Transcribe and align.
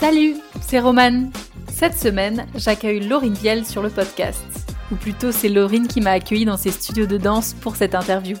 Salut, 0.00 0.36
c'est 0.60 0.78
Romane. 0.78 1.32
Cette 1.72 1.98
semaine, 1.98 2.46
j'accueille 2.54 3.00
Laurine 3.00 3.34
Vielle 3.34 3.66
sur 3.66 3.82
le 3.82 3.90
podcast. 3.90 4.44
Ou 4.92 4.94
plutôt, 4.94 5.32
c'est 5.32 5.48
Laurine 5.48 5.88
qui 5.88 6.00
m'a 6.00 6.12
accueillie 6.12 6.44
dans 6.44 6.56
ses 6.56 6.70
studios 6.70 7.06
de 7.06 7.16
danse 7.16 7.54
pour 7.54 7.74
cette 7.74 7.96
interview. 7.96 8.36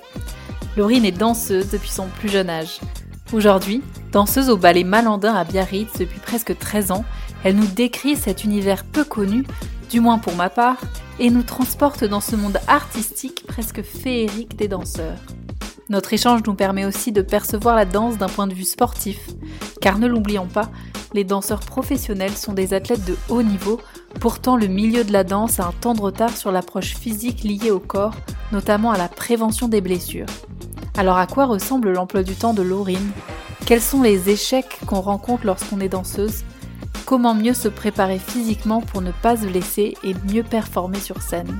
Laurine 0.76 1.04
est 1.04 1.10
danseuse 1.10 1.68
depuis 1.70 1.90
son 1.90 2.06
plus 2.06 2.28
jeune 2.28 2.48
âge. 2.48 2.78
Aujourd'hui, 3.32 3.82
danseuse 4.12 4.50
au 4.50 4.56
ballet 4.56 4.84
Malandin 4.84 5.34
à 5.34 5.42
Biarritz 5.42 5.98
depuis 5.98 6.20
presque 6.20 6.56
13 6.56 6.92
ans, 6.92 7.04
elle 7.42 7.56
nous 7.56 7.66
décrit 7.66 8.14
cet 8.14 8.44
univers 8.44 8.84
peu 8.84 9.02
connu, 9.02 9.44
du 9.90 9.98
moins 9.98 10.18
pour 10.18 10.36
ma 10.36 10.50
part, 10.50 10.78
et 11.18 11.28
nous 11.28 11.42
transporte 11.42 12.04
dans 12.04 12.20
ce 12.20 12.36
monde 12.36 12.60
artistique 12.68 13.44
presque 13.48 13.82
féerique 13.82 14.54
des 14.54 14.68
danseurs. 14.68 15.18
Notre 15.88 16.12
échange 16.12 16.42
nous 16.46 16.54
permet 16.54 16.84
aussi 16.84 17.10
de 17.10 17.22
percevoir 17.22 17.74
la 17.74 17.84
danse 17.84 18.16
d'un 18.16 18.28
point 18.28 18.46
de 18.46 18.54
vue 18.54 18.62
sportif, 18.62 19.18
car 19.80 19.98
ne 19.98 20.06
l'oublions 20.06 20.46
pas, 20.46 20.70
les 21.12 21.24
danseurs 21.24 21.60
professionnels 21.60 22.36
sont 22.36 22.52
des 22.52 22.74
athlètes 22.74 23.04
de 23.04 23.16
haut 23.28 23.42
niveau, 23.42 23.80
pourtant 24.20 24.56
le 24.56 24.66
milieu 24.66 25.04
de 25.04 25.12
la 25.12 25.24
danse 25.24 25.60
a 25.60 25.66
un 25.66 25.72
temps 25.72 25.94
de 25.94 26.00
retard 26.00 26.36
sur 26.36 26.52
l'approche 26.52 26.94
physique 26.94 27.44
liée 27.44 27.70
au 27.70 27.80
corps, 27.80 28.14
notamment 28.52 28.90
à 28.90 28.98
la 28.98 29.08
prévention 29.08 29.68
des 29.68 29.80
blessures. 29.80 30.26
Alors 30.96 31.16
à 31.16 31.26
quoi 31.26 31.46
ressemble 31.46 31.92
l'emploi 31.92 32.22
du 32.22 32.34
temps 32.34 32.54
de 32.54 32.62
Laurine? 32.62 33.10
Quels 33.66 33.82
sont 33.82 34.02
les 34.02 34.30
échecs 34.30 34.78
qu'on 34.86 35.00
rencontre 35.00 35.46
lorsqu'on 35.46 35.80
est 35.80 35.88
danseuse? 35.88 36.44
Comment 37.06 37.34
mieux 37.34 37.54
se 37.54 37.68
préparer 37.68 38.18
physiquement 38.18 38.80
pour 38.80 39.00
ne 39.00 39.12
pas 39.12 39.36
se 39.36 39.46
blesser 39.46 39.96
et 40.04 40.14
mieux 40.32 40.42
performer 40.42 41.00
sur 41.00 41.22
scène? 41.22 41.58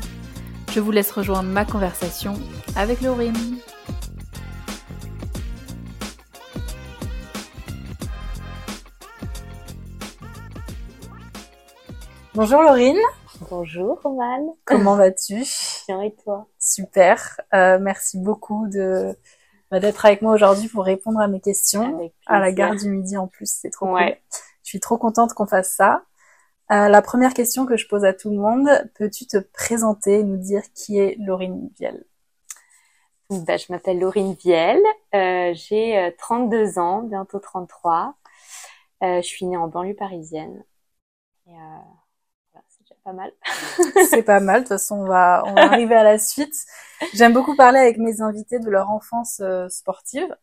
Je 0.73 0.81
vous 0.81 0.91
laisse 0.91 1.11
rejoindre 1.11 1.49
ma 1.49 1.65
conversation 1.65 2.35
avec 2.77 3.01
Laurine. 3.01 3.59
Bonjour 12.39 12.63
Laurine. 12.63 13.01
Bonjour 13.51 14.01
Romane. 14.01 14.53
Comment 14.65 14.95
vas-tu? 14.97 15.43
Bien 15.89 16.03
et 16.03 16.15
toi? 16.23 16.47
Super. 16.61 17.41
Euh, 17.53 17.81
merci 17.81 18.17
beaucoup 18.17 18.69
de 18.69 19.17
bah, 19.73 19.81
d'être 19.81 20.07
avec 20.07 20.23
moi 20.23 20.35
aujourd'hui 20.35 20.69
pour 20.69 20.85
répondre 20.85 21.19
à 21.19 21.27
mes 21.27 21.41
questions. 21.41 22.13
À 22.27 22.39
la 22.39 22.53
gare 22.53 22.77
du 22.77 22.89
Midi 22.91 23.17
en 23.17 23.27
plus, 23.27 23.51
c'est 23.51 23.71
trop 23.71 23.93
ouais. 23.93 24.13
cool. 24.13 24.41
Je 24.63 24.69
suis 24.69 24.79
trop 24.79 24.97
contente 24.99 25.35
qu'on 25.35 25.49
fasse 25.49 25.71
ça. 25.71 26.05
Euh, 26.71 26.89
la 26.89 27.03
première 27.03 27.35
question 27.35 27.67
que 27.67 27.77
je 27.77 27.89
pose 27.89 28.05
à 28.05 28.13
tout 28.13 28.31
le 28.31 28.37
monde, 28.37 28.69
peux-tu 28.95 29.27
te 29.27 29.39
présenter 29.39 30.21
et 30.21 30.23
nous 30.23 30.37
dire 30.37 30.63
qui 30.77 30.97
est 30.97 31.17
Laurine 31.19 31.69
Vielle 31.77 32.05
bah, 33.31 33.57
Je 33.57 33.67
m'appelle 33.71 33.99
Laurine 33.99 34.35
Vielle, 34.35 34.85
euh, 35.13 35.51
j'ai 35.55 36.15
32 36.19 36.79
ans, 36.79 37.03
bientôt 37.03 37.41
33. 37.41 38.15
je 39.03 39.23
suis 39.23 39.45
née 39.45 39.57
en 39.57 39.67
banlieue 39.67 39.97
parisienne. 39.97 40.63
Et, 41.49 41.57
pas 43.09 43.15
mal. 43.15 43.33
c'est 44.11 44.23
pas 44.23 44.41
mal. 44.41 44.57
De 44.57 44.61
toute 44.61 44.69
façon, 44.69 44.97
on 44.97 45.07
va, 45.07 45.43
on 45.47 45.55
va 45.55 45.63
arriver 45.63 45.95
à 45.95 46.03
la 46.03 46.19
suite. 46.19 46.55
J'aime 47.15 47.33
beaucoup 47.33 47.57
parler 47.57 47.79
avec 47.79 47.97
mes 47.97 48.21
invités 48.21 48.59
de 48.59 48.69
leur 48.69 48.91
enfance 48.91 49.41
euh, 49.41 49.69
sportive. 49.69 50.35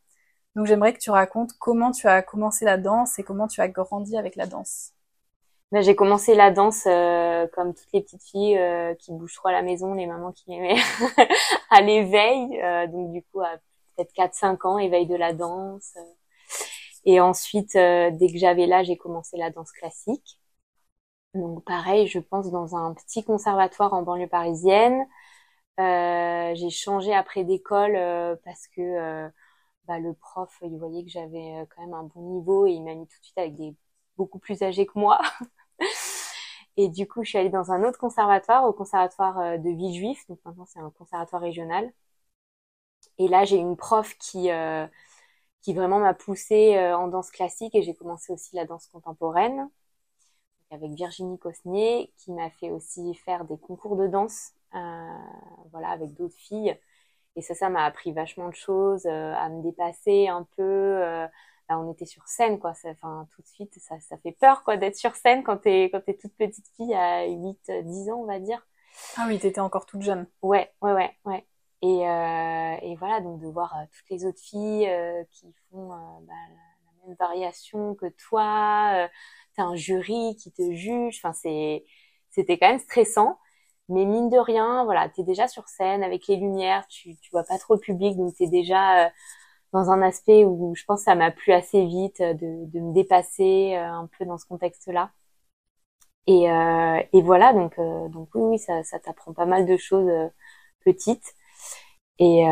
Donc, 0.55 0.65
j'aimerais 0.65 0.93
que 0.93 0.99
tu 0.99 1.11
racontes 1.11 1.51
comment 1.59 1.91
tu 1.91 2.07
as 2.07 2.21
commencé 2.21 2.65
la 2.65 2.77
danse 2.77 3.19
et 3.19 3.23
comment 3.23 3.47
tu 3.47 3.61
as 3.61 3.67
grandi 3.67 4.17
avec 4.17 4.35
la 4.35 4.47
danse. 4.47 4.93
Ben, 5.71 5.83
j'ai 5.83 5.95
commencé 5.95 6.33
la 6.33 6.51
danse 6.51 6.85
euh, 6.87 7.47
comme 7.53 7.73
toutes 7.73 7.91
les 7.93 8.01
petites 8.01 8.23
filles 8.23 8.57
euh, 8.57 8.95
qui 8.95 9.11
bougent 9.11 9.35
trop 9.35 9.49
à 9.49 9.51
la 9.51 9.61
maison, 9.61 9.93
les 9.93 10.07
mamans 10.07 10.31
qui 10.31 10.49
m'aimaient 10.49 10.81
à 11.69 11.81
l'éveil. 11.81 12.59
donc, 12.91 13.11
du 13.11 13.21
coup, 13.31 13.41
à 13.41 13.57
peut-être 13.95 14.13
4-5 14.15 14.67
ans, 14.67 14.79
éveil 14.79 15.05
de 15.05 15.15
la 15.15 15.33
danse. 15.33 15.93
Et 17.05 17.19
ensuite, 17.19 17.73
dès 17.73 18.31
que 18.31 18.37
j'avais 18.37 18.65
là, 18.65 18.83
j'ai 18.83 18.97
commencé 18.97 19.37
la 19.37 19.51
danse 19.51 19.71
classique. 19.71 20.39
Donc 21.35 21.63
pareil, 21.65 22.07
je 22.07 22.19
pense 22.19 22.49
dans 22.51 22.75
un 22.75 22.93
petit 22.93 23.23
conservatoire 23.23 23.93
en 23.93 24.03
banlieue 24.03 24.27
parisienne. 24.27 25.05
Euh, 25.79 26.55
j'ai 26.55 26.69
changé 26.69 27.13
après 27.13 27.43
d'école 27.43 27.95
euh, 27.97 28.35
parce 28.45 28.67
que 28.69 28.81
euh, 28.81 29.29
bah, 29.85 29.99
le 29.99 30.13
prof, 30.13 30.57
il 30.63 30.77
voyait 30.77 31.03
que 31.03 31.09
j'avais 31.11 31.67
quand 31.75 31.81
même 31.83 31.93
un 31.93 32.03
bon 32.03 32.21
niveau 32.21 32.65
et 32.67 32.71
il 32.71 32.83
m'a 32.83 32.95
mis 32.95 33.07
tout 33.07 33.19
de 33.19 33.25
suite 33.25 33.37
avec 33.37 33.55
des 33.55 33.75
beaucoup 34.17 34.39
plus 34.39 34.63
âgés 34.63 34.85
que 34.85 34.97
moi. 34.99 35.19
et 36.77 36.89
du 36.89 37.07
coup, 37.07 37.23
je 37.23 37.29
suis 37.29 37.37
allée 37.37 37.49
dans 37.49 37.71
un 37.71 37.83
autre 37.83 37.99
conservatoire, 37.99 38.65
au 38.65 38.73
conservatoire 38.73 39.59
de 39.59 39.69
Villejuif. 39.69 40.27
Donc 40.29 40.39
maintenant, 40.45 40.65
c'est 40.65 40.79
un 40.79 40.91
conservatoire 40.91 41.41
régional. 41.41 41.91
Et 43.17 43.27
là, 43.27 43.45
j'ai 43.45 43.57
une 43.57 43.75
prof 43.77 44.15
qui 44.17 44.49
qui 45.61 45.73
vraiment 45.73 45.99
m'a 45.99 46.13
poussée 46.13 46.79
en 46.93 47.07
danse 47.07 47.31
classique 47.31 47.75
et 47.75 47.81
j'ai 47.81 47.95
commencé 47.95 48.31
aussi 48.33 48.55
la 48.55 48.65
danse 48.65 48.87
contemporaine 48.87 49.69
avec 50.75 50.91
Virginie 50.91 51.39
Cosnier, 51.39 52.11
qui 52.17 52.31
m'a 52.31 52.49
fait 52.49 52.69
aussi 52.69 53.15
faire 53.15 53.45
des 53.45 53.57
concours 53.57 53.95
de 53.95 54.07
danse, 54.07 54.51
euh, 54.75 55.17
voilà, 55.71 55.89
avec 55.89 56.13
d'autres 56.13 56.35
filles. 56.35 56.77
Et 57.35 57.41
ça, 57.41 57.55
ça 57.55 57.69
m'a 57.69 57.85
appris 57.85 58.11
vachement 58.11 58.49
de 58.49 58.55
choses, 58.55 59.05
euh, 59.05 59.33
à 59.33 59.49
me 59.49 59.61
dépasser 59.63 60.27
un 60.27 60.47
peu. 60.55 60.63
Euh, 60.63 61.27
là, 61.69 61.79
on 61.79 61.91
était 61.91 62.05
sur 62.05 62.27
scène, 62.27 62.59
quoi. 62.59 62.73
Enfin, 62.85 63.27
tout 63.35 63.41
de 63.41 63.47
suite, 63.47 63.73
ça, 63.79 63.99
ça 63.99 64.17
fait 64.17 64.33
peur, 64.33 64.63
quoi, 64.63 64.77
d'être 64.77 64.95
sur 64.95 65.15
scène 65.15 65.43
quand 65.43 65.57
t'es 65.57 65.85
quand 65.91 66.01
t'es 66.01 66.15
toute 66.15 66.35
petite 66.35 66.67
fille 66.75 66.93
à 66.93 67.25
8, 67.25 67.71
10 67.83 68.09
ans, 68.09 68.19
on 68.21 68.25
va 68.25 68.39
dire. 68.39 68.65
Ah 69.17 69.25
oui, 69.27 69.39
t'étais 69.39 69.59
encore 69.59 69.85
toute 69.85 70.01
jeune. 70.01 70.27
Ouais, 70.41 70.71
ouais, 70.81 70.93
ouais, 70.93 71.17
ouais. 71.25 71.45
Et, 71.81 72.07
euh, 72.07 72.75
et 72.81 72.95
voilà, 72.95 73.19
donc 73.19 73.41
de 73.41 73.47
voir 73.47 73.75
toutes 73.91 74.09
les 74.09 74.25
autres 74.25 74.39
filles 74.39 74.89
qui 75.31 75.53
font 75.69 75.89
bah, 75.89 76.33
la, 76.49 77.07
même 77.07 77.15
variation 77.19 77.95
que 77.95 78.07
toi, 78.07 79.09
t'as 79.55 79.63
un 79.63 79.75
jury 79.75 80.35
qui 80.37 80.51
te 80.51 80.71
juge. 80.73 81.17
Enfin, 81.17 81.33
c'est, 81.33 81.85
c'était 82.31 82.57
quand 82.57 82.69
même 82.69 82.79
stressant. 82.79 83.37
Mais 83.89 84.05
mine 84.05 84.29
de 84.29 84.37
rien, 84.37 84.83
voilà, 84.85 85.09
t'es 85.09 85.23
déjà 85.23 85.47
sur 85.47 85.67
scène 85.67 86.03
avec 86.03 86.27
les 86.27 86.37
lumières, 86.37 86.87
tu, 86.87 87.15
tu 87.17 87.29
vois 87.31 87.43
pas 87.43 87.59
trop 87.59 87.75
le 87.75 87.79
public, 87.79 88.17
donc 88.17 88.33
t'es 88.35 88.47
déjà 88.47 89.05
euh, 89.07 89.09
dans 89.73 89.91
un 89.91 90.01
aspect 90.01 90.45
où 90.45 90.73
je 90.75 90.83
pense 90.85 91.01
que 91.01 91.05
ça 91.05 91.15
m'a 91.15 91.31
plu 91.31 91.53
assez 91.53 91.85
vite 91.85 92.21
euh, 92.21 92.33
de, 92.33 92.65
de 92.71 92.79
me 92.79 92.93
dépasser 92.93 93.75
euh, 93.77 93.85
un 93.85 94.09
peu 94.17 94.25
dans 94.25 94.37
ce 94.39 94.45
contexte-là. 94.47 95.11
Et, 96.27 96.45
et 97.13 97.21
voilà, 97.21 97.53
donc, 97.53 97.75
donc 98.11 98.29
oui, 98.35 98.41
oui, 98.41 98.59
ça, 98.59 98.83
ça 98.83 98.99
t'apprend 98.99 99.33
pas 99.33 99.45
mal 99.45 99.65
de 99.67 99.77
choses 99.77 100.09
petites. 100.83 101.33
Et 102.19 102.43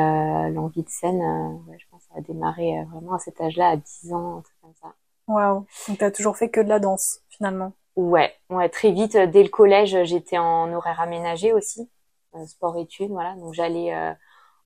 l'envie 0.53 0.84
de 0.84 0.90
scène, 0.90 1.22
ouais, 1.68 1.78
je 1.80 1.86
pense, 1.92 2.03
ça 2.03 2.16
a 2.18 2.22
démarré 2.22 2.84
vraiment 2.86 3.13
à 3.16 3.19
cet 3.19 3.42
âge-là, 3.42 3.69
à 3.72 3.78
10 3.78 4.13
ans, 4.13 4.40
un 4.40 4.42
truc 4.42 4.58
comme 4.62 4.75
ça. 4.81 4.96
Waouh. 5.28 5.66
Donc 5.88 5.97
t'as 6.00 6.11
toujours 6.11 6.38
fait 6.38 6.50
que 6.50 6.59
de 6.59 6.69
la 6.69 6.79
danse 6.79 7.19
finalement. 7.29 7.73
Ouais, 7.95 8.34
ouais, 8.50 8.69
très 8.69 8.91
vite 8.91 9.16
euh, 9.16 9.28
dès 9.28 9.44
le 9.44 9.50
collège, 9.50 10.03
j'étais 10.03 10.38
en 10.38 10.72
horaire 10.73 11.00
aménagé 11.00 11.53
aussi, 11.53 11.89
euh, 12.35 12.45
sport 12.47 12.78
études, 12.78 13.11
voilà. 13.11 13.35
Donc 13.35 13.53
j'allais 13.53 13.94
euh, 13.94 14.13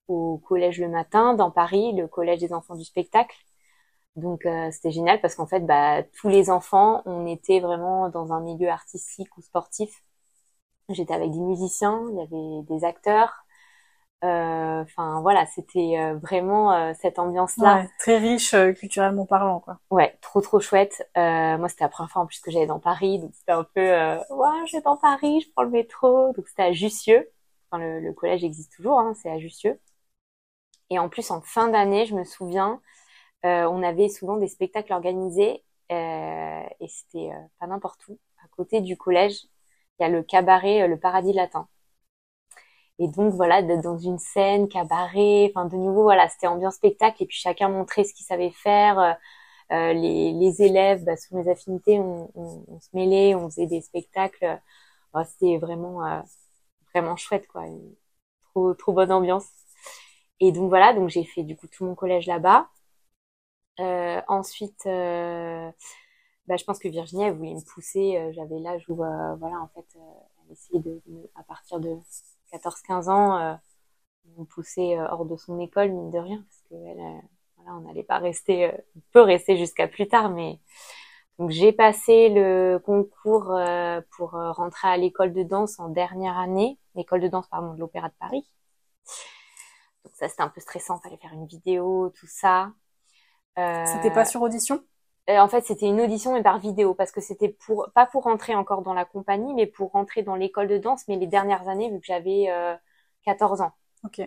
au 0.08 0.38
collège 0.38 0.80
le 0.80 0.88
matin 0.88 1.34
dans 1.34 1.50
Paris, 1.50 1.92
le 1.94 2.08
collège 2.08 2.40
des 2.40 2.52
enfants 2.52 2.76
du 2.76 2.84
spectacle. 2.84 3.36
Donc 4.16 4.46
c'était 4.72 4.90
génial 4.90 5.20
parce 5.20 5.36
qu'en 5.36 5.46
fait, 5.46 5.60
bah, 5.60 6.02
tous 6.20 6.28
les 6.28 6.50
enfants, 6.50 7.02
on 7.06 7.26
était 7.26 7.60
vraiment 7.60 8.08
dans 8.10 8.32
un 8.32 8.40
milieu 8.40 8.68
artistique 8.68 9.36
ou 9.38 9.42
sportif. 9.42 9.90
J'étais 10.90 11.14
avec 11.14 11.30
des 11.30 11.38
musiciens, 11.40 12.02
il 12.10 12.16
y 12.16 12.22
avait 12.22 12.62
des 12.64 12.84
acteurs, 12.84 13.44
enfin 14.22 15.20
voilà, 15.20 15.46
c'était 15.46 15.98
euh, 15.98 16.16
vraiment 16.16 16.72
euh, 16.72 16.92
cette 17.00 17.18
ambiance-là. 17.18 17.86
très 17.98 18.18
riche 18.18 18.54
culturellement 18.78 19.26
parlant, 19.26 19.60
quoi. 19.60 19.78
Ouais, 19.90 20.16
trop 20.20 20.40
trop 20.40 20.60
chouette. 20.60 21.08
moi, 21.16 21.68
c'était 21.68 21.84
la 21.84 21.88
première 21.88 22.10
fois 22.10 22.22
en 22.22 22.26
plus 22.26 22.40
que 22.40 22.50
j'allais 22.50 22.66
dans 22.66 22.80
Paris, 22.80 23.18
donc 23.18 23.30
c'était 23.34 23.52
un 23.52 23.64
peu 23.64 23.80
ouais, 23.80 24.66
je 24.66 24.76
vais 24.76 24.82
dans 24.82 24.96
Paris, 24.96 25.40
je 25.40 25.50
prends 25.52 25.62
le 25.62 25.70
métro. 25.70 26.32
Donc 26.32 26.48
c'était 26.48 26.62
à 26.62 26.72
Jussieu. 26.72 27.30
Enfin, 27.70 27.82
le, 27.82 28.00
le 28.00 28.12
collège 28.12 28.44
existe 28.44 28.72
toujours, 28.74 28.98
hein, 28.98 29.14
c'est 29.14 29.30
à 29.30 29.38
Jussieu. 29.38 29.78
Et 30.90 30.98
en 30.98 31.08
plus, 31.08 31.30
en 31.30 31.40
fin 31.42 31.68
d'année, 31.68 32.06
je 32.06 32.14
me 32.14 32.24
souviens, 32.24 32.80
on 33.44 33.82
avait 33.82 34.08
souvent 34.08 34.36
des 34.36 34.48
spectacles 34.48 34.92
organisés 34.92 35.62
et 35.90 36.88
c'était 36.88 37.30
pas 37.60 37.66
n'importe 37.66 38.00
où. 38.08 38.18
À 38.42 38.48
côté 38.56 38.80
du 38.80 38.96
collège, 38.96 39.44
il 39.98 40.02
y 40.02 40.06
a 40.06 40.08
le 40.08 40.22
cabaret, 40.22 40.88
le 40.88 40.98
Paradis 40.98 41.32
Latin. 41.32 41.68
Et 42.98 43.08
donc 43.08 43.34
voilà, 43.34 43.62
d'être 43.62 43.82
dans 43.82 43.98
une 43.98 44.18
scène, 44.18 44.68
cabaret, 44.68 45.52
enfin 45.54 45.66
de 45.66 45.76
nouveau 45.76 46.02
voilà, 46.04 46.28
c'était 46.28 46.48
ambiance 46.48 46.74
spectacle 46.76 47.22
et 47.22 47.26
puis 47.26 47.36
chacun 47.38 47.68
montrait 47.68 48.04
ce 48.04 48.14
qu'il 48.14 48.26
savait 48.26 48.50
faire. 48.50 48.98
Euh, 48.98 49.12
euh 49.72 49.92
les, 49.92 50.32
les, 50.32 50.62
élèves, 50.62 51.04
bah, 51.04 51.16
sous 51.16 51.36
mes 51.36 51.48
affinités, 51.50 51.98
on, 52.00 52.30
on, 52.34 52.64
on, 52.68 52.80
se 52.80 52.88
mêlait, 52.94 53.34
on 53.34 53.48
faisait 53.50 53.66
des 53.66 53.82
spectacles. 53.82 54.60
Bah, 55.12 55.24
c'était 55.24 55.58
vraiment 55.58 56.04
euh, 56.06 56.20
vraiment 56.94 57.16
chouette 57.16 57.46
quoi, 57.48 57.66
une 57.66 57.94
trop 58.52 58.74
trop 58.74 58.92
bonne 58.92 59.12
ambiance. 59.12 59.46
Et 60.40 60.52
donc 60.52 60.68
voilà, 60.70 60.92
donc 60.94 61.08
j'ai 61.10 61.24
fait 61.24 61.42
du 61.44 61.56
coup 61.56 61.66
tout 61.68 61.84
mon 61.84 61.94
collège 61.94 62.26
là-bas. 62.26 62.68
Euh, 63.80 64.20
ensuite, 64.28 64.86
euh, 64.86 65.70
bah, 66.46 66.56
je 66.56 66.64
pense 66.64 66.78
que 66.78 66.88
Virginie 66.88 67.24
elle 67.24 67.34
voulait 67.36 67.54
me 67.54 67.64
pousser. 67.64 68.32
J'avais 68.32 68.58
l'âge 68.58 68.84
où 68.88 68.96
voilà 68.96 69.60
en 69.62 69.68
fait, 69.74 69.86
elle 69.96 70.52
essayait 70.52 70.80
de 70.80 71.00
à 71.36 71.42
partir 71.44 71.80
de 71.80 71.96
14-15 72.52 73.08
ans, 73.08 73.38
euh, 73.38 73.54
me 74.36 74.44
poussait 74.44 74.96
euh, 74.96 75.06
hors 75.10 75.24
de 75.24 75.36
son 75.36 75.58
école, 75.58 75.90
mine 75.90 76.10
de 76.10 76.18
rien, 76.18 76.44
parce 76.48 76.62
que 76.68 76.74
elle, 76.74 77.00
euh, 77.00 77.20
voilà, 77.56 77.80
n'allait 77.80 78.02
pas 78.02 78.18
rester, 78.18 78.70
on 78.96 79.00
peut 79.12 79.22
rester 79.22 79.56
jusqu'à 79.56 79.88
plus 79.88 80.08
tard, 80.08 80.30
mais 80.30 80.60
Donc 81.38 81.50
j'ai 81.50 81.72
passé 81.72 82.28
le 82.30 82.78
concours 82.78 83.56
pour 84.16 84.30
rentrer 84.30 84.88
à 84.88 84.96
l'école 84.96 85.32
de 85.32 85.42
danse 85.42 85.78
en 85.78 85.88
dernière 85.88 86.38
année, 86.38 86.78
l'école 86.94 87.20
de 87.20 87.28
danse 87.28 87.46
pardon 87.48 87.74
de 87.74 87.80
l'Opéra 87.80 88.08
de 88.08 88.14
Paris. 88.18 88.48
Donc 90.04 90.14
ça 90.14 90.28
c'était 90.28 90.42
un 90.42 90.48
peu 90.48 90.60
stressant, 90.60 90.98
fallait 91.00 91.16
faire 91.16 91.32
une 91.32 91.46
vidéo, 91.46 92.10
tout 92.10 92.26
ça. 92.28 92.72
C'était 93.56 94.12
pas 94.12 94.24
sur 94.24 94.42
audition? 94.42 94.82
En 95.28 95.48
fait 95.48 95.62
c'était 95.64 95.86
une 95.86 96.00
audition 96.00 96.32
mais 96.32 96.42
par 96.42 96.58
vidéo 96.58 96.94
parce 96.94 97.12
que 97.12 97.20
c'était 97.20 97.50
pour 97.50 97.90
pas 97.94 98.06
pour 98.06 98.24
rentrer 98.24 98.54
encore 98.54 98.82
dans 98.82 98.94
la 98.94 99.04
compagnie 99.04 99.52
mais 99.54 99.66
pour 99.66 99.90
rentrer 99.92 100.22
dans 100.22 100.36
l'école 100.36 100.68
de 100.68 100.78
danse 100.78 101.06
mais 101.06 101.16
les 101.16 101.26
dernières 101.26 101.68
années 101.68 101.90
vu 101.90 102.00
que 102.00 102.06
j'avais 102.06 102.46
14 103.24 103.60
ans. 103.60 103.72
Ok. 104.04 104.22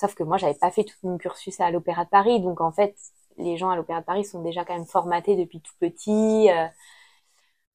Sauf 0.00 0.14
que 0.14 0.24
moi 0.24 0.36
j'avais 0.36 0.54
pas 0.54 0.72
fait 0.72 0.84
tout 0.84 0.96
mon 1.04 1.16
cursus 1.16 1.60
à 1.60 1.70
l'Opéra 1.70 2.04
de 2.04 2.10
Paris 2.10 2.40
donc 2.40 2.60
en 2.60 2.72
fait 2.72 2.96
les 3.40 3.56
gens 3.56 3.70
à 3.70 3.76
l'Opéra 3.76 4.00
de 4.00 4.06
Paris 4.06 4.24
sont 4.24 4.42
déjà 4.42 4.64
quand 4.64 4.74
même 4.74 4.86
formatés 4.86 5.36
depuis 5.36 5.60
tout 5.60 5.74
petit. 5.80 6.50
Euh. 6.50 6.66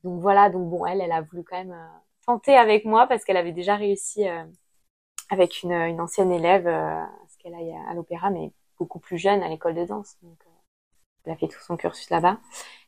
donc 0.04 0.22
voilà, 0.22 0.50
donc 0.50 0.70
bon, 0.70 0.86
elle, 0.86 1.02
elle 1.02 1.12
a 1.12 1.22
voulu 1.22 1.44
quand 1.44 1.58
même 1.58 1.74
euh, 1.74 1.98
tenter 2.26 2.56
avec 2.56 2.86
moi 2.86 3.08
parce 3.08 3.24
qu'elle 3.26 3.38
avait 3.38 3.52
déjà 3.52 3.76
réussi 3.76 4.28
euh, 4.28 4.44
avec 5.30 5.64
une, 5.64 5.74
une, 5.74 6.02
ancienne 6.02 6.32
élève, 6.32 6.66
ce 6.66 7.38
qu'elle 7.40 7.56
aille 7.56 7.76
à, 7.90 7.94
l'opéra, 7.94 8.30
mais 8.30 8.52
beaucoup 8.78 9.00
plus 9.00 9.18
jeune 9.18 9.42
à 9.42 9.50
l'école 9.50 9.74
de 9.76 9.86
danse. 9.86 10.18
Donc, 10.22 10.38
elle 11.26 11.34
a 11.34 11.36
fait 11.36 11.48
tout 11.48 11.62
son 11.62 11.78
cursus 11.78 12.10
là-bas. 12.10 12.38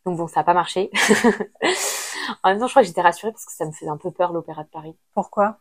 Donc 0.06 0.18
bon, 0.18 0.28
ça 0.28 0.40
n'a 0.40 0.44
pas 0.44 0.54
marché. 0.54 0.90
en 2.44 2.50
même 2.50 2.60
temps, 2.60 2.68
je 2.68 2.74
crois 2.74 2.82
que 2.82 2.88
j'étais 2.88 3.02
rassurée 3.02 3.32
parce 3.32 3.46
que 3.46 3.52
ça 3.52 3.66
me 3.66 3.72
faisait 3.72 3.90
un 3.90 3.98
peu 3.98 4.12
peur 4.12 4.34
l'Opéra 4.34 4.64
de 4.64 4.70
Paris. 4.70 4.96
Pourquoi? 5.14 5.60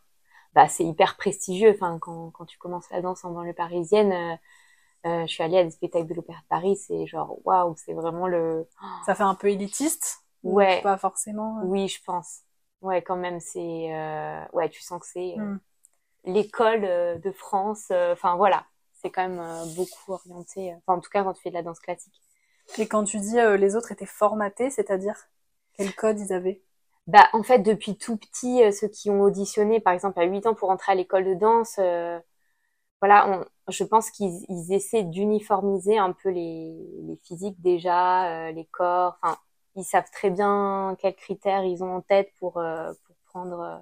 Bah, 0.55 0.69
c'est 0.69 0.85
hyper 0.85 1.17
prestigieux. 1.17 1.73
Enfin, 1.75 1.99
quand, 1.99 2.31
quand 2.31 2.47
tu 2.47 2.59
commences 2.59 2.89
la 2.91 3.01
danse 3.01 3.25
en 3.25 3.31
banlieue 3.31 3.53
parisienne, 3.53 4.39
euh, 5.07 5.27
je 5.27 5.33
suis 5.33 5.43
allée 5.43 5.59
à 5.59 5.65
des 5.65 5.71
spectacles 5.71 6.09
de 6.09 6.15
l'Opéra 6.15 6.39
de 6.41 6.47
Paris, 6.49 6.77
c'est 6.77 7.07
genre 7.07 7.39
waouh, 7.45 7.75
c'est 7.77 7.93
vraiment 7.93 8.27
le. 8.27 8.67
Ça 9.07 9.15
fait 9.15 9.23
un 9.23 9.35
peu 9.35 9.51
élitiste? 9.51 10.25
Ouais. 10.43 10.81
Pas 10.83 10.97
forcément. 10.97 11.61
Euh. 11.61 11.65
Oui, 11.65 11.89
je 11.89 12.03
pense. 12.03 12.41
Ouais, 12.83 13.03
quand 13.03 13.17
même, 13.17 13.41
c'est 13.41 13.95
euh... 13.95 14.45
ouais, 14.53 14.69
tu 14.69 14.83
sens 14.83 15.01
que 15.01 15.07
c'est 15.07 15.35
euh, 15.39 15.43
hmm. 15.43 15.61
l'école 16.25 17.21
de 17.21 17.33
France. 17.33 17.91
Enfin 17.91 18.37
voilà, 18.37 18.65
c'est 18.93 19.11
quand 19.11 19.29
même 19.29 19.43
beaucoup 19.77 20.13
orienté. 20.13 20.75
Enfin, 20.75 20.99
en 20.99 21.01
tout 21.01 21.11
cas, 21.11 21.23
quand 21.23 21.33
tu 21.33 21.43
fais 21.43 21.51
de 21.51 21.55
la 21.55 21.63
danse 21.63 21.81
classique. 21.81 22.21
Et 22.79 22.87
quand 22.87 23.05
tu 23.05 23.19
dis 23.19 23.37
les 23.59 23.77
autres 23.77 23.93
étaient 23.93 24.07
formatés, 24.07 24.71
c'est-à-dire 24.71 25.15
quel 25.75 25.95
code 25.95 26.19
ils 26.21 26.33
avaient? 26.33 26.63
Bah, 27.07 27.29
en 27.33 27.43
fait, 27.43 27.61
depuis 27.61 27.97
tout 27.97 28.17
petit, 28.17 28.61
ceux 28.73 28.89
qui 28.89 29.11
ont 29.11 29.23
auditionné, 29.23 29.81
par 29.81 29.93
exemple, 29.93 30.19
à 30.19 30.25
8 30.25 30.47
ans 30.47 30.55
pour 30.55 30.71
entrer 30.71 30.93
à 30.93 30.95
l'école 30.95 31.25
de 31.25 31.35
danse 31.35 31.79
voilà, 33.01 33.29
on, 33.29 33.73
je 33.73 33.85
pense 33.85 34.11
qu'ils 34.11 34.73
essaient 34.73 35.05
d'uniformiser 35.05 35.99
un 35.99 36.13
peu 36.13 36.31
les, 36.31 37.19
physiques 37.25 37.61
déjà, 37.61 38.49
euh, 38.49 38.53
les 38.53 38.65
corps. 38.67 39.19
Enfin, 39.23 39.39
ils 39.77 39.85
savent 39.85 40.11
très 40.13 40.31
bien 40.31 40.97
quels 40.99 41.15
critères 41.15 41.65
ils 41.65 41.85
ont 41.85 41.97
en 41.97 42.01
tête 42.01 42.33
pour 42.39 42.59
euh, 42.59 42.93
prendre 43.27 43.61
euh, 43.61 43.77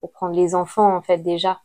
pour 0.00 0.12
prendre 0.12 0.34
les 0.36 0.54
enfants 0.54 0.96
en 0.96 1.02
fait 1.02 1.18
déjà. 1.18 1.60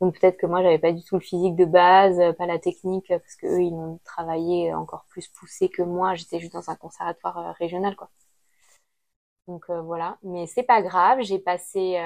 Donc 0.00 0.18
peut-être 0.18 0.36
que 0.38 0.46
moi 0.46 0.62
j'avais 0.62 0.78
pas 0.78 0.92
du 0.92 1.02
tout 1.04 1.14
le 1.16 1.20
physique 1.20 1.56
de 1.56 1.64
base, 1.64 2.18
pas 2.36 2.46
la 2.46 2.58
technique 2.58 3.06
parce 3.08 3.36
que 3.36 3.46
eux 3.46 3.62
ils 3.62 3.74
ont 3.74 3.98
travaillé 4.04 4.72
encore 4.74 5.04
plus 5.08 5.28
poussé 5.28 5.68
que 5.68 5.82
moi. 5.82 6.14
J'étais 6.14 6.40
juste 6.40 6.52
dans 6.54 6.70
un 6.70 6.76
conservatoire 6.76 7.54
régional 7.56 7.96
quoi. 7.96 8.10
Donc 9.48 9.68
voilà, 9.70 10.18
mais 10.22 10.46
c'est 10.46 10.62
pas 10.62 10.80
grave. 10.82 11.20
J'ai 11.22 11.38
passé 11.38 11.96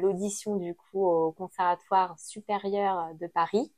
l'audition 0.00 0.56
du 0.56 0.74
coup 0.74 1.04
au 1.06 1.32
conservatoire 1.32 2.18
supérieur 2.18 3.14
de 3.14 3.26
Paris 3.28 3.72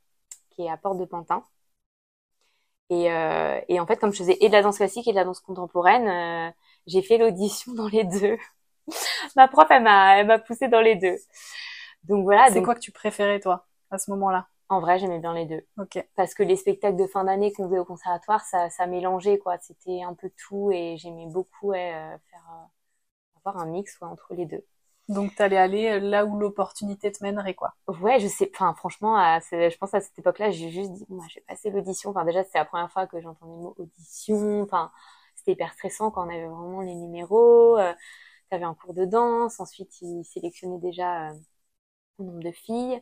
qui 0.51 0.63
est 0.63 0.69
à 0.69 0.77
Porte 0.77 0.99
de 0.99 1.05
Pantin. 1.05 1.43
Et, 2.89 3.11
euh, 3.11 3.59
et 3.67 3.79
en 3.79 3.87
fait, 3.87 3.97
comme 3.97 4.11
je 4.13 4.19
faisais 4.19 4.37
et 4.41 4.47
de 4.47 4.53
la 4.53 4.61
danse 4.61 4.77
classique 4.77 5.07
et 5.07 5.11
de 5.11 5.15
la 5.15 5.23
danse 5.25 5.39
contemporaine, 5.39 6.07
euh, 6.07 6.51
j'ai 6.87 7.01
fait 7.01 7.17
l'audition 7.17 7.73
dans 7.75 7.87
les 7.87 8.03
deux. 8.03 8.37
Ma 9.35 9.47
prof, 9.47 9.67
elle 9.71 9.83
m'a, 9.83 10.17
elle 10.19 10.27
m'a 10.27 10.39
poussé 10.39 10.67
dans 10.67 10.81
les 10.81 10.95
deux. 10.95 11.17
Donc 12.07 12.23
voilà. 12.23 12.47
C'est 12.49 12.61
quoi 12.61 12.75
que 12.75 12.79
tu 12.79 12.91
préférais 12.91 13.39
toi 13.39 13.65
à 13.91 13.97
ce 13.97 14.09
moment-là? 14.11 14.47
En 14.67 14.79
vrai, 14.79 14.97
j'aimais 14.97 15.19
bien 15.19 15.33
les 15.33 15.45
deux. 15.45 15.61
Ok. 15.77 16.03
Parce 16.15 16.33
que 16.33 16.41
les 16.43 16.55
spectacles 16.55 16.97
de 16.97 17.05
fin 17.05 17.23
d'année 17.23 17.53
qu'on 17.53 17.67
faisait 17.67 17.79
au 17.79 17.85
conservatoire, 17.85 18.41
ça, 18.41 18.69
ça 18.69 18.87
mélangeait 18.87 19.37
quoi. 19.37 19.57
C'était 19.59 20.01
un 20.01 20.13
peu 20.13 20.31
tout 20.47 20.71
et 20.71 20.97
j'aimais 20.97 21.27
beaucoup 21.27 21.67
ouais, 21.67 21.93
euh, 21.93 22.17
faire 22.31 22.43
euh, 22.51 22.65
avoir 23.45 23.61
un 23.61 23.67
mix 23.67 23.99
ouais, 24.01 24.07
entre 24.07 24.33
les 24.33 24.45
deux. 24.45 24.65
Donc 25.07 25.35
t'allais 25.35 25.57
aller 25.57 25.87
euh, 25.87 25.99
là 25.99 26.25
où 26.25 26.39
l'opportunité 26.39 27.11
te 27.11 27.23
mènerait 27.23 27.53
quoi. 27.53 27.75
Ouais, 28.01 28.19
je 28.19 28.27
sais. 28.27 28.49
Enfin, 28.55 28.73
franchement, 28.73 29.17
je 29.51 29.77
pense 29.77 29.93
à 29.93 30.01
cette 30.01 30.17
époque-là, 30.17 30.49
j'ai 30.49 30.69
juste 30.71 30.91
dit, 30.93 31.05
moi, 31.09 31.25
je 31.29 31.35
vais 31.35 31.45
passer 31.47 31.69
l'audition. 31.69 32.09
Enfin, 32.09 32.25
déjà, 32.25 32.43
c'était 32.43 32.57
la 32.57 32.65
première 32.65 32.91
fois 32.91 33.05
que 33.05 33.21
j'entendais 33.21 33.51
le 33.51 33.59
mot 33.61 33.75
audition. 33.77 34.63
Enfin, 34.63 34.91
c'était 35.35 35.51
hyper 35.51 35.73
stressant 35.73 36.09
quand 36.09 36.25
on 36.25 36.29
avait 36.29 36.47
vraiment 36.47 36.81
les 36.81 36.95
numéros. 36.95 37.77
Euh, 37.77 37.93
T'avais 38.49 38.65
un 38.65 38.75
cours 38.75 38.93
de 38.93 39.05
danse. 39.05 39.59
Ensuite, 39.59 40.01
ils 40.01 40.23
sélectionnaient 40.23 40.79
déjà 40.79 41.29
euh, 41.29 41.33
nombre 42.23 42.39
de 42.43 42.51
filles. 42.51 43.01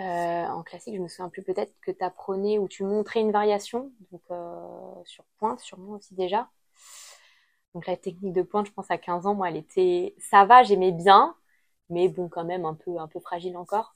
Euh, 0.00 0.02
en 0.46 0.62
classique, 0.62 0.96
je 0.96 1.00
me 1.02 1.08
souviens 1.08 1.28
plus 1.30 1.42
peut-être 1.42 1.74
que 1.82 1.90
tu 1.92 2.04
apprenais 2.04 2.58
ou 2.58 2.68
tu 2.68 2.84
montrais 2.84 3.20
une 3.20 3.32
variation, 3.32 3.92
donc 4.12 4.22
euh, 4.30 5.04
sur 5.04 5.24
pointe, 5.38 5.60
sûrement 5.60 5.92
aussi 5.94 6.14
déjà. 6.14 6.50
Donc 7.74 7.86
la 7.86 7.96
technique 7.96 8.32
de 8.34 8.42
pointe, 8.42 8.66
je 8.66 8.72
pense 8.72 8.90
à 8.90 8.98
15 8.98 9.26
ans, 9.26 9.34
moi, 9.34 9.48
elle 9.50 9.56
était, 9.56 10.14
ça 10.18 10.44
va, 10.44 10.62
j'aimais 10.62 10.92
bien, 10.92 11.34
mais 11.90 12.08
bon, 12.08 12.28
quand 12.28 12.44
même 12.44 12.64
un 12.66 12.74
peu, 12.74 12.98
un 12.98 13.08
peu 13.08 13.20
fragile 13.20 13.56
encore. 13.56 13.94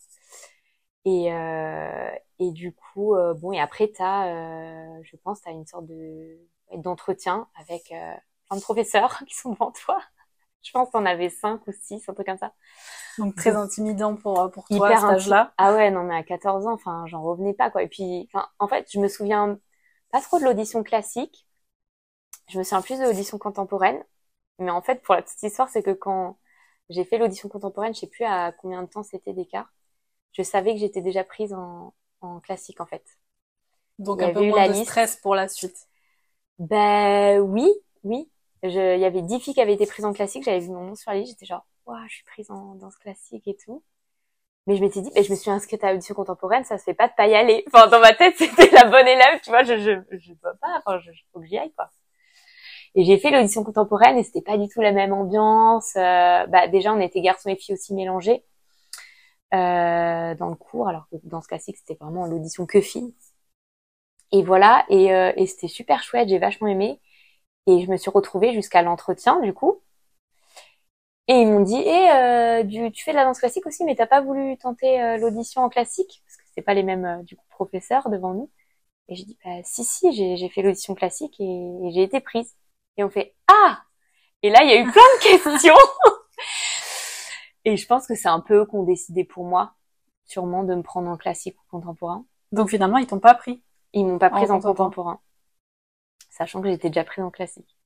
Et, 1.05 1.33
euh, 1.33 2.11
et 2.41 2.51
du 2.51 2.73
coup, 2.73 3.15
bon, 3.37 3.53
et 3.53 3.61
après, 3.61 3.89
t'as, 3.89 5.01
je 5.03 5.17
pense, 5.23 5.41
t'as 5.43 5.53
une 5.53 5.67
sorte 5.67 5.87
de 5.87 6.39
d'entretien 6.75 7.49
avec 7.55 7.85
plein 8.49 8.57
de 8.57 8.61
professeurs 8.63 9.23
qui 9.29 9.35
sont 9.37 9.53
devant 9.53 9.71
toi. 9.73 10.01
Je 10.67 10.73
pense 10.73 10.91
qu'on 10.91 11.07
avait 11.07 11.31
cinq 11.31 11.67
ou 11.69 11.73
six, 11.73 12.09
un 12.09 12.15
truc 12.15 12.27
comme 12.27 12.39
ça. 12.39 12.53
Donc 13.19 13.37
très 13.37 13.57
intimidant 13.57 14.17
pour 14.17 14.41
euh, 14.41 14.49
pour 14.49 14.71
toi 14.71 14.91
à 14.91 14.97
cet 14.97 15.11
âge-là. 15.11 15.55
Ah 15.59 15.75
ouais, 15.75 15.91
non 15.91 16.05
mais 16.05 16.17
à 16.17 16.23
14 16.25 16.67
ans, 16.67 16.73
enfin, 16.75 17.07
j'en 17.09 17.23
revenais 17.23 17.55
pas 17.55 17.71
quoi. 17.71 17.83
Et 17.85 17.89
puis, 17.89 18.29
en 18.59 18.69
fait, 18.69 18.89
je 18.93 19.01
me 19.01 19.09
souviens 19.09 19.59
pas 20.13 20.21
trop 20.23 20.39
de 20.41 20.45
l'audition 20.45 20.83
classique, 20.85 21.47
je 22.49 22.59
me 22.59 22.63
souviens 22.65 22.83
plus 22.83 22.99
de 22.99 23.05
l'audition 23.05 23.39
contemporaine. 23.39 24.03
Mais 24.59 24.71
en 24.71 24.83
fait, 24.83 25.03
pour 25.03 25.15
la 25.15 25.23
petite 25.23 25.43
histoire, 25.43 25.69
c'est 25.69 25.83
que 25.83 25.93
quand 25.93 26.39
j'ai 26.91 27.05
fait 27.05 27.19
l'audition 27.19 27.49
contemporaine, 27.49 27.95
je 27.95 28.01
sais 28.01 28.07
plus 28.09 28.25
à 28.25 28.53
combien 28.53 28.83
de 28.83 28.89
temps 28.89 29.03
c'était 29.03 29.33
d'écart. 29.35 29.73
Je 30.33 30.43
savais 30.43 30.75
que 30.75 30.81
j'étais 30.81 31.03
déjà 31.03 31.25
prise 31.25 31.55
en, 31.55 31.95
en 32.23 32.41
classique, 32.41 32.81
en 32.81 32.87
fait. 32.87 33.05
Donc, 33.99 34.23
un 34.23 34.31
peu 34.31 34.43
moins 34.43 34.63
de 34.63 34.73
stress 34.75 35.17
pour 35.17 35.35
la 35.37 35.49
suite. 35.49 35.77
Ben, 36.59 37.41
oui, 37.41 37.71
oui. 38.05 38.31
Il 38.63 38.71
y 38.71 39.05
avait 39.05 39.23
dix 39.23 39.41
filles 39.41 39.55
qui 39.55 39.61
avaient 39.61 39.75
été 39.75 39.87
prises 39.87 40.05
en 40.05 40.13
classique. 40.13 40.45
J'avais 40.45 40.61
vu 40.61 40.71
mon 40.71 40.85
nom 40.85 40.95
sur 40.95 41.11
la 41.11 41.19
liste. 41.19 41.33
J'étais 41.33 41.47
genre, 41.47 41.67
waouh, 41.87 42.07
je 42.09 42.15
suis 42.15 42.25
prise 42.25 42.51
en 42.51 42.75
danse 42.75 42.97
classique 42.97 43.47
et 43.49 43.57
tout. 43.57 43.83
Mais 44.67 44.77
je 44.77 44.83
m'étais 44.83 45.01
dit, 45.01 45.11
ben, 45.15 45.23
je 45.23 45.31
me 45.31 45.37
suis 45.37 45.51
inscrite 45.51 45.85
à 45.85 45.93
l'audition 45.93 46.15
contemporaine, 46.15 46.65
ça 46.65 46.77
se 46.77 46.85
fait 46.85 46.95
pas 46.95 47.07
de 47.09 47.13
pas 47.17 47.29
y 47.29 47.35
aller. 47.35 47.65
Enfin, 47.69 47.87
dans 47.87 48.01
ma 48.01 48.13
tête, 48.15 48.35
c'était 48.39 48.71
la 48.71 48.85
bonne 48.85 49.07
élève, 49.07 49.41
tu 49.43 49.51
vois, 49.51 49.63
je, 49.63 49.79
je, 49.79 50.19
je 50.19 50.33
dois 50.35 50.55
pas, 50.61 50.81
enfin, 50.85 50.99
je, 50.99 51.11
faut 51.33 51.41
que 51.41 51.47
j'y 51.47 51.57
aille, 51.57 51.73
quoi. 51.73 51.91
Et 52.97 53.05
j'ai 53.05 53.19
fait 53.19 53.31
l'audition 53.31 53.63
contemporaine 53.63 54.17
et 54.19 54.25
c'était 54.25 54.43
pas 54.43 54.57
du 54.59 54.69
tout 54.69 54.81
la 54.81 54.91
même 54.93 55.13
ambiance. 55.13 55.95
Euh, 55.97 56.47
bah, 56.47 56.67
déjà, 56.69 56.93
on 56.95 57.01
était 57.01 57.21
garçons 57.21 57.51
et 57.51 57.57
filles 57.57 57.75
aussi 57.75 57.95
mélangés 57.95 58.43
euh, 59.55 60.35
dans 60.35 60.49
le 60.49 60.57
cours, 60.57 60.89
alors 60.89 61.07
que 61.11 61.17
dans 61.25 61.43
ce 61.43 61.49
classique, 61.49 61.77
c'était 61.77 61.97
vraiment 62.01 62.27
l'audition 62.27 62.67
que 62.67 62.81
filles. 62.81 63.15
Et 64.33 64.43
voilà, 64.43 64.85
et, 64.89 65.15
euh, 65.15 65.33
et 65.37 65.47
c'était 65.47 65.69
super 65.69 66.03
chouette, 66.03 66.29
j'ai 66.29 66.39
vachement 66.39 66.67
aimé. 66.67 67.01
Et 67.67 67.85
je 67.85 67.91
me 67.91 67.97
suis 67.97 68.11
retrouvée 68.11 68.53
jusqu'à 68.53 68.83
l'entretien, 68.83 69.41
du 69.41 69.53
coup. 69.53 69.81
Et 71.29 71.35
ils 71.35 71.47
m'ont 71.47 71.63
dit, 71.63 71.83
eh, 71.85 72.63
du, 72.65 72.93
tu 72.93 73.03
fais 73.03 73.11
de 73.11 73.17
la 73.17 73.25
danse 73.25 73.41
classique 73.41 73.67
aussi, 73.67 73.85
mais 73.85 73.97
t'as 73.97 74.07
pas 74.07 74.21
voulu 74.21 74.57
tenter 74.59 75.19
l'audition 75.19 75.63
en 75.63 75.69
classique 75.69 76.23
parce 76.25 76.37
que 76.37 76.45
c'est 76.55 76.63
pas 76.63 76.75
les 76.75 76.85
mêmes 76.85 77.25
du 77.25 77.35
coup 77.37 77.45
professeurs 77.51 78.09
devant 78.11 78.33
nous. 78.33 78.49
Et 79.09 79.15
j'ai 79.15 79.25
dit, 79.25 79.39
bah, 79.45 79.51
si 79.65 79.85
si, 79.85 80.13
j'ai 80.13 80.49
fait 80.49 80.63
l'audition 80.63 80.95
classique 80.95 81.37
et 81.41 81.91
j'ai 81.93 82.03
été 82.03 82.21
prise. 82.21 82.55
Et 82.97 83.05
on 83.05 83.11
fait 83.11 83.35
ah 83.49 83.83
Et 84.43 84.51
là, 84.51 84.63
il 84.63 84.71
y 84.71 84.73
a 84.73 84.81
eu 84.81 84.91
plein 84.91 85.03
de 85.03 85.23
questions. 85.23 85.75
et 87.65 87.77
je 87.77 87.87
pense 87.87 88.07
que 88.07 88.15
c'est 88.15 88.29
un 88.29 88.41
peu 88.41 88.63
eux 88.63 88.67
qui 88.67 88.75
ont 88.75 88.83
décidé 88.83 89.25
pour 89.25 89.45
moi, 89.45 89.75
sûrement, 90.25 90.65
de 90.65 90.75
me 90.75 90.83
prendre 90.83 91.09
en 91.09 91.17
classique 91.17 91.57
ou 91.61 91.71
contemporain. 91.71 92.25
Donc 92.53 92.71
finalement, 92.71 92.99
ils 92.99 93.07
t'ont 93.07 93.21
pas 93.21 93.35
pris 93.35 93.63
Ils 93.93 94.07
m'ont 94.07 94.19
pas 94.19 94.31
pris 94.31 94.51
en, 94.51 94.61
contemporain. 94.61 95.21
Sachant 96.37 96.61
que 96.61 96.69
j'étais 96.69 96.89
déjà 96.89 97.05
prise 97.05 97.25
en 97.25 97.31
classique. 97.31 97.77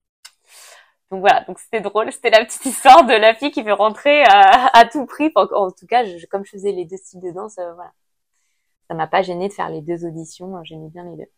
Donc 1.10 1.20
voilà, 1.20 1.44
donc 1.44 1.58
c'était 1.58 1.80
drôle, 1.80 2.12
c'était 2.12 2.30
la 2.30 2.44
petite 2.44 2.64
histoire 2.66 3.04
de 3.04 3.12
la 3.12 3.34
fille 3.34 3.50
qui 3.50 3.62
veut 3.62 3.72
rentrer 3.72 4.22
à, 4.24 4.84
tout 4.90 5.06
prix. 5.06 5.32
En, 5.36 5.70
tout 5.70 5.86
cas, 5.86 6.04
comme 6.30 6.44
je 6.44 6.50
faisais 6.50 6.72
les 6.72 6.84
deux 6.84 6.96
styles 6.96 7.20
de 7.20 7.30
danse, 7.30 7.58
euh, 7.58 7.74
voilà, 7.74 7.92
ça 8.88 8.94
m'a 8.94 9.06
pas 9.06 9.22
gêné 9.22 9.48
de 9.48 9.52
faire 9.52 9.70
les 9.70 9.82
deux 9.82 10.04
auditions. 10.04 10.62
J'aimais 10.64 10.88
bien 10.88 11.04
les 11.04 11.16
deux. 11.16 11.30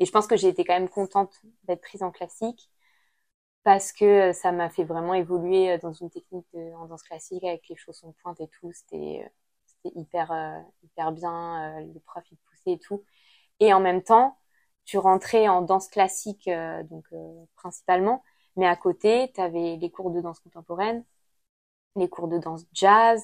Et 0.00 0.06
je 0.06 0.12
pense 0.12 0.26
que 0.26 0.36
j'ai 0.36 0.48
été 0.48 0.64
quand 0.64 0.74
même 0.74 0.88
contente 0.88 1.32
d'être 1.64 1.82
prise 1.82 2.02
en 2.02 2.10
classique 2.10 2.70
parce 3.64 3.92
que 3.92 4.30
euh, 4.30 4.32
ça 4.32 4.52
m'a 4.52 4.70
fait 4.70 4.84
vraiment 4.84 5.14
évoluer 5.14 5.72
euh, 5.72 5.78
dans 5.78 5.92
une 5.92 6.10
technique 6.10 6.46
en 6.76 6.86
danse 6.86 7.02
classique 7.02 7.44
avec 7.44 7.68
les 7.68 7.76
chaussons 7.76 8.14
pointe 8.22 8.40
et 8.40 8.48
tout. 8.48 8.72
C'était 8.72 9.22
euh, 9.86 9.90
hyper 9.94 10.32
hyper 10.82 11.12
bien. 11.12 11.80
le 11.80 12.00
prof 12.00 12.24
il 12.30 12.38
poussait 12.38 12.72
et 12.72 12.78
tout. 12.78 13.04
Et 13.60 13.72
en 13.74 13.80
même 13.80 14.02
temps, 14.02 14.38
tu 14.90 14.98
rentrais 14.98 15.48
en 15.48 15.62
danse 15.62 15.88
classique 15.88 16.50
donc 16.90 17.04
principalement, 17.56 18.22
Mais 18.56 18.66
à 18.66 18.76
côté, 18.76 19.30
tu 19.34 19.40
avais 19.40 19.76
les 19.76 19.90
cours 19.90 20.10
de 20.10 20.20
danse 20.20 20.40
contemporaine, 20.40 21.04
les 21.96 22.08
cours 22.08 22.28
de 22.28 22.38
danse 22.38 22.64
jazz, 22.72 23.22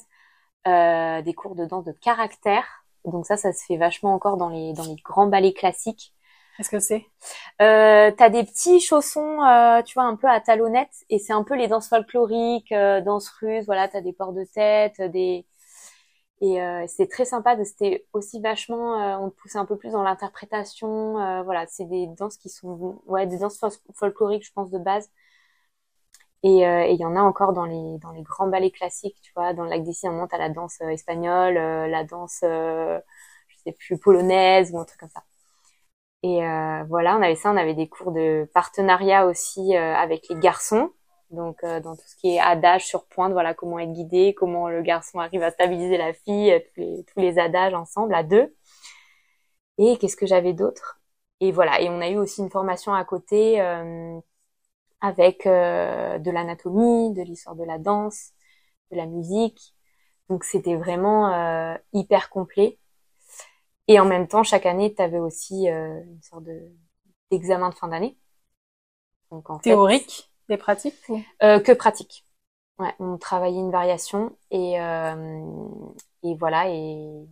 euh, 0.68 1.23
des 1.23 1.35
cours 1.35 1.56
de 1.56 1.64
danse 1.66 1.85
de 1.85 1.92
caractère. 1.92 2.66
Donc 3.04 3.26
ça, 3.26 3.37
ça 3.37 3.52
se 3.52 3.64
fait 3.64 3.76
vachement 3.76 4.14
encore 4.14 4.37
dans 4.37 4.49
les 4.49 4.73
dans 4.75 4.85
les 4.85 4.96
grands 4.96 5.28
ballets 5.28 5.54
classiques. 5.54 6.14
Qu'est-ce 6.56 6.70
que 6.70 6.80
c'est? 6.80 7.04
Euh, 7.62 8.11
T'as 8.16 8.30
des 8.30 8.44
petits 8.44 8.80
chaussons, 8.80 9.42
euh, 9.42 9.82
tu 9.82 9.94
vois, 9.94 10.04
un 10.04 10.16
peu 10.16 10.28
à 10.28 10.40
talonnettes, 10.40 11.04
et 11.11 11.18
c'est 11.18 11.32
un 11.35 11.44
peu 11.44 11.56
les 11.56 11.68
danses 11.68 11.88
folkloriques, 11.88 12.73
euh, 12.73 13.00
danses 13.00 13.28
russes. 13.28 13.66
Voilà, 13.66 13.88
t'as 13.88 14.00
des 14.00 14.12
ports 14.12 14.32
de 14.32 14.44
tête, 14.44 15.00
des 15.02 15.46
et 16.40 16.61
euh, 16.61 16.85
c'était 16.87 17.09
très 17.09 17.25
sympa. 17.25 17.57
C'était 17.64 18.07
aussi 18.12 18.40
vachement, 18.40 19.00
euh, 19.00 19.16
on 19.19 19.31
poussait 19.31 19.59
un 19.59 19.64
peu 19.66 19.76
plus 19.76 19.93
dans 19.93 20.02
l'interprétation. 20.02 21.19
Euh, 21.21 21.43
voilà, 21.43 21.66
c'est 21.66 21.87
des 21.87 22.07
danses 22.09 22.37
qui 22.37 22.49
sont, 22.50 23.00
ouais, 23.07 23.26
des 23.26 23.38
danses 23.38 23.59
folkloriques, 23.95 24.45
je 24.47 24.52
pense 24.52 24.71
de 24.71 24.78
base. 24.78 25.11
Et 26.43 26.61
il 26.93 26.97
y 27.00 27.05
en 27.05 27.16
a 27.16 27.21
encore 27.21 27.52
dans 27.52 27.64
les 27.64 27.99
dans 27.99 28.12
les 28.12 28.23
grands 28.23 28.47
ballets 28.47 28.71
classiques, 28.71 29.16
tu 29.21 29.33
vois, 29.35 29.52
dans 29.52 29.64
le 29.64 29.71
lac 29.71 29.85
Cygnes, 29.93 30.11
on 30.11 30.12
monte 30.12 30.33
à 30.33 30.38
la 30.38 30.49
danse 30.49 30.81
espagnole, 30.81 31.55
la 31.55 32.05
danse, 32.05 32.38
je 32.43 33.00
sais 33.64 33.73
plus, 33.73 33.99
polonaise 33.99 34.71
ou 34.73 34.78
un 34.78 34.85
truc 34.85 35.00
comme 35.00 35.09
ça. 35.11 35.25
Et 36.23 36.38
voilà, 36.88 37.16
on 37.16 37.23
avait 37.23 37.35
ça, 37.37 37.50
on 37.52 37.57
avait 37.57 37.75
des 37.75 37.88
cours 37.88 38.12
de 38.12 38.49
partenariat 38.55 39.26
aussi 39.26 39.76
avec 39.76 40.28
les 40.28 40.37
garçons 40.37 40.93
donc 41.30 41.64
euh, 41.64 41.80
dans 41.80 41.97
tout 41.97 42.06
ce 42.06 42.16
qui 42.16 42.35
est 42.35 42.38
adage 42.38 42.87
sur 42.87 43.06
pointe, 43.06 43.33
voilà 43.33 43.54
comment 43.54 43.78
être 43.78 43.92
guidé, 43.92 44.35
comment 44.35 44.68
le 44.68 44.83
garçon 44.83 45.18
arrive 45.18 45.42
à 45.42 45.50
stabiliser 45.50 45.97
la 45.97 46.12
fille, 46.12 46.52
euh, 46.52 46.61
tous 46.61 46.80
les, 46.80 47.04
tous 47.04 47.21
les 47.21 47.38
adages 47.38 47.75
ensemble 47.75 48.14
à 48.14 48.23
deux. 48.23 48.54
Et 49.78 49.99
qu'est-ce 49.99 50.16
que 50.16 50.26
j'avais 50.26 50.52
d'autre? 50.52 51.00
Et 51.40 51.52
voilà, 51.52 51.80
et 51.80 51.90
on 51.90 52.00
a 52.00 52.09
eu 52.09 52.16
aussi 52.16 52.40
une 52.40 52.50
formation 52.50 52.95
à 52.95 53.04
côté 53.04 53.61
euh, 53.61 54.18
avec 55.02 55.45
de 55.45 56.30
l'anatomie, 56.30 57.12
de 57.12 57.23
l'histoire 57.23 57.54
de 57.56 57.64
la 57.64 57.78
danse, 57.78 58.30
de 58.90 58.97
la 58.97 59.04
musique. 59.06 59.75
Donc 60.30 60.45
c'était 60.45 60.76
vraiment 60.76 61.76
hyper 61.92 62.30
complet. 62.30 62.78
Et 63.87 64.00
en 64.00 64.06
même 64.06 64.26
temps, 64.26 64.42
chaque 64.42 64.64
année, 64.64 64.95
tu 64.95 65.02
avais 65.02 65.18
aussi 65.18 65.68
une 65.68 66.23
sorte 66.23 66.45
de 66.45 66.73
d'examen 67.30 67.68
de 67.68 67.75
fin 67.75 67.88
d'année. 67.88 68.16
Théorique? 69.62 70.30
Des 70.48 70.56
pratiques 70.56 70.94
euh, 71.42 71.60
Que 71.60 71.72
pratiques. 71.72 72.24
Ouais, 72.78 72.94
on 72.98 73.16
travaillait 73.16 73.58
une 73.60 73.70
variation 73.70 74.36
et 74.50 74.78
euh, 74.80 75.40
et 76.22 76.34
voilà 76.34 76.68
et 76.68 77.26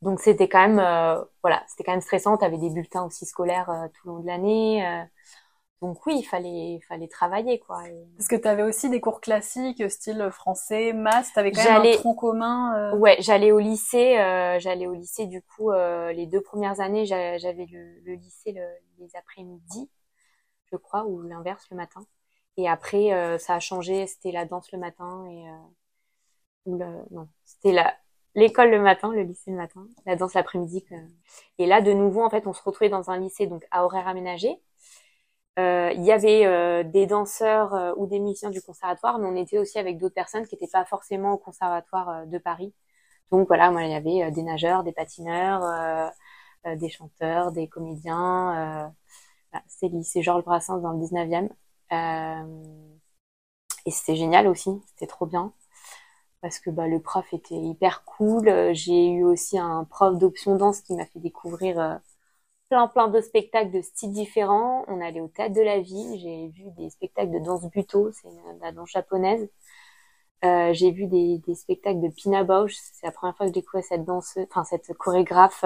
donc 0.00 0.18
c'était 0.18 0.48
quand 0.48 0.66
même 0.66 0.78
euh, 0.78 1.22
voilà 1.42 1.62
c'était 1.68 1.84
quand 1.84 1.92
même 1.92 2.00
stressant. 2.00 2.38
T'avais 2.38 2.56
des 2.56 2.70
bulletins 2.70 3.04
aussi 3.04 3.26
scolaires 3.26 3.68
euh, 3.68 3.88
tout 3.88 4.08
le 4.08 4.14
long 4.14 4.20
de 4.20 4.26
l'année. 4.26 4.86
Euh. 4.86 5.02
donc 5.82 6.06
oui, 6.06 6.16
il 6.18 6.22
fallait 6.24 6.80
fallait 6.88 7.06
travailler 7.06 7.58
quoi. 7.58 7.82
Parce 8.16 8.28
que 8.28 8.36
tu 8.36 8.48
avais 8.48 8.62
aussi 8.62 8.88
des 8.88 9.00
cours 9.02 9.20
classiques 9.20 9.88
style 9.90 10.30
français, 10.32 10.94
maths. 10.94 11.26
T'avais 11.34 11.52
quand 11.52 11.64
même 11.64 11.82
un 11.82 11.92
tronc 11.98 12.14
commun. 12.14 12.94
Ouais, 12.94 13.16
j'allais 13.20 13.52
au 13.52 13.58
lycée. 13.58 14.14
j'allais 14.58 14.86
au 14.86 14.94
lycée 14.94 15.26
du 15.26 15.42
coup 15.42 15.70
les 15.70 16.26
deux 16.26 16.40
premières 16.40 16.80
années 16.80 17.04
j'avais 17.04 17.66
le, 17.70 18.00
le, 18.06 18.14
lycée 18.14 18.52
le, 18.52 18.64
les 18.98 19.10
après-midi, 19.16 19.90
je 20.70 20.76
crois, 20.76 21.04
ou 21.04 21.20
l'inverse 21.20 21.66
le 21.70 21.76
matin. 21.76 22.06
Et 22.56 22.68
après, 22.68 23.12
euh, 23.12 23.38
ça 23.38 23.54
a 23.56 23.60
changé. 23.60 24.06
C'était 24.06 24.32
la 24.32 24.44
danse 24.44 24.70
le 24.72 24.78
matin 24.78 25.26
et 25.30 25.48
euh, 25.48 25.52
le, 26.66 27.04
non, 27.10 27.28
c'était 27.44 27.72
la 27.72 27.94
l'école 28.34 28.70
le 28.70 28.80
matin, 28.80 29.12
le 29.12 29.22
lycée 29.22 29.50
le 29.50 29.56
matin, 29.56 29.86
la 30.06 30.16
danse 30.16 30.34
l'après-midi. 30.34 30.84
Et 31.58 31.66
là, 31.66 31.80
de 31.82 31.92
nouveau, 31.92 32.22
en 32.24 32.30
fait, 32.30 32.46
on 32.46 32.52
se 32.54 32.62
retrouvait 32.62 32.88
dans 32.90 33.10
un 33.10 33.18
lycée 33.18 33.46
donc 33.46 33.66
à 33.70 33.84
horaire 33.84 34.08
aménagé. 34.08 34.60
Euh, 35.58 35.92
il 35.94 36.02
y 36.04 36.12
avait 36.12 36.46
euh, 36.46 36.82
des 36.82 37.06
danseurs 37.06 37.74
euh, 37.74 37.92
ou 37.96 38.06
des 38.06 38.18
musiciens 38.20 38.48
du 38.50 38.62
conservatoire, 38.62 39.18
mais 39.18 39.26
on 39.28 39.36
était 39.36 39.58
aussi 39.58 39.78
avec 39.78 39.98
d'autres 39.98 40.14
personnes 40.14 40.46
qui 40.46 40.54
n'étaient 40.54 40.70
pas 40.70 40.84
forcément 40.86 41.34
au 41.34 41.38
conservatoire 41.38 42.26
de 42.26 42.38
Paris. 42.38 42.72
Donc 43.30 43.48
voilà, 43.48 43.70
moi 43.70 43.84
il 43.84 43.90
y 43.90 43.94
avait 43.94 44.30
des 44.32 44.42
nageurs, 44.42 44.84
des 44.84 44.92
patineurs, 44.92 46.12
des 46.66 46.88
chanteurs, 46.90 47.52
des 47.52 47.68
comédiens. 47.68 48.92
c'est 49.68 49.88
le 49.88 49.98
lycée 49.98 50.22
Georges 50.22 50.44
Brassens 50.44 50.78
dans 50.80 50.92
le 50.92 50.98
19e. 50.98 51.48
Euh, 51.92 52.62
et 53.86 53.90
c'était 53.90 54.16
génial 54.16 54.46
aussi, 54.46 54.70
c'était 54.86 55.06
trop 55.06 55.26
bien 55.26 55.52
parce 56.42 56.58
que 56.58 56.70
bah, 56.70 56.88
le 56.88 57.00
prof 57.00 57.32
était 57.32 57.54
hyper 57.54 58.04
cool. 58.04 58.74
J'ai 58.74 59.08
eu 59.10 59.24
aussi 59.24 59.58
un 59.58 59.84
prof 59.84 60.18
d'option 60.18 60.56
danse 60.56 60.82
qui 60.82 60.94
m'a 60.94 61.06
fait 61.06 61.20
découvrir 61.20 61.80
euh, 61.80 61.94
plein 62.68 62.88
plein 62.88 63.08
de 63.08 63.20
spectacles 63.20 63.70
de 63.70 63.82
styles 63.82 64.12
différents. 64.12 64.84
On 64.88 65.00
allait 65.00 65.20
au 65.20 65.28
théâtre 65.28 65.54
de 65.54 65.62
la 65.62 65.80
ville, 65.80 66.18
j'ai 66.20 66.48
vu 66.48 66.70
des 66.76 66.90
spectacles 66.90 67.32
de 67.32 67.38
danse 67.38 67.64
buto, 67.70 68.10
c'est 68.12 68.28
la 68.60 68.72
danse 68.72 68.90
japonaise. 68.90 69.48
Euh, 70.44 70.72
j'ai 70.74 70.90
vu 70.90 71.06
des, 71.06 71.40
spectacles 71.54 72.00
de 72.00 72.08
Pina 72.08 72.44
Bausch, 72.44 72.74
c'est 72.74 73.06
la 73.06 73.12
première 73.12 73.36
fois 73.36 73.46
que 73.46 73.50
je 73.50 73.54
découvrais 73.54 73.82
cette 73.82 74.04
danse, 74.04 74.36
enfin 74.50 74.64
cette 74.64 74.92
chorégraphe 74.94 75.64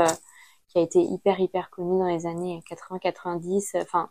qui 0.68 0.78
a 0.78 0.82
été 0.82 1.00
hyper 1.00 1.40
hyper 1.40 1.70
connue 1.70 1.98
dans 1.98 2.08
les 2.08 2.26
années 2.26 2.62
80-90. 2.70 3.80
Enfin, 3.82 4.10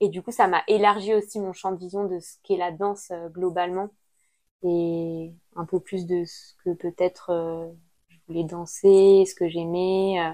et 0.00 0.08
du 0.08 0.22
coup, 0.22 0.32
ça 0.32 0.46
m'a 0.48 0.62
élargi 0.66 1.14
aussi 1.14 1.38
mon 1.38 1.52
champ 1.52 1.72
de 1.72 1.78
vision 1.78 2.04
de 2.04 2.18
ce 2.20 2.36
qu'est 2.42 2.56
la 2.56 2.72
danse 2.72 3.10
euh, 3.10 3.28
globalement 3.28 3.90
et 4.62 5.32
un 5.56 5.64
peu 5.64 5.80
plus 5.80 6.06
de 6.06 6.24
ce 6.24 6.54
que 6.64 6.74
peut-être 6.74 7.30
euh, 7.30 7.66
je 8.08 8.16
voulais 8.26 8.44
danser, 8.44 9.24
ce 9.26 9.34
que 9.34 9.48
j'aimais. 9.48 10.20
Euh. 10.20 10.32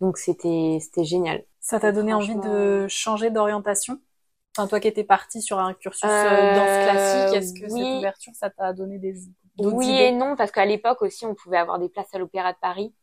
Donc 0.00 0.16
c'était 0.16 0.78
c'était 0.80 1.04
génial. 1.04 1.44
Ça 1.60 1.78
t'a 1.78 1.92
donné 1.92 2.14
envie 2.14 2.36
de 2.36 2.86
changer 2.88 3.30
d'orientation? 3.30 4.00
Enfin, 4.56 4.66
toi 4.66 4.80
qui 4.80 4.88
étais 4.88 5.04
partie 5.04 5.42
sur 5.42 5.58
un 5.58 5.74
cursus 5.74 6.02
danse 6.02 6.10
classique, 6.10 7.36
est-ce 7.36 7.52
que 7.52 7.68
cette 7.68 7.98
ouverture, 7.98 8.32
ça 8.34 8.50
t'a 8.50 8.72
donné 8.72 8.98
des 8.98 9.14
Oui 9.58 9.90
et 9.90 10.12
non, 10.12 10.34
parce 10.36 10.50
qu'à 10.50 10.64
l'époque 10.64 11.02
aussi, 11.02 11.26
on 11.26 11.34
pouvait 11.34 11.58
avoir 11.58 11.78
des 11.78 11.88
places 11.88 12.12
à 12.14 12.18
l'Opéra 12.18 12.52
de 12.52 12.58
Paris. 12.58 12.94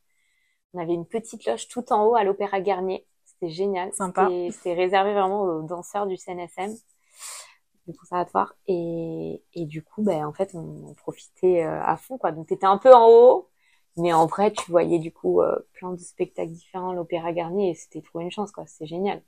On 0.73 0.81
avait 0.81 0.93
une 0.93 1.05
petite 1.05 1.45
loge 1.45 1.67
tout 1.67 1.93
en 1.93 2.05
haut 2.05 2.15
à 2.15 2.23
l'Opéra 2.23 2.59
Garnier. 2.59 3.05
C'était 3.45 3.53
génial. 3.53 3.93
Sympa. 3.93 4.29
C'était 4.51 4.73
réservé 4.73 5.13
vraiment 5.13 5.43
aux 5.43 5.61
danseurs 5.61 6.07
du 6.07 6.17
CNSM, 6.17 6.73
du 7.87 7.95
conservatoire. 7.97 8.55
Et, 8.67 9.41
et 9.53 9.65
du 9.65 9.83
coup, 9.83 10.03
ben, 10.03 10.25
en 10.25 10.33
fait, 10.33 10.51
on, 10.55 10.93
profitait 10.95 11.63
euh, 11.63 11.81
à 11.83 11.97
fond, 11.97 12.17
quoi. 12.17 12.31
Donc, 12.31 12.47
t'étais 12.47 12.65
un 12.65 12.77
peu 12.77 12.93
en 12.93 13.07
haut, 13.09 13.49
mais 13.97 14.13
en 14.13 14.25
vrai, 14.25 14.51
tu 14.51 14.71
voyais 14.71 14.99
du 14.99 15.11
coup 15.11 15.41
euh, 15.41 15.55
plein 15.73 15.91
de 15.91 15.99
spectacles 15.99 16.51
différents, 16.51 16.93
l'Opéra 16.93 17.31
Garnier, 17.31 17.71
et 17.71 17.73
c'était 17.75 18.01
trop 18.01 18.19
une 18.19 18.31
chance, 18.31 18.51
quoi. 18.51 18.65
C'était 18.67 18.87
génial. 18.87 19.21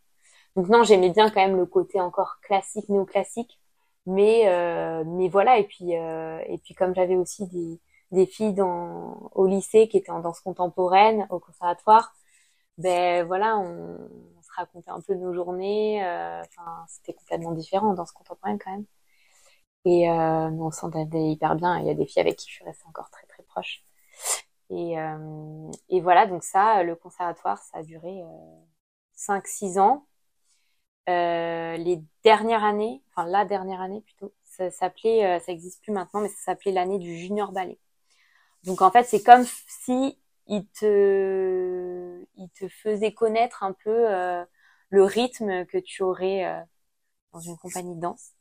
Donc 0.56 0.70
non, 0.70 0.84
j'aimais 0.84 1.12
bien 1.12 1.30
quand 1.30 1.42
même 1.42 1.56
le 1.56 1.68
côté 1.68 2.02
encore 2.02 2.40
classique, 2.42 2.90
néoclassique. 2.90 3.60
Mais, 4.08 4.48
euh, 4.48 5.04
mais 5.06 5.28
voilà, 5.28 5.60
et 5.60 5.66
puis, 5.66 5.92
et 5.92 6.58
puis 6.64 6.74
comme 6.74 6.96
j'avais 6.96 7.18
aussi 7.18 7.46
des, 7.48 7.80
des 8.12 8.26
filles 8.26 8.54
dans, 8.54 9.30
au 9.36 9.46
lycée 9.48 9.90
qui 9.90 9.98
étaient 9.98 10.12
en 10.12 10.22
danse 10.22 10.40
contemporaine, 10.40 11.28
au 11.30 11.40
conservatoire, 11.40 12.14
ben 12.78 13.26
voilà, 13.26 13.58
on, 13.58 13.98
on, 14.38 14.42
se 14.42 14.50
racontait 14.56 14.92
un 14.92 15.02
peu 15.02 15.16
nos 15.16 15.34
journées. 15.34 16.04
Euh, 16.06 16.42
enfin, 16.42 16.86
c'était 16.88 17.14
complètement 17.14 17.52
différent 17.54 17.94
dans 17.94 18.06
ce 18.06 18.14
contemporain 18.14 18.58
quand 18.58 18.72
même. 18.72 18.86
Et 19.86 20.10
euh, 20.10 20.50
on 20.50 20.72
s'entendait 20.72 21.32
hyper 21.32 21.56
bien. 21.56 21.80
Il 21.80 21.86
y 21.88 21.90
a 21.90 21.94
des 21.94 22.06
filles 22.06 22.22
avec 22.22 22.38
qui 22.38 22.50
je 22.50 22.56
suis 22.56 22.66
restée 22.66 22.86
encore 22.88 23.10
très 23.10 23.26
très 23.28 23.44
proche. 23.44 23.84
Et, 24.70 25.00
euh, 25.00 25.72
et 25.90 26.02
voilà, 26.02 26.28
donc 26.28 26.44
ça, 26.44 26.84
le 26.84 26.96
conservatoire, 26.96 27.60
ça 27.60 27.80
a 27.80 27.84
duré 27.84 28.22
euh, 28.22 28.28
5-6 29.16 29.80
ans. 29.80 30.06
Euh, 31.10 31.78
les 31.78 32.04
dernières 32.24 32.66
années, 32.66 33.02
enfin 33.10 33.26
la 33.30 33.46
dernière 33.46 33.80
année 33.80 34.02
plutôt, 34.02 34.34
ça 34.44 34.70
s'appelait, 34.72 35.26
euh, 35.26 35.40
ça 35.40 35.54
existe 35.54 35.82
plus 35.82 35.94
maintenant, 35.94 36.20
mais 36.20 36.28
ça 36.28 36.36
s'appelait 36.46 36.74
l'année 36.74 37.00
du 37.00 37.18
junior 37.18 37.54
ballet. 37.54 37.80
Donc 38.64 38.82
en 38.82 38.92
fait, 38.92 39.04
c'est 39.06 39.24
comme 39.24 39.46
si 39.68 40.18
il 40.48 40.66
te, 40.68 40.86
il 42.36 42.50
te 42.50 42.68
faisait 42.68 43.14
connaître 43.14 43.64
un 43.64 43.74
peu 43.74 44.14
euh, 44.14 44.44
le 44.90 45.04
rythme 45.04 45.66
que 45.66 45.78
tu 45.78 46.04
aurais 46.04 46.46
euh, 46.46 46.60
dans 47.34 47.40
une 47.40 47.58
compagnie 47.58 47.96
de 47.96 48.02
danse. 48.02 48.32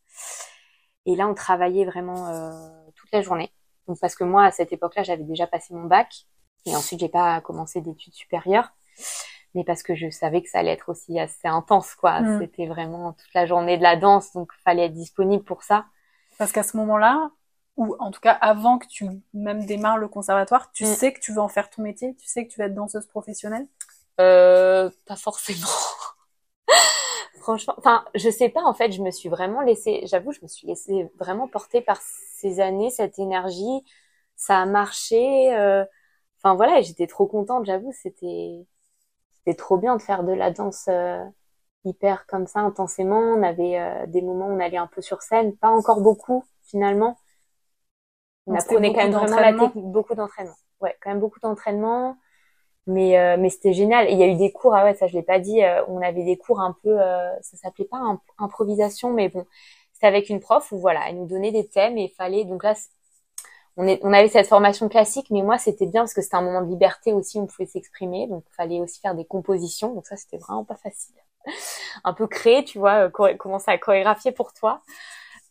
Et 1.04 1.16
là, 1.16 1.28
on 1.28 1.34
travaillait 1.34 1.84
vraiment 1.84 2.28
euh, 2.28 2.90
toute 2.94 3.10
la 3.12 3.22
journée. 3.22 3.52
Donc 3.86 3.98
parce 4.00 4.14
que 4.14 4.24
moi, 4.24 4.44
à 4.44 4.50
cette 4.50 4.72
époque-là, 4.72 5.02
j'avais 5.02 5.22
déjà 5.22 5.46
passé 5.46 5.74
mon 5.74 5.84
bac 5.84 6.26
et 6.64 6.74
ensuite 6.74 7.00
j'ai 7.00 7.08
pas 7.08 7.40
commencé 7.40 7.80
d'études 7.80 8.14
supérieures, 8.14 8.72
mais 9.54 9.62
parce 9.62 9.84
que 9.84 9.94
je 9.94 10.10
savais 10.10 10.42
que 10.42 10.48
ça 10.48 10.58
allait 10.58 10.72
être 10.72 10.88
aussi 10.88 11.18
assez 11.20 11.46
intense, 11.46 11.94
quoi. 11.94 12.20
Mm. 12.20 12.40
C'était 12.40 12.66
vraiment 12.66 13.12
toute 13.12 13.32
la 13.34 13.46
journée 13.46 13.78
de 13.78 13.82
la 13.82 13.94
danse, 13.94 14.32
donc 14.32 14.50
fallait 14.64 14.86
être 14.86 14.94
disponible 14.94 15.44
pour 15.44 15.62
ça. 15.62 15.86
Parce 16.38 16.50
qu'à 16.50 16.64
ce 16.64 16.76
moment-là, 16.76 17.30
ou 17.76 17.96
en 17.98 18.10
tout 18.10 18.20
cas 18.20 18.32
avant 18.32 18.78
que 18.78 18.86
tu 18.86 19.06
même 19.34 19.64
démarres 19.66 19.98
le 19.98 20.08
conservatoire, 20.08 20.72
tu 20.72 20.84
mm. 20.84 20.86
sais 20.86 21.12
que 21.12 21.20
tu 21.20 21.32
veux 21.32 21.40
en 21.40 21.48
faire 21.48 21.70
ton 21.70 21.82
métier, 21.82 22.14
tu 22.14 22.26
sais 22.26 22.46
que 22.46 22.52
tu 22.52 22.58
vas 22.58 22.66
être 22.66 22.74
danseuse 22.74 23.06
professionnelle? 23.06 23.66
Euh, 24.20 24.90
Pas 25.06 25.16
forcément. 25.16 25.66
Franchement, 27.40 27.74
enfin, 27.78 28.04
je 28.14 28.28
sais 28.28 28.48
pas. 28.48 28.62
En 28.62 28.74
fait, 28.74 28.90
je 28.92 29.02
me 29.02 29.10
suis 29.10 29.28
vraiment 29.28 29.60
laissée, 29.60 30.02
j'avoue, 30.06 30.32
je 30.32 30.40
me 30.42 30.48
suis 30.48 30.66
laissée 30.66 31.08
vraiment 31.18 31.46
porter 31.46 31.80
par 31.80 32.00
ces 32.00 32.60
années, 32.60 32.90
cette 32.90 33.18
énergie. 33.18 33.84
Ça 34.36 34.58
a 34.60 34.66
marché. 34.66 35.54
Euh... 35.54 35.84
Enfin 36.38 36.54
voilà, 36.56 36.80
j'étais 36.82 37.06
trop 37.06 37.26
contente. 37.26 37.66
J'avoue, 37.66 37.92
c'était 37.92 38.66
c'était 39.34 39.54
trop 39.56 39.76
bien 39.76 39.96
de 39.96 40.02
faire 40.02 40.24
de 40.24 40.32
la 40.32 40.50
danse. 40.50 40.86
Euh 40.88 41.24
hyper 41.86 42.26
comme 42.26 42.46
ça 42.46 42.60
intensément. 42.60 43.20
On 43.20 43.42
avait 43.42 44.06
des 44.08 44.22
moments 44.22 44.48
où 44.48 44.52
on 44.56 44.60
allait 44.60 44.76
un 44.76 44.88
peu 44.88 45.00
sur 45.02 45.22
scène, 45.22 45.56
pas 45.56 45.70
encore 45.70 46.00
beaucoup 46.00 46.44
finalement. 46.64 47.16
On 48.46 48.54
apprenait 48.54 48.92
quand 48.92 49.02
même 49.02 49.12
vraiment 49.12 49.40
la 49.40 49.52
technique, 49.52 49.86
beaucoup 49.86 50.14
d'entraînement. 50.14 50.54
Ouais, 50.80 50.96
quand 51.02 51.10
même 51.10 51.20
beaucoup 51.20 51.40
d'entraînement. 51.40 52.16
Mais 52.86 53.18
euh, 53.18 53.36
mais 53.38 53.50
c'était 53.50 53.72
génial. 53.72 54.08
il 54.10 54.18
y 54.18 54.22
a 54.22 54.28
eu 54.28 54.36
des 54.36 54.52
cours, 54.52 54.74
ah 54.74 54.84
ouais, 54.84 54.94
ça 54.94 55.08
je 55.08 55.14
l'ai 55.14 55.22
pas 55.22 55.40
dit. 55.40 55.62
Euh, 55.62 55.84
on 55.88 56.00
avait 56.02 56.24
des 56.24 56.36
cours 56.36 56.60
un 56.60 56.76
peu, 56.82 57.00
euh, 57.00 57.32
ça 57.40 57.56
s'appelait 57.56 57.84
pas 57.84 58.00
improvisation, 58.38 59.12
mais 59.12 59.28
bon, 59.28 59.44
c'était 59.92 60.06
avec 60.06 60.28
une 60.30 60.40
prof 60.40 60.70
où 60.70 60.78
voilà, 60.78 61.08
elle 61.08 61.16
nous 61.16 61.26
donnait 61.26 61.50
des 61.50 61.66
thèmes 61.66 61.98
et 61.98 62.04
il 62.04 62.14
fallait. 62.14 62.44
Donc 62.44 62.62
là, 62.62 62.74
on 63.76 63.86
est, 63.88 63.98
on 64.04 64.12
avait 64.12 64.28
cette 64.28 64.46
formation 64.46 64.88
classique, 64.88 65.30
mais 65.30 65.42
moi 65.42 65.58
c'était 65.58 65.86
bien 65.86 66.02
parce 66.02 66.14
que 66.14 66.22
c'était 66.22 66.36
un 66.36 66.42
moment 66.42 66.62
de 66.62 66.68
liberté 66.68 67.12
aussi, 67.12 67.40
on 67.40 67.46
pouvait 67.46 67.66
s'exprimer, 67.66 68.28
donc 68.28 68.44
il 68.48 68.54
fallait 68.54 68.80
aussi 68.80 69.00
faire 69.00 69.16
des 69.16 69.24
compositions. 69.24 69.92
Donc 69.94 70.06
ça 70.06 70.16
c'était 70.16 70.38
vraiment 70.38 70.64
pas 70.64 70.76
facile. 70.76 71.16
un 72.04 72.12
peu 72.14 72.26
créer, 72.28 72.64
tu 72.64 72.78
vois, 72.78 73.10
commencer 73.10 73.70
à 73.70 73.78
chorégraphier 73.78 74.32
pour 74.32 74.52
toi. 74.52 74.82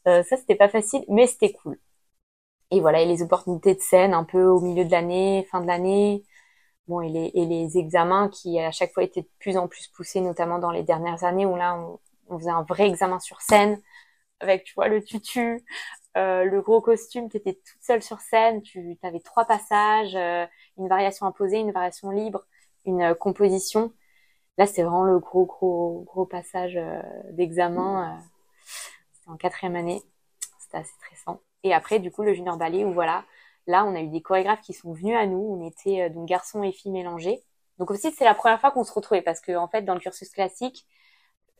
ça 0.06 0.24
c'était 0.24 0.56
pas 0.56 0.70
facile, 0.70 1.04
mais 1.10 1.28
c'était 1.28 1.54
cool. 1.54 1.78
Et 2.72 2.82
voilà, 2.82 3.02
et 3.02 3.06
les 3.06 3.22
opportunités 3.22 3.76
de 3.76 3.82
scène 3.82 4.14
un 4.14 4.24
peu 4.24 4.44
au 4.46 4.60
milieu 4.60 4.86
de 4.86 4.92
l'année, 4.92 5.48
fin 5.52 5.62
de 5.62 5.68
l'année 5.68 6.24
bon, 6.88 7.02
et 7.02 7.10
les, 7.10 7.32
et 7.34 7.46
les 7.46 7.78
examens 7.78 8.30
qui 8.30 8.60
à 8.60 8.72
chaque 8.72 8.94
fois 8.94 9.04
étaient 9.04 9.22
de 9.22 9.30
plus 9.40 9.58
en 9.58 9.68
plus 9.68 9.88
poussés, 9.88 10.22
notamment 10.22 10.60
dans 10.60 10.72
les 10.72 10.84
dernières 10.84 11.24
années 11.24 11.46
où 11.46 11.56
là 11.56 11.78
on, 12.30 12.40
faisait 12.40 12.50
un 12.52 12.64
vrai 12.64 12.88
examen 12.88 13.20
sur 13.20 13.42
scène 13.42 13.80
avec 14.40 14.64
tu 14.66 14.74
vois 14.76 14.88
le 14.90 15.04
tutu, 15.04 15.64
euh, 16.18 16.44
le 16.46 16.62
gros 16.62 16.82
costume, 16.82 17.30
tu 17.30 17.38
étais 17.38 17.54
toute 17.54 17.82
seule 17.82 18.04
sur 18.04 18.20
scène, 18.20 18.62
tu 18.62 18.98
avais 19.04 19.20
trois 19.20 19.46
passages, 19.46 20.16
euh, 20.16 20.46
une 20.78 20.88
variation 20.88 21.26
imposée, 21.28 21.58
une 21.60 21.72
variation 21.72 22.12
libre, 22.12 22.46
une 22.86 23.02
euh, 23.02 23.16
composition. 23.16 23.94
Là, 24.58 24.68
c'est 24.68 24.84
vraiment 24.84 25.04
le 25.04 25.20
gros 25.20 25.46
gros 25.46 26.04
gros 26.08 26.26
passage 26.26 26.80
d'examen. 27.32 28.22
c'était 29.14 29.30
en 29.30 29.38
quatrième 29.38 29.76
année, 29.76 30.04
c'était 30.60 30.78
assez 30.78 30.94
stressant. 31.02 31.42
Et 31.66 31.74
après, 31.74 32.00
du 32.00 32.12
coup, 32.12 32.24
le 32.24 32.34
junior 32.34 32.56
ballet 32.56 32.86
où 32.86 32.94
voilà, 32.94 33.26
Là, 33.68 33.86
on 33.86 33.96
a 33.96 34.02
eu 34.02 34.08
des 34.08 34.22
chorégraphes 34.22 34.62
qui 34.62 34.74
sont 34.74 34.94
venus 34.94 35.16
à 35.18 35.26
nous. 35.26 35.40
On 35.40 35.66
était 35.68 36.04
euh, 36.04 36.10
donc 36.10 36.28
garçons 36.28 36.64
et 36.64 36.72
filles 36.72 36.92
mélangés. 36.92 37.42
Donc 37.80 37.92
aussi, 37.92 38.12
c'est 38.12 38.26
la 38.26 38.36
première 38.36 38.60
fois 38.62 38.72
qu'on 38.72 38.84
se 38.84 38.94
retrouvait 38.94 39.22
parce 39.22 39.42
que 39.42 39.56
en 39.56 39.68
fait, 39.68 39.82
dans 39.82 39.96
le 39.96 40.00
cursus 40.00 40.30
classique, 40.30 40.86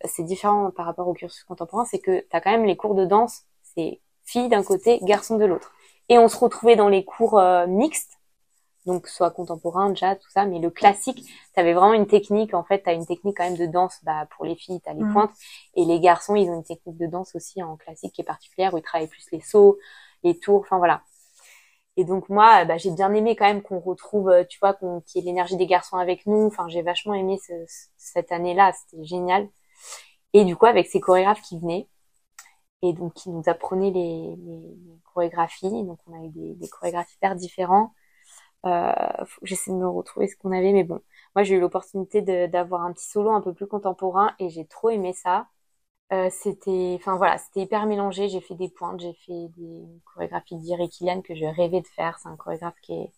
c'est 0.06 0.24
différent 0.24 0.72
par 0.72 0.86
rapport 0.86 1.08
au 1.08 1.14
cursus 1.14 1.44
contemporain, 1.44 1.86
c'est 1.86 2.00
que 2.00 2.20
tu 2.20 2.28
as 2.32 2.42
quand 2.42 2.52
même 2.52 2.66
les 2.66 2.78
cours 2.78 2.96
de 2.96 3.06
danse, 3.06 3.44
c'est 3.64 4.02
filles 4.24 4.50
d'un 4.50 4.64
côté, 4.64 5.00
garçons 5.04 5.38
de 5.38 5.46
l'autre. 5.46 5.74
Et 6.10 6.18
on 6.18 6.28
se 6.28 6.38
retrouvait 6.38 6.76
dans 6.76 6.90
les 6.90 7.04
cours 7.04 7.40
euh, 7.40 7.66
mixtes, 7.68 8.20
donc 8.86 9.08
soit 9.08 9.32
contemporain, 9.32 9.94
jazz, 9.96 10.18
tout 10.20 10.30
ça, 10.30 10.46
mais 10.46 10.60
le 10.60 10.70
classique, 10.70 11.26
tu 11.54 11.60
avais 11.60 11.74
vraiment 11.74 11.94
une 11.94 12.08
technique, 12.08 12.54
en 12.54 12.64
fait, 12.64 12.84
tu 12.84 12.90
as 12.90 12.94
une 12.94 13.06
technique 13.06 13.38
quand 13.38 13.46
même 13.46 13.58
de 13.58 13.66
danse, 13.66 14.00
bah, 14.04 14.28
pour 14.36 14.46
les 14.46 14.56
filles, 14.56 14.82
tu 14.82 14.90
as 14.90 14.94
les 14.94 15.04
mmh. 15.04 15.14
pointes, 15.14 15.32
et 15.76 15.86
les 15.86 16.00
garçons, 16.00 16.36
ils 16.36 16.50
ont 16.50 16.58
une 16.58 16.64
technique 16.64 16.98
de 16.98 17.08
danse 17.08 17.36
aussi 17.36 17.64
en 17.64 17.78
classique 17.78 18.14
qui 18.14 18.22
est 18.22 18.26
particulière, 18.26 18.74
où 18.74 18.78
ils 18.78 18.84
travaillent 18.84 19.08
plus 19.08 19.26
les 19.32 19.42
sauts, 19.42 19.78
les 20.24 20.38
tours, 20.40 20.62
enfin 20.62 20.78
voilà. 20.78 21.02
Et 21.98 22.04
donc 22.04 22.30
moi, 22.30 22.66
bah, 22.66 22.78
j'ai 22.78 22.92
bien 22.92 23.14
aimé 23.14 23.36
quand 23.36 23.46
même 23.46 23.62
qu'on 23.62 23.80
retrouve, 23.80 24.30
euh, 24.30 24.44
tu 24.44 24.60
vois, 24.60 24.74
qu'il 24.74 24.88
y 25.16 25.20
ait 25.20 25.22
l'énergie 25.22 25.56
des 25.56 25.66
garçons 25.68 25.98
avec 25.98 26.26
nous. 26.26 26.46
Enfin, 26.48 26.68
j'ai 26.68 26.82
vachement 26.82 27.14
aimé 27.14 27.40
ce, 27.46 27.54
cette 27.98 28.32
année-là, 28.32 28.74
c'était 28.74 29.06
génial. 29.06 29.48
Et 30.34 30.44
du 30.46 30.56
coup, 30.58 30.66
avec 30.66 30.88
ces 30.88 31.00
chorégraphes 31.00 31.42
qui 31.42 31.60
venaient 31.60 31.88
et 32.82 32.94
donc 32.94 33.14
qui 33.14 33.30
nous 33.30 33.44
apprenaient 33.48 33.92
les, 33.92 34.36
les, 34.38 35.00
chorégraphies, 35.14 35.84
donc 35.84 36.00
on 36.08 36.14
a 36.14 36.26
eu 36.26 36.30
des, 36.30 36.56
des 36.56 36.68
chorégraphes 36.68 37.14
hyper 37.16 37.36
différents. 37.36 37.94
Euh, 38.66 38.94
J'essaie 39.44 39.72
de 39.72 39.76
me 39.78 39.88
retrouver 39.88 40.28
ce 40.28 40.36
qu'on 40.38 40.52
avait, 40.52 40.74
mais 40.74 40.84
bon, 40.84 41.02
moi 41.36 41.44
j'ai 41.44 41.56
eu 41.56 41.60
l'opportunité 41.60 42.22
d'avoir 42.48 42.82
un 42.84 42.94
petit 42.94 43.08
solo 43.10 43.32
un 43.32 43.42
peu 43.42 43.54
plus 43.54 43.68
contemporain 43.68 44.34
et 44.40 44.50
j'ai 44.50 44.66
trop 44.66 44.90
aimé 44.90 45.14
ça. 45.14 45.48
Euh, 46.14 46.30
c'était, 46.32 46.96
enfin 47.00 47.18
voilà, 47.18 47.38
c'était 47.40 47.62
hyper 47.62 47.86
mélangé. 47.88 48.30
J'ai 48.30 48.42
fait 48.42 48.56
des 48.56 48.70
pointes, 48.70 49.00
j'ai 49.02 49.14
fait 49.26 49.50
des 49.58 49.86
chorégraphies 50.06 50.58
d'Iri 50.58 50.90
Kilian 50.90 51.22
que 51.22 51.36
je 51.36 51.46
rêvais 51.46 51.82
de 51.82 51.88
faire. 51.88 52.20
C'est 52.20 52.30
un 52.30 52.38
chorégraphe 52.38 52.76
qui, 52.82 52.94
est, 52.94 53.12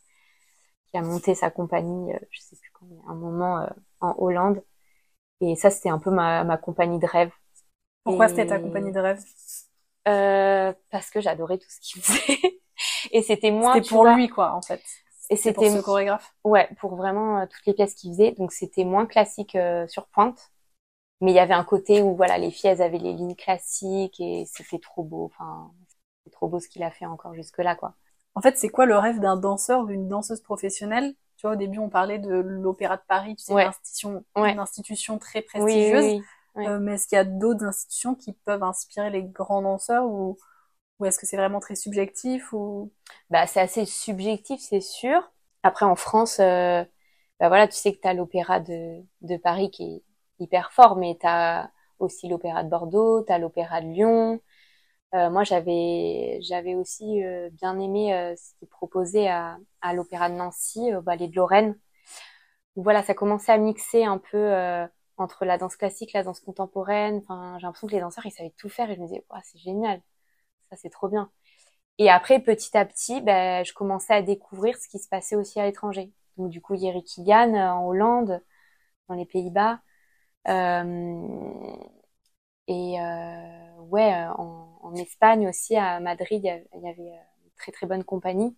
qui 0.91 0.97
a 0.97 1.01
monté 1.01 1.35
sa 1.35 1.51
compagnie, 1.51 2.13
euh, 2.13 2.19
je 2.31 2.41
sais 2.41 2.55
plus 2.57 2.71
quand, 2.73 2.87
un 3.07 3.15
moment 3.15 3.59
euh, 3.61 3.67
en 4.01 4.15
Hollande. 4.17 4.63
Et 5.41 5.55
ça, 5.55 5.69
c'était 5.71 5.89
un 5.89 5.99
peu 5.99 6.11
ma, 6.11 6.43
ma 6.45 6.57
compagnie 6.57 6.99
de 6.99 7.07
rêve. 7.07 7.31
Pourquoi 8.03 8.29
c'était 8.29 8.47
ta 8.47 8.59
compagnie 8.59 8.91
de 8.93 8.99
rêve? 8.99 9.19
Parce 10.91 11.09
que 11.09 11.21
j'adorais 11.21 11.57
tout 11.57 11.69
ce 11.69 11.79
qu'il 11.81 12.01
faisait. 12.03 12.59
et 13.11 13.21
c'était 13.21 13.51
moins. 13.51 13.75
C'était 13.75 13.87
pour 13.89 14.05
lui, 14.05 14.29
quoi, 14.29 14.53
en 14.53 14.61
fait. 14.61 14.81
Et 15.29 15.35
c'était 15.35 15.69
ce 15.69 15.79
chorégraphe? 15.83 16.33
Ouais, 16.43 16.69
pour 16.79 16.95
vraiment 16.95 17.45
toutes 17.47 17.65
les 17.65 17.73
pièces 17.73 17.95
qu'il 17.95 18.11
faisait. 18.11 18.31
Donc 18.33 18.51
c'était 18.51 18.85
moins 18.85 19.05
classique 19.05 19.57
sur 19.87 20.07
pointe. 20.07 20.51
Mais 21.21 21.31
il 21.31 21.35
y 21.35 21.39
avait 21.39 21.53
un 21.55 21.63
côté 21.63 22.01
où 22.01 22.15
voilà 22.15 22.37
les 22.37 22.51
filles 22.51 22.69
elles 22.71 22.81
avaient 22.81 22.99
les 22.99 23.13
lignes 23.13 23.35
classiques 23.35 24.19
et 24.19 24.45
c'était 24.45 24.79
trop 24.79 25.03
beau. 25.03 25.25
Enfin 25.25 25.71
c'est 26.23 26.31
trop 26.31 26.47
beau 26.47 26.59
ce 26.59 26.67
qu'il 26.67 26.83
a 26.83 26.91
fait 26.91 27.05
encore 27.05 27.33
jusque 27.33 27.57
là 27.57 27.75
quoi. 27.75 27.95
En 28.35 28.41
fait 28.41 28.57
c'est 28.57 28.69
quoi 28.69 28.85
le 28.85 28.97
rêve 28.97 29.19
d'un 29.19 29.35
danseur 29.37 29.81
ou 29.81 29.87
d'une 29.87 30.07
danseuse 30.07 30.41
professionnelle? 30.41 31.15
Tu 31.37 31.47
vois 31.47 31.53
au 31.53 31.55
début 31.55 31.79
on 31.79 31.89
parlait 31.89 32.19
de 32.19 32.33
l'opéra 32.33 32.97
de 32.97 33.01
Paris 33.07 33.35
tu 33.35 33.43
sais 33.43 33.53
une 33.55 33.65
institution 33.65 34.23
une 34.43 34.59
institution 34.59 35.17
très 35.17 35.41
prestigieuse. 35.41 36.15
euh, 36.65 36.79
mais 36.79 36.93
est-ce 36.95 37.07
qu'il 37.07 37.15
y 37.15 37.19
a 37.19 37.23
d'autres 37.25 37.63
institutions 37.65 38.15
qui 38.15 38.33
peuvent 38.33 38.63
inspirer 38.63 39.09
les 39.09 39.23
grands 39.23 39.61
danseurs 39.61 40.05
ou 40.07 40.37
ou 40.99 41.05
est-ce 41.05 41.19
que 41.19 41.25
c'est 41.25 41.37
vraiment 41.37 41.59
très 41.59 41.75
subjectif 41.75 42.53
ou? 42.53 42.91
Bah 43.29 43.47
c'est 43.47 43.59
assez 43.61 43.85
subjectif 43.85 44.59
c'est 44.61 44.81
sûr 44.81 45.31
après 45.63 45.85
en 45.85 45.95
France 45.95 46.39
euh, 46.39 46.83
bah 47.39 47.47
voilà 47.49 47.67
tu 47.67 47.75
sais 47.77 47.93
que 47.95 48.01
tu 48.01 48.07
as 48.07 48.13
l'opéra 48.13 48.59
de 48.59 49.01
de 49.21 49.37
Paris 49.37 49.69
qui 49.71 49.83
est 49.83 50.03
hyper 50.39 50.71
fort, 50.71 50.95
mais 50.97 51.17
tu 51.19 51.27
as 51.27 51.71
aussi 51.99 52.27
l'opéra 52.27 52.63
de 52.63 52.69
Bordeaux, 52.69 53.23
tu 53.23 53.31
as 53.33 53.39
l'opéra 53.39 53.81
de 53.81 53.87
Lyon. 53.87 54.41
Euh, 55.15 55.29
moi, 55.29 55.43
j'avais 55.43 56.39
j'avais 56.41 56.75
aussi 56.75 57.23
euh, 57.25 57.49
bien 57.51 57.79
aimé 57.79 58.13
euh, 58.13 58.35
ce 58.37 58.53
qui 58.59 58.65
proposait 58.67 59.27
à, 59.29 59.57
à 59.81 59.93
l'opéra 59.93 60.29
de 60.29 60.35
Nancy, 60.35 60.93
au 60.95 61.01
ballet 61.01 61.27
de 61.27 61.35
Lorraine. 61.35 61.77
voilà, 62.75 63.03
ça 63.03 63.13
commençait 63.13 63.51
à 63.51 63.57
mixer 63.57 64.03
un 64.05 64.17
peu 64.19 64.51
entre 65.17 65.45
la 65.45 65.57
danse 65.57 65.75
classique, 65.75 66.13
la 66.13 66.23
danse 66.23 66.39
contemporaine. 66.39 67.17
Enfin, 67.17 67.57
j'ai 67.59 67.65
l'impression 67.65 67.87
que 67.87 67.93
les 67.93 67.99
danseurs, 68.01 68.25
ils 68.25 68.31
savaient 68.31 68.53
tout 68.57 68.69
faire 68.69 68.89
et 68.91 68.95
je 68.95 69.01
me 69.01 69.07
disais, 69.07 69.25
c'est 69.43 69.57
génial, 69.59 70.01
ça 70.69 70.75
c'est 70.77 70.89
trop 70.89 71.07
bien. 71.09 71.31
Et 71.99 72.09
après, 72.09 72.39
petit 72.39 72.77
à 72.77 72.85
petit, 72.85 73.21
ben, 73.21 73.65
je 73.65 73.73
commençais 73.73 74.13
à 74.13 74.21
découvrir 74.21 74.77
ce 74.77 74.87
qui 74.87 74.99
se 74.99 75.09
passait 75.09 75.35
aussi 75.35 75.59
à 75.59 75.65
l'étranger. 75.65 76.11
Donc 76.37 76.49
du 76.49 76.61
coup, 76.61 76.75
Yeri 76.75 77.03
Kilian 77.03 77.55
en 77.55 77.85
Hollande, 77.87 78.41
dans 79.09 79.15
les 79.15 79.25
Pays-Bas, 79.25 79.79
euh, 80.49 81.75
et 82.67 82.99
euh, 82.99 83.75
ouais, 83.89 84.13
en, 84.37 84.93
Espagne 84.95 85.47
aussi, 85.47 85.75
à 85.75 85.99
Madrid, 85.99 86.43
il 86.73 86.81
y 86.81 86.87
avait 86.89 87.11
très 87.57 87.71
très 87.71 87.87
bonne 87.87 88.03
compagnie. 88.03 88.55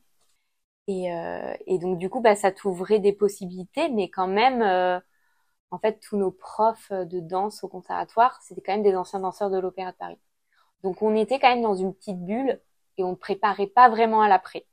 Et, 0.88 1.13
euh, 1.13 1.56
donc 1.80 2.00
du 2.00 2.10
coup, 2.10 2.22
bah, 2.22 2.36
ça 2.36 2.52
t'ouvrait 2.52 3.00
des 3.00 3.13
possibilités, 3.13 3.89
mais 3.89 4.10
quand 4.10 4.28
même, 4.28 4.62
euh, 4.62 5.00
en 5.72 5.80
fait, 5.80 6.00
tous 6.02 6.17
nos 6.17 6.32
profs 6.32 6.91
de 6.91 7.19
danse 7.22 7.63
au 7.63 7.69
conservatoire, 7.69 8.41
c'était 8.43 8.62
quand 8.62 8.74
même 8.74 8.84
des 8.84 8.95
anciens 8.95 9.22
danseurs 9.22 9.52
de 9.52 9.60
l'Opéra 9.60 9.91
de 9.93 9.98
Paris. 9.98 10.19
Donc 10.83 11.01
on 11.01 11.15
était 11.15 11.39
quand 11.39 11.49
même 11.49 11.61
dans 11.61 11.75
une 11.75 11.93
petite 11.93 12.23
bulle 12.25 12.59
et 12.97 13.03
on 13.03 13.11
ne 13.11 13.15
préparait 13.15 13.67
pas 13.67 13.89
vraiment 13.89 14.21
à 14.21 14.27
l'après. 14.27 14.65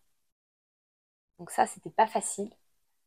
Donc 1.38 1.50
ça, 1.50 1.66
c'était 1.66 1.90
pas 1.90 2.06
facile, 2.06 2.50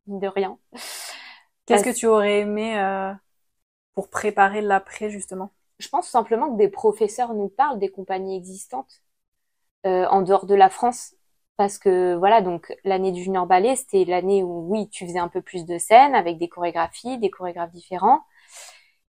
de 0.07 0.27
rien. 0.27 0.57
Qu'est-ce 1.65 1.83
que 1.83 1.95
tu 1.95 2.07
aurais 2.07 2.39
aimé 2.39 2.77
euh, 2.79 3.13
pour 3.95 4.09
préparer 4.09 4.61
l'après 4.61 5.09
justement? 5.09 5.51
Je 5.79 5.87
pense 5.87 6.09
simplement 6.09 6.51
que 6.51 6.57
des 6.57 6.67
professeurs 6.67 7.33
nous 7.33 7.47
parlent 7.49 7.79
des 7.79 7.89
compagnies 7.89 8.35
existantes 8.35 9.03
euh, 9.85 10.05
en 10.07 10.21
dehors 10.21 10.45
de 10.45 10.55
la 10.55 10.69
France. 10.69 11.15
Parce 11.57 11.77
que 11.77 12.15
voilà, 12.15 12.41
donc 12.41 12.73
l'année 12.85 13.11
du 13.11 13.23
junior 13.23 13.45
ballet, 13.45 13.75
c'était 13.75 14.05
l'année 14.05 14.43
où 14.43 14.67
oui, 14.69 14.89
tu 14.89 15.05
faisais 15.05 15.19
un 15.19 15.27
peu 15.27 15.41
plus 15.41 15.65
de 15.65 15.77
scènes 15.77 16.15
avec 16.15 16.37
des 16.37 16.47
chorégraphies, 16.47 17.17
des 17.17 17.29
chorégraphes 17.29 17.71
différents, 17.71 18.21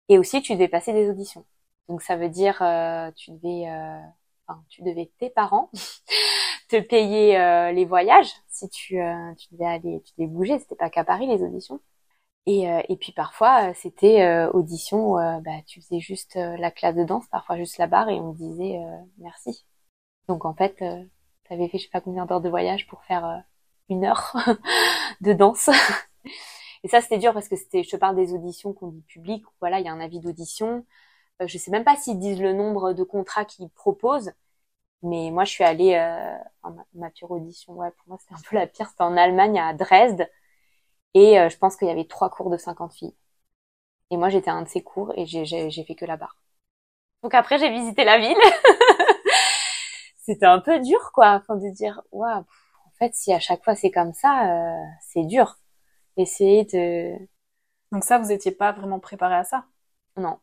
et 0.09 0.19
aussi 0.19 0.41
tu 0.41 0.53
devais 0.53 0.67
passer 0.67 0.93
des 0.93 1.09
auditions. 1.09 1.45
Donc 1.87 2.01
ça 2.01 2.15
veut 2.15 2.29
dire 2.29 2.61
euh, 2.61 3.11
tu 3.15 3.31
devais, 3.31 3.69
euh, 3.69 3.99
enfin, 4.47 4.63
tu 4.69 4.81
devais 4.83 5.11
tes 5.19 5.29
parents 5.29 5.69
te 6.69 6.79
payer 6.79 7.37
euh, 7.39 7.71
les 7.71 7.85
voyages 7.85 8.31
si 8.47 8.69
tu, 8.69 8.99
euh, 9.01 9.33
tu 9.35 9.47
devais 9.53 9.65
aller, 9.65 10.01
tu 10.03 10.13
devais 10.17 10.27
bouger. 10.29 10.59
C'était 10.59 10.75
pas 10.75 10.89
qu'à 10.89 11.03
Paris 11.03 11.27
les 11.27 11.43
auditions. 11.43 11.81
Et, 12.47 12.69
euh, 12.71 12.81
et 12.89 12.97
puis 12.97 13.13
parfois, 13.13 13.71
euh, 13.71 13.73
c'était 13.75 14.45
audition, 14.53 15.15
bah, 15.41 15.51
tu 15.67 15.81
faisais 15.81 15.99
juste 15.99 16.35
la 16.35 16.71
classe 16.71 16.95
de 16.95 17.03
danse, 17.05 17.27
parfois 17.29 17.57
juste 17.57 17.77
la 17.79 17.87
barre, 17.87 18.09
et 18.09 18.19
on 18.19 18.33
me 18.33 18.37
disait 18.37 18.79
merci. 19.19 19.65
Donc 20.27 20.45
en 20.45 20.53
fait, 20.55 20.75
tu 20.77 21.53
avais 21.53 21.69
fait 21.69 21.77
je 21.79 21.85
sais 21.85 21.89
pas 21.91 22.01
combien 22.01 22.25
d'heures 22.25 22.41
de 22.41 22.49
voyage 22.49 22.87
pour 22.87 23.03
faire 23.05 23.43
une 23.89 24.05
heure 24.05 24.33
de 25.21 25.33
danse. 25.33 25.69
et 26.83 26.87
ça, 26.87 27.01
c'était 27.01 27.17
dur 27.19 27.33
parce 27.33 27.47
que 27.49 27.55
c'était, 27.55 27.83
je 27.83 27.89
te 27.89 27.95
parle 27.97 28.15
des 28.15 28.33
auditions 28.33 28.73
qu'on 28.73 28.87
dit 28.89 29.01
publiques, 29.03 29.45
voilà, 29.59 29.79
il 29.79 29.85
y 29.85 29.89
a 29.89 29.93
un 29.93 29.99
avis 29.99 30.19
d'audition. 30.19 30.85
Je 31.47 31.57
sais 31.57 31.71
même 31.71 31.83
pas 31.83 31.95
s'ils 31.97 32.19
disent 32.19 32.41
le 32.41 32.53
nombre 32.53 32.93
de 32.93 33.03
contrats 33.03 33.45
qu'ils 33.45 33.69
proposent, 33.69 34.31
mais 35.03 35.31
moi, 35.31 35.45
je 35.45 35.51
suis 35.51 35.63
allée 35.65 35.97
en 36.63 36.75
ma 36.95 37.09
pire 37.11 37.31
audition, 37.31 37.73
ouais, 37.75 37.91
pour 37.91 38.09
moi, 38.09 38.17
c'était 38.21 38.35
un 38.35 38.41
peu 38.49 38.55
la 38.57 38.67
pire, 38.67 38.87
c'était 38.89 39.03
en 39.03 39.17
Allemagne, 39.17 39.59
à 39.59 39.73
Dresde 39.73 40.29
et 41.13 41.39
euh, 41.39 41.49
je 41.49 41.57
pense 41.57 41.75
qu'il 41.77 41.87
y 41.87 41.91
avait 41.91 42.05
trois 42.05 42.29
cours 42.29 42.49
de 42.49 42.57
50 42.57 42.93
filles. 42.93 43.15
Et 44.11 44.17
moi, 44.17 44.29
j'étais 44.29 44.49
à 44.51 44.55
un 44.55 44.63
de 44.63 44.69
ses 44.69 44.83
cours 44.83 45.13
et 45.17 45.25
j'ai 45.25 45.85
fait 45.85 45.95
que 45.95 46.05
la 46.05 46.17
barre. 46.17 46.37
Donc 47.23 47.33
après, 47.35 47.59
j'ai 47.59 47.71
visité 47.71 48.03
la 48.05 48.19
ville. 48.19 48.37
C'était 50.17 50.45
un 50.45 50.59
peu 50.59 50.79
dur, 50.79 51.11
quoi, 51.13 51.33
enfin 51.41 51.55
de 51.57 51.69
dire, 51.73 52.01
waouh, 52.11 52.39
en 52.39 52.91
fait, 52.99 53.13
si 53.15 53.33
à 53.33 53.39
chaque 53.39 53.63
fois 53.63 53.75
c'est 53.75 53.91
comme 53.91 54.13
ça, 54.13 54.73
euh, 54.75 54.85
c'est 55.01 55.23
dur. 55.25 55.57
Essayer 56.17 56.65
de. 56.65 57.17
Donc 57.91 58.03
ça, 58.05 58.19
vous 58.19 58.31
étiez 58.31 58.51
pas 58.51 58.71
vraiment 58.73 58.99
préparé 58.99 59.35
à 59.35 59.43
ça? 59.45 59.65
Non. 60.17 60.39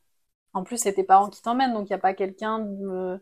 En 0.54 0.64
plus, 0.64 0.78
c'est 0.78 0.94
tes 0.94 1.04
parents 1.04 1.28
qui 1.28 1.42
t'emmènent, 1.42 1.74
donc 1.74 1.88
il 1.88 1.90
y 1.90 1.94
a 1.94 1.98
pas 1.98 2.14
quelqu'un 2.14 2.60
de 2.60 3.20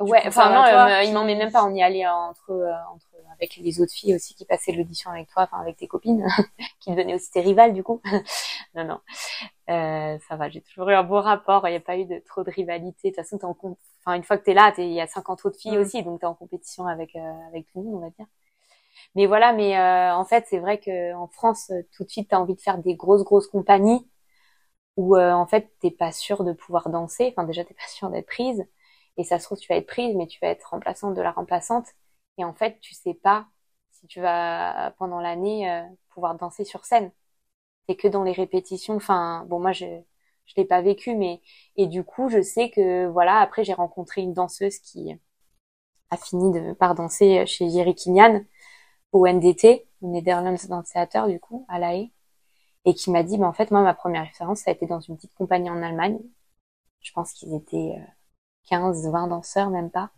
Ouais, 0.00 0.22
enfin 0.26 0.50
non, 0.50 0.64
euh, 0.64 1.02
il 1.04 1.12
met 1.12 1.36
même 1.36 1.52
pas. 1.52 1.64
On 1.64 1.74
y 1.74 1.82
allait 1.82 2.06
entre, 2.06 2.50
euh, 2.50 2.72
entre 2.92 3.06
avec 3.42 3.56
les 3.56 3.80
autres 3.80 3.92
filles 3.92 4.14
aussi 4.14 4.34
qui 4.34 4.44
passaient 4.44 4.72
l'audition 4.72 5.10
avec 5.10 5.28
toi, 5.30 5.44
enfin 5.44 5.60
avec 5.60 5.76
tes 5.76 5.86
copines, 5.86 6.26
qui 6.80 6.90
devenaient 6.90 7.14
aussi 7.14 7.30
tes 7.30 7.40
rivales 7.40 7.72
du 7.72 7.82
coup. 7.82 8.00
non, 8.74 8.84
non, 8.84 9.00
euh, 9.70 10.18
ça 10.28 10.36
va. 10.36 10.48
J'ai 10.48 10.60
toujours 10.60 10.88
eu 10.90 10.94
un 10.94 11.02
beau 11.02 11.20
rapport. 11.20 11.66
Il 11.66 11.70
n'y 11.70 11.76
a 11.76 11.80
pas 11.80 11.96
eu 11.96 12.04
de 12.04 12.20
trop 12.26 12.42
de 12.42 12.50
rivalité. 12.50 13.10
De 13.10 13.14
toute 13.14 13.24
façon, 13.24 13.38
t'es 13.38 13.44
en 13.44 13.56
enfin 14.04 14.16
une 14.16 14.24
fois 14.24 14.38
que 14.38 14.44
t'es 14.44 14.54
là, 14.54 14.72
il 14.78 14.92
y 14.92 15.00
a 15.00 15.06
50 15.06 15.44
autres 15.44 15.58
filles 15.58 15.76
mm. 15.76 15.80
aussi, 15.80 16.02
donc 16.02 16.20
t'es 16.20 16.26
en 16.26 16.34
compétition 16.34 16.86
avec 16.86 17.14
euh, 17.16 17.48
avec 17.48 17.66
tout 17.72 17.80
le 17.80 17.84
monde, 17.84 17.94
on 17.96 18.00
va 18.00 18.10
dire. 18.10 18.26
Mais 19.14 19.26
voilà, 19.26 19.52
mais 19.52 19.78
euh, 19.78 20.14
en 20.14 20.24
fait, 20.24 20.46
c'est 20.48 20.58
vrai 20.58 20.78
que 20.78 21.14
en 21.14 21.26
France, 21.28 21.72
tout 21.96 22.04
de 22.04 22.10
suite, 22.10 22.28
t'as 22.30 22.38
envie 22.38 22.54
de 22.54 22.60
faire 22.60 22.78
des 22.78 22.94
grosses 22.94 23.24
grosses 23.24 23.48
compagnies 23.48 24.06
où 24.96 25.16
en 25.18 25.46
fait 25.46 25.72
t'es 25.80 25.90
pas 25.90 26.12
sûr 26.12 26.44
de 26.44 26.52
pouvoir 26.52 26.88
danser. 26.90 27.32
Enfin 27.36 27.46
déjà, 27.46 27.64
t'es 27.64 27.74
pas 27.74 27.88
sûr 27.88 28.10
d'être 28.10 28.26
prise. 28.26 28.66
Et 29.16 29.24
ça 29.24 29.38
se 29.38 29.44
trouve, 29.44 29.58
tu 29.58 29.68
vas 29.68 29.76
être 29.76 29.86
prise, 29.86 30.14
mais 30.16 30.26
tu 30.26 30.38
vas 30.40 30.48
être 30.48 30.70
remplaçante 30.70 31.14
de 31.14 31.20
la 31.22 31.32
remplaçante. 31.32 31.86
Et 32.38 32.44
en 32.44 32.54
fait, 32.54 32.78
tu 32.80 32.94
sais 32.94 33.14
pas 33.14 33.46
si 33.90 34.06
tu 34.06 34.20
vas, 34.20 34.92
pendant 34.98 35.20
l'année, 35.20 35.70
euh, 35.70 35.82
pouvoir 36.10 36.34
danser 36.36 36.64
sur 36.64 36.84
scène. 36.84 37.12
C'est 37.88 37.96
que 37.96 38.08
dans 38.08 38.24
les 38.24 38.32
répétitions. 38.32 38.96
Enfin, 38.96 39.44
bon, 39.48 39.60
moi, 39.60 39.72
je, 39.72 39.86
je 40.46 40.54
l'ai 40.56 40.64
pas 40.66 40.82
vécu, 40.82 41.14
mais, 41.16 41.40
et 41.76 41.86
du 41.86 42.04
coup, 42.04 42.28
je 42.30 42.42
sais 42.42 42.70
que, 42.70 43.06
voilà, 43.08 43.38
après, 43.40 43.64
j'ai 43.64 43.74
rencontré 43.74 44.22
une 44.22 44.34
danseuse 44.34 44.78
qui 44.78 45.14
a 46.10 46.16
fini 46.16 46.52
de, 46.52 46.74
par 46.74 46.94
danser 46.94 47.44
chez 47.46 47.68
Jerry 47.68 47.94
Kinyan 47.96 48.44
au 49.12 49.26
NDT, 49.26 49.88
Netherlands 50.02 50.68
Dance 50.68 50.90
Theater, 50.90 51.28
du 51.28 51.40
coup, 51.40 51.66
à 51.68 51.78
La 51.80 51.94
Haye. 51.94 52.12
Et 52.84 52.94
qui 52.94 53.10
m'a 53.10 53.22
dit, 53.22 53.38
bah, 53.38 53.46
en 53.46 53.52
fait, 53.52 53.70
moi, 53.70 53.82
ma 53.82 53.94
première 53.94 54.22
expérience, 54.24 54.60
ça 54.60 54.70
a 54.70 54.74
été 54.74 54.86
dans 54.86 55.00
une 55.00 55.16
petite 55.16 55.34
compagnie 55.34 55.70
en 55.70 55.82
Allemagne. 55.82 56.18
Je 57.00 57.12
pense 57.12 57.32
qu'ils 57.32 57.54
étaient, 57.54 57.96
euh, 57.98 58.04
15, 58.68 59.08
20 59.10 59.28
danseurs, 59.28 59.70
même 59.70 59.90
pas. 59.90 60.10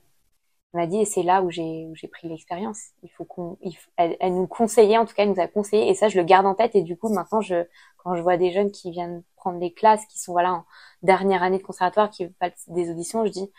Elle 0.73 0.81
m'a 0.81 0.87
dit, 0.87 0.99
et 0.99 1.05
c'est 1.05 1.23
là 1.23 1.43
où 1.43 1.51
j'ai, 1.51 1.87
où 1.87 1.95
j'ai 1.95 2.09
pris 2.09 2.29
l'expérience. 2.29 2.91
Il 3.03 3.11
faut 3.11 3.25
qu'on, 3.25 3.59
elle, 3.97 4.17
elle, 4.21 4.35
nous 4.35 4.47
conseillait, 4.49 4.99
en 4.99 5.07
tout 5.07 5.15
cas, 5.15 5.23
elle 5.25 5.31
nous 5.31 5.41
a 5.41 5.47
conseillé, 5.49 5.89
et 5.89 5.95
ça, 5.95 6.09
je 6.09 6.19
le 6.19 6.25
garde 6.25 6.47
en 6.47 6.55
tête, 6.55 6.75
et 6.75 6.83
du 6.83 6.97
coup, 6.97 7.09
maintenant, 7.11 7.41
je, 7.41 7.65
quand 7.99 8.17
je 8.17 8.23
vois 8.23 8.37
des 8.37 8.53
jeunes 8.53 8.73
qui 8.73 8.91
viennent 8.91 9.23
prendre 9.37 9.61
des 9.61 9.73
classes, 9.73 10.05
qui 10.07 10.19
sont, 10.19 10.33
voilà, 10.33 10.53
en 10.55 10.67
dernière 11.03 11.43
année 11.43 11.59
de 11.59 11.63
conservatoire, 11.63 12.11
qui 12.11 12.27
passent 12.29 12.69
des 12.69 12.91
auditions, 12.91 13.25
je 13.27 13.31
dis, 13.31 13.53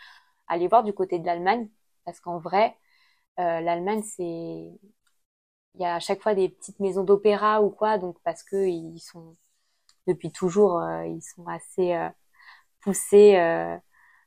allez 0.48 0.68
voir 0.68 0.84
du 0.84 0.92
côté 0.92 1.18
de 1.18 1.26
l'Allemagne, 1.26 1.68
parce 2.04 2.20
qu'en 2.20 2.38
vrai, 2.38 2.76
euh, 3.40 3.60
l'Allemagne, 3.60 4.02
c'est, 4.02 4.70
il 5.76 5.82
y 5.82 5.84
a 5.84 5.96
à 5.96 6.00
chaque 6.00 6.22
fois 6.22 6.34
des 6.34 6.48
petites 6.48 6.80
maisons 6.80 7.04
d'opéra 7.04 7.62
ou 7.62 7.70
quoi, 7.70 7.98
donc 7.98 8.16
parce 8.24 8.42
que 8.42 8.66
ils 8.66 8.98
sont, 8.98 9.36
depuis 10.06 10.32
toujours, 10.32 10.80
euh, 10.80 11.06
ils 11.06 11.22
sont 11.22 11.46
assez 11.46 11.94
euh, 11.94 12.08
poussés, 12.80 13.36
euh, 13.36 13.76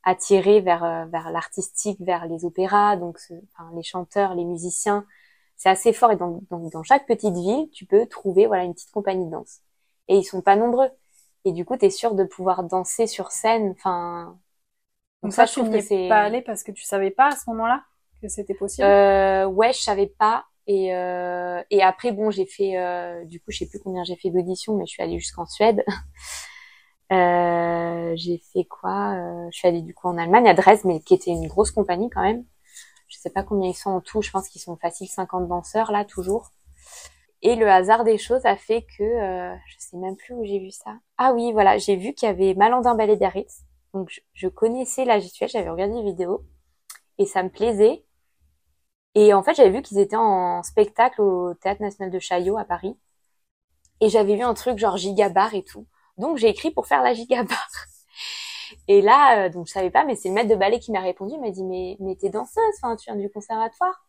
attiré 0.03 0.61
vers 0.61 0.83
euh, 0.83 1.05
vers 1.05 1.31
l'artistique, 1.31 1.99
vers 2.01 2.27
les 2.27 2.45
opéras, 2.45 2.97
donc 2.97 3.19
enfin, 3.53 3.69
les 3.75 3.83
chanteurs, 3.83 4.35
les 4.35 4.45
musiciens. 4.45 5.05
C'est 5.57 5.69
assez 5.69 5.91
fort 5.91 6.11
et 6.11 6.15
donc, 6.15 6.47
donc 6.49 6.71
dans 6.71 6.83
chaque 6.83 7.05
petite 7.05 7.35
ville, 7.35 7.69
tu 7.71 7.85
peux 7.85 8.05
trouver 8.05 8.47
voilà 8.47 8.63
une 8.63 8.73
petite 8.73 8.91
compagnie 8.91 9.25
de 9.25 9.31
danse. 9.31 9.59
Et 10.07 10.17
ils 10.17 10.23
sont 10.23 10.41
pas 10.41 10.55
nombreux. 10.55 10.89
Et 11.45 11.51
du 11.51 11.65
coup, 11.65 11.77
tu 11.77 11.85
es 11.85 11.89
sûr 11.89 12.15
de 12.15 12.23
pouvoir 12.23 12.63
danser 12.63 13.07
sur 13.07 13.31
scène. 13.31 13.71
Enfin, 13.71 14.37
donc, 15.21 15.33
ça, 15.33 15.45
je 15.45 15.53
trouve 15.53 15.69
que 15.69 15.81
c'est 15.81 16.07
pas 16.07 16.21
allé 16.21 16.41
parce 16.41 16.63
que 16.63 16.71
tu 16.71 16.83
savais 16.83 17.11
pas 17.11 17.27
à 17.27 17.35
ce 17.35 17.49
moment-là 17.49 17.83
que 18.21 18.27
c'était 18.27 18.53
possible? 18.53 18.87
Euh, 18.87 19.45
ouais, 19.45 19.73
je 19.73 19.79
savais 19.79 20.07
pas. 20.07 20.45
Et, 20.69 20.93
euh, 20.93 21.63
et 21.71 21.81
après, 21.81 22.11
bon, 22.11 22.29
j'ai 22.29 22.45
fait, 22.45 22.77
euh, 22.77 23.25
du 23.25 23.39
coup, 23.39 23.49
je 23.49 23.57
sais 23.57 23.67
plus 23.67 23.79
combien 23.79 24.03
j'ai 24.03 24.15
fait 24.15 24.29
d'auditions, 24.29 24.77
mais 24.77 24.85
je 24.85 24.91
suis 24.91 25.01
allée 25.01 25.19
jusqu'en 25.19 25.45
Suède. 25.45 25.83
Euh, 27.11 28.13
j'ai 28.15 28.39
fait 28.53 28.65
quoi 28.65 29.15
Je 29.49 29.57
suis 29.57 29.67
allée 29.67 29.81
du 29.81 29.95
coup 29.95 30.07
en 30.07 30.17
Allemagne, 30.19 30.47
à 30.47 30.53
Dresde, 30.53 30.85
mais 30.85 30.99
qui 30.99 31.15
était 31.15 31.31
une 31.31 31.47
grosse 31.47 31.71
compagnie 31.71 32.07
quand 32.11 32.21
même. 32.21 32.45
Je 33.07 33.17
sais 33.17 33.31
pas 33.31 33.41
combien 33.41 33.67
ils 33.67 33.73
sont 33.73 33.89
en 33.89 33.99
tout. 33.99 34.21
Je 34.21 34.29
pense 34.29 34.47
qu'ils 34.47 34.61
sont 34.61 34.77
facile 34.77 35.07
50 35.07 35.47
danseurs 35.47 35.91
là 35.91 36.05
toujours. 36.05 36.51
Et 37.41 37.55
le 37.55 37.67
hasard 37.67 38.03
des 38.03 38.19
choses 38.19 38.45
a 38.45 38.55
fait 38.55 38.85
que 38.95 39.03
je 39.03 39.75
sais 39.79 39.97
même 39.97 40.17
plus 40.17 40.35
où 40.35 40.45
j'ai 40.45 40.59
vu 40.59 40.69
ça. 40.69 40.99
Ah 41.17 41.33
oui, 41.33 41.51
voilà, 41.51 41.79
j'ai 41.79 41.95
vu 41.95 42.13
qu'il 42.13 42.27
y 42.27 42.31
avait 42.31 42.53
Malandin 42.53 42.93
Ballet 42.93 43.17
d'Aritz. 43.17 43.63
Donc 43.95 44.11
je, 44.11 44.19
je, 44.35 44.47
connaissais 44.47 45.03
la 45.03 45.19
gestuelle, 45.19 45.49
j'avais 45.49 45.71
regardé 45.71 45.95
des 45.95 46.03
vidéos 46.03 46.43
et 47.17 47.25
ça 47.25 47.41
me 47.41 47.49
plaisait. 47.49 48.03
Et 49.15 49.33
en 49.33 49.43
fait, 49.43 49.55
j'avais 49.55 49.71
vu 49.71 49.81
qu'ils 49.81 49.99
étaient 49.99 50.15
en 50.15 50.63
spectacle 50.63 51.21
au 51.21 51.53
Théâtre 51.55 51.81
National 51.81 52.11
de 52.11 52.19
Chaillot 52.19 52.57
à 52.57 52.65
Paris. 52.65 52.97
Et 54.01 54.09
j'avais 54.09 54.35
vu 54.35 54.43
un 54.43 54.53
truc 54.53 54.77
genre 54.77 54.97
gigabar 54.97 55.53
et 55.53 55.63
tout. 55.63 55.85
Donc 56.17 56.37
j'ai 56.37 56.49
écrit 56.49 56.71
pour 56.71 56.87
faire 56.87 57.03
la 57.03 57.13
gigabar. 57.13 57.67
Et 58.87 59.01
là, 59.01 59.45
euh, 59.45 59.49
donc 59.49 59.67
je 59.67 59.73
savais 59.73 59.89
pas, 59.91 60.05
mais 60.05 60.15
c'est 60.15 60.29
le 60.29 60.35
maître 60.35 60.49
de 60.49 60.55
ballet 60.55 60.79
qui 60.79 60.91
m'a 60.91 61.01
répondu. 61.01 61.33
Il 61.35 61.41
m'a 61.41 61.49
dit 61.51 61.63
mais 61.63 61.97
mais 61.99 62.15
t'es 62.15 62.29
danseuse, 62.29 62.63
enfin 62.77 62.95
tu 62.95 63.05
viens 63.11 63.19
du 63.19 63.29
conservatoire. 63.29 64.05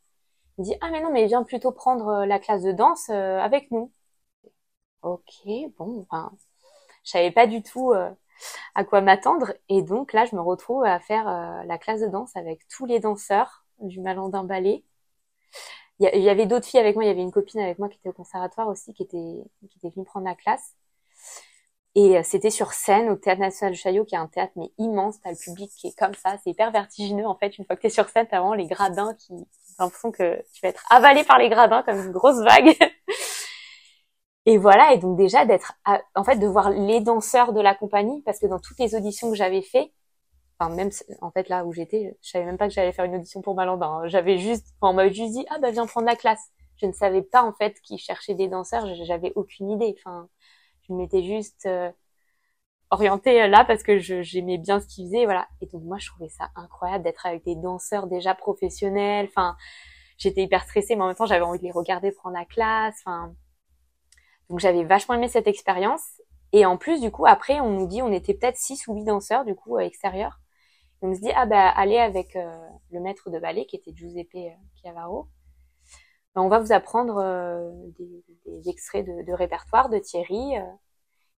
Il 0.58 0.62
me 0.62 0.66
dit 0.66 0.76
ah 0.82 0.90
mais 0.90 1.00
non 1.02 1.10
mais 1.12 1.26
viens 1.26 1.44
plutôt 1.44 1.72
prendre 1.72 2.08
euh, 2.08 2.26
la 2.26 2.38
classe 2.38 2.62
de 2.62 2.72
danse 2.72 3.08
euh, 3.10 3.38
avec 3.40 3.70
nous. 3.70 3.92
Ok 5.02 5.48
bon, 5.78 6.00
enfin 6.10 6.30
je 7.04 7.10
savais 7.12 7.30
pas 7.30 7.46
du 7.46 7.62
tout 7.62 7.92
à 8.74 8.84
quoi 8.84 9.00
m'attendre 9.00 9.54
et 9.68 9.82
donc 9.82 10.12
là 10.12 10.26
je 10.26 10.36
me 10.36 10.40
retrouve 10.42 10.84
à 10.84 11.00
faire 11.00 11.24
la 11.66 11.78
classe 11.78 12.00
de 12.02 12.06
danse 12.08 12.36
avec 12.36 12.66
tous 12.68 12.86
les 12.86 13.00
danseurs 13.00 13.64
du 13.80 14.00
Malandin 14.00 14.44
Ballet. 14.44 14.84
Il 15.98 16.22
y, 16.22 16.30
avait 16.30 16.46
d'autres 16.46 16.66
filles 16.66 16.80
avec 16.80 16.94
moi, 16.94 17.04
il 17.04 17.08
y 17.08 17.10
avait 17.10 17.20
une 17.20 17.30
copine 17.30 17.60
avec 17.60 17.78
moi 17.78 17.90
qui 17.90 17.98
était 17.98 18.08
au 18.08 18.14
conservatoire 18.14 18.68
aussi, 18.68 18.94
qui 18.94 19.02
était 19.02 19.44
qui 19.68 19.78
était 19.78 19.90
venue 19.90 20.06
prendre 20.06 20.24
la 20.24 20.34
classe. 20.34 20.74
Et 21.94 22.16
euh, 22.16 22.22
c'était 22.24 22.50
sur 22.50 22.72
scène 22.72 23.10
au 23.10 23.16
Théâtre 23.16 23.40
National 23.40 23.74
de 23.74 23.78
Chaillot, 23.78 24.04
qui 24.04 24.14
est 24.14 24.18
un 24.18 24.28
théâtre 24.28 24.52
mais 24.56 24.70
immense. 24.78 25.20
T'as 25.20 25.30
le 25.30 25.36
public 25.36 25.70
qui 25.76 25.88
est 25.88 25.98
comme 25.98 26.14
ça. 26.14 26.36
C'est 26.42 26.50
hyper 26.50 26.70
vertigineux 26.70 27.26
en 27.26 27.34
fait. 27.34 27.58
Une 27.58 27.64
fois 27.64 27.76
que 27.76 27.82
t'es 27.82 27.90
sur 27.90 28.08
scène, 28.08 28.26
t'as 28.30 28.38
vraiment 28.38 28.54
les 28.54 28.66
gradins 28.66 29.14
qui, 29.14 29.34
t'as 29.76 29.84
l'impression 29.84 30.12
que 30.12 30.42
tu 30.54 30.60
vas 30.62 30.68
être 30.68 30.84
avalé 30.90 31.24
par 31.24 31.38
les 31.38 31.48
gradins 31.48 31.82
comme 31.82 31.98
une 31.98 32.12
grosse 32.12 32.40
vague. 32.42 32.76
et 34.46 34.56
voilà. 34.56 34.92
Et 34.94 34.98
donc 34.98 35.16
déjà 35.18 35.44
d'être, 35.44 35.74
en 36.14 36.24
fait, 36.24 36.36
de 36.36 36.46
voir 36.46 36.70
les 36.70 37.00
danseurs 37.00 37.52
de 37.52 37.60
la 37.60 37.74
compagnie, 37.74 38.22
parce 38.22 38.38
que 38.38 38.46
dans 38.46 38.60
toutes 38.60 38.78
les 38.78 38.94
auditions 38.94 39.30
que 39.30 39.36
j'avais 39.36 39.62
fait, 39.62 39.92
enfin 40.60 40.74
même 40.74 40.90
en 41.22 41.30
fait 41.30 41.48
là 41.48 41.64
où 41.64 41.72
j'étais, 41.72 42.16
je 42.22 42.30
savais 42.30 42.44
même 42.44 42.58
pas 42.58 42.68
que 42.68 42.74
j'allais 42.74 42.92
faire 42.92 43.06
une 43.06 43.16
audition 43.16 43.40
pour 43.42 43.54
Malandin. 43.54 43.86
Hein. 43.86 44.08
J'avais 44.08 44.38
juste, 44.38 44.66
enfin, 44.80 44.92
on 44.92 44.94
m'avait 44.94 45.12
juste 45.12 45.32
dit 45.32 45.46
ah 45.50 45.58
bah 45.58 45.70
viens 45.70 45.86
prendre 45.86 46.06
la 46.06 46.16
classe. 46.16 46.50
Je 46.76 46.86
ne 46.86 46.92
savais 46.92 47.22
pas 47.22 47.42
en 47.42 47.52
fait 47.52 47.80
qui 47.82 47.98
cherchait 47.98 48.34
des 48.34 48.48
danseurs. 48.48 48.86
J'avais 49.04 49.32
aucune 49.36 49.70
idée. 49.70 49.94
Enfin 49.98 50.28
je 50.88 50.94
m'étais 50.94 51.22
juste 51.22 51.66
euh, 51.66 51.90
orientée 52.90 53.42
euh, 53.42 53.48
là 53.48 53.64
parce 53.64 53.82
que 53.82 53.98
j'aimais 53.98 54.58
bien 54.58 54.80
ce 54.80 54.86
qu'ils 54.86 55.06
faisaient, 55.06 55.24
voilà. 55.24 55.48
Et 55.60 55.66
donc 55.66 55.82
moi, 55.84 55.98
je 55.98 56.08
trouvais 56.08 56.28
ça 56.28 56.50
incroyable 56.56 57.04
d'être 57.04 57.26
avec 57.26 57.44
des 57.44 57.56
danseurs 57.56 58.06
déjà 58.06 58.34
professionnels. 58.34 59.26
Enfin, 59.28 59.56
j'étais 60.18 60.42
hyper 60.42 60.62
stressée, 60.64 60.96
mais 60.96 61.02
en 61.02 61.06
même 61.06 61.16
temps, 61.16 61.26
j'avais 61.26 61.44
envie 61.44 61.58
de 61.58 61.64
les 61.64 61.72
regarder 61.72 62.12
prendre 62.12 62.36
la 62.36 62.44
classe. 62.44 62.96
Enfin, 63.04 63.34
donc 64.48 64.58
j'avais 64.58 64.84
vachement 64.84 65.14
aimé 65.14 65.28
cette 65.28 65.46
expérience. 65.46 66.02
Et 66.52 66.66
en 66.66 66.76
plus, 66.76 67.00
du 67.00 67.10
coup, 67.12 67.26
après, 67.26 67.60
on 67.60 67.70
nous 67.70 67.86
dit, 67.86 68.02
on 68.02 68.12
était 68.12 68.34
peut-être 68.34 68.56
six 68.56 68.88
ou 68.88 68.94
huit 68.94 69.04
danseurs, 69.04 69.44
du 69.44 69.54
coup, 69.54 69.78
extérieurs. 69.78 70.40
On 71.02 71.14
se 71.14 71.20
dit, 71.20 71.30
ah 71.34 71.46
bah, 71.46 71.68
allez 71.68 71.98
avec 71.98 72.36
euh, 72.36 72.68
le 72.90 73.00
maître 73.00 73.30
de 73.30 73.38
ballet, 73.38 73.66
qui 73.66 73.76
était 73.76 73.92
Giuseppe 73.94 74.36
Chiavaro. 74.76 75.28
Ben, 76.34 76.42
on 76.42 76.48
va 76.48 76.60
vous 76.60 76.72
apprendre 76.72 77.18
euh, 77.18 77.70
des, 77.98 78.68
extraits 78.68 79.06
de, 79.06 79.32
répertoire 79.32 79.88
de 79.88 79.98
Thierry. 79.98 80.56
Euh. 80.56 80.62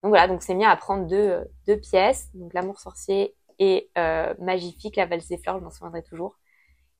Donc 0.02 0.10
voilà, 0.10 0.28
donc 0.28 0.42
c'est 0.42 0.54
mis 0.54 0.64
à 0.64 0.70
apprendre 0.70 1.06
deux, 1.06 1.46
euh, 1.68 1.76
pièces, 1.76 2.28
donc 2.34 2.52
L'amour 2.54 2.80
sorcier 2.80 3.34
et 3.58 3.90
euh, 3.96 4.34
Magnifique, 4.40 4.96
La 4.96 5.06
valse 5.06 5.28
des 5.28 5.38
fleurs, 5.38 5.58
je 5.58 5.64
m'en 5.64 5.70
souviendrai 5.70 6.02
toujours. 6.02 6.38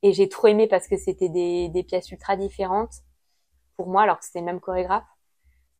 Et 0.02 0.12
j'ai 0.12 0.28
trop 0.28 0.48
aimé 0.48 0.66
parce 0.68 0.88
que 0.88 0.96
c'était 0.96 1.28
des, 1.28 1.68
des 1.68 1.82
pièces 1.82 2.10
ultra 2.10 2.36
différentes 2.36 2.94
pour 3.76 3.88
moi, 3.88 4.02
alors 4.02 4.18
que 4.18 4.24
c'était 4.24 4.40
le 4.40 4.46
même 4.46 4.60
chorégraphe. 4.60 5.04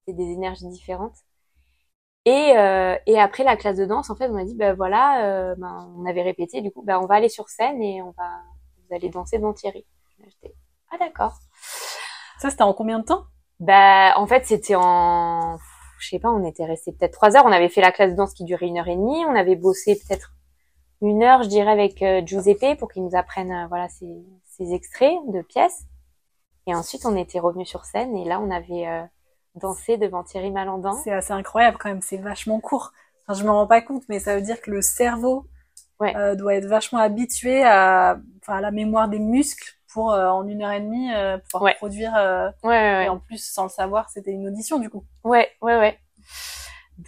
C'était 0.01 0.17
des 0.17 0.33
énergies 0.33 0.69
différentes. 0.69 1.17
Et, 2.25 2.57
euh, 2.57 2.97
et 3.07 3.19
après 3.19 3.43
la 3.43 3.57
classe 3.57 3.77
de 3.77 3.85
danse, 3.85 4.09
en 4.11 4.15
fait, 4.15 4.29
on 4.29 4.35
m'a 4.35 4.45
dit, 4.45 4.55
ben 4.55 4.75
voilà, 4.75 5.25
euh, 5.25 5.55
ben, 5.57 5.93
on 5.97 6.07
avait 6.07 6.23
répété, 6.23 6.61
du 6.61 6.71
coup, 6.71 6.83
ben 6.83 7.01
on 7.01 7.07
va 7.07 7.17
aller 7.17 7.29
sur 7.29 7.49
scène 7.49 7.83
et 7.83 8.01
on 8.01 8.13
va, 8.13 8.29
vous 8.79 8.95
allez 8.95 9.09
danser 9.09 9.39
devant 9.39 9.53
Thierry. 9.53 9.85
J'étais, 10.25 10.55
ah 10.93 10.99
d'accord. 10.99 11.35
Ça, 12.39 12.51
c'était 12.51 12.63
en 12.63 12.75
combien 12.75 13.01
de 13.01 13.05
temps? 13.05 13.25
Bah, 13.59 14.15
en 14.17 14.27
fait, 14.27 14.47
c'était 14.47 14.77
en, 14.77 15.59
je 15.99 16.09
sais 16.09 16.21
pas, 16.21 16.31
on 16.31 16.45
était 16.45 16.65
resté 16.65 16.93
peut-être 16.93 17.13
trois 17.13 17.37
heures. 17.37 17.45
On 17.45 17.53
avait 17.53 17.69
fait 17.69 17.81
la 17.81 17.93
classe 17.93 18.13
de 18.13 18.17
danse 18.17 18.35
qui 18.35 18.45
durait 18.45 18.67
une 18.67 18.79
heure 18.79 18.89
et 18.89 18.97
demie. 18.97 19.25
On 19.27 19.35
avait 19.35 19.57
bossé 19.57 19.97
peut-être 19.97 20.33
une 21.01 21.25
heure, 21.25 21.43
je 21.43 21.49
dirais, 21.49 21.71
avec 21.71 22.03
euh, 22.03 22.23
Giuseppe 22.25 22.79
pour 22.79 22.91
qu'il 22.91 23.05
nous 23.05 23.17
apprenne, 23.17 23.51
euh, 23.51 23.67
voilà, 23.69 23.89
ces, 23.89 24.25
ces, 24.45 24.75
extraits 24.75 25.19
de 25.29 25.43
pièces. 25.43 25.85
Et 26.69 26.75
ensuite, 26.75 27.05
on 27.05 27.17
était 27.17 27.41
revenu 27.41 27.67
sur 27.67 27.85
scène 27.85 28.17
et 28.17 28.25
là, 28.25 28.41
on 28.41 28.51
avait 28.51 28.87
dansé 29.55 29.97
devant 29.97 30.23
Thierry 30.25 30.51
Malandin. 30.51 30.93
C'est 31.05 31.13
assez 31.13 31.33
incroyable 31.33 31.77
quand 31.79 31.89
même. 31.89 32.01
C'est 32.03 32.17
vachement 32.17 32.61
court. 32.61 32.93
enfin, 33.27 33.39
je 33.39 33.45
me 33.45 33.51
rends 33.51 33.67
pas 33.67 33.81
compte, 33.83 34.03
mais 34.09 34.19
ça 34.19 34.35
veut 34.35 34.43
dire 34.43 34.61
que 34.61 34.71
le 34.71 34.83
cerveau 34.83 35.47
Ouais. 36.01 36.17
euh, 36.17 36.35
doit 36.35 36.55
être 36.57 36.67
vachement 36.67 36.99
habitué 36.99 37.63
à, 37.63 38.19
à 38.49 38.61
la 38.61 38.71
mémoire 38.73 39.09
des 39.09 39.21
muscles 39.21 39.75
pour 39.93 40.13
euh, 40.13 40.27
en 40.29 40.49
une 40.49 40.63
heure 40.63 40.73
et 40.73 40.81
demie 40.81 41.15
euh, 41.15 41.39
pouvoir 41.39 41.63
Ouais. 41.63 41.75
produire. 41.75 42.13
Ouais, 42.65 43.05
Et 43.05 43.09
en 43.09 43.19
plus, 43.19 43.39
sans 43.45 43.65
le 43.65 43.69
savoir, 43.69 44.11
c'était 44.11 44.33
une 44.33 44.49
audition 44.49 44.79
du 44.81 44.91
coup. 44.91 45.05
ouais, 45.23 45.49
ouais, 45.61 45.79
ouais. 45.79 45.99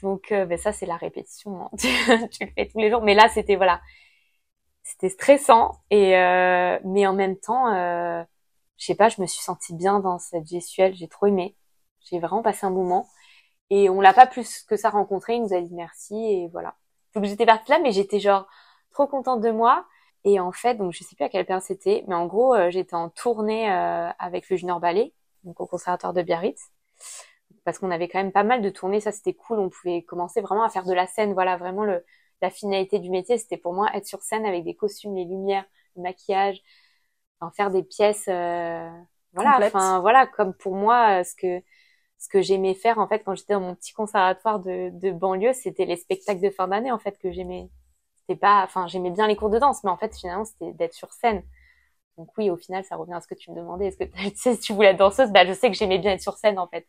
Donc, 0.03 0.29
ben 0.31 0.57
ça, 0.59 0.73
c'est 0.73 0.87
la 0.87 0.97
répétition. 0.97 1.63
hein. 1.63 1.71
tu, 1.79 2.45
le 2.45 2.51
fais 2.55 2.69
tous 2.69 2.79
les 2.79 2.91
jours. 2.91 3.03
Mais 3.03 3.15
là, 3.15 3.29
c'était, 3.29 3.57
voilà, 3.57 3.81
c'était 4.83 5.09
stressant. 5.09 5.73
Et, 5.91 6.11
mais 6.85 7.07
en 7.07 7.15
même 7.15 7.37
temps, 7.37 7.67
je 8.77 8.85
sais 8.85 8.95
pas, 8.95 9.09
je 9.09 9.21
me 9.21 9.27
suis 9.27 9.43
sentie 9.43 9.75
bien 9.75 10.01
dans 10.01 10.19
cette 10.19 10.47
gestuelle. 10.49 10.95
J'ai 10.95 11.09
trop 11.09 11.27
aimé. 11.27 11.57
J'ai 12.05 12.19
vraiment 12.21 12.43
passé 12.43 12.67
un 12.67 12.71
moment. 12.71 13.09
Et 13.71 13.89
on 13.91 14.01
l'a 14.01 14.13
pas 14.13 14.27
plus 14.27 14.63
que 14.63 14.77
ça 14.77 14.91
rencontré. 14.91 15.37
Il 15.37 15.43
nous 15.43 15.55
a 15.55 15.61
dit 15.61 15.75
merci 15.75 16.15
et 16.17 16.49
voilà. 16.53 16.75
Donc 17.15 17.25
j'étais 17.25 17.47
partie 17.47 17.71
là, 17.71 17.79
mais 17.81 17.93
j'étais 17.93 18.21
genre 18.21 18.47
trop 18.93 19.07
contente 19.07 19.41
de 19.41 19.51
moi. 19.51 19.87
Et 20.25 20.41
en 20.41 20.53
fait, 20.53 20.77
donc 20.77 20.93
je 20.93 21.05
sais 21.05 21.17
plus 21.17 21.25
à 21.25 21.29
quelle 21.29 21.45
période 21.45 21.63
c'était, 21.63 22.05
mais 22.09 22.15
en 22.15 22.27
gros, 22.27 22.55
euh, 22.55 22.71
j'étais 22.71 22.95
en 22.95 23.11
tournée 23.11 23.71
euh, 23.71 24.09
avec 24.19 24.49
le 24.49 24.57
Junior 24.57 24.81
Ballet, 24.81 25.13
donc 25.45 25.61
au 25.61 25.67
conservatoire 25.67 26.15
de 26.15 26.23
Biarritz, 26.23 26.71
parce 27.65 27.79
qu'on 27.79 27.91
avait 27.91 28.09
quand 28.09 28.19
même 28.19 28.33
pas 28.33 28.43
mal 28.45 28.63
de 28.63 28.71
tournées. 28.71 29.01
Ça, 29.01 29.13
c'était 29.13 29.35
cool. 29.35 29.59
On 29.59 29.69
pouvait 29.71 30.03
commencer 30.03 30.41
vraiment 30.41 30.65
à 30.65 30.71
faire 30.71 30.85
de 30.85 30.95
la 30.95 31.07
scène. 31.07 31.35
Voilà, 31.35 31.57
vraiment 31.57 31.85
le 31.85 32.05
la 32.43 32.51
finalité 32.51 32.99
du 32.99 33.11
métier, 33.11 33.39
c'était 33.39 33.57
pour 33.57 33.73
moi 33.73 33.89
être 33.95 34.07
sur 34.07 34.21
scène 34.23 34.45
avec 34.45 34.65
des 34.65 34.75
costumes, 34.75 35.15
les 35.15 35.25
lumières, 35.25 35.65
le 35.97 36.03
maquillage, 36.03 36.61
enfin, 37.41 37.51
faire 37.57 37.71
des 37.71 37.83
pièces. 37.83 38.27
euh, 38.29 38.91
voilà, 39.33 39.59
enfin 39.67 40.01
voilà, 40.01 40.27
comme 40.27 40.53
pour 40.53 40.75
moi, 40.75 41.25
ce 41.25 41.35
que 41.35 41.63
ce 42.25 42.29
que 42.29 42.41
j'aimais 42.43 42.75
faire 42.75 42.99
en 42.99 43.07
fait 43.07 43.21
quand 43.21 43.35
j'étais 43.35 43.53
dans 43.53 43.61
mon 43.61 43.75
petit 43.75 43.93
conservatoire 43.93 44.59
de, 44.61 45.13
banlieue, 45.13 45.53
c'était 45.53 45.85
les 45.85 45.97
spectacles 45.97 46.41
de 46.41 46.51
fin 46.51 46.69
d'année 46.69 46.91
en 46.91 46.99
fait 46.99 47.19
que 47.19 47.31
j'aimais. 47.31 47.69
C'était 48.17 48.39
pas, 48.39 48.65
enfin 48.65 48.87
j'aimais 48.87 49.11
bien 49.11 49.27
les 49.27 49.37
cours 49.37 49.51
de 49.51 49.59
danse, 49.59 49.85
mais 49.85 49.91
en 49.91 49.99
fait 49.99 50.17
finalement 50.17 50.45
c'était 50.47 50.73
d'être 50.73 50.95
sur 50.95 51.13
scène. 51.13 51.43
Donc 52.19 52.31
oui, 52.39 52.51
au 52.51 52.57
final 52.57 52.85
ça 52.85 52.97
revient 52.97 53.15
à 53.15 53.21
ce 53.21 53.29
que 53.29 53.35
tu 53.35 53.51
me 53.51 53.57
demandais. 53.57 53.89
Est-ce 53.89 53.99
que 53.99 54.05
tu 54.31 54.37
si 54.37 54.59
tu 54.61 54.73
voulais 54.73 54.91
être 54.91 54.99
danseuse 54.99 55.31
Bah 55.33 55.45
je 55.47 55.53
sais 55.53 55.71
que 55.71 55.77
j'aimais 55.77 55.99
bien 55.99 56.13
être 56.13 56.23
sur 56.23 56.37
scène 56.39 56.59
en 56.59 56.69
fait, 56.69 56.87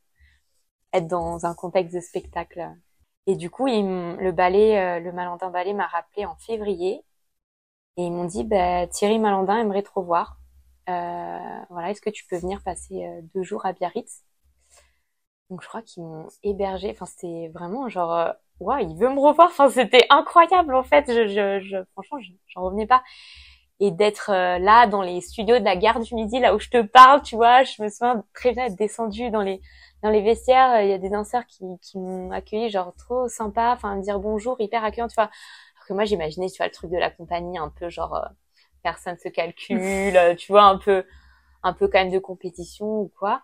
être 0.94 1.08
dans 1.08 1.46
un 1.46 1.56
contexte 1.56 1.96
de 1.96 2.02
spectacle. 2.02 2.72
Et 3.28 3.36
du 3.36 3.50
coup, 3.50 3.66
le 3.68 4.32
ballet, 4.32 4.80
euh, 4.80 5.00
le 5.00 5.12
Malandin 5.12 5.50
Ballet 5.50 5.74
m'a 5.74 5.88
rappelé 5.88 6.26
en 6.26 6.36
février 6.36 7.04
et 7.98 8.06
ils 8.06 8.12
m'ont 8.12 8.26
dit 8.26 8.44
bah, 8.44 8.88
Thierry 8.88 9.20
Malandin 9.20 9.60
aimerait 9.60 9.84
te 9.84 9.92
revoir. 9.94 10.38
Euh, 10.90 11.62
voilà, 11.70 11.92
est-ce 11.92 12.02
que 12.02 12.10
tu 12.10 12.26
peux 12.28 12.38
venir 12.38 12.62
passer 12.64 13.06
euh, 13.06 13.22
deux 13.34 13.44
jours 13.44 13.66
à 13.66 13.74
Biarritz? 13.74 14.25
Donc 15.50 15.62
je 15.62 15.68
crois 15.68 15.82
qu'ils 15.82 16.04
m'ont 16.04 16.28
hébergé. 16.44 16.92
Enfin 16.92 17.06
c'était 17.06 17.50
vraiment 17.54 17.88
genre 17.90 18.14
euh, 18.14 18.32
ouais 18.60 18.84
il 18.86 18.98
veut 18.98 19.10
me 19.10 19.20
revoir. 19.20 19.48
Enfin 19.50 19.70
c'était 19.70 20.06
incroyable 20.10 20.76
en 20.76 20.84
fait. 20.84 21.06
Je, 21.08 21.28
je, 21.28 21.60
je 21.66 21.78
franchement 21.94 22.20
je- 22.22 22.32
j'en 22.48 22.64
revenais 22.64 22.88
pas. 22.88 23.04
Et 23.82 23.92
d'être 23.92 24.32
euh, 24.32 24.58
là 24.60 24.88
dans 24.88 25.02
les 25.02 25.20
studios 25.22 25.60
de 25.60 25.66
la 25.66 25.76
gare 25.76 26.00
du 26.00 26.16
Midi 26.16 26.40
là 26.40 26.56
où 26.56 26.60
je 26.60 26.70
te 26.70 26.82
parle, 26.82 27.22
tu 27.24 27.36
vois, 27.36 27.64
je 27.64 27.82
me 27.84 27.90
souviens 27.90 28.24
très 28.34 28.54
bien 28.54 28.66
être 28.68 28.76
descendue 28.78 29.30
dans 29.32 29.42
les 29.42 29.62
dans 30.04 30.10
les 30.12 30.22
vestiaires. 30.22 30.82
Il 30.82 30.90
y 30.90 30.94
a 30.94 30.98
des 30.98 31.10
danseurs 31.10 31.46
qui 31.48 31.66
qui 31.82 32.00
m'ont 32.00 32.32
accueilli 32.32 32.70
genre 32.70 32.94
trop 32.96 33.28
sympa, 33.30 33.74
enfin 33.76 33.96
me 33.98 34.02
dire 34.04 34.20
bonjour, 34.20 34.60
hyper 34.62 34.84
accueillant, 34.86 35.08
tu 35.10 35.16
vois. 35.16 35.26
Alors 35.26 35.88
que 35.88 35.94
moi 35.94 36.06
j'imaginais 36.06 36.50
tu 36.50 36.58
vois 36.58 36.68
le 36.68 36.72
truc 36.72 36.90
de 36.92 36.98
la 36.98 37.12
compagnie 37.12 37.58
un 37.58 37.70
peu 37.70 37.90
genre 37.90 38.16
euh, 38.16 38.26
personne 38.84 39.18
se 39.18 39.30
calcule, 39.30 39.82
euh, 40.18 40.36
tu 40.36 40.52
vois 40.52 40.64
un 40.64 40.78
peu 40.78 41.04
un 41.64 41.74
peu 41.74 41.88
quand 41.88 42.00
même 42.00 42.12
de 42.12 42.20
compétition 42.20 43.02
ou 43.02 43.12
quoi. 43.20 43.44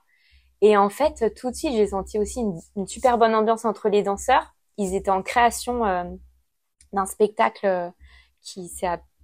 Et 0.62 0.78
en 0.78 0.90
fait, 0.90 1.34
tout 1.36 1.50
de 1.50 1.56
suite, 1.56 1.74
j'ai 1.74 1.88
senti 1.88 2.20
aussi 2.20 2.42
une, 2.76 2.88
super 2.88 3.18
bonne 3.18 3.34
ambiance 3.34 3.66
entre 3.66 3.90
les 3.90 4.04
danseurs. 4.04 4.54
Ils 4.78 4.96
étaient 4.96 5.12
en 5.12 5.24
création 5.24 5.86
euh, 5.86 6.04
d'un 6.94 7.06
spectacle 7.06 7.66
euh, 7.66 7.90
qui 8.42 8.70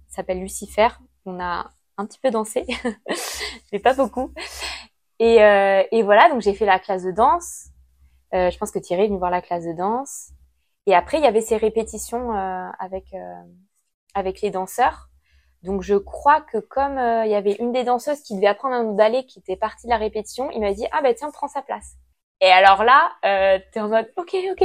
s'appelle 0.08 0.40
Lucifer. 0.40 0.88
On 1.24 1.40
a 1.40 1.70
un 1.96 2.06
petit 2.06 2.18
peu 2.18 2.30
dansé, 2.30 2.66
mais 3.72 3.78
pas 3.78 3.94
beaucoup. 3.94 4.32
Et, 5.20 5.42
euh, 5.42 5.82
et 5.90 6.02
voilà, 6.02 6.28
donc 6.28 6.40
j'ai 6.42 6.54
fait 6.54 6.66
la 6.66 6.78
classe 6.78 7.04
de 7.04 7.12
danse. 7.12 7.68
Je 8.32 8.56
pense 8.58 8.70
que 8.70 8.78
Thierry 8.78 9.04
est 9.04 9.06
venu 9.06 9.18
voir 9.18 9.30
la 9.30 9.40
classe 9.40 9.64
de 9.64 9.72
danse. 9.72 10.30
Et 10.86 10.94
après, 10.94 11.18
il 11.18 11.24
y 11.24 11.26
avait 11.26 11.40
ces 11.40 11.56
répétitions 11.56 12.30
avec 12.78 13.14
avec 14.14 14.40
les 14.40 14.50
danseurs. 14.50 15.07
Donc 15.62 15.82
je 15.82 15.94
crois 15.96 16.40
que 16.40 16.58
comme 16.58 16.98
euh, 16.98 17.24
il 17.26 17.30
y 17.32 17.34
avait 17.34 17.54
une 17.54 17.72
des 17.72 17.84
danseuses 17.84 18.20
qui 18.22 18.36
devait 18.36 18.46
apprendre 18.46 18.74
un 18.76 18.92
ballet 18.92 19.24
qui 19.26 19.40
était 19.40 19.56
partie 19.56 19.86
de 19.86 19.90
la 19.90 19.98
répétition, 19.98 20.50
il 20.52 20.60
m'a 20.60 20.72
dit 20.72 20.86
ah 20.92 21.02
bah 21.02 21.14
tiens 21.14 21.30
prends 21.32 21.48
sa 21.48 21.62
place. 21.62 21.96
Et 22.40 22.46
alors 22.50 22.84
là, 22.84 23.10
euh, 23.24 23.58
t'es 23.72 23.80
en 23.80 23.88
mode 23.88 24.12
ok 24.16 24.36
ok. 24.52 24.64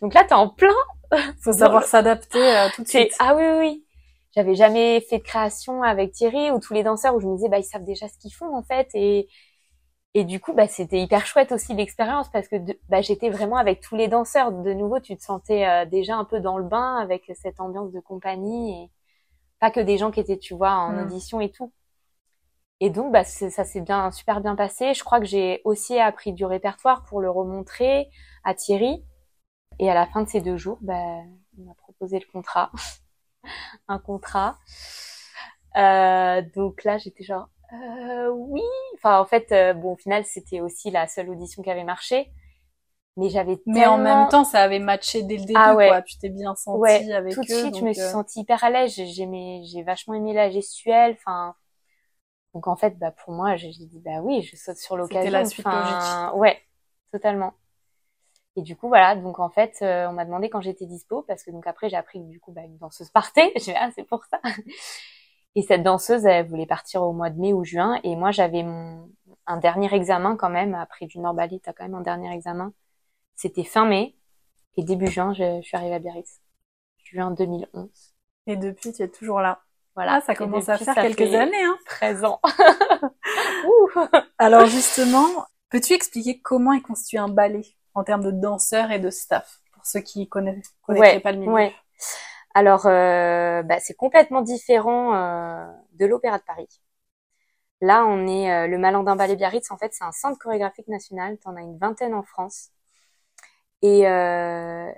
Donc 0.00 0.14
là 0.14 0.24
t'es 0.24 0.34
en 0.34 0.48
plein. 0.48 0.74
Faut 1.40 1.52
savoir 1.52 1.84
s'adapter 1.84 2.38
euh, 2.56 2.68
tout 2.74 2.82
de 2.82 2.88
suite. 2.88 3.12
ah 3.18 3.34
oui 3.36 3.42
oui 3.44 3.58
oui. 3.58 3.84
J'avais 4.34 4.54
jamais 4.54 5.00
fait 5.00 5.18
de 5.18 5.22
création 5.24 5.82
avec 5.82 6.12
Thierry 6.12 6.50
ou 6.50 6.60
tous 6.60 6.74
les 6.74 6.82
danseurs 6.82 7.14
où 7.14 7.20
je 7.20 7.26
me 7.26 7.36
disais 7.36 7.48
bah 7.48 7.58
ils 7.58 7.64
savent 7.64 7.84
déjà 7.84 8.08
ce 8.08 8.18
qu'ils 8.18 8.32
font 8.34 8.54
en 8.54 8.62
fait 8.62 8.88
et 8.94 9.28
et 10.14 10.24
du 10.24 10.40
coup 10.40 10.54
bah 10.54 10.68
c'était 10.68 11.00
hyper 11.02 11.26
chouette 11.26 11.52
aussi 11.52 11.74
l'expérience 11.74 12.30
parce 12.30 12.48
que 12.48 12.56
de- 12.56 12.78
bah 12.88 13.02
j'étais 13.02 13.30
vraiment 13.30 13.56
avec 13.58 13.80
tous 13.80 13.96
les 13.96 14.08
danseurs. 14.08 14.52
De 14.52 14.72
nouveau 14.74 15.00
tu 15.00 15.16
te 15.16 15.22
sentais 15.22 15.66
euh, 15.66 15.84
déjà 15.86 16.16
un 16.16 16.24
peu 16.24 16.40
dans 16.40 16.58
le 16.58 16.64
bain 16.64 16.96
avec 16.98 17.30
cette 17.40 17.60
ambiance 17.60 17.92
de 17.92 18.00
compagnie 18.00 18.84
et 18.84 18.90
pas 19.60 19.70
que 19.70 19.80
des 19.80 19.98
gens 19.98 20.10
qui 20.10 20.20
étaient 20.20 20.38
tu 20.38 20.54
vois 20.54 20.72
en 20.72 20.92
Mm. 20.92 21.02
audition 21.04 21.40
et 21.40 21.50
tout. 21.50 21.72
Et 22.80 22.90
donc 22.90 23.12
bah 23.12 23.24
ça 23.24 23.64
s'est 23.64 23.80
bien 23.80 24.10
super 24.12 24.40
bien 24.40 24.54
passé. 24.54 24.94
Je 24.94 25.02
crois 25.02 25.18
que 25.20 25.26
j'ai 25.26 25.60
aussi 25.64 25.98
appris 25.98 26.32
du 26.32 26.44
répertoire 26.44 27.04
pour 27.04 27.20
le 27.20 27.30
remontrer 27.30 28.08
à 28.44 28.54
Thierry. 28.54 29.04
Et 29.80 29.90
à 29.90 29.94
la 29.94 30.06
fin 30.06 30.22
de 30.22 30.28
ces 30.28 30.40
deux 30.40 30.56
jours, 30.58 30.78
bah, 30.82 30.94
on 31.58 31.64
m'a 31.64 31.74
proposé 31.74 32.18
le 32.20 32.26
contrat, 32.32 32.72
un 33.88 33.98
contrat. 33.98 34.58
Euh, 35.76 36.42
donc 36.54 36.84
là, 36.84 36.98
j'étais 36.98 37.24
genre 37.24 37.48
euh, 37.72 38.28
oui. 38.30 38.62
Enfin, 38.94 39.20
en 39.20 39.26
fait, 39.26 39.52
euh, 39.52 39.74
bon, 39.74 39.92
au 39.92 39.96
final, 39.96 40.24
c'était 40.24 40.60
aussi 40.60 40.90
la 40.90 41.06
seule 41.06 41.28
audition 41.30 41.62
qui 41.62 41.70
avait 41.70 41.84
marché. 41.84 42.32
Mais 43.18 43.28
j'avais 43.30 43.58
Mais 43.66 43.86
en 43.86 43.98
même 43.98 44.28
temps, 44.28 44.44
ça 44.44 44.62
avait 44.62 44.78
matché 44.78 45.22
dès 45.22 45.36
le 45.36 45.44
début, 45.44 45.60
Ah 45.60 45.74
ouais. 45.74 45.88
quoi. 45.88 46.02
Tu 46.02 46.16
t'es 46.18 46.28
bien 46.30 46.54
senti 46.54 46.78
Ouais, 46.80 47.12
avec 47.12 47.34
tout 47.34 47.42
de 47.42 47.48
eux. 47.50 47.60
suite, 47.60 47.76
je 47.78 47.84
me 47.84 47.92
suis 47.92 48.02
euh, 48.02 48.10
sentie 48.10 48.40
hyper 48.40 48.64
à 48.64 48.70
l'aise. 48.70 48.94
J'ai- 48.94 49.06
J'aimais, 49.06 49.62
j'ai 49.64 49.82
vachement 49.82 50.14
aimé 50.14 50.32
la 50.32 50.50
gestuelle. 50.50 51.12
Enfin, 51.18 51.54
donc 52.54 52.66
en 52.66 52.76
fait, 52.76 52.98
bah 52.98 53.12
pour 53.12 53.32
moi, 53.34 53.56
j'ai 53.56 53.70
dit 53.70 54.00
bah 54.04 54.20
oui, 54.22 54.42
je 54.42 54.56
saute 54.56 54.76
sur 54.78 54.96
l'occasion. 54.96 55.32
la 55.32 55.44
suite 55.44 55.66
Enfin, 55.68 56.32
Ouais, 56.36 56.60
totalement. 57.12 57.54
Et 58.56 58.62
du 58.62 58.76
coup, 58.76 58.88
voilà. 58.88 59.14
Donc 59.16 59.38
en 59.38 59.50
fait, 59.50 59.76
euh, 59.82 60.08
on 60.08 60.12
m'a 60.12 60.24
demandé 60.24 60.50
quand 60.50 60.60
j'étais 60.60 60.86
dispo 60.86 61.22
parce 61.22 61.44
que 61.44 61.50
donc 61.50 61.66
après 61.66 61.88
j'ai 61.88 61.96
appris 61.96 62.20
que 62.20 62.28
du 62.28 62.40
coup, 62.40 62.52
bah 62.52 62.62
une 62.64 62.76
danseuse 62.78 63.10
partait. 63.10 63.52
J'ai 63.56 63.72
dit 63.72 63.78
ah 63.78 63.90
c'est 63.94 64.04
pour 64.04 64.24
ça. 64.24 64.40
Et 65.54 65.62
cette 65.62 65.82
danseuse, 65.82 66.24
elle 66.26 66.46
voulait 66.46 66.66
partir 66.66 67.02
au 67.02 67.12
mois 67.12 67.30
de 67.30 67.38
mai 67.40 67.52
ou 67.52 67.64
juin. 67.64 67.98
Et 68.04 68.16
moi, 68.16 68.30
j'avais 68.30 68.62
mon 68.62 69.10
un 69.46 69.56
dernier 69.58 69.92
examen 69.94 70.36
quand 70.36 70.50
même 70.50 70.74
après 70.74 71.06
du 71.06 71.18
Nord 71.18 71.34
Bali. 71.34 71.60
T'as 71.60 71.72
quand 71.72 71.84
même 71.84 71.94
un 71.94 72.00
dernier 72.02 72.32
examen. 72.32 72.72
C'était 73.38 73.64
fin 73.64 73.86
mai 73.86 74.14
et 74.76 74.84
début 74.84 75.06
juin, 75.06 75.32
je, 75.32 75.60
je 75.62 75.66
suis 75.66 75.76
arrivée 75.76 75.94
à 75.94 75.98
Biarritz. 76.00 76.40
Juin 77.04 77.30
2011. 77.30 78.14
Et 78.46 78.56
depuis, 78.56 78.92
tu 78.92 79.02
es 79.02 79.08
toujours 79.08 79.40
là. 79.40 79.62
Voilà, 79.94 80.16
Ah, 80.16 80.20
ça 80.20 80.34
commence 80.34 80.68
à 80.68 80.78
faire 80.78 80.94
quelques 80.94 81.34
années, 81.34 81.64
hein. 81.64 81.78
13 81.86 82.24
ans. 82.24 82.40
Ouh. 83.62 83.90
Alors 84.38 84.66
justement, 84.66 85.46
peux-tu 85.70 85.92
expliquer 85.94 86.40
comment 86.40 86.72
est 86.72 86.80
constitué 86.82 87.18
un 87.18 87.28
ballet 87.28 87.62
en 87.94 88.04
termes 88.04 88.24
de 88.24 88.30
danseurs 88.30 88.90
et 88.90 88.98
de 88.98 89.10
staff 89.10 89.60
pour 89.72 89.86
ceux 89.86 90.00
qui 90.00 90.28
connaissent, 90.28 90.74
connaîtraient 90.82 91.20
Ouais, 91.20 91.20
pas 91.20 91.32
le 91.32 91.38
milieu? 91.38 91.52
ouais. 91.52 91.74
Alors, 92.54 92.86
euh, 92.86 93.62
bah, 93.62 93.78
c'est 93.80 93.94
complètement 93.94 94.42
différent 94.42 95.14
euh, 95.14 95.66
de 95.94 96.06
l'Opéra 96.06 96.38
de 96.38 96.44
Paris. 96.44 96.68
Là, 97.80 98.04
on 98.06 98.26
est 98.26 98.50
euh, 98.52 98.66
le 98.66 98.78
Malandin 98.78 99.16
Ballet 99.16 99.36
Biarritz. 99.36 99.70
En 99.70 99.78
fait, 99.78 99.92
c'est 99.94 100.04
un 100.04 100.12
centre 100.12 100.38
chorégraphique 100.38 100.88
national. 100.88 101.38
T'en 101.38 101.56
as 101.56 101.60
une 101.62 101.78
vingtaine 101.78 102.14
en 102.14 102.22
France. 102.24 102.70
Et 103.82 104.06
euh, 104.08 104.92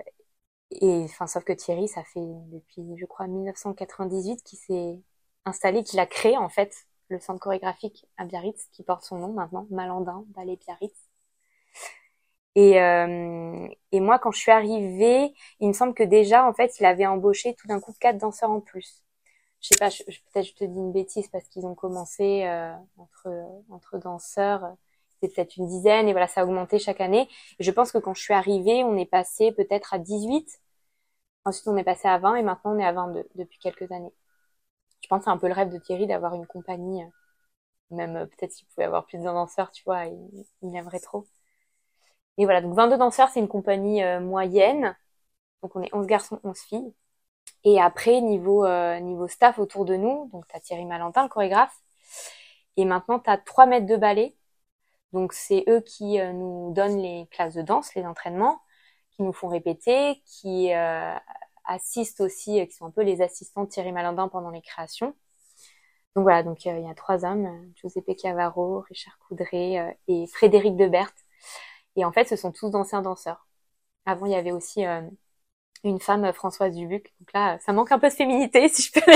et 0.71 1.03
enfin, 1.05 1.27
sauf 1.27 1.43
que 1.43 1.53
Thierry, 1.53 1.87
ça 1.87 2.03
fait 2.03 2.21
depuis, 2.21 2.83
je 2.97 3.05
crois, 3.05 3.27
1998 3.27 4.43
qu'il 4.43 4.59
s'est 4.59 4.99
installé, 5.45 5.83
qu'il 5.83 5.99
a 5.99 6.05
créé 6.07 6.37
en 6.37 6.49
fait 6.49 6.73
le 7.09 7.19
centre 7.19 7.39
chorégraphique 7.41 8.07
à 8.17 8.25
Biarritz, 8.25 8.67
qui 8.73 8.83
porte 8.83 9.03
son 9.03 9.17
nom 9.19 9.33
maintenant, 9.33 9.67
Malandin 9.71 10.25
Ballet 10.29 10.57
Biarritz. 10.57 10.95
Et, 12.55 12.81
euh, 12.81 13.67
et 13.93 13.99
moi, 14.01 14.19
quand 14.19 14.31
je 14.31 14.39
suis 14.39 14.51
arrivée, 14.51 15.33
il 15.59 15.69
me 15.69 15.73
semble 15.73 15.93
que 15.93 16.03
déjà, 16.03 16.45
en 16.47 16.53
fait, 16.53 16.79
il 16.79 16.85
avait 16.85 17.05
embauché 17.05 17.55
tout 17.55 17.67
d'un 17.67 17.79
coup 17.79 17.93
quatre 17.99 18.17
danseurs 18.17 18.51
en 18.51 18.59
plus. 18.61 19.03
Je 19.61 19.69
sais 19.69 19.77
pas, 19.79 19.89
peut-être 19.89 20.47
je 20.47 20.53
te 20.55 20.65
dis 20.65 20.79
une 20.79 20.91
bêtise 20.93 21.27
parce 21.29 21.47
qu'ils 21.49 21.65
ont 21.65 21.75
commencé 21.75 22.43
euh, 22.45 22.73
entre 22.97 23.29
entre 23.69 23.99
danseurs, 23.99 24.75
c'était 25.21 25.33
peut-être 25.33 25.57
une 25.57 25.67
dizaine 25.67 26.07
et 26.07 26.11
voilà, 26.13 26.27
ça 26.27 26.41
a 26.41 26.45
augmenté 26.45 26.79
chaque 26.79 27.01
année. 27.01 27.29
Je 27.59 27.71
pense 27.71 27.91
que 27.91 27.97
quand 27.99 28.13
je 28.15 28.21
suis 28.21 28.33
arrivée, 28.33 28.83
on 28.83 28.97
est 28.97 29.05
passé 29.05 29.51
peut-être 29.51 29.93
à 29.93 29.99
18. 29.99 30.61
Ensuite, 31.45 31.67
on 31.67 31.77
est 31.77 31.83
passé 31.83 32.07
à 32.07 32.17
20 32.19 32.35
et 32.37 32.43
maintenant 32.43 32.75
on 32.75 32.79
est 32.79 32.85
à 32.85 32.93
22 32.93 33.25
depuis 33.35 33.59
quelques 33.59 33.91
années. 33.91 34.13
Je 35.03 35.07
pense 35.09 35.19
que 35.21 35.25
c'est 35.25 35.31
un 35.31 35.37
peu 35.37 35.47
le 35.47 35.53
rêve 35.53 35.69
de 35.71 35.77
Thierry 35.79 36.07
d'avoir 36.07 36.35
une 36.35 36.47
compagnie. 36.47 37.03
euh, 37.03 37.07
Même 37.91 38.17
euh, 38.17 38.25
peut-être 38.27 38.51
s'il 38.53 38.67
pouvait 38.69 38.85
avoir 38.85 39.05
plus 39.07 39.19
de 39.19 39.23
danseurs, 39.25 39.71
tu 39.71 39.83
vois, 39.85 40.05
il, 40.05 40.45
il 40.63 40.75
aimerait 40.77 40.99
trop. 41.01 41.27
Et 42.37 42.45
voilà, 42.45 42.61
donc 42.61 42.73
22 42.75 42.97
danseurs, 42.97 43.29
c'est 43.29 43.39
une 43.39 43.47
compagnie 43.47 44.03
euh, 44.03 44.19
moyenne. 44.19 44.95
Donc 45.63 45.75
on 45.75 45.81
est 45.83 45.93
11 45.95 46.07
garçons, 46.07 46.39
11 46.43 46.59
filles. 46.61 46.93
Et 47.65 47.81
après, 47.81 48.21
niveau, 48.21 48.65
staff 49.29 49.59
autour 49.59 49.85
de 49.85 49.95
nous, 49.95 50.29
donc 50.33 50.47
tu 50.47 50.55
as 50.57 50.61
Thierry 50.61 50.85
Malentin, 50.85 51.23
le 51.23 51.29
chorégraphe, 51.29 51.75
et 52.77 52.85
maintenant 52.85 53.19
tu 53.19 53.29
as 53.29 53.37
trois 53.37 53.65
maîtres 53.65 53.87
de 53.87 53.95
ballet. 53.97 54.35
Donc 55.13 55.33
c'est 55.33 55.63
eux 55.67 55.81
qui 55.81 56.19
euh, 56.19 56.31
nous 56.33 56.73
donnent 56.73 56.99
les 57.01 57.27
classes 57.31 57.55
de 57.55 57.61
danse, 57.61 57.93
les 57.95 58.05
entraînements, 58.05 58.61
qui 59.11 59.23
nous 59.23 59.33
font 59.33 59.47
répéter, 59.47 60.21
qui 60.25 60.73
euh, 60.73 61.15
assistent 61.65 62.21
aussi, 62.21 62.65
qui 62.67 62.73
sont 62.73 62.85
un 62.85 62.91
peu 62.91 63.01
les 63.03 63.21
assistants 63.21 63.63
de 63.63 63.69
Thierry 63.69 63.91
Malentin 63.91 64.27
pendant 64.27 64.49
les 64.49 64.61
créations. 64.61 65.15
Donc 66.15 66.23
voilà, 66.23 66.43
donc 66.43 66.65
il 66.65 66.81
y 66.81 66.89
a 66.89 66.93
trois 66.93 67.23
hommes, 67.23 67.47
Giuseppe 67.75 68.17
Cavaro, 68.17 68.81
Richard 68.81 69.17
Coudray 69.27 69.97
et 70.09 70.27
Frédéric 70.27 70.75
Debert. 70.75 71.13
Et 71.95 72.03
en 72.03 72.11
fait, 72.11 72.25
ce 72.25 72.35
sont 72.35 72.51
tous 72.51 72.69
d'anciens 72.69 73.01
danseurs. 73.01 73.47
Avant, 74.05 74.25
il 74.25 74.33
y 74.33 74.35
avait 74.35 74.51
aussi 74.51 74.85
une 75.83 75.99
femme 75.99 76.25
euh, 76.25 76.33
Françoise 76.33 76.75
Dubuc. 76.75 77.13
Donc 77.19 77.33
là, 77.33 77.57
ça 77.65 77.73
manque 77.73 77.91
un 77.91 77.99
peu 77.99 78.09
de 78.09 78.13
féminité, 78.13 78.67
si 78.69 78.83
je 78.83 78.91
peux. 78.91 79.11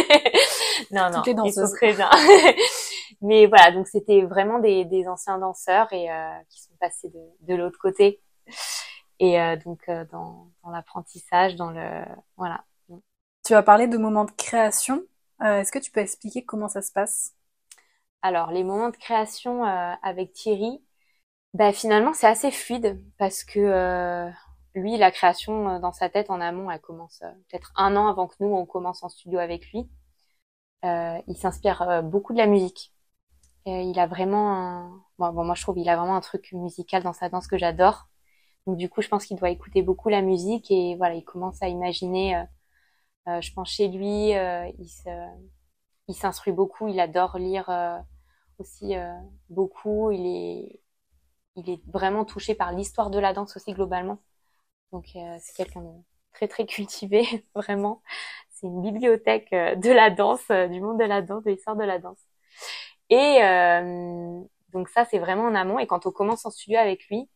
non, 0.91 1.09
non, 1.11 1.45
ils 1.45 1.53
sont 1.53 1.69
très 1.69 1.93
bien. 1.93 2.09
Mais 3.25 3.47
voilà, 3.47 3.71
donc 3.71 3.87
c'était 3.87 4.21
vraiment 4.21 4.59
des, 4.59 4.85
des, 4.85 5.07
anciens 5.07 5.39
danseurs 5.39 5.91
et 5.91 6.11
euh, 6.11 6.29
qui 6.49 6.61
sont 6.61 6.75
passés 6.79 7.09
de, 7.09 7.19
de 7.41 7.55
l'autre 7.55 7.79
côté. 7.79 8.21
Et 9.19 9.41
euh, 9.41 9.55
donc 9.55 9.81
euh, 9.89 10.05
dans, 10.11 10.51
dans 10.63 10.69
l'apprentissage, 10.69 11.55
dans 11.55 11.71
le 11.71 12.05
voilà. 12.37 12.63
Tu 13.43 13.55
as 13.55 13.63
parlé 13.63 13.87
de 13.87 13.97
moments 13.97 14.25
de 14.25 14.31
création. 14.31 15.03
Est-ce 15.41 15.71
que 15.71 15.79
tu 15.79 15.91
peux 15.91 16.01
expliquer 16.01 16.45
comment 16.45 16.67
ça 16.67 16.83
se 16.83 16.91
passe? 16.91 17.33
Alors 18.21 18.51
les 18.51 18.63
moments 18.63 18.89
de 18.89 18.95
création 18.95 19.63
avec 19.63 20.33
Thierry, 20.33 20.83
bah 21.53 21.73
finalement 21.73 22.13
c'est 22.13 22.27
assez 22.27 22.51
fluide 22.51 23.03
parce 23.17 23.43
que 23.43 24.31
lui, 24.75 24.97
la 24.97 25.11
création 25.11 25.69
euh, 25.69 25.79
dans 25.79 25.93
sa 25.93 26.09
tête 26.09 26.29
en 26.29 26.41
amont, 26.41 26.69
elle 26.69 26.79
commence 26.79 27.19
peut-être 27.49 27.73
un 27.75 27.95
an 27.95 28.07
avant 28.07 28.27
que 28.27 28.35
nous, 28.39 28.53
on 28.53 28.65
commence 28.65 29.03
en 29.03 29.09
studio 29.09 29.39
avec 29.39 29.71
lui. 29.71 29.89
Il 30.83 31.35
s'inspire 31.35 32.03
beaucoup 32.03 32.33
de 32.33 32.37
la 32.37 32.45
musique. 32.45 32.94
Il 33.65 33.99
a 33.99 34.07
vraiment, 34.07 34.53
un... 34.53 35.03
bon, 35.17 35.43
moi 35.43 35.55
je 35.55 35.61
trouve, 35.63 35.77
il 35.79 35.89
a 35.89 35.95
vraiment 35.97 36.15
un 36.15 36.21
truc 36.21 36.51
musical 36.53 37.03
dans 37.03 37.13
sa 37.13 37.29
danse 37.29 37.47
que 37.47 37.57
j'adore. 37.57 38.07
Donc 38.67 38.77
du 38.77 38.89
coup, 38.89 39.01
je 39.01 39.09
pense 39.09 39.25
qu'il 39.25 39.37
doit 39.37 39.49
écouter 39.51 39.81
beaucoup 39.83 40.09
la 40.09 40.21
musique 40.21 40.71
et 40.71 40.95
voilà, 40.97 41.15
il 41.15 41.23
commence 41.25 41.61
à 41.61 41.67
imaginer. 41.69 42.37
Euh, 43.27 43.41
je 43.41 43.51
pense 43.53 43.71
chez 43.71 43.87
lui, 43.87 44.31
il 46.07 46.15
s'instruit 46.15 46.53
beaucoup. 46.53 46.87
Il 46.87 46.99
adore 46.99 47.37
lire 47.37 47.69
aussi 48.59 48.93
beaucoup. 49.49 50.11
Il 50.11 50.25
est, 50.25 50.81
il 51.55 51.69
est 51.69 51.81
vraiment 51.87 52.25
touché 52.25 52.55
par 52.55 52.71
l'histoire 52.73 53.09
de 53.09 53.19
la 53.19 53.33
danse 53.33 53.55
aussi 53.57 53.73
globalement. 53.73 54.19
Donc 54.91 55.07
euh, 55.15 55.37
c'est 55.39 55.55
quelqu'un 55.55 55.81
de 55.81 55.89
très 56.33 56.47
très 56.47 56.65
cultivé, 56.65 57.25
vraiment. 57.55 58.01
C'est 58.51 58.67
une 58.67 58.81
bibliothèque 58.81 59.51
euh, 59.53 59.75
de 59.75 59.91
la 59.91 60.09
danse, 60.09 60.43
euh, 60.51 60.67
du 60.67 60.81
monde 60.81 60.99
de 60.99 61.05
la 61.05 61.21
danse, 61.21 61.43
de 61.43 61.51
l'histoire 61.51 61.75
de 61.75 61.83
la 61.83 61.99
danse. 61.99 62.19
Et 63.09 63.39
donc 64.73 64.89
ça 64.89 65.05
c'est 65.05 65.19
vraiment 65.19 65.43
en 65.43 65.55
amont. 65.55 65.79
Et 65.79 65.87
quand 65.87 66.05
on 66.05 66.11
commence 66.11 66.45
en 66.45 66.51
studio 66.51 66.79
avec 66.79 67.07
lui, 67.07 67.29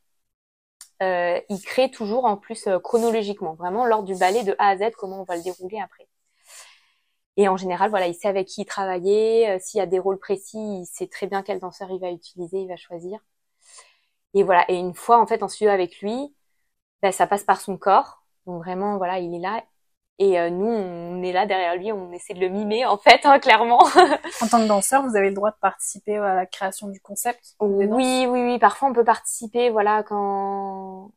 euh, 1.02 1.40
il 1.50 1.62
crée 1.62 1.90
toujours 1.92 2.26
en 2.26 2.38
plus 2.38 2.68
chronologiquement, 2.84 3.54
vraiment 3.54 3.86
lors 3.86 4.04
du 4.04 4.16
ballet 4.16 4.44
de 4.44 4.56
A 4.60 4.70
à 4.70 4.78
Z, 4.78 4.92
comment 4.98 5.22
on 5.22 5.24
va 5.24 5.38
le 5.38 5.44
dérouler 5.44 5.80
après. 5.80 6.08
Et 7.38 7.48
en 7.48 7.56
général, 7.58 7.90
voilà, 7.90 8.08
il 8.08 8.14
sait 8.16 8.28
avec 8.28 8.48
qui 8.48 8.62
il 8.62 8.66
travaillait, 8.66 9.60
s'il 9.60 9.78
y 9.80 9.82
a 9.82 9.86
des 9.86 10.00
rôles 10.00 10.20
précis, 10.20 10.58
il 10.58 10.86
sait 10.86 11.08
très 11.08 11.28
bien 11.28 11.42
quel 11.42 11.60
danseur 11.60 11.90
il 11.92 12.00
va 12.00 12.12
utiliser, 12.12 12.60
il 12.62 12.68
va 12.68 12.76
choisir. 12.76 13.20
Et 14.34 14.44
voilà. 14.44 14.66
Et 14.70 14.76
une 14.76 14.94
fois 14.94 15.20
en 15.22 15.28
fait 15.28 15.44
en 15.44 15.48
studio 15.48 15.72
avec 15.72 16.00
lui, 16.02 16.36
ben, 17.02 17.12
ça 17.12 17.28
passe 17.28 17.44
par 17.44 17.62
son 17.62 17.78
corps. 17.78 18.24
Donc 18.46 18.64
vraiment, 18.64 18.98
voilà, 18.98 19.20
il 19.20 19.34
est 19.36 19.40
là. 19.40 19.64
Et 20.20 20.38
euh, 20.40 20.50
nous, 20.50 20.68
on 20.68 21.24
est 21.24 21.32
là 21.32 21.46
derrière 21.46 21.76
lui, 21.78 21.94
on 21.94 22.12
essaie 22.12 22.34
de 22.34 22.42
le 22.42 22.50
mimer, 22.50 22.86
en 22.86 22.98
fait, 22.98 23.22
hein, 23.26 23.40
clairement. 23.40 23.80
en 24.42 24.48
tant 24.50 24.62
que 24.62 24.68
danseur, 24.68 25.02
vous 25.08 25.16
avez 25.16 25.30
le 25.30 25.36
droit 25.36 25.52
de 25.52 25.58
participer 25.62 26.18
à 26.18 26.36
la 26.36 26.46
création 26.46 26.90
du 26.90 27.00
concept 27.00 27.56
Oui, 27.62 28.28
oui, 28.28 28.42
oui. 28.44 28.60
Parfois, 28.60 28.90
on 28.90 28.94
peut 28.94 29.06
participer, 29.06 29.70
voilà, 29.70 30.04
quand 30.04 31.12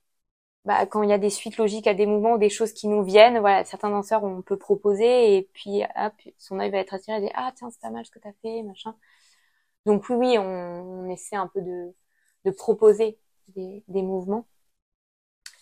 bah, 0.65 0.87
quand 0.87 1.03
il 1.03 1.11
y 1.11 1.13
a 1.13 1.19
des 1.19 1.31
suites 1.31 1.57
logiques 1.57 1.89
à 1.89 1.95
des 1.95 2.07
mouvements 2.07 2.35
ou 2.35 2.39
des 2.39 2.49
choses 2.51 2.73
qui 2.73 2.87
nous 2.89 3.03
viennent, 3.03 3.41
voilà, 3.41 3.65
certains 3.65 3.91
danseurs, 3.91 4.23
on 4.25 4.43
peut 4.43 4.57
proposer 4.57 5.37
et 5.37 5.51
puis, 5.53 5.83
hop, 5.97 6.13
son 6.39 6.61
œil 6.61 6.71
va 6.71 6.79
être 6.79 6.95
attiré 6.95 7.19
et 7.19 7.21
dire, 7.23 7.33
ah, 7.35 7.53
tiens, 7.57 7.71
c'est 7.71 7.81
pas 7.81 7.91
mal 7.91 8.07
ce 8.07 8.13
que 8.13 8.21
t'as 8.21 8.33
fait, 8.43 8.63
machin. 8.63 8.95
Donc 9.87 10.09
oui, 10.09 10.17
oui, 10.17 10.39
on, 10.39 10.43
on, 11.05 11.11
essaie 11.11 11.37
un 11.37 11.49
peu 11.49 11.61
de, 11.63 11.93
de 12.45 12.51
proposer 12.53 13.19
des, 13.49 13.83
des 13.89 14.03
mouvements. 14.03 14.47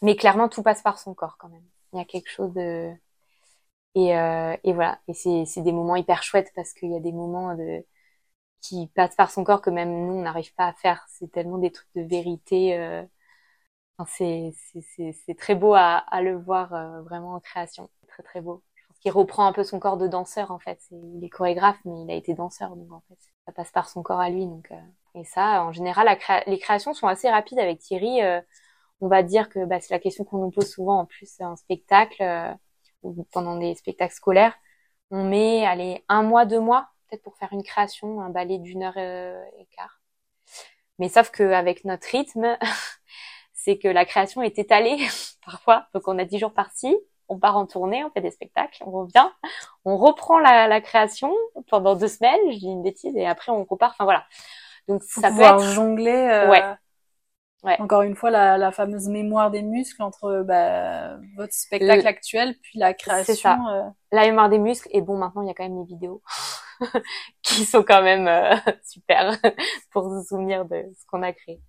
Mais 0.03 0.17
clairement, 0.17 0.49
tout 0.49 0.63
passe 0.63 0.83
par 0.83 0.99
son 0.99 1.15
corps 1.15 1.37
quand 1.39 1.49
même. 1.49 1.65
Il 1.93 1.99
y 1.99 2.03
a 2.03 2.05
quelque 2.05 2.31
chose 2.31 2.53
de 2.55 2.93
et, 3.95 4.17
euh, 4.17 4.57
et 4.65 4.73
voilà. 4.73 5.01
Et 5.09 5.15
c'est 5.15 5.63
des 5.63 5.73
moments 5.73 5.97
hyper 5.97 6.23
chouettes 6.23 6.53
parce 6.55 6.73
qu'il 6.73 6.91
y 6.93 6.97
a 6.97 7.01
des 7.01 7.13
moments 7.13 7.55
de 7.57 7.85
qui 8.61 8.89
passent 8.89 9.17
par 9.17 9.31
son 9.31 9.45
corps 9.45 9.63
que 9.63 9.71
même 9.71 9.91
nous 9.91 10.15
on 10.15 10.23
n'arrive 10.23 10.55
pas 10.55 10.67
à 10.69 10.73
faire. 10.75 11.07
C'est 11.09 11.31
tellement 11.33 11.59
des 11.59 11.73
trucs 11.73 11.89
de 11.95 12.03
vérité. 12.03 12.79
Euh... 12.79 13.05
Enfin, 13.99 14.11
c'est 15.27 15.35
très 15.39 15.55
beau 15.55 15.75
à, 15.75 15.99
à 15.99 16.23
le 16.23 16.37
voir 16.37 16.73
euh, 16.75 17.03
vraiment 17.03 17.35
en 17.35 17.41
création. 17.41 17.91
Très 18.09 18.23
très 18.23 18.41
beau. 18.41 18.63
Je 18.75 18.87
pense 18.87 18.99
qu'il 18.99 19.13
reprend 19.13 19.47
un 19.47 19.53
peu 19.53 19.63
son 19.65 19.79
corps 19.79 19.99
de 19.99 20.09
danseur 20.09 20.51
en 20.51 20.59
fait. 20.59 20.81
Il 20.93 21.23
est 21.25 21.29
chorégraphe 21.29 21.79
mais 21.85 22.03
il 22.05 22.11
a 22.11 22.15
été 22.15 22.35
danseur 22.35 22.77
donc 22.77 22.91
en 22.93 23.03
fait 23.09 23.19
ça 23.47 23.53
passe 23.53 23.71
par 23.73 23.89
son 23.89 24.03
corps 24.03 24.21
à 24.21 24.31
lui 24.31 24.47
donc. 24.47 24.71
Euh, 24.73 24.77
et 25.15 25.25
ça, 25.25 25.65
en 25.65 25.73
général, 25.73 26.09
les 26.47 26.59
créations 26.59 26.95
sont 26.95 27.09
assez 27.09 27.29
rapides 27.29 27.59
avec 27.59 27.81
Thierry. 27.81 28.23
Euh, 28.23 28.41
on 29.01 29.09
va 29.09 29.23
dire 29.23 29.49
que 29.49 29.65
bah, 29.65 29.81
c'est 29.81 29.93
la 29.95 29.99
question 30.01 30.25
qu'on 30.25 30.39
nous 30.39 30.51
pose 30.51 30.69
souvent 30.71 31.01
en 31.01 31.07
plus 31.07 31.41
en 31.41 31.57
spectacle 31.57 32.23
euh, 32.23 32.53
ou 33.03 33.25
pendant 33.33 33.57
des 33.57 33.75
spectacles 33.75 34.15
scolaires. 34.15 34.55
On 35.11 35.25
met 35.25 35.67
allez 35.67 36.05
un 36.09 36.23
mois, 36.23 36.47
deux 36.47 36.61
mois 36.61 36.89
peut-être 37.11 37.23
pour 37.23 37.37
faire 37.37 37.53
une 37.53 37.63
création, 37.63 38.21
un 38.21 38.31
ballet 38.31 38.59
d'une 38.59 38.83
heure 38.83 38.95
euh, 38.97 39.43
et 39.59 39.67
quart. 39.77 40.01
Mais 40.99 41.09
sauf 41.09 41.31
qu'avec 41.31 41.85
notre 41.85 42.07
rythme, 42.09 42.57
c'est 43.53 43.79
que 43.79 43.89
la 43.89 44.05
création 44.05 44.43
est 44.43 44.59
étalée 44.59 44.99
parfois. 45.45 45.87
Donc 45.95 46.07
on 46.07 46.19
a 46.19 46.25
dix 46.25 46.39
jours 46.39 46.53
par-ci, 46.53 46.97
on 47.29 47.39
part 47.39 47.57
en 47.57 47.67
tournée, 47.67 48.05
on 48.05 48.11
fait 48.11 48.21
des 48.21 48.31
spectacles, 48.31 48.83
on 48.87 48.91
revient, 48.91 49.29
on 49.85 49.97
reprend 49.97 50.39
la, 50.39 50.69
la 50.69 50.81
création 50.81 51.35
pendant 51.69 51.95
deux 51.95 52.09
semaines, 52.09 52.53
je 52.53 52.59
dis 52.59 52.67
une 52.67 52.83
bêtise, 52.83 53.17
et 53.17 53.27
après 53.27 53.53
on 53.53 53.65
repart. 53.65 53.95
Enfin 53.95 54.05
voilà. 54.05 54.25
Donc 54.89 55.03
ça 55.03 55.31
peut 55.31 55.41
être 55.41 55.61
jongler. 55.61 56.11
Euh... 56.11 56.51
Ouais 56.51 56.63
Ouais. 57.63 57.77
Encore 57.79 58.03
une 58.03 58.15
fois, 58.15 58.31
la, 58.31 58.57
la, 58.57 58.73
fameuse 58.73 59.09
mémoire 59.09 59.51
des 59.51 59.63
muscles 59.63 60.03
entre 60.03 60.43
bah, 60.47 61.19
votre 61.37 61.53
spectacle 61.53 62.07
actuel 62.07 62.55
puis 62.63 62.79
la 62.79 62.95
création. 62.95 63.35
Ça. 63.35 63.59
Euh... 63.71 63.83
La 64.13 64.23
mémoire 64.23 64.49
des 64.49 64.59
muscles. 64.59 64.89
Et 64.93 65.03
bon, 65.03 65.19
maintenant, 65.19 65.43
il 65.43 65.49
y 65.49 65.51
a 65.51 65.55
quand 65.55 65.65
même 65.65 65.79
les 65.79 65.85
vidéos 65.85 66.23
qui 67.43 67.65
sont 67.67 67.83
quand 67.83 68.03
même 68.03 68.29
euh, 68.29 68.57
super 68.83 69.37
pour 69.93 70.11
se 70.11 70.27
souvenir 70.29 70.65
de 70.65 70.85
ce 70.99 71.07
qu'on 71.07 71.23
a 71.23 71.33
créé. 71.33 71.61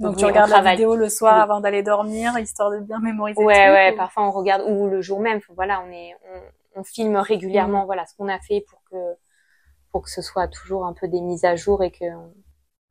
Donc, 0.00 0.16
tu 0.16 0.26
regardes 0.26 0.50
la 0.50 0.60
vidéo 0.70 0.96
le 0.96 1.08
soir 1.08 1.40
avant 1.40 1.60
d'aller 1.60 1.82
dormir, 1.82 2.38
histoire 2.38 2.70
de 2.70 2.80
bien 2.80 2.98
mémoriser. 3.00 3.42
Ouais, 3.42 3.70
ouais. 3.70 3.92
Parfois, 3.96 4.28
on 4.28 4.30
regarde 4.30 4.62
ou 4.68 4.86
le 4.86 5.00
jour 5.00 5.20
même. 5.20 5.40
Voilà, 5.56 5.82
on 5.86 5.90
est, 5.90 6.14
on, 6.74 6.80
on 6.80 6.84
filme 6.84 7.16
régulièrement. 7.16 7.84
Mm. 7.84 7.86
Voilà, 7.86 8.04
ce 8.04 8.14
qu'on 8.16 8.28
a 8.28 8.38
fait 8.38 8.64
pour 8.68 8.82
que 8.90 8.96
pour 9.90 10.02
que 10.02 10.10
ce 10.10 10.22
soit 10.22 10.48
toujours 10.48 10.84
un 10.84 10.92
peu 10.92 11.08
des 11.08 11.20
mises 11.20 11.44
à 11.44 11.56
jour 11.56 11.82
et 11.82 11.90
que 11.90 12.04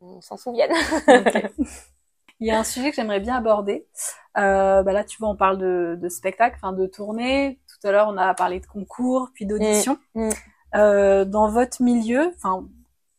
on, 0.01 0.21
s'en 0.21 0.37
souvienne. 0.37 0.71
Okay. 1.07 1.49
Il 2.39 2.47
y 2.47 2.51
a 2.51 2.59
un 2.59 2.63
sujet 2.63 2.89
que 2.89 2.95
j'aimerais 2.95 3.19
bien 3.19 3.35
aborder. 3.35 3.87
Euh, 4.37 4.83
bah 4.83 4.93
là, 4.93 5.03
tu 5.03 5.17
vois, 5.17 5.29
on 5.29 5.35
parle 5.35 5.57
de, 5.57 5.97
de 5.99 6.09
spectacle, 6.09 6.55
enfin 6.57 6.73
de 6.73 6.85
tournée. 6.85 7.59
Tout 7.67 7.87
à 7.87 7.91
l'heure, 7.91 8.07
on 8.09 8.17
a 8.17 8.33
parlé 8.33 8.59
de 8.59 8.65
concours, 8.67 9.29
puis 9.33 9.45
d'audition. 9.45 9.97
Mm, 10.13 10.27
mm. 10.27 10.31
Euh, 10.75 11.25
dans 11.25 11.49
votre 11.49 11.81
milieu, 11.81 12.33
enfin 12.35 12.67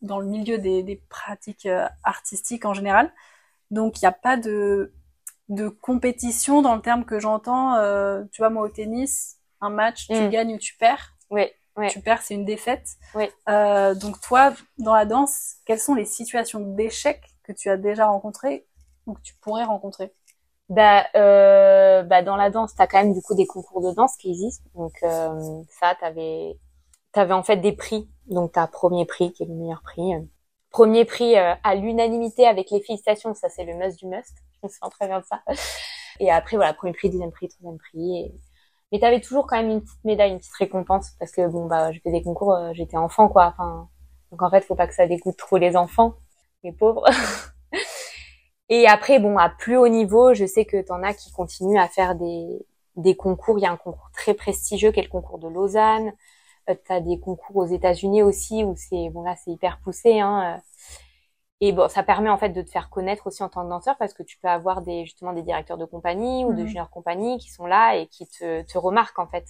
dans 0.02 0.20
le 0.20 0.26
milieu 0.26 0.58
des, 0.58 0.82
des 0.84 1.02
pratiques 1.08 1.66
euh, 1.66 1.88
artistiques 2.04 2.64
en 2.64 2.74
général, 2.74 3.12
donc 3.72 4.00
il 4.00 4.04
n'y 4.04 4.08
a 4.08 4.12
pas 4.12 4.36
de 4.36 4.92
de 5.48 5.68
compétition 5.68 6.62
dans 6.62 6.74
le 6.74 6.82
terme 6.82 7.04
que 7.04 7.18
j'entends. 7.18 7.74
Euh, 7.76 8.22
tu 8.32 8.42
vois, 8.42 8.50
moi 8.50 8.62
au 8.64 8.68
tennis, 8.68 9.38
un 9.60 9.70
match, 9.70 10.06
tu 10.06 10.14
mm. 10.14 10.30
gagnes 10.30 10.54
ou 10.54 10.58
tu 10.58 10.76
perds. 10.76 11.14
Oui. 11.30 11.46
Ouais. 11.76 11.88
Tu 11.88 12.00
perds, 12.00 12.22
c'est 12.22 12.34
une 12.34 12.44
défaite. 12.44 12.96
Euh, 13.48 13.94
donc 13.94 14.20
toi, 14.20 14.52
dans 14.78 14.94
la 14.94 15.04
danse, 15.04 15.56
quelles 15.64 15.78
sont 15.78 15.94
les 15.94 16.04
situations 16.04 16.60
d'échec 16.60 17.22
que 17.44 17.52
tu 17.52 17.70
as 17.70 17.76
déjà 17.76 18.06
rencontrées 18.06 18.66
que 19.14 19.22
tu 19.22 19.34
pourrais 19.36 19.64
rencontrer 19.64 20.12
bah, 20.68 21.06
euh, 21.16 22.02
bah 22.02 22.22
dans 22.22 22.36
la 22.36 22.50
danse, 22.50 22.74
t'as 22.74 22.86
quand 22.86 23.02
même 23.02 23.14
du 23.14 23.22
coup 23.22 23.34
des 23.34 23.46
concours 23.46 23.80
de 23.80 23.92
danse 23.92 24.16
qui 24.16 24.30
existent. 24.30 24.68
Donc 24.74 24.92
euh, 25.02 25.62
ça, 25.80 25.94
t'avais 25.98 26.58
t'avais 27.12 27.32
en 27.32 27.42
fait 27.42 27.56
des 27.56 27.72
prix. 27.72 28.08
Donc 28.26 28.52
t'as 28.52 28.66
premier 28.66 29.06
prix 29.06 29.32
qui 29.32 29.44
est 29.44 29.46
le 29.46 29.54
meilleur 29.54 29.82
prix. 29.82 30.12
Premier 30.70 31.04
prix 31.06 31.36
euh, 31.38 31.54
à 31.64 31.74
l'unanimité 31.74 32.46
avec 32.46 32.70
les 32.70 32.80
félicitations, 32.82 33.34
ça 33.34 33.48
c'est 33.48 33.64
le 33.64 33.74
must 33.74 33.98
du 33.98 34.06
must. 34.06 34.34
Je 34.54 34.66
me 34.66 34.68
souviens 34.68 34.90
très 34.90 35.06
bien 35.08 35.20
de 35.20 35.24
ça. 35.24 35.42
Et 36.20 36.30
après 36.30 36.56
voilà, 36.56 36.74
premier 36.74 36.92
prix, 36.92 37.10
deuxième 37.10 37.32
prix, 37.32 37.48
troisième 37.48 37.78
prix. 37.78 38.18
Et... 38.18 38.34
Mais 38.92 39.00
t'avais 39.00 39.20
toujours 39.20 39.46
quand 39.46 39.56
même 39.56 39.70
une 39.70 39.82
petite 39.82 40.04
médaille, 40.04 40.32
une 40.32 40.38
petite 40.38 40.54
récompense 40.54 41.12
parce 41.18 41.32
que 41.32 41.46
bon 41.48 41.66
bah 41.66 41.92
je 41.92 42.00
fais 42.00 42.10
des 42.10 42.22
concours, 42.22 42.54
euh, 42.54 42.72
j'étais 42.74 42.96
enfant 42.98 43.28
quoi. 43.28 43.54
Enfin 43.56 43.88
donc 44.30 44.42
en 44.42 44.50
fait 44.50 44.62
faut 44.62 44.74
pas 44.74 44.86
que 44.86 44.94
ça 44.94 45.06
dégoûte 45.06 45.36
trop 45.38 45.56
les 45.56 45.76
enfants, 45.76 46.14
les 46.62 46.72
pauvres. 46.72 47.06
Et 48.68 48.86
après, 48.86 49.18
bon, 49.18 49.38
à 49.38 49.48
plus 49.48 49.76
haut 49.76 49.88
niveau, 49.88 50.34
je 50.34 50.44
sais 50.44 50.64
que 50.64 50.80
t'en 50.82 51.02
as 51.02 51.14
qui 51.14 51.32
continuent 51.32 51.78
à 51.78 51.88
faire 51.88 52.14
des, 52.14 52.66
des 52.96 53.16
concours. 53.16 53.58
Il 53.58 53.62
y 53.62 53.66
a 53.66 53.72
un 53.72 53.76
concours 53.76 54.10
très 54.12 54.34
prestigieux 54.34 54.92
qui 54.92 55.00
est 55.00 55.04
le 55.04 55.08
concours 55.08 55.38
de 55.38 55.48
Lausanne. 55.48 56.12
Euh, 56.68 56.74
tu 56.84 56.92
as 56.92 57.00
des 57.00 57.18
concours 57.18 57.56
aux 57.56 57.66
États-Unis 57.66 58.22
aussi 58.22 58.64
où 58.64 58.74
c'est 58.76 59.08
bon 59.10 59.22
là 59.22 59.34
c'est 59.36 59.50
hyper 59.50 59.78
poussé. 59.82 60.20
Hein, 60.20 60.56
euh. 60.56 60.60
et 61.60 61.72
bon, 61.72 61.88
ça 61.88 62.02
permet 62.02 62.28
en 62.28 62.38
fait 62.38 62.50
de 62.50 62.62
te 62.62 62.70
faire 62.70 62.90
connaître 62.90 63.26
aussi 63.26 63.42
en 63.42 63.48
tant 63.48 63.64
que 63.64 63.70
danseur 63.70 63.96
parce 63.98 64.14
que 64.14 64.22
tu 64.22 64.38
peux 64.38 64.48
avoir 64.48 64.82
des 64.82 65.04
justement 65.04 65.32
des 65.32 65.42
directeurs 65.42 65.78
de 65.78 65.84
compagnie 65.84 66.44
ou 66.44 66.52
de 66.52 66.62
mhm. 66.62 66.68
junior 66.68 66.90
compagnie 66.90 67.38
qui 67.38 67.50
sont 67.50 67.66
là 67.66 67.96
et 67.96 68.06
qui 68.08 68.26
te, 68.26 68.62
te 68.62 68.78
remarquent 68.78 69.18
en 69.18 69.28
fait. 69.28 69.46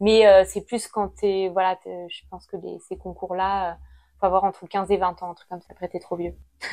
Mais 0.00 0.26
euh, 0.26 0.44
c'est 0.46 0.62
plus 0.62 0.88
quand 0.88 1.08
t'es 1.08 1.50
voilà, 1.52 1.78
je 1.84 2.22
pense 2.30 2.46
que 2.46 2.56
les, 2.56 2.78
ces 2.88 2.96
concours-là, 2.96 3.78
faut 4.20 4.26
avoir 4.26 4.44
entre 4.44 4.66
15 4.66 4.90
et 4.90 4.96
20 4.98 5.22
ans, 5.22 5.30
un 5.30 5.34
truc 5.34 5.48
comme 5.48 5.60
ça. 5.60 5.68
Après, 5.70 5.88
t'es 5.88 5.98
trop 5.98 6.16
vieux. 6.16 6.34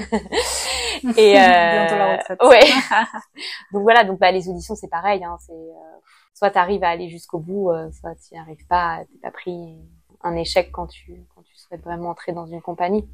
et 1.17 1.39
euh, 1.39 2.17
ouais. 2.47 2.59
donc 3.71 3.83
voilà, 3.83 4.03
donc 4.03 4.19
bah 4.19 4.31
les 4.31 4.49
auditions 4.49 4.75
c'est 4.75 4.89
pareil. 4.89 5.23
Hein, 5.23 5.37
c'est 5.39 5.53
euh, 5.53 5.97
soit 6.33 6.51
t'arrives 6.51 6.83
à 6.83 6.89
aller 6.89 7.09
jusqu'au 7.09 7.39
bout, 7.39 7.71
euh, 7.71 7.89
soit 7.91 8.15
tu 8.15 8.33
n'y 8.33 8.39
arrives 8.39 8.65
pas. 8.67 9.03
T'es 9.11 9.19
pas 9.19 9.31
pris 9.31 9.77
un 10.21 10.35
échec 10.35 10.71
quand 10.71 10.87
tu 10.87 11.25
quand 11.33 11.41
tu 11.43 11.55
souhaites 11.55 11.83
vraiment 11.83 12.09
entrer 12.09 12.33
dans 12.33 12.45
une 12.45 12.61
compagnie. 12.61 13.07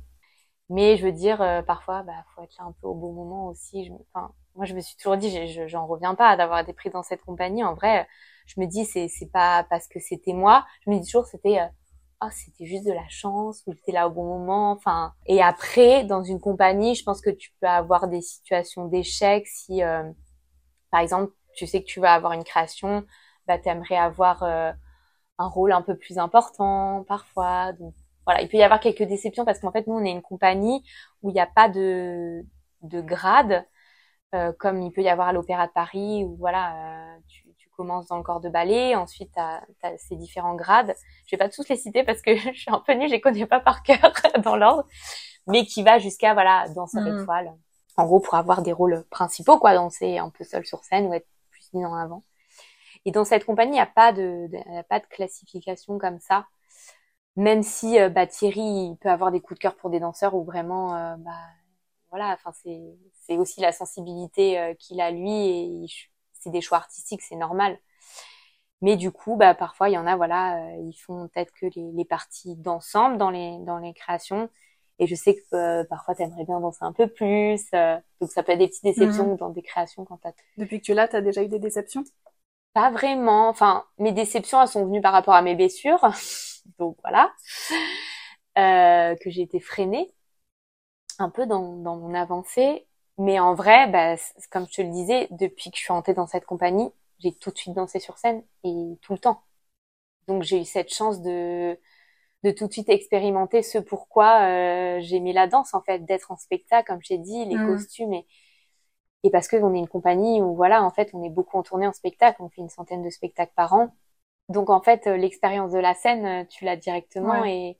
Mais 0.69 0.97
je 0.97 1.05
veux 1.05 1.11
dire, 1.11 1.41
euh, 1.41 1.61
parfois, 1.61 2.03
bah 2.03 2.13
faut 2.35 2.41
être 2.43 2.57
là 2.57 2.65
un 2.65 2.71
peu 2.81 2.87
au 2.87 2.95
bon 2.95 3.11
moment 3.13 3.47
aussi. 3.47 3.85
Je, 3.85 3.93
enfin, 4.13 4.31
moi 4.55 4.65
je 4.65 4.73
me 4.73 4.81
suis 4.81 4.95
toujours 4.97 5.17
dit, 5.17 5.29
j'en 5.67 5.85
reviens 5.87 6.15
pas 6.15 6.35
d'avoir 6.37 6.59
été 6.59 6.73
pris 6.73 6.89
dans 6.89 7.03
cette 7.03 7.21
compagnie. 7.21 7.63
En 7.63 7.73
vrai, 7.75 8.07
je 8.47 8.59
me 8.59 8.65
dis 8.65 8.85
c'est 8.85 9.07
c'est 9.07 9.31
pas 9.31 9.65
parce 9.69 9.87
que 9.87 9.99
c'était 9.99 10.33
moi. 10.33 10.65
Je 10.85 10.91
me 10.91 10.99
dis 10.99 11.05
toujours 11.05 11.25
c'était 11.27 11.59
euh, 11.59 11.67
oh, 12.23 12.29
c'était 12.31 12.65
juste 12.65 12.85
de 12.85 12.91
la 12.93 13.07
chance 13.09 13.63
ou 13.67 13.73
j'étais 13.73 13.91
là 13.91 14.07
au 14.07 14.11
bon 14.11 14.25
moment. 14.25 14.71
Enfin, 14.71 15.13
et 15.25 15.41
après, 15.41 16.03
dans 16.05 16.23
une 16.23 16.39
compagnie, 16.39 16.95
je 16.95 17.03
pense 17.03 17.21
que 17.21 17.29
tu 17.29 17.51
peux 17.59 17.67
avoir 17.67 18.07
des 18.07 18.21
situations 18.21 18.87
d'échec 18.87 19.47
si, 19.47 19.83
euh, 19.83 20.03
par 20.91 21.01
exemple, 21.01 21.33
tu 21.55 21.67
sais 21.67 21.81
que 21.81 21.87
tu 21.87 21.99
vas 21.99 22.13
avoir 22.13 22.33
une 22.33 22.43
création, 22.43 23.05
bah, 23.47 23.57
t'aimerais 23.59 23.97
avoir 23.97 24.43
euh, 24.43 24.71
un 25.39 25.47
rôle 25.47 25.71
un 25.73 25.81
peu 25.81 25.97
plus 25.97 26.17
important 26.17 27.03
parfois. 27.07 27.73
Donc, 27.73 27.93
voilà, 28.25 28.41
il 28.41 28.49
peut 28.49 28.57
y 28.57 28.63
avoir 28.63 28.79
quelques 28.79 29.03
déceptions 29.03 29.45
parce 29.45 29.59
qu'en 29.59 29.71
fait, 29.71 29.87
nous, 29.87 29.95
on 29.95 30.05
est 30.05 30.11
une 30.11 30.21
compagnie 30.21 30.83
où 31.21 31.29
il 31.29 31.33
n'y 31.33 31.41
a 31.41 31.47
pas 31.47 31.69
de, 31.69 32.43
de 32.83 33.01
grade, 33.01 33.65
euh, 34.35 34.53
comme 34.59 34.81
il 34.81 34.91
peut 34.91 35.01
y 35.01 35.09
avoir 35.09 35.29
à 35.29 35.33
l'Opéra 35.33 35.67
de 35.67 35.73
Paris, 35.73 36.23
où 36.25 36.35
voilà, 36.37 37.17
commences 37.83 38.07
dans 38.07 38.17
le 38.17 38.23
corps 38.23 38.39
de 38.39 38.49
ballet, 38.49 38.95
ensuite 38.95 39.31
tu 39.33 39.39
as, 39.39 39.97
ces 39.97 40.15
différents 40.15 40.55
grades. 40.55 40.95
Je 41.25 41.35
vais 41.35 41.37
pas 41.37 41.49
tous 41.49 41.67
les 41.67 41.75
citer 41.75 42.03
parce 42.03 42.21
que 42.21 42.35
je 42.53 42.53
suis 42.53 42.71
un 42.71 42.79
peu 42.79 42.93
nulle, 42.93 43.09
je 43.09 43.13
les 43.13 43.21
connais 43.21 43.45
pas 43.45 43.59
par 43.59 43.83
cœur 43.83 44.13
dans 44.43 44.55
l'ordre, 44.55 44.85
mais 45.47 45.65
qui 45.65 45.83
va 45.83 45.99
jusqu'à 45.99 46.33
voilà 46.33 46.67
danseur 46.69 47.03
mmh. 47.03 47.21
étoile. 47.21 47.53
En 47.97 48.05
gros, 48.05 48.19
pour 48.19 48.35
avoir 48.35 48.61
des 48.61 48.71
rôles 48.71 49.03
principaux, 49.09 49.59
quoi, 49.59 49.75
danser 49.75 50.17
un 50.17 50.29
peu 50.29 50.43
seul 50.43 50.65
sur 50.65 50.83
scène 50.83 51.07
ou 51.07 51.13
être 51.13 51.27
plus 51.51 51.73
mis 51.73 51.85
en 51.85 51.93
avant. 51.93 52.23
Et 53.05 53.11
dans 53.11 53.25
cette 53.25 53.45
compagnie, 53.45 53.71
il 53.71 53.75
n'y 53.75 53.79
a 53.81 53.85
pas 53.85 54.13
de, 54.13 54.49
a 54.77 54.83
pas 54.83 54.99
de 54.99 55.05
classification 55.07 55.99
comme 55.99 56.19
ça. 56.19 56.47
Même 57.35 57.63
si 57.63 57.99
euh, 57.99 58.09
bah, 58.09 58.27
Thierry 58.27 58.61
il 58.61 58.97
peut 59.01 59.09
avoir 59.09 59.31
des 59.31 59.41
coups 59.41 59.59
de 59.59 59.61
cœur 59.61 59.75
pour 59.75 59.89
des 59.89 59.99
danseurs 59.99 60.35
ou 60.35 60.43
vraiment, 60.43 60.95
euh, 60.95 61.15
bah, 61.17 61.31
voilà, 62.09 62.33
enfin 62.33 62.51
c'est 62.53 63.37
aussi 63.37 63.59
la 63.59 63.71
sensibilité 63.71 64.59
euh, 64.59 64.73
qu'il 64.75 65.01
a 65.01 65.11
lui 65.11 65.31
et 65.31 65.85
c'est 66.43 66.51
des 66.51 66.61
choix 66.61 66.77
artistiques, 66.77 67.21
c'est 67.21 67.35
normal. 67.35 67.79
Mais 68.81 68.97
du 68.97 69.11
coup, 69.11 69.37
bah, 69.37 69.55
parfois, 69.55 69.89
il 69.89 69.93
y 69.93 69.97
en 69.97 70.05
a, 70.05 70.17
voilà, 70.17 70.57
euh, 70.57 70.75
ils 70.81 70.93
font 70.93 71.29
peut-être 71.29 71.53
que 71.53 71.67
les, 71.73 71.91
les 71.93 72.05
parties 72.05 72.57
d'ensemble 72.57 73.17
dans 73.17 73.29
les, 73.29 73.57
dans 73.59 73.77
les 73.77 73.93
créations. 73.93 74.49
Et 74.99 75.07
je 75.07 75.15
sais 75.15 75.35
que 75.35 75.55
euh, 75.55 75.83
parfois, 75.85 76.15
tu 76.15 76.21
aimerais 76.21 76.43
bien 76.43 76.59
danser 76.59 76.83
un 76.83 76.91
peu 76.91 77.07
plus. 77.07 77.61
Euh, 77.73 77.97
donc, 78.19 78.31
ça 78.31 78.43
peut 78.43 78.51
être 78.51 78.59
des 78.59 78.67
petites 78.67 78.83
déceptions 78.83 79.27
mhm. 79.27 79.37
dans 79.37 79.49
des 79.49 79.61
créations 79.61 80.03
quand 80.03 80.17
t'as... 80.17 80.33
Depuis 80.57 80.79
que 80.81 80.85
tu 80.85 80.91
es 80.91 80.95
là, 80.95 81.07
tu 81.07 81.15
as 81.15 81.21
déjà 81.21 81.41
eu 81.43 81.47
des 81.47 81.59
déceptions? 81.59 82.03
Pas 82.73 82.91
vraiment. 82.91 83.47
Enfin, 83.47 83.85
mes 83.99 84.11
déceptions, 84.11 84.61
elles 84.61 84.67
sont 84.67 84.85
venues 84.85 85.01
par 85.01 85.13
rapport 85.13 85.35
à 85.35 85.41
mes 85.41 85.55
blessures. 85.55 86.05
donc, 86.77 86.97
voilà. 87.03 87.31
que 88.55 89.29
j'ai 89.29 89.43
été 89.43 89.61
freinée 89.61 90.13
un 91.19 91.29
peu 91.29 91.45
dans, 91.45 91.77
dans 91.77 91.95
mon 91.95 92.13
avancée. 92.13 92.85
Mais 93.17 93.39
en 93.39 93.53
vrai, 93.53 93.87
bah, 93.87 94.15
comme 94.51 94.67
je 94.67 94.75
te 94.75 94.81
le 94.81 94.89
disais, 94.89 95.27
depuis 95.31 95.71
que 95.71 95.77
je 95.77 95.83
suis 95.83 95.93
rentrée 95.93 96.13
dans 96.13 96.27
cette 96.27 96.45
compagnie, 96.45 96.89
j'ai 97.19 97.33
tout 97.33 97.51
de 97.51 97.57
suite 97.57 97.73
dansé 97.73 97.99
sur 97.99 98.17
scène 98.17 98.43
et 98.63 98.97
tout 99.01 99.13
le 99.13 99.19
temps. 99.19 99.41
Donc 100.27 100.43
j'ai 100.43 100.61
eu 100.61 100.65
cette 100.65 100.93
chance 100.93 101.21
de 101.21 101.77
de 102.43 102.51
tout 102.51 102.67
de 102.67 102.73
suite 102.73 102.89
expérimenter 102.89 103.61
ce 103.63 103.77
pourquoi 103.77 104.41
euh, 104.41 104.99
j'aimais 104.99 105.31
la 105.31 105.47
danse 105.47 105.73
en 105.73 105.81
fait, 105.81 105.99
d'être 105.99 106.29
en 106.31 106.35
spectacle 106.35 106.87
comme 106.91 107.01
j'ai 107.01 107.17
dit, 107.17 107.45
les 107.45 107.55
mmh. 107.55 107.67
costumes 107.67 108.13
et 108.13 108.25
et 109.23 109.29
parce 109.31 109.47
que 109.47 109.55
on 109.57 109.73
est 109.73 109.79
une 109.79 109.87
compagnie 109.87 110.41
où 110.41 110.53
voilà 110.55 110.83
en 110.83 110.91
fait 110.91 111.09
on 111.13 111.23
est 111.23 111.29
beaucoup 111.29 111.57
en 111.57 111.63
tournée 111.63 111.87
en 111.87 111.93
spectacle, 111.93 112.41
on 112.41 112.49
fait 112.49 112.61
une 112.61 112.69
centaine 112.69 113.01
de 113.03 113.09
spectacles 113.09 113.53
par 113.55 113.73
an. 113.73 113.95
Donc 114.49 114.69
en 114.69 114.81
fait 114.81 115.05
l'expérience 115.07 115.71
de 115.71 115.79
la 115.79 115.93
scène, 115.93 116.45
tu 116.47 116.65
l'as 116.65 116.75
directement 116.75 117.45
et 117.45 117.77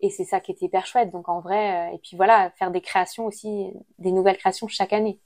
et 0.00 0.10
c'est 0.10 0.24
ça 0.24 0.40
qui 0.40 0.52
était 0.52 0.66
hyper 0.66 0.86
chouette. 0.86 1.10
Donc 1.10 1.28
en 1.28 1.40
vrai, 1.40 1.90
euh, 1.90 1.94
et 1.94 1.98
puis 1.98 2.16
voilà, 2.16 2.50
faire 2.58 2.70
des 2.70 2.80
créations 2.80 3.26
aussi, 3.26 3.72
des 3.98 4.12
nouvelles 4.12 4.38
créations 4.38 4.68
chaque 4.68 4.92
année. 4.92 5.20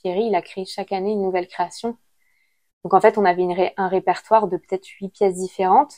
Thierry, 0.00 0.26
il 0.26 0.34
a 0.34 0.42
créé 0.42 0.64
chaque 0.66 0.92
année 0.92 1.12
une 1.12 1.22
nouvelle 1.22 1.48
création. 1.48 1.98
Donc 2.84 2.94
en 2.94 3.00
fait, 3.00 3.18
on 3.18 3.24
avait 3.24 3.42
une 3.42 3.56
un 3.78 3.88
répertoire 3.88 4.48
de 4.48 4.56
peut-être 4.58 4.86
huit 5.00 5.10
pièces 5.10 5.36
différentes. 5.36 5.94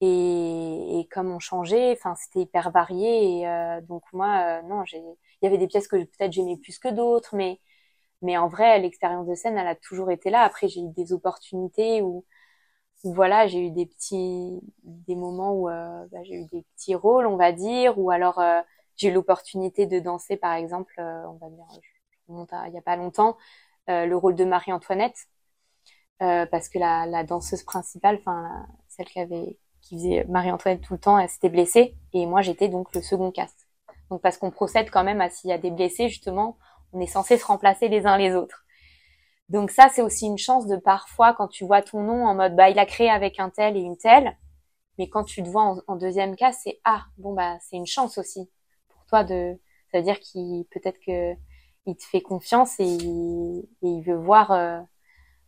Et, 0.00 1.00
et 1.00 1.08
comme 1.08 1.30
on 1.32 1.40
changeait, 1.40 1.92
enfin 1.92 2.14
c'était 2.16 2.40
hyper 2.40 2.70
varié. 2.70 3.40
Et 3.40 3.48
euh, 3.48 3.80
donc 3.82 4.04
moi, 4.12 4.60
euh, 4.60 4.62
non, 4.62 4.84
j'ai, 4.84 4.98
il 4.98 5.44
y 5.44 5.46
avait 5.46 5.58
des 5.58 5.66
pièces 5.66 5.88
que 5.88 5.96
peut-être 5.96 6.32
j'aimais 6.32 6.56
plus 6.56 6.78
que 6.78 6.88
d'autres, 6.88 7.34
mais 7.36 7.60
mais 8.22 8.38
en 8.38 8.48
vrai, 8.48 8.78
l'expérience 8.80 9.26
de 9.28 9.34
scène, 9.34 9.58
elle 9.58 9.68
a 9.68 9.76
toujours 9.76 10.10
été 10.10 10.30
là. 10.30 10.42
Après, 10.42 10.68
j'ai 10.68 10.80
eu 10.82 10.90
des 10.90 11.12
opportunités 11.12 12.02
où 12.02 12.24
voilà, 13.04 13.46
j'ai 13.46 13.66
eu 13.66 13.70
des 13.70 13.86
petits, 13.86 14.60
des 14.82 15.14
moments 15.14 15.52
où 15.54 15.68
euh, 15.68 16.06
bah, 16.10 16.18
j'ai 16.24 16.34
eu 16.34 16.44
des 16.46 16.64
petits 16.74 16.94
rôles, 16.94 17.26
on 17.26 17.36
va 17.36 17.52
dire, 17.52 17.98
ou 17.98 18.10
alors 18.10 18.38
euh, 18.40 18.60
j'ai 18.96 19.08
eu 19.08 19.12
l'opportunité 19.12 19.86
de 19.86 20.00
danser, 20.00 20.36
par 20.36 20.54
exemple, 20.54 20.94
euh, 20.98 21.24
on 21.26 21.34
va 21.34 21.48
dire, 21.48 21.64
je 21.82 22.32
remonte 22.32 22.50
il 22.66 22.74
y 22.74 22.78
a 22.78 22.82
pas 22.82 22.96
longtemps, 22.96 23.36
le 23.88 24.14
rôle 24.14 24.34
de 24.34 24.44
Marie-Antoinette, 24.44 25.28
parce 26.18 26.68
que 26.68 26.78
la, 26.78 27.06
la 27.06 27.24
danseuse 27.24 27.62
principale, 27.62 28.16
enfin 28.20 28.66
celle 28.88 29.06
qui 29.06 29.20
avait, 29.20 29.58
qui 29.80 29.96
faisait 29.96 30.24
Marie-Antoinette 30.28 30.82
tout 30.82 30.92
le 30.94 30.98
temps, 30.98 31.18
elle 31.18 31.28
s'était 31.28 31.48
blessée, 31.48 31.96
et 32.12 32.26
moi 32.26 32.42
j'étais 32.42 32.68
donc 32.68 32.94
le 32.94 33.00
second 33.00 33.30
cast. 33.30 33.66
Donc 34.10 34.20
parce 34.20 34.36
qu'on 34.36 34.50
procède 34.50 34.90
quand 34.90 35.04
même 35.04 35.20
à 35.20 35.30
s'il 35.30 35.50
y 35.50 35.52
a 35.52 35.58
des 35.58 35.70
blessés, 35.70 36.08
justement, 36.08 36.58
on 36.92 37.00
est 37.00 37.06
censé 37.06 37.38
se 37.38 37.46
remplacer 37.46 37.88
les 37.88 38.06
uns 38.06 38.18
les 38.18 38.34
autres. 38.34 38.64
Donc 39.48 39.70
ça, 39.70 39.88
c'est 39.88 40.02
aussi 40.02 40.26
une 40.26 40.38
chance 40.38 40.66
de 40.66 40.76
parfois, 40.76 41.32
quand 41.34 41.48
tu 41.48 41.64
vois 41.64 41.82
ton 41.82 42.02
nom 42.02 42.26
en 42.26 42.34
mode, 42.34 42.54
bah, 42.54 42.68
il 42.70 42.78
a 42.78 42.86
créé 42.86 43.08
avec 43.08 43.40
un 43.40 43.50
tel 43.50 43.76
et 43.76 43.80
une 43.80 43.96
telle, 43.96 44.36
mais 44.98 45.08
quand 45.08 45.24
tu 45.24 45.42
te 45.42 45.48
vois 45.48 45.76
en, 45.86 45.96
deuxième 45.96 46.36
cas, 46.36 46.52
c'est, 46.52 46.80
ah, 46.84 47.06
bon, 47.16 47.32
bah, 47.32 47.56
c'est 47.60 47.76
une 47.76 47.86
chance 47.86 48.18
aussi 48.18 48.50
pour 48.88 49.04
toi 49.06 49.24
de, 49.24 49.58
ça 49.90 49.98
veut 49.98 50.04
dire 50.04 50.20
qu'il, 50.20 50.66
peut-être 50.70 50.98
que 51.04 51.34
il 51.86 51.96
te 51.96 52.04
fait 52.04 52.20
confiance 52.20 52.78
et 52.80 52.84
il, 52.84 54.02
veut 54.02 54.16
voir 54.16 54.52
euh, 54.52 54.78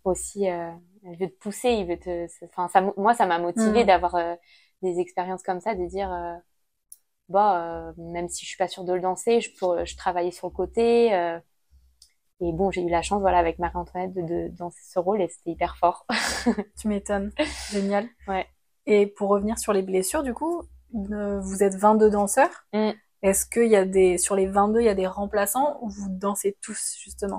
aussi, 0.05 0.49
euh, 0.49 0.71
il 1.05 1.19
veut 1.19 1.29
te 1.29 1.39
pousser, 1.39 1.69
il 1.71 1.87
veut 1.87 1.99
te, 1.99 2.27
enfin, 2.45 2.69
ça, 2.69 2.81
moi, 2.97 3.13
ça 3.15 3.27
m'a 3.27 3.39
motivé 3.39 3.85
mm. 3.85 3.87
d'avoir 3.87 4.15
euh, 4.15 4.35
des 4.81 5.01
expériences 5.01 5.43
comme 5.43 5.61
ça, 5.61 5.75
de 5.75 5.85
dire, 5.87 6.11
bah, 7.29 7.93
même 7.99 8.29
si 8.29 8.45
je 8.45 8.49
suis 8.49 8.57
pas 8.57 8.69
sûre 8.69 8.85
de 8.85 8.95
le 8.95 9.01
danser, 9.01 9.43
je 9.43 9.51
peux, 9.59 9.85
je 9.85 9.97
travaillais 9.97 10.31
sur 10.31 10.47
le 10.47 10.55
côté, 10.55 11.11
et 12.41 12.53
bon, 12.53 12.71
j'ai 12.71 12.83
eu 12.83 12.89
la 12.89 13.03
chance, 13.03 13.21
voilà, 13.21 13.39
avec 13.39 13.59
Marie-Antoinette, 13.59 14.15
de, 14.15 14.23
de 14.23 14.49
danser 14.49 14.81
ce 14.83 14.99
rôle 14.99 15.21
et 15.21 15.29
c'était 15.29 15.51
hyper 15.51 15.77
fort. 15.77 16.07
tu 16.81 16.89
m'étonnes. 16.89 17.33
Génial. 17.71 18.09
Ouais. 18.27 18.47
Et 18.87 19.07
pour 19.07 19.29
revenir 19.29 19.59
sur 19.59 19.73
les 19.73 19.83
blessures, 19.83 20.23
du 20.23 20.33
coup, 20.33 20.63
euh, 20.95 21.39
vous 21.41 21.63
êtes 21.63 21.75
22 21.75 22.11
danseurs. 22.11 22.65
Mm. 22.73 22.91
Est-ce 23.23 23.45
qu'il 23.45 23.69
y 23.69 23.77
a 23.77 23.85
des, 23.85 24.17
sur 24.17 24.35
les 24.35 24.47
22, 24.47 24.81
il 24.81 24.87
y 24.87 24.89
a 24.89 24.95
des 24.95 25.07
remplaçants 25.07 25.79
ou 25.83 25.91
vous 25.91 26.09
dansez 26.09 26.57
tous, 26.63 26.97
justement? 26.99 27.39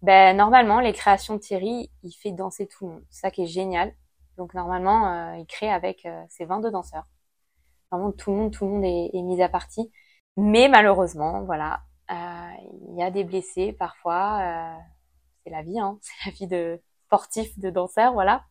Ben, 0.00 0.34
normalement, 0.34 0.80
les 0.80 0.94
créations 0.94 1.34
de 1.34 1.40
Thierry, 1.40 1.90
il 2.02 2.12
fait 2.12 2.32
danser 2.32 2.66
tout 2.66 2.86
le 2.86 2.92
monde. 2.92 3.04
C'est 3.10 3.20
ça 3.20 3.30
qui 3.30 3.42
est 3.42 3.46
génial. 3.46 3.92
Donc, 4.38 4.54
normalement, 4.54 5.12
euh, 5.12 5.36
il 5.36 5.46
crée 5.46 5.70
avec 5.70 6.06
euh, 6.06 6.22
ses 6.30 6.46
22 6.46 6.70
danseurs. 6.70 7.06
Vraiment, 7.90 8.12
tout 8.12 8.30
le 8.30 8.36
monde, 8.38 8.52
tout 8.52 8.64
le 8.64 8.70
monde 8.70 8.84
est, 8.84 9.10
est 9.12 9.22
mis 9.22 9.42
à 9.42 9.48
partie. 9.50 9.90
Mais 10.36 10.68
malheureusement, 10.68 11.42
voilà, 11.44 11.80
il 12.10 12.96
y 12.96 13.02
a 13.02 13.10
des 13.10 13.24
blessés 13.24 13.72
parfois. 13.72 14.40
Euh, 14.40 14.78
c'est 15.44 15.50
la 15.50 15.62
vie, 15.62 15.78
hein, 15.78 15.98
c'est 16.02 16.26
la 16.26 16.32
vie 16.32 16.46
de 16.46 16.80
sportif, 17.06 17.58
de 17.58 17.70
danseur, 17.70 18.12
voilà. 18.12 18.44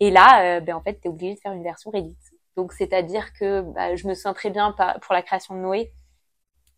Et 0.00 0.10
là, 0.10 0.56
euh, 0.58 0.60
ben, 0.60 0.76
en 0.76 0.82
fait, 0.82 1.00
tu 1.00 1.08
es 1.08 1.10
obligé 1.10 1.34
de 1.34 1.40
faire 1.40 1.52
une 1.52 1.62
version 1.62 1.90
réduite. 1.90 2.32
Donc, 2.56 2.72
c'est-à-dire 2.72 3.32
que 3.34 3.62
bah, 3.62 3.96
je 3.96 4.06
me 4.06 4.14
souviens 4.14 4.34
très 4.34 4.50
bien 4.50 4.74
pour 5.00 5.14
la 5.14 5.22
création 5.22 5.54
de 5.54 5.60
Noé, 5.60 5.92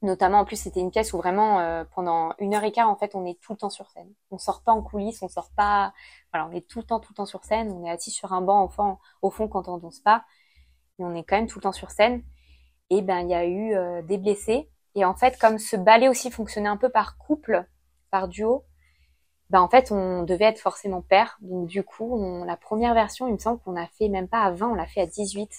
notamment 0.02 0.40
en 0.40 0.44
plus 0.44 0.56
c'était 0.56 0.80
une 0.80 0.90
pièce 0.90 1.14
où 1.14 1.16
vraiment 1.16 1.84
pendant 1.94 2.34
une 2.38 2.54
heure 2.54 2.62
et 2.64 2.72
quart 2.72 2.90
en 2.90 2.96
fait 2.96 3.14
on 3.14 3.24
est 3.24 3.40
tout 3.40 3.52
le 3.52 3.58
temps 3.58 3.70
sur 3.70 3.88
scène 3.88 4.12
on 4.30 4.36
sort 4.36 4.62
pas 4.62 4.72
en 4.72 4.82
coulisses 4.82 5.22
on 5.22 5.28
sort 5.28 5.50
pas 5.56 5.94
voilà 6.30 6.46
on 6.46 6.52
est 6.52 6.68
tout 6.68 6.80
le 6.80 6.84
temps 6.84 7.00
tout 7.00 7.12
le 7.12 7.16
temps 7.16 7.24
sur 7.24 7.42
scène 7.42 7.72
on 7.72 7.86
est 7.86 7.90
assis 7.90 8.10
sur 8.10 8.34
un 8.34 8.42
banc 8.42 8.64
au 8.64 8.68
fond 8.68 8.98
au 9.22 9.30
fond 9.30 9.48
quand 9.48 9.66
on 9.66 9.78
danse 9.78 10.00
pas 10.00 10.26
mais 10.98 11.06
on 11.06 11.14
est 11.14 11.24
quand 11.24 11.36
même 11.36 11.46
tout 11.46 11.58
le 11.58 11.62
temps 11.62 11.72
sur 11.72 11.90
scène 11.90 12.22
et 12.90 13.00
ben 13.00 13.20
il 13.20 13.30
y 13.30 13.34
a 13.34 13.46
eu 13.46 14.02
des 14.02 14.18
blessés 14.18 14.70
et 14.94 15.04
en 15.04 15.14
fait, 15.14 15.38
comme 15.38 15.58
ce 15.58 15.76
ballet 15.76 16.08
aussi 16.08 16.30
fonctionnait 16.30 16.68
un 16.68 16.76
peu 16.76 16.88
par 16.88 17.18
couple, 17.18 17.66
par 18.10 18.28
duo, 18.28 18.64
bah 19.50 19.60
en 19.62 19.68
fait 19.68 19.92
on 19.92 20.22
devait 20.22 20.46
être 20.46 20.60
forcément 20.60 21.02
pair. 21.02 21.38
Donc 21.40 21.66
du 21.66 21.82
coup, 21.82 22.16
on, 22.16 22.44
la 22.44 22.56
première 22.56 22.94
version, 22.94 23.28
il 23.28 23.34
me 23.34 23.38
semble 23.38 23.60
qu'on 23.60 23.76
a 23.76 23.86
fait 23.86 24.08
même 24.08 24.28
pas 24.28 24.42
à 24.42 24.50
20, 24.52 24.70
on 24.70 24.74
l'a 24.74 24.86
fait 24.86 25.00
à 25.00 25.06
18. 25.06 25.50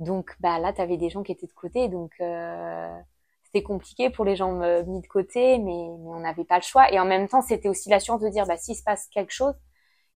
Donc 0.00 0.36
bah 0.40 0.58
là, 0.58 0.72
tu 0.72 0.80
avais 0.80 0.96
des 0.96 1.10
gens 1.10 1.22
qui 1.22 1.32
étaient 1.32 1.46
de 1.46 1.52
côté, 1.52 1.88
donc 1.88 2.12
euh, 2.20 2.98
c'était 3.44 3.62
compliqué 3.62 4.10
pour 4.10 4.24
les 4.24 4.36
gens 4.36 4.52
mis 4.84 5.00
de 5.00 5.06
côté, 5.06 5.58
mais, 5.58 5.64
mais 5.64 6.10
on 6.10 6.20
n'avait 6.20 6.44
pas 6.44 6.56
le 6.56 6.62
choix. 6.62 6.90
Et 6.92 6.98
en 6.98 7.04
même 7.04 7.28
temps, 7.28 7.42
c'était 7.42 7.68
aussi 7.68 7.88
l'assurance 7.88 8.20
de 8.20 8.28
dire, 8.28 8.46
bah 8.46 8.56
s'il 8.56 8.76
se 8.76 8.82
passe 8.82 9.08
quelque 9.08 9.32
chose, 9.32 9.54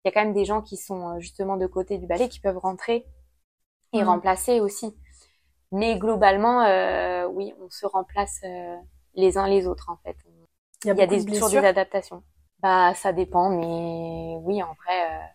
il 0.04 0.08
y 0.08 0.10
a 0.10 0.12
quand 0.12 0.24
même 0.24 0.34
des 0.34 0.44
gens 0.44 0.62
qui 0.62 0.76
sont 0.76 1.16
euh, 1.16 1.20
justement 1.20 1.56
de 1.56 1.66
côté 1.66 1.98
du 1.98 2.06
ballet 2.06 2.28
qui 2.28 2.40
peuvent 2.40 2.58
rentrer 2.58 3.06
et 3.92 4.02
mmh. 4.02 4.06
remplacer 4.06 4.60
aussi. 4.60 4.96
Mais 5.70 5.98
globalement, 5.98 6.62
euh, 6.62 7.26
oui, 7.26 7.54
on 7.60 7.68
se 7.70 7.86
remplace 7.86 8.40
euh, 8.44 8.76
les 9.14 9.36
uns 9.36 9.46
les 9.46 9.66
autres 9.66 9.90
en 9.90 9.96
fait. 9.96 10.16
Il 10.84 10.96
y 10.96 11.02
a, 11.02 11.06
des, 11.06 11.24
toujours 11.24 11.50
des 11.50 11.58
adaptations. 11.58 12.22
Bah, 12.60 12.94
ça 12.94 13.12
dépend, 13.12 13.50
mais 13.50 14.36
oui, 14.42 14.62
en 14.62 14.74
vrai, 14.74 15.10
euh, 15.10 15.26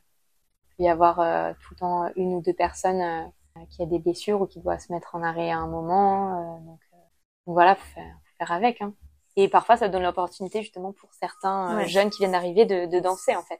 il 0.65 0.75
peut 0.77 0.83
y 0.83 0.89
avoir 0.89 1.19
euh, 1.19 1.53
tout 1.61 1.73
le 1.73 1.79
temps 1.79 2.11
une 2.15 2.35
ou 2.35 2.41
deux 2.41 2.53
personnes 2.53 3.01
euh, 3.01 3.65
qui 3.69 3.81
a 3.81 3.85
des 3.85 3.99
blessures 3.99 4.41
ou 4.41 4.47
qui 4.47 4.59
doivent 4.59 4.79
se 4.79 4.91
mettre 4.91 5.15
en 5.15 5.23
arrêt 5.23 5.51
à 5.51 5.57
un 5.57 5.67
moment. 5.67 6.59
Donc, 6.59 6.79
donc, 7.45 7.55
voilà, 7.55 7.75
faut 7.75 7.93
faire, 7.93 8.03
faut 8.23 8.35
faire 8.37 8.51
avec. 8.51 8.81
Hein. 8.81 8.93
Et 9.35 9.49
parfois, 9.49 9.77
ça 9.77 9.89
donne 9.89 10.03
l'opportunité 10.03 10.61
justement 10.61 10.93
pour 10.93 11.13
certains 11.13 11.85
jeunes 11.85 12.09
qui 12.09 12.19
viennent 12.19 12.31
d'arriver 12.31 12.65
de, 12.65 12.85
de, 12.85 12.99
danser 12.99 13.35
en 13.35 13.43
fait. 13.43 13.59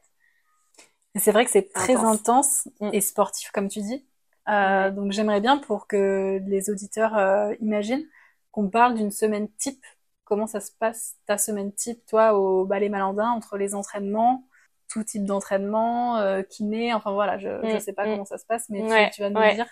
C'est 1.16 1.32
vrai 1.32 1.46
que 1.46 1.52
c'est 1.52 1.72
très 1.72 1.96
intense, 1.96 2.68
mm. 2.80 2.90
et 2.94 3.02
sportif 3.02 3.52
comme 3.52 3.68
tu 3.68 3.82
dis. 3.82 4.06
Euh, 4.50 4.92
Donc 4.92 5.12
j'aimerais 5.12 5.42
bien 5.42 5.58
pour 5.58 5.88
que 5.88 6.42
les 6.46 6.70
auditeurs 6.70 7.18
euh, 7.18 7.54
imaginent 7.60 8.06
qu'on 8.52 8.70
parle 8.70 8.96
d'une 8.96 9.12
semaine 9.12 9.50
type. 9.58 9.84
Comment 10.26 10.48
ça 10.48 10.62
se 10.62 10.72
passe 10.72 11.16
ta 11.26 11.38
semaine 11.38 11.74
type, 11.74 12.06
toi, 12.06 12.34
au 12.34 12.66
Ballet 12.66 12.90
Malandin, 12.90 13.30
entre 13.30 13.58
les 13.58 13.76
entraînements, 13.76 14.46
tout 14.90 15.04
type 15.04 15.26
d'entraînement, 15.26 16.18
euh, 16.18 16.44
kiné, 16.44 16.94
enfin 16.94 17.12
voilà, 17.12 17.38
je 17.38 17.48
ne 17.48 17.76
mm, 17.76 17.80
sais 17.80 17.94
pas 17.94 18.06
mm. 18.06 18.12
comment 18.12 18.26
ça 18.26 18.38
se 18.38 18.46
passe, 18.46 18.70
mais 18.70 19.10
tu, 19.12 19.22
vas 19.22 19.30
nous 19.30 19.54
dire. 19.54 19.68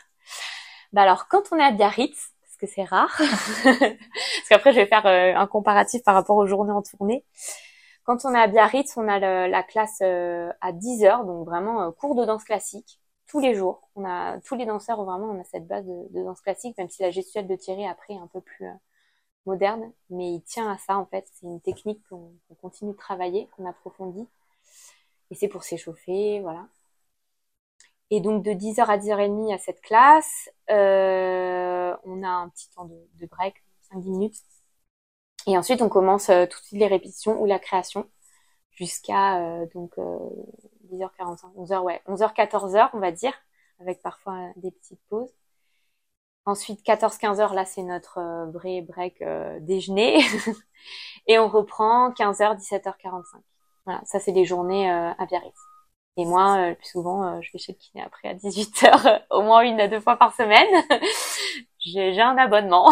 Bah 0.94 1.04
alors, 1.04 1.28
quand 1.28 1.44
on 1.52 1.58
est 1.58 1.64
à 1.64 1.72
Biarritz, 1.72 2.32
parce 2.42 2.58
que 2.58 2.68
c'est 2.68 2.84
rare, 2.84 3.16
parce 3.64 4.50
qu'après 4.50 4.74
je 4.74 4.80
vais 4.80 4.88
faire 4.88 5.06
euh, 5.06 5.34
un 5.36 5.48
comparatif 5.48 6.04
par 6.04 6.16
rapport 6.16 6.36
aux 6.36 6.48
journées 6.48 6.74
en 6.74 6.82
tournée. 6.82 7.24
Quand 8.04 8.26
on 8.26 8.34
est 8.34 8.42
à 8.42 8.48
Biarritz, 8.48 8.98
on 8.98 9.08
a 9.08 9.20
la 9.48 9.64
classe 9.64 10.00
euh, 10.02 10.52
à 10.60 10.72
10 10.72 11.06
heures, 11.06 11.24
donc 11.24 11.46
vraiment 11.46 11.92
cours 11.92 12.16
de 12.16 12.26
danse 12.26 12.44
classique 12.44 13.01
tous 13.32 13.40
les 13.40 13.56
jours. 13.56 13.88
On 13.96 14.04
a 14.04 14.40
tous 14.42 14.56
les 14.56 14.66
danseurs 14.66 15.04
vraiment 15.06 15.28
on 15.28 15.40
a 15.40 15.44
cette 15.46 15.66
base 15.66 15.86
de, 15.86 16.24
danse 16.24 16.42
classique, 16.42 16.78
même 16.78 16.90
si 16.90 17.02
la 17.02 17.12
gestuelle 17.12 17.48
de 17.48 17.56
Thierry 17.56 17.88
après 17.88 18.14
est 18.14 18.18
un 18.18 18.28
peu 18.28 18.42
plus 18.42 18.66
euh, 18.66 18.74
moderne, 19.46 19.94
mais 20.10 20.34
il 20.34 20.42
tient 20.42 20.70
à 20.70 20.78
ça 20.78 20.98
en 20.98 21.06
fait. 21.06 21.26
C'est 21.34 21.46
une 21.48 21.62
technique 21.62 22.02
qu'on 22.10 22.34
continue 22.62 22.92
de 22.92 22.98
travailler, 22.98 23.48
qu'on 23.56 23.66
approfondit, 23.66 24.28
et 25.32 25.36
c'est 25.36 25.48
pour 25.48 25.64
s'échauffer, 25.64 26.42
voilà. 26.42 26.68
Et 28.10 28.20
donc 28.20 28.44
de 28.44 28.52
10h 28.52 28.82
à 28.86 28.98
10h30 28.98 29.54
à 29.54 29.58
cette 29.58 29.80
classe, 29.82 30.50
euh, 30.70 31.96
on 32.04 32.24
a 32.24 32.28
un 32.28 32.50
petit 32.50 32.70
temps 32.72 32.86
de, 32.86 33.26
break, 33.28 33.56
5-10 33.94 34.10
minutes. 34.10 34.36
Et 35.48 35.58
ensuite 35.58 35.82
on 35.82 35.90
commence 35.90 36.30
euh, 36.30 36.46
toutes 36.48 36.70
les 36.72 36.88
répétitions 36.88 37.42
ou 37.42 37.46
la 37.46 37.60
création 37.60 38.10
jusqu'à 38.72 39.66
donc 39.74 39.98
10h45, 40.92 41.54
11h, 41.58 41.82
ouais, 41.82 42.02
11h, 42.08 42.34
14h, 42.36 42.89
on 42.94 43.00
va 43.00 43.12
dire, 43.12 43.34
avec 43.80 44.02
parfois 44.02 44.38
des 44.58 44.72
petites 44.72 45.02
pauses. 45.10 45.34
Ensuite, 46.46 46.84
14-15h, 46.84 47.54
là, 47.54 47.66
c'est 47.66 47.84
notre 47.84 48.18
euh, 48.18 48.46
vrai 48.48 48.82
break 48.82 49.22
euh, 49.22 49.60
déjeuner. 49.60 50.22
et 51.28 51.38
on 51.38 51.48
reprend 51.48 52.10
15h, 52.12 52.58
17h45. 52.58 53.24
Voilà, 53.86 54.02
ça, 54.06 54.20
c'est 54.20 54.32
les 54.32 54.46
journées 54.46 54.92
euh, 54.92 55.12
à 55.18 55.26
Biarritz. 55.28 55.58
Et 56.18 56.26
moi, 56.26 56.70
le 56.70 56.76
plus 56.76 56.88
souvent, 56.88 57.42
je 57.42 57.50
vais 57.54 57.60
chez 57.60 57.72
le 57.72 57.78
kiné 57.78 58.04
après 58.04 58.28
à 58.28 58.34
18h, 58.34 59.22
au 59.30 59.44
moins 59.44 59.62
une 59.62 59.80
à 59.80 59.88
deux 59.88 60.02
fois 60.02 60.18
par 60.18 60.36
semaine. 60.36 60.68
j'ai 61.80 62.20
un 62.20 62.38
abonnement. 62.38 62.92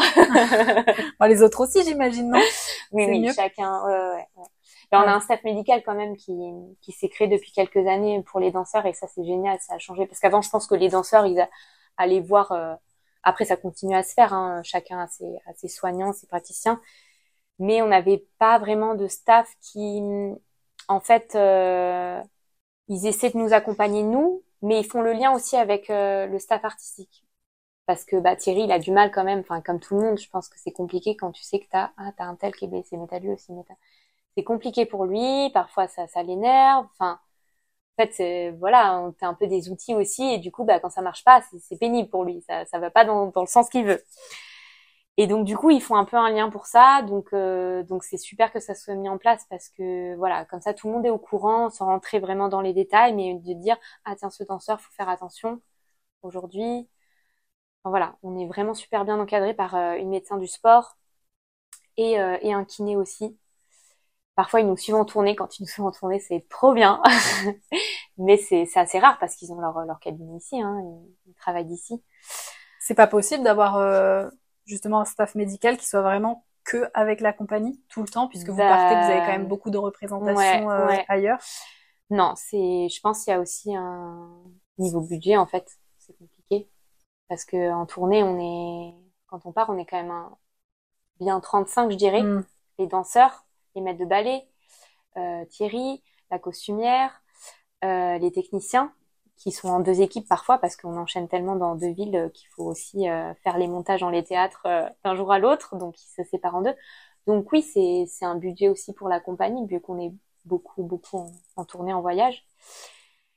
les 1.27 1.41
autres 1.43 1.61
aussi, 1.61 1.83
j'imagine, 1.83 2.29
non? 2.29 2.39
Oui, 2.91 3.05
oui, 3.07 3.33
chacun. 3.33 3.83
Ouais, 3.83 4.25
ouais, 4.37 4.45
on 4.91 4.97
a 5.01 5.13
un 5.13 5.19
staff 5.19 5.43
médical 5.43 5.83
quand 5.85 5.95
même 5.95 6.17
qui, 6.17 6.33
qui 6.81 6.91
s'est 6.91 7.09
créé 7.09 7.27
depuis 7.27 7.51
quelques 7.51 7.87
années 7.87 8.23
pour 8.23 8.39
les 8.39 8.51
danseurs 8.51 8.85
et 8.85 8.93
ça 8.93 9.07
c'est 9.07 9.23
génial, 9.25 9.59
ça 9.61 9.75
a 9.75 9.79
changé. 9.79 10.05
Parce 10.07 10.19
qu'avant 10.19 10.41
je 10.41 10.49
pense 10.49 10.67
que 10.67 10.75
les 10.75 10.89
danseurs 10.89 11.25
ils 11.25 11.47
allaient 11.97 12.21
voir. 12.21 12.51
Euh, 12.51 12.75
après 13.23 13.45
ça 13.45 13.57
continue 13.57 13.95
à 13.95 14.03
se 14.03 14.13
faire, 14.13 14.33
hein, 14.33 14.61
chacun 14.63 14.99
a 14.99 15.07
ses, 15.07 15.35
a 15.45 15.53
ses 15.55 15.67
soignants, 15.67 16.13
ses 16.13 16.27
praticiens, 16.27 16.81
mais 17.59 17.81
on 17.81 17.87
n'avait 17.87 18.25
pas 18.39 18.59
vraiment 18.59 18.95
de 18.95 19.07
staff 19.07 19.53
qui, 19.61 20.01
en 20.87 20.99
fait, 20.99 21.35
euh, 21.35 22.21
ils 22.87 23.07
essaient 23.07 23.31
de 23.31 23.37
nous 23.37 23.53
accompagner 23.53 24.03
nous, 24.03 24.43
mais 24.61 24.79
ils 24.81 24.85
font 24.85 25.01
le 25.01 25.13
lien 25.13 25.33
aussi 25.33 25.55
avec 25.57 25.89
euh, 25.89 26.27
le 26.27 26.39
staff 26.39 26.65
artistique. 26.65 27.25
Parce 27.85 28.05
que 28.05 28.17
bah, 28.17 28.35
Thierry 28.35 28.63
il 28.63 28.71
a 28.71 28.79
du 28.79 28.91
mal 28.91 29.11
quand 29.11 29.23
même. 29.23 29.39
Enfin 29.41 29.61
comme 29.61 29.79
tout 29.79 29.95
le 29.95 30.01
monde 30.01 30.19
je 30.19 30.29
pense 30.29 30.49
que 30.49 30.57
c'est 30.59 30.71
compliqué 30.71 31.15
quand 31.17 31.31
tu 31.31 31.43
sais 31.43 31.59
que 31.59 31.67
t'as 31.71 31.91
ah 31.97 32.11
t'as 32.17 32.25
un 32.25 32.35
tel 32.35 32.53
qui 32.55 32.65
est 32.65 32.67
blessé 32.67 32.97
mais 32.97 33.07
t'as 33.07 33.19
lui 33.19 33.31
aussi 33.31 33.51
mais 33.53 33.63
c'est 34.35 34.43
compliqué 34.43 34.85
pour 34.85 35.05
lui, 35.05 35.49
parfois 35.53 35.87
ça, 35.87 36.07
ça 36.07 36.23
l'énerve. 36.23 36.85
Enfin, 36.93 37.19
en 37.97 38.05
fait, 38.05 38.51
voilà, 38.59 38.99
on 39.01 39.13
un 39.21 39.33
peu 39.33 39.47
des 39.47 39.69
outils 39.69 39.93
aussi, 39.95 40.23
et 40.23 40.37
du 40.39 40.51
coup, 40.51 40.63
bah, 40.65 40.79
quand 40.79 40.89
ça 40.89 41.01
marche 41.01 41.23
pas, 41.25 41.41
c'est, 41.59 41.77
pénible 41.79 42.09
pour 42.09 42.23
lui. 42.23 42.41
Ça, 42.47 42.65
ça 42.65 42.79
va 42.79 42.89
pas 42.91 43.05
dans, 43.05 43.31
le 43.35 43.45
sens 43.47 43.69
qu'il 43.69 43.85
veut. 43.85 44.01
Et 45.17 45.27
donc 45.27 45.45
du 45.45 45.57
coup, 45.57 45.69
ils 45.69 45.81
font 45.81 45.95
un 45.95 46.05
peu 46.05 46.15
un 46.17 46.29
lien 46.29 46.49
pour 46.49 46.65
ça. 46.65 47.01
Donc 47.03 47.33
euh, 47.33 47.83
donc 47.83 48.03
c'est 48.05 48.17
super 48.17 48.53
que 48.53 48.59
ça 48.61 48.73
soit 48.73 48.95
mis 48.95 49.09
en 49.09 49.17
place 49.17 49.45
parce 49.49 49.69
que 49.69 50.15
voilà, 50.15 50.45
comme 50.45 50.61
ça 50.61 50.73
tout 50.73 50.87
le 50.87 50.93
monde 50.93 51.05
est 51.05 51.09
au 51.09 51.17
courant, 51.17 51.69
sans 51.69 51.85
rentrer 51.87 52.19
vraiment 52.19 52.47
dans 52.47 52.61
les 52.61 52.73
détails, 52.73 53.13
mais 53.13 53.35
de 53.35 53.53
dire 53.53 53.77
ah 54.05 54.15
tiens 54.15 54.29
ce 54.29 54.43
danseur, 54.43 54.79
faut 54.79 54.93
faire 54.93 55.09
attention 55.09 55.61
aujourd'hui. 56.23 56.87
Voilà, 57.85 58.17
on 58.23 58.37
est 58.37 58.47
vraiment 58.47 58.73
super 58.73 59.05
bien 59.05 59.19
encadré 59.19 59.53
par 59.53 59.75
euh, 59.75 59.95
une 59.95 60.09
médecin 60.09 60.37
du 60.37 60.47
sport 60.47 60.97
et, 61.97 62.19
euh, 62.19 62.37
et 62.41 62.53
un 62.53 62.65
kiné 62.65 62.97
aussi. 62.97 63.37
Parfois, 64.39 64.61
ils 64.61 64.67
nous 64.67 64.77
suivent 64.77 64.95
en 64.95 65.03
tournée. 65.03 65.35
Quand 65.35 65.59
ils 65.59 65.63
nous 65.63 65.67
suivent 65.67 65.83
en 65.83 65.91
tournée, 65.91 66.21
c'est 66.21 66.47
trop 66.47 66.73
bien. 66.73 67.01
Mais 68.17 68.37
c'est 68.37 68.65
assez 68.75 68.97
rare 68.97 69.17
parce 69.19 69.35
qu'ils 69.35 69.51
ont 69.51 69.59
leur, 69.59 69.77
leur 69.81 69.99
cabinet 69.99 70.37
ici. 70.37 70.61
Hein, 70.61 70.79
ils, 71.27 71.33
travaillent 71.33 71.65
d'ici. 71.65 72.01
C'est 72.79 72.93
pas 72.93 73.05
possible 73.05 73.43
d'avoir 73.43 73.75
euh, 73.75 74.29
justement 74.65 75.01
un 75.01 75.05
staff 75.05 75.35
médical 75.35 75.75
qui 75.75 75.85
soit 75.85 76.03
vraiment 76.03 76.45
que 76.63 76.89
avec 76.93 77.19
la 77.19 77.33
compagnie 77.33 77.83
tout 77.89 78.01
le 78.01 78.07
temps, 78.07 78.29
puisque 78.29 78.47
vous 78.47 78.55
partez, 78.55 78.95
vous 78.95 79.11
avez 79.11 79.25
quand 79.25 79.37
même 79.37 79.49
beaucoup 79.49 79.71
de 79.71 79.77
représentations 79.77 80.71
euh, 80.71 80.87
ailleurs. 81.09 81.39
Non, 82.09 82.31
c'est. 82.37 82.87
Je 82.87 83.01
pense 83.01 83.25
qu'il 83.25 83.33
y 83.33 83.35
a 83.35 83.41
aussi 83.41 83.75
un 83.75 84.41
niveau 84.77 85.01
budget 85.01 85.35
en 85.35 85.47
fait. 85.47 85.69
C'est 85.97 86.17
compliqué 86.17 86.69
parce 87.27 87.43
que 87.43 87.73
en 87.73 87.85
tournée, 87.85 88.23
on 88.23 88.39
est 88.39 88.95
quand 89.27 89.45
on 89.45 89.51
part, 89.51 89.69
on 89.69 89.77
est 89.77 89.85
quand 89.85 90.01
même 90.01 90.11
un... 90.11 90.37
bien 91.19 91.41
35, 91.41 91.91
je 91.91 91.97
dirais, 91.97 92.23
mm. 92.23 92.45
les 92.77 92.87
danseurs 92.87 93.43
les 93.75 93.81
maîtres 93.81 93.99
de 93.99 94.05
ballet, 94.05 94.47
euh, 95.17 95.45
Thierry, 95.45 96.03
la 96.31 96.39
costumière, 96.39 97.21
euh, 97.83 98.17
les 98.17 98.31
techniciens 98.31 98.93
qui 99.37 99.51
sont 99.51 99.69
en 99.69 99.79
deux 99.79 100.01
équipes 100.01 100.27
parfois 100.27 100.57
parce 100.57 100.75
qu'on 100.75 100.97
enchaîne 100.97 101.29
tellement 101.29 101.55
dans 101.55 101.75
deux 101.75 101.91
villes 101.91 102.15
euh, 102.15 102.29
qu'il 102.29 102.47
faut 102.49 102.65
aussi 102.65 103.05
faire 103.43 103.57
les 103.57 103.67
montages 103.67 104.01
dans 104.01 104.09
les 104.09 104.23
théâtres 104.23 104.67
d'un 105.03 105.15
jour 105.15 105.31
à 105.31 105.39
l'autre, 105.39 105.77
donc 105.77 106.01
ils 106.01 106.09
se 106.09 106.23
séparent 106.29 106.55
en 106.55 106.61
deux. 106.61 106.75
Donc 107.27 107.51
oui, 107.51 107.61
c'est 107.61 108.25
un 108.25 108.35
budget 108.35 108.69
aussi 108.69 108.93
pour 108.93 109.07
la 109.07 109.19
compagnie 109.19 109.65
vu 109.67 109.79
qu'on 109.81 109.99
est 109.99 110.13
beaucoup 110.45 110.83
beaucoup 110.83 111.31
en, 111.55 111.65
tournée 111.65 111.93
en 111.93 112.01
voyage. 112.01 112.45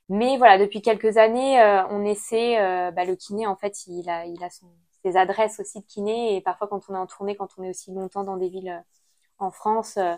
Mais 0.09 0.37
voilà, 0.39 0.59
depuis 0.59 0.83
quelques 0.83 1.17
années, 1.17 1.61
on 1.91 2.05
essaie. 2.05 2.57
bah, 2.93 3.05
le 3.05 3.17
kiné, 3.17 3.47
en 3.47 3.57
fait, 3.57 3.87
il 3.87 4.09
a 4.11 4.27
il 4.27 4.43
a 4.45 4.51
son, 4.51 4.67
ses 5.05 5.17
adresses 5.17 5.61
aussi 5.61 5.81
de 5.81 5.87
kiné 5.87 6.37
et 6.37 6.41
parfois 6.41 6.69
quand 6.69 6.89
on 6.89 6.95
est 6.95 6.99
en 6.99 7.07
tournée, 7.07 7.37
quand 7.37 7.49
on 7.59 7.63
est 7.63 7.71
aussi 7.71 7.93
longtemps 7.93 8.25
dans 8.25 8.37
des 8.37 8.49
villes 8.49 8.83
en 9.43 9.51
France, 9.51 9.97
euh, 9.97 10.15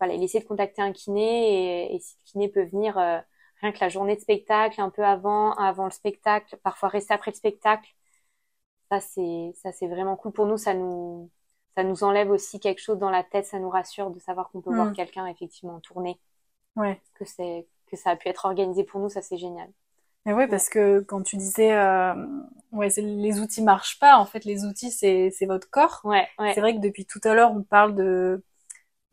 voilà, 0.00 0.14
il 0.14 0.22
essaie 0.22 0.40
de 0.40 0.44
contacter 0.44 0.82
un 0.82 0.92
kiné 0.92 1.94
et, 1.94 1.98
si 2.00 2.16
le 2.18 2.24
kiné 2.24 2.48
peut 2.48 2.64
venir 2.64 2.98
euh, 2.98 3.18
rien 3.60 3.72
que 3.72 3.78
la 3.80 3.88
journée 3.88 4.16
de 4.16 4.20
spectacle, 4.20 4.80
un 4.80 4.90
peu 4.90 5.04
avant, 5.04 5.52
avant 5.54 5.84
le 5.84 5.90
spectacle, 5.90 6.56
parfois 6.62 6.88
rester 6.88 7.14
après 7.14 7.30
le 7.32 7.36
spectacle. 7.36 7.88
Ça 8.90 9.00
c'est 9.00 9.52
ça 9.54 9.72
c'est 9.72 9.86
vraiment 9.88 10.16
cool 10.16 10.32
pour 10.32 10.46
nous. 10.46 10.56
Ça 10.56 10.74
nous 10.74 11.30
ça 11.76 11.84
nous 11.84 12.04
enlève 12.04 12.30
aussi 12.30 12.58
quelque 12.60 12.80
chose 12.80 12.98
dans 12.98 13.10
la 13.10 13.22
tête. 13.22 13.46
Ça 13.46 13.58
nous 13.58 13.70
rassure 13.70 14.10
de 14.10 14.18
savoir 14.18 14.50
qu'on 14.50 14.60
peut 14.62 14.74
voir 14.74 14.88
mm. 14.88 14.94
quelqu'un 14.94 15.26
effectivement 15.26 15.74
en 15.74 15.80
tournée. 15.80 16.18
Ouais. 16.76 17.00
Que 17.14 17.24
c'est 17.24 17.66
que 17.90 17.96
ça 17.96 18.10
a 18.10 18.16
pu 18.16 18.28
être 18.28 18.46
organisé 18.46 18.84
pour 18.84 19.00
nous. 19.00 19.10
Ça 19.10 19.22
c'est 19.22 19.36
génial. 19.36 19.68
Mais 20.28 20.34
oui, 20.34 20.46
parce 20.46 20.68
que 20.68 21.00
quand 21.00 21.22
tu 21.22 21.36
disais, 21.36 21.72
euh, 21.72 22.14
ouais, 22.72 22.88
les 22.98 23.40
outils 23.40 23.62
marchent 23.62 23.98
pas. 23.98 24.18
En 24.18 24.26
fait, 24.26 24.44
les 24.44 24.64
outils, 24.64 24.90
c'est 24.90 25.30
c'est 25.30 25.46
votre 25.46 25.70
corps. 25.70 26.00
Ouais, 26.04 26.28
ouais. 26.38 26.52
C'est 26.52 26.60
vrai 26.60 26.74
que 26.74 26.80
depuis 26.80 27.06
tout 27.06 27.20
à 27.24 27.32
l'heure, 27.32 27.52
on 27.52 27.62
parle 27.62 27.94
de 27.94 28.44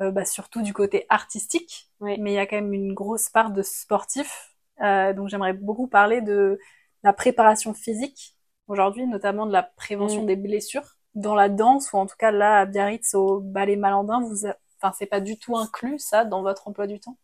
euh, 0.01 0.11
bah, 0.11 0.25
surtout 0.25 0.61
du 0.61 0.73
côté 0.73 1.05
artistique, 1.09 1.89
mais 2.01 2.17
il 2.17 2.33
y 2.33 2.37
a 2.37 2.45
quand 2.45 2.57
même 2.57 2.73
une 2.73 2.93
grosse 2.93 3.29
part 3.29 3.51
de 3.51 3.61
sportif. 3.61 4.55
Euh, 4.81 5.13
donc 5.13 5.29
j'aimerais 5.29 5.53
beaucoup 5.53 5.87
parler 5.87 6.21
de 6.21 6.59
la 7.03 7.13
préparation 7.13 7.73
physique 7.73 8.35
aujourd'hui, 8.67 9.07
notamment 9.07 9.45
de 9.45 9.53
la 9.53 9.63
prévention 9.63 10.23
mm. 10.23 10.27
des 10.27 10.35
blessures 10.35 10.97
dans 11.13 11.35
la 11.35 11.49
danse 11.49 11.93
ou 11.93 11.97
en 11.97 12.05
tout 12.05 12.17
cas 12.17 12.31
là 12.31 12.59
à 12.59 12.65
Biarritz 12.65 13.13
au 13.15 13.39
ballet 13.39 13.77
Malandin. 13.77 14.21
Vous, 14.21 14.47
enfin 14.81 14.93
c'est 14.97 15.05
pas 15.05 15.21
du 15.21 15.37
tout 15.37 15.55
inclus 15.57 15.99
ça 15.99 16.25
dans 16.25 16.41
votre 16.41 16.67
emploi 16.67 16.87
du 16.87 16.99
temps? 16.99 17.17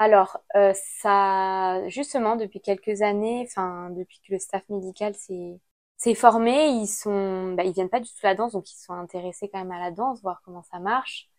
alors, 0.00 0.38
euh, 0.56 0.72
ça, 1.02 1.86
justement, 1.88 2.36
depuis 2.36 2.62
quelques 2.62 3.02
années, 3.02 3.46
enfin, 3.46 3.90
depuis 3.90 4.18
que 4.26 4.32
le 4.32 4.38
staff 4.38 4.66
médical 4.70 5.14
s'est 5.14 6.14
formé, 6.14 6.68
ils 6.68 6.86
sont, 6.88 7.52
bah, 7.52 7.64
ils 7.64 7.72
viennent 7.72 7.90
pas 7.90 8.00
du 8.00 8.08
tout 8.08 8.16
de 8.22 8.26
la 8.26 8.34
danse, 8.34 8.52
donc 8.52 8.72
ils 8.72 8.78
sont 8.78 8.94
intéressés 8.94 9.50
quand 9.50 9.58
même 9.58 9.72
à 9.72 9.78
la 9.78 9.90
danse, 9.90 10.22
voir 10.22 10.40
comment 10.42 10.62
ça 10.62 10.78
marche, 10.78 11.29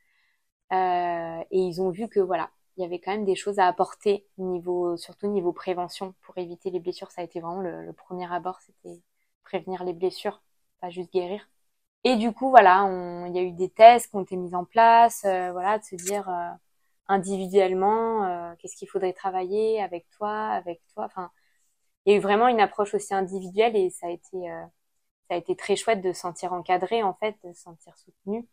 euh, 0.71 1.43
et 1.51 1.59
ils 1.59 1.81
ont 1.81 1.89
vu 1.89 2.07
que 2.07 2.19
voilà, 2.19 2.49
il 2.77 2.81
y 2.81 2.85
avait 2.85 2.99
quand 2.99 3.11
même 3.11 3.25
des 3.25 3.35
choses 3.35 3.59
à 3.59 3.67
apporter 3.67 4.25
niveau, 4.37 4.95
surtout 4.97 5.27
niveau 5.27 5.51
prévention 5.53 6.15
pour 6.21 6.37
éviter 6.37 6.69
les 6.71 6.79
blessures. 6.79 7.11
Ça 7.11 7.21
a 7.21 7.23
été 7.25 7.39
vraiment 7.41 7.61
le, 7.61 7.93
premier 7.93 8.31
abord, 8.31 8.59
c'était 8.61 9.01
prévenir 9.43 9.83
les 9.83 9.93
blessures, 9.93 10.41
pas 10.79 10.89
juste 10.89 11.11
guérir. 11.13 11.47
Et 12.03 12.15
du 12.17 12.33
coup, 12.33 12.49
voilà, 12.49 12.87
il 13.27 13.35
y 13.35 13.39
a 13.39 13.43
eu 13.43 13.51
des 13.51 13.69
tests 13.69 14.09
qui 14.09 14.15
ont 14.15 14.23
été 14.23 14.35
mis 14.37 14.55
en 14.55 14.65
place, 14.65 15.23
euh, 15.25 15.51
voilà, 15.51 15.77
de 15.79 15.83
se 15.83 15.95
dire 15.95 16.27
euh, 16.29 16.49
individuellement, 17.07 18.55
qu'est-ce 18.57 18.75
qu'il 18.75 18.89
faudrait 18.89 19.13
travailler 19.13 19.81
avec 19.81 20.09
toi, 20.11 20.31
avec 20.49 20.81
toi. 20.93 21.05
Enfin, 21.05 21.31
il 22.05 22.13
y 22.13 22.15
a 22.15 22.19
eu 22.19 22.21
vraiment 22.21 22.47
une 22.47 22.61
approche 22.61 22.93
aussi 22.95 23.13
individuelle 23.13 23.75
et 23.75 23.89
ça 23.91 24.07
a 24.07 24.09
été, 24.11 24.37
ça 25.29 25.35
a 25.35 25.37
été 25.37 25.55
très 25.55 25.75
chouette 25.75 26.01
de 26.01 26.13
se 26.13 26.21
sentir 26.21 26.53
encadré 26.53 27.03
en 27.03 27.13
fait, 27.15 27.35
de 27.43 27.53
se 27.53 27.61
sentir 27.61 27.97
soutenu. 27.97 28.47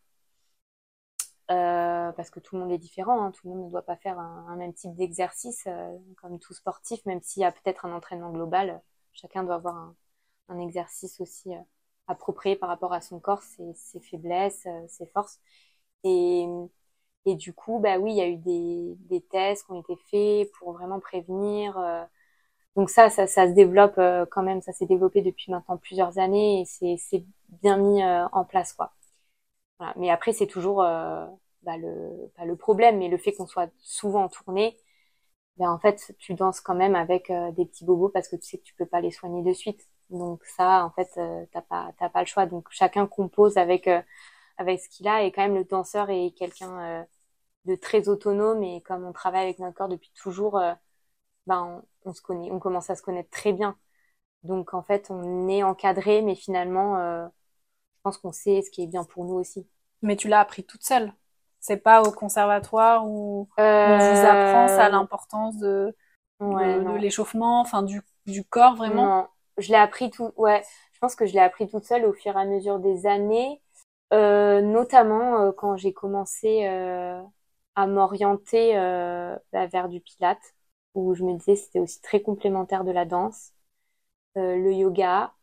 Euh, 1.51 2.11
parce 2.11 2.29
que 2.29 2.39
tout 2.39 2.55
le 2.55 2.61
monde 2.61 2.71
est 2.71 2.77
différent, 2.77 3.23
hein. 3.23 3.31
tout 3.31 3.47
le 3.49 3.55
monde 3.55 3.65
ne 3.65 3.71
doit 3.71 3.81
pas 3.81 3.95
faire 3.97 4.19
un, 4.19 4.45
un 4.49 4.55
même 4.55 4.73
type 4.73 4.93
d'exercice 4.95 5.63
euh, 5.67 5.97
comme 6.21 6.37
tout 6.39 6.53
sportif, 6.53 7.03
même 7.07 7.21
s'il 7.23 7.41
y 7.41 7.45
a 7.45 7.51
peut-être 7.51 7.85
un 7.85 7.93
entraînement 7.93 8.31
global, 8.31 8.81
chacun 9.13 9.43
doit 9.43 9.55
avoir 9.55 9.75
un, 9.75 9.95
un 10.49 10.59
exercice 10.59 11.19
aussi 11.21 11.51
approprié 12.07 12.55
par 12.55 12.69
rapport 12.69 12.93
à 12.93 13.01
son 13.01 13.19
corps, 13.19 13.41
ses, 13.43 13.73
ses 13.75 13.99
faiblesses, 13.99 14.67
ses 14.87 15.07
forces. 15.07 15.39
Et, 16.03 16.47
et 17.25 17.35
du 17.35 17.53
coup, 17.53 17.79
bah 17.79 17.97
oui, 17.99 18.11
il 18.13 18.17
y 18.17 18.21
a 18.21 18.27
eu 18.27 18.37
des, 18.37 18.95
des 19.09 19.21
tests 19.21 19.65
qui 19.65 19.71
ont 19.71 19.81
été 19.81 19.95
faits 20.11 20.51
pour 20.59 20.73
vraiment 20.73 20.99
prévenir. 20.99 21.77
Euh, 21.77 22.03
donc 22.75 22.89
ça, 22.89 23.09
ça, 23.09 23.27
ça, 23.27 23.47
se 23.49 23.53
développe 23.53 23.97
euh, 23.99 24.25
quand 24.31 24.43
même, 24.43 24.61
ça 24.61 24.73
s'est 24.73 24.85
développé 24.87 25.21
depuis 25.21 25.51
maintenant 25.51 25.77
plusieurs 25.77 26.19
années 26.19 26.61
et 26.61 26.97
c'est 26.97 27.25
bien 27.63 27.77
mis 27.77 28.03
euh, 28.03 28.27
en 28.33 28.45
place, 28.45 28.73
quoi. 28.73 28.93
Voilà. 29.79 29.93
Mais 29.97 30.09
après, 30.11 30.33
c'est 30.33 30.47
toujours 30.47 30.77
bah, 30.77 31.77
le, 31.77 32.31
pas 32.35 32.45
le 32.45 32.55
problème, 32.55 32.99
mais 32.99 33.09
le 33.09 33.17
fait 33.17 33.33
qu'on 33.33 33.47
soit 33.47 33.69
souvent 33.79 34.25
en 34.25 34.29
tournée, 34.29 34.77
ben 35.57 35.71
en 35.71 35.79
fait, 35.79 36.13
tu 36.19 36.33
danses 36.35 36.61
quand 36.61 36.75
même 36.75 36.95
avec 36.95 37.31
des 37.55 37.65
petits 37.65 37.85
bobos 37.85 38.09
parce 38.09 38.27
que 38.29 38.35
tu 38.37 38.43
sais 38.47 38.57
que 38.59 38.63
tu 38.63 38.75
peux 38.75 38.85
pas 38.85 39.01
les 39.01 39.11
soigner 39.11 39.43
de 39.43 39.53
suite. 39.53 39.81
Donc 40.09 40.43
ça, 40.45 40.85
en 40.85 40.91
fait, 40.91 41.09
t'as 41.51 41.61
pas, 41.61 41.91
t'as 41.99 42.09
pas 42.09 42.21
le 42.21 42.27
choix. 42.27 42.45
Donc 42.47 42.67
chacun 42.71 43.07
compose 43.07 43.57
avec 43.57 43.89
avec 44.57 44.81
ce 44.81 44.89
qu'il 44.89 45.07
a 45.07 45.23
et 45.23 45.31
quand 45.31 45.41
même 45.43 45.55
le 45.55 45.63
danseur 45.65 46.09
est 46.09 46.31
quelqu'un 46.37 47.05
de 47.65 47.75
très 47.75 48.09
autonome 48.09 48.63
et 48.63 48.81
comme 48.81 49.05
on 49.05 49.13
travaille 49.13 49.43
avec 49.43 49.59
notre 49.59 49.75
corps 49.75 49.89
depuis 49.89 50.11
toujours, 50.15 50.57
euh, 50.57 50.73
ben 51.47 51.83
on, 52.05 52.13
se 52.13 52.21
connaît, 52.21 52.51
on 52.51 52.59
commence 52.59 52.89
à 52.89 52.95
se 52.95 53.01
connaître 53.03 53.29
très 53.31 53.53
bien. 53.53 53.77
Donc 54.43 54.73
en 54.73 54.83
fait, 54.83 55.07
on 55.11 55.47
est 55.49 55.63
encadré, 55.63 56.21
mais 56.21 56.35
finalement, 56.35 56.97
euh, 56.99 57.27
je 57.99 58.03
pense 58.03 58.17
qu'on 58.17 58.31
sait 58.31 58.61
ce 58.61 58.71
qui 58.71 58.83
est 58.83 58.87
bien 58.87 59.03
pour 59.03 59.25
nous 59.25 59.35
aussi. 59.35 59.67
Mais 60.01 60.15
tu 60.15 60.27
l'as 60.27 60.39
appris 60.39 60.63
toute 60.63 60.83
seule. 60.83 61.13
C'est 61.59 61.77
pas 61.77 62.01
au 62.01 62.11
conservatoire 62.11 63.05
où 63.05 63.49
on 63.57 63.97
vous 63.97 64.25
apprend 64.25 64.67
ça 64.67 64.87
euh, 64.87 64.89
l'importance 64.89 65.57
de, 65.57 65.93
de, 66.39 66.97
l'échauffement, 66.97 67.59
enfin 67.59 67.83
du, 67.83 68.01
du 68.25 68.45
corps 68.45 68.75
vraiment. 68.75 69.05
Non, 69.05 69.27
je 69.57 69.69
l'ai 69.69 69.77
appris 69.77 70.09
tout. 70.09 70.31
Ouais, 70.37 70.63
je 70.93 70.99
pense 70.99 71.15
que 71.15 71.25
je 71.25 71.33
l'ai 71.33 71.41
appris 71.41 71.67
toute 71.67 71.83
seule 71.83 72.05
au 72.05 72.13
fur 72.13 72.37
et 72.37 72.41
à 72.41 72.45
mesure 72.45 72.79
des 72.79 73.05
années, 73.05 73.61
notamment 74.11 75.51
quand 75.51 75.75
j'ai 75.75 75.91
commencé 75.91 76.65
à 77.79 77.87
m'orienter 77.87 78.77
euh, 78.77 79.37
bah, 79.53 79.67
vers 79.67 79.87
du 79.87 80.01
pilate, 80.01 80.53
où 80.95 81.15
je 81.15 81.23
me 81.23 81.33
disais 81.37 81.55
c'était 81.55 81.79
aussi 81.79 82.01
très 82.01 82.21
complémentaire 82.21 82.83
de 82.83 82.91
la 82.91 83.05
danse, 83.05 83.53
euh, 84.37 84.57
le 84.57 84.73
yoga, 84.73 85.33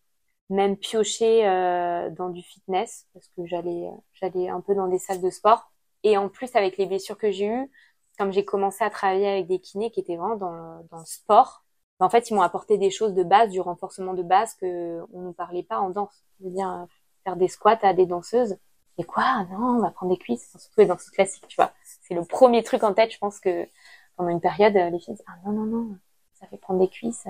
même 0.51 0.77
piocher 0.77 1.47
euh, 1.47 2.11
dans 2.11 2.31
du 2.31 2.43
fitness, 2.43 3.07
parce 3.15 3.29
que 3.37 3.47
j'allais 3.47 3.91
j'allais 4.15 4.49
un 4.49 4.61
peu 4.61 4.75
dans 4.75 4.89
des 4.89 4.99
salles 4.99 5.21
de 5.21 5.31
sport. 5.31 5.71
Et 6.05 6.17
en 6.19 6.29
plus, 6.29 6.55
avec 6.55 6.77
les 6.79 6.87
blessures 6.87 7.19
que 7.19 7.31
j'ai 7.31 7.47
eues, 7.49 7.71
comme 8.19 8.33
j'ai 8.33 8.45
commencé 8.45 8.85
à 8.85 8.91
travailler 8.91 9.29
avec 9.29 9.47
des 9.49 9.59
kinés 9.61 9.91
qui 9.91 10.01
étaient 10.01 10.17
vraiment 10.17 10.37
dans, 10.37 10.87
dans 10.91 10.99
le 10.99 11.05
sport, 11.05 11.65
bah, 11.99 12.07
en 12.07 12.11
fait, 12.11 12.31
ils 12.31 12.35
m'ont 12.35 12.43
apporté 12.43 12.79
des 12.79 12.91
choses 12.91 13.15
de 13.15 13.23
base, 13.25 13.51
du 13.51 13.61
renforcement 13.61 14.15
de 14.15 14.23
base 14.23 14.55
que 14.55 15.01
on 15.13 15.23
ne 15.23 15.33
parlait 15.33 15.63
pas 15.65 15.81
en 15.81 15.91
danse. 15.91 16.25
Je 16.41 16.47
veux 16.47 16.51
dire, 16.53 16.87
faire 17.25 17.37
des 17.37 17.49
squats 17.49 17.79
à 17.83 17.93
des 17.95 18.07
danseuses. 18.07 18.57
Et 18.99 19.05
quoi? 19.05 19.45
Non, 19.51 19.79
on 19.79 19.81
va 19.83 19.91
prendre 19.91 20.13
des 20.13 20.19
cuisses, 20.19 20.51
surtout 20.59 20.81
les 20.81 20.87
danseuses 20.87 21.11
classiques, 21.11 21.47
tu 21.49 21.57
vois 21.57 21.73
c'est 22.07 22.15
le 22.15 22.25
premier 22.25 22.63
truc 22.63 22.83
en 22.85 22.95
tête. 22.95 23.13
Je 23.13 23.19
pense 23.19 23.41
que 23.41 23.69
pendant 24.17 24.31
une 24.31 24.41
période, 24.41 24.75
les 24.75 24.99
filles 24.99 25.15
disent 25.15 25.25
ah 25.27 25.37
non 25.45 25.53
non 25.53 25.67
non, 25.67 25.99
ça 26.35 26.47
fait 26.47 26.57
prendre 26.57 26.81
des 26.81 26.89
cuisses. 26.89 27.27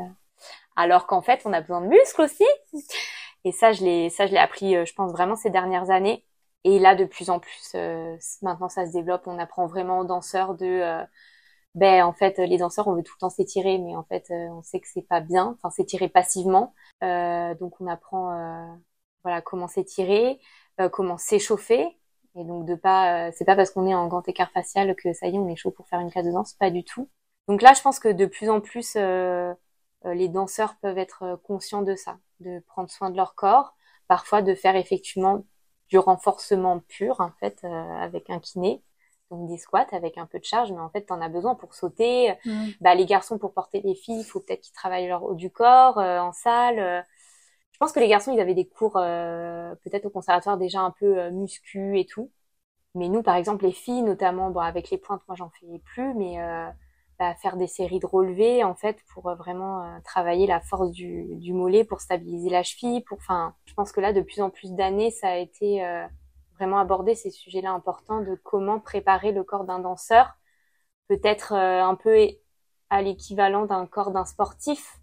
Alors 0.76 1.06
qu'en 1.06 1.22
fait, 1.22 1.42
on 1.44 1.52
a 1.52 1.60
besoin 1.60 1.80
de 1.80 1.86
muscles 1.86 2.22
aussi. 2.22 2.44
Et 3.44 3.52
ça, 3.52 3.72
je 3.72 3.84
l'ai 3.84 4.10
ça 4.10 4.26
je 4.26 4.32
l'ai 4.32 4.38
appris, 4.38 4.76
euh, 4.76 4.84
je 4.84 4.94
pense 4.94 5.12
vraiment 5.12 5.36
ces 5.36 5.50
dernières 5.50 5.90
années. 5.90 6.24
Et 6.64 6.78
là, 6.78 6.94
de 6.96 7.04
plus 7.04 7.30
en 7.30 7.38
plus, 7.40 7.72
euh, 7.76 8.16
maintenant 8.42 8.68
ça 8.68 8.86
se 8.86 8.92
développe. 8.92 9.22
On 9.26 9.38
apprend 9.38 9.66
vraiment 9.66 10.00
aux 10.00 10.04
danseurs 10.04 10.54
de 10.56 10.66
euh, 10.66 11.04
ben 11.74 12.02
en 12.04 12.12
fait 12.12 12.38
les 12.38 12.58
danseurs 12.58 12.88
on 12.88 12.94
veut 12.94 13.02
tout 13.02 13.14
le 13.16 13.20
temps 13.20 13.30
s'étirer 13.30 13.78
mais 13.78 13.96
en 13.96 14.04
fait 14.04 14.24
on 14.30 14.62
sait 14.62 14.80
que 14.80 14.88
c'est 14.88 15.06
pas 15.06 15.20
bien 15.20 15.56
enfin 15.58 15.70
s'étirer 15.70 16.08
passivement 16.08 16.74
donc 17.02 17.80
on 17.80 17.86
apprend 17.86 18.78
voilà 19.24 19.42
comment 19.42 19.68
s'étirer 19.68 20.40
comment 20.90 21.18
s'échauffer 21.18 21.98
et 22.36 22.44
donc 22.44 22.66
de 22.66 22.74
pas, 22.74 23.28
euh, 23.28 23.32
c'est 23.34 23.44
pas 23.46 23.56
parce 23.56 23.70
qu'on 23.70 23.86
est 23.86 23.94
en 23.94 24.08
grand 24.08 24.26
écart 24.28 24.50
facial 24.52 24.94
que 24.94 25.12
ça 25.14 25.26
y 25.26 25.34
est, 25.34 25.38
on 25.38 25.48
est 25.48 25.56
chaud 25.56 25.70
pour 25.70 25.88
faire 25.88 26.00
une 26.00 26.10
classe 26.10 26.26
de 26.26 26.32
danse, 26.32 26.52
pas 26.54 26.70
du 26.70 26.84
tout. 26.84 27.08
Donc 27.48 27.62
là, 27.62 27.72
je 27.74 27.80
pense 27.80 27.98
que 27.98 28.08
de 28.08 28.26
plus 28.26 28.50
en 28.50 28.60
plus, 28.60 28.94
euh, 28.96 29.00
euh, 29.00 29.54
les 30.14 30.28
danseurs 30.28 30.76
peuvent 30.80 30.98
être 30.98 31.40
conscients 31.44 31.82
de 31.82 31.94
ça, 31.94 32.18
de 32.40 32.60
prendre 32.60 32.90
soin 32.90 33.10
de 33.10 33.16
leur 33.16 33.34
corps, 33.34 33.74
parfois 34.08 34.42
de 34.42 34.54
faire 34.54 34.76
effectivement 34.76 35.44
du 35.88 35.98
renforcement 35.98 36.80
pur 36.80 37.20
en 37.20 37.30
fait 37.40 37.64
avec 37.64 38.30
un 38.30 38.40
kiné, 38.40 38.82
donc 39.30 39.48
des 39.48 39.58
squats 39.58 39.86
avec 39.92 40.18
un 40.18 40.26
peu 40.26 40.38
de 40.38 40.44
charge, 40.44 40.72
mais 40.72 40.80
en 40.80 40.88
fait, 40.90 41.02
t'en 41.02 41.20
as 41.20 41.28
besoin 41.28 41.54
pour 41.54 41.74
sauter. 41.74 42.34
Mmh. 42.44 42.66
Bah, 42.80 42.94
les 42.94 43.06
garçons 43.06 43.38
pour 43.38 43.52
porter 43.52 43.80
les 43.82 43.94
filles, 43.94 44.20
il 44.20 44.24
faut 44.24 44.40
peut-être 44.40 44.60
qu'ils 44.60 44.74
travaillent 44.74 45.08
leur 45.08 45.24
haut 45.24 45.34
du 45.34 45.50
corps 45.50 45.98
en 45.98 46.32
salle. 46.32 47.04
Je 47.76 47.78
pense 47.78 47.92
que 47.92 48.00
les 48.00 48.08
garçons, 48.08 48.32
ils 48.32 48.40
avaient 48.40 48.54
des 48.54 48.66
cours 48.66 48.96
euh, 48.96 49.74
peut-être 49.84 50.06
au 50.06 50.10
conservatoire 50.10 50.56
déjà 50.56 50.80
un 50.80 50.92
peu 50.92 51.18
euh, 51.18 51.30
muscu 51.30 51.98
et 51.98 52.06
tout. 52.06 52.30
Mais 52.94 53.10
nous, 53.10 53.22
par 53.22 53.36
exemple, 53.36 53.66
les 53.66 53.72
filles, 53.72 54.02
notamment, 54.02 54.48
bon, 54.48 54.60
avec 54.60 54.88
les 54.88 54.96
pointes, 54.96 55.20
moi, 55.28 55.36
j'en 55.36 55.50
fais 55.50 55.66
plus, 55.84 56.14
mais 56.14 56.40
euh, 56.40 56.70
bah, 57.18 57.34
faire 57.36 57.56
des 57.56 57.66
séries 57.66 58.00
de 58.00 58.06
relevés, 58.06 58.64
en 58.64 58.74
fait, 58.74 58.98
pour 59.12 59.34
vraiment 59.34 60.00
travailler 60.04 60.46
la 60.46 60.60
force 60.60 60.90
du, 60.90 61.36
du, 61.36 61.52
mollet, 61.52 61.84
pour 61.84 62.00
stabiliser 62.00 62.50
la 62.50 62.62
cheville. 62.62 63.02
Pour, 63.02 63.18
enfin, 63.18 63.54
je 63.66 63.74
pense 63.74 63.92
que 63.92 64.00
là, 64.00 64.12
de 64.12 64.20
plus 64.20 64.40
en 64.40 64.50
plus 64.50 64.72
d'années, 64.72 65.10
ça 65.10 65.28
a 65.28 65.36
été 65.36 65.82
vraiment 66.56 66.78
abordé 66.78 67.14
ces 67.14 67.30
sujets-là 67.30 67.70
importants 67.70 68.20
de 68.20 68.34
comment 68.42 68.80
préparer 68.80 69.32
le 69.32 69.44
corps 69.44 69.64
d'un 69.64 69.78
danseur, 69.78 70.36
peut-être 71.08 71.52
un 71.54 71.94
peu 71.94 72.28
à 72.90 73.02
l'équivalent 73.02 73.66
d'un 73.66 73.86
corps 73.86 74.10
d'un 74.10 74.24
sportif, 74.24 75.00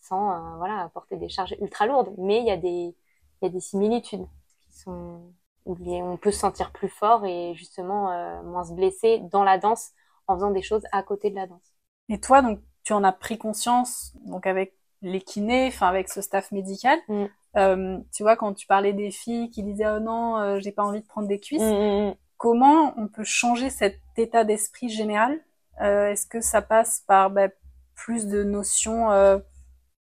sans 0.00 0.32
euh, 0.32 0.56
voilà 0.56 0.90
porter 0.94 1.16
des 1.16 1.28
charges 1.28 1.54
ultra 1.60 1.86
lourdes. 1.86 2.14
Mais 2.18 2.40
il 2.40 2.46
y 2.46 2.50
a 2.50 2.56
des 2.56 2.94
il 3.40 3.44
y 3.44 3.46
a 3.46 3.48
des 3.48 3.60
similitudes 3.60 4.26
qui 4.48 4.72
sont 4.72 5.32
on 5.64 6.16
peut 6.16 6.32
se 6.32 6.40
sentir 6.40 6.72
plus 6.72 6.88
fort 6.88 7.24
et 7.24 7.54
justement 7.54 8.10
euh, 8.10 8.42
moins 8.42 8.64
se 8.64 8.72
blesser 8.72 9.20
dans 9.30 9.44
la 9.44 9.58
danse 9.58 9.92
en 10.26 10.36
faisant 10.36 10.50
des 10.50 10.62
choses 10.62 10.84
à 10.92 11.02
côté 11.02 11.30
de 11.30 11.36
la 11.36 11.46
danse. 11.46 11.72
Et 12.08 12.20
toi, 12.20 12.42
donc, 12.42 12.60
tu 12.84 12.92
en 12.92 13.04
as 13.04 13.12
pris 13.12 13.38
conscience, 13.38 14.12
donc 14.24 14.46
avec 14.46 14.74
les 15.02 15.20
kinés, 15.20 15.68
enfin 15.68 15.88
avec 15.88 16.08
ce 16.08 16.20
staff 16.20 16.52
médical. 16.52 16.98
Mm. 17.08 17.24
Euh, 17.56 17.98
tu 18.14 18.22
vois, 18.22 18.36
quand 18.36 18.54
tu 18.54 18.66
parlais 18.66 18.92
des 18.92 19.10
filles 19.10 19.50
qui 19.50 19.62
disaient 19.62 19.88
oh 19.88 20.00
non, 20.00 20.38
euh, 20.38 20.58
j'ai 20.60 20.72
pas 20.72 20.84
envie 20.84 21.00
de 21.00 21.06
prendre 21.06 21.28
des 21.28 21.38
cuisses. 21.38 21.60
Mm, 21.60 22.08
mm, 22.08 22.14
comment 22.38 22.94
on 22.96 23.08
peut 23.08 23.24
changer 23.24 23.68
cet 23.68 23.98
état 24.16 24.44
d'esprit 24.44 24.88
général? 24.88 25.38
Euh, 25.80 26.10
Est-ce 26.10 26.26
que 26.26 26.40
ça 26.40 26.62
passe 26.62 27.02
par 27.06 27.30
bah, 27.30 27.48
plus 27.94 28.26
de 28.26 28.42
notions 28.42 29.08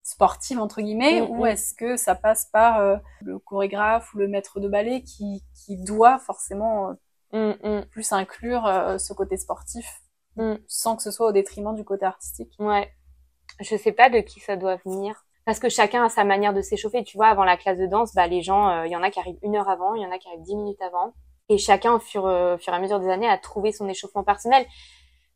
sportive 0.04 0.58
entre 0.58 0.82
guillemets 0.82 1.20
mm, 1.20 1.30
ou 1.30 1.46
est-ce 1.46 1.74
que 1.74 1.96
ça 1.96 2.14
passe 2.14 2.46
par 2.46 3.00
le 3.20 3.38
chorégraphe 3.38 4.12
ou 4.14 4.18
le 4.18 4.28
maître 4.28 4.60
de 4.60 4.68
ballet 4.68 5.02
qui, 5.02 5.42
qui 5.54 5.76
doit 5.76 6.18
forcément 6.18 6.96
euh, 7.34 7.54
mm, 7.62 7.86
plus 7.86 8.12
inclure 8.12 8.66
euh, 8.66 8.98
ce 8.98 9.12
côté 9.12 9.36
sportif 9.36 10.02
sans 10.66 10.96
que 10.96 11.02
ce 11.02 11.10
soit 11.10 11.26
au 11.26 11.32
détriment 11.32 11.74
du 11.74 11.84
côté 11.84 12.06
artistique 12.06 12.54
Ouais, 12.58 12.90
je 13.60 13.76
sais 13.76 13.92
pas 13.92 14.08
de 14.08 14.20
qui 14.20 14.40
ça 14.40 14.56
doit 14.56 14.76
venir 14.76 15.26
parce 15.44 15.58
que 15.58 15.68
chacun 15.68 16.04
a 16.04 16.08
sa 16.08 16.24
manière 16.24 16.54
de 16.54 16.62
s'échauffer. 16.62 17.04
Tu 17.04 17.18
vois, 17.18 17.26
avant 17.26 17.44
la 17.44 17.58
classe 17.58 17.76
de 17.76 17.84
danse, 17.86 18.14
bah 18.14 18.26
les 18.28 18.40
gens, 18.40 18.84
il 18.84 18.92
y 18.92 18.96
en 18.96 19.02
a 19.02 19.10
qui 19.10 19.18
arrivent 19.18 19.38
une 19.42 19.56
heure 19.56 19.68
avant, 19.68 19.94
il 19.94 20.02
y 20.02 20.06
en 20.06 20.10
a 20.10 20.18
qui 20.18 20.28
arrivent 20.28 20.42
dix 20.42 20.56
minutes 20.56 20.80
avant, 20.80 21.12
et 21.50 21.58
chacun 21.58 21.92
au 21.92 21.98
fur, 21.98 22.24
au 22.24 22.56
fur 22.56 22.72
et 22.72 22.76
à 22.76 22.80
mesure 22.80 22.98
des 22.98 23.10
années 23.10 23.28
a 23.28 23.36
trouvé 23.36 23.72
son 23.72 23.86
échauffement 23.88 24.24
personnel. 24.24 24.64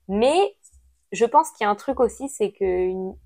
Mais 0.08 0.56
je 1.12 1.26
pense 1.26 1.50
qu'il 1.50 1.64
y 1.64 1.66
a 1.66 1.70
un 1.70 1.74
truc 1.74 2.00
aussi, 2.00 2.28
c'est 2.28 2.52
que 2.52 2.64
une, 2.64 3.16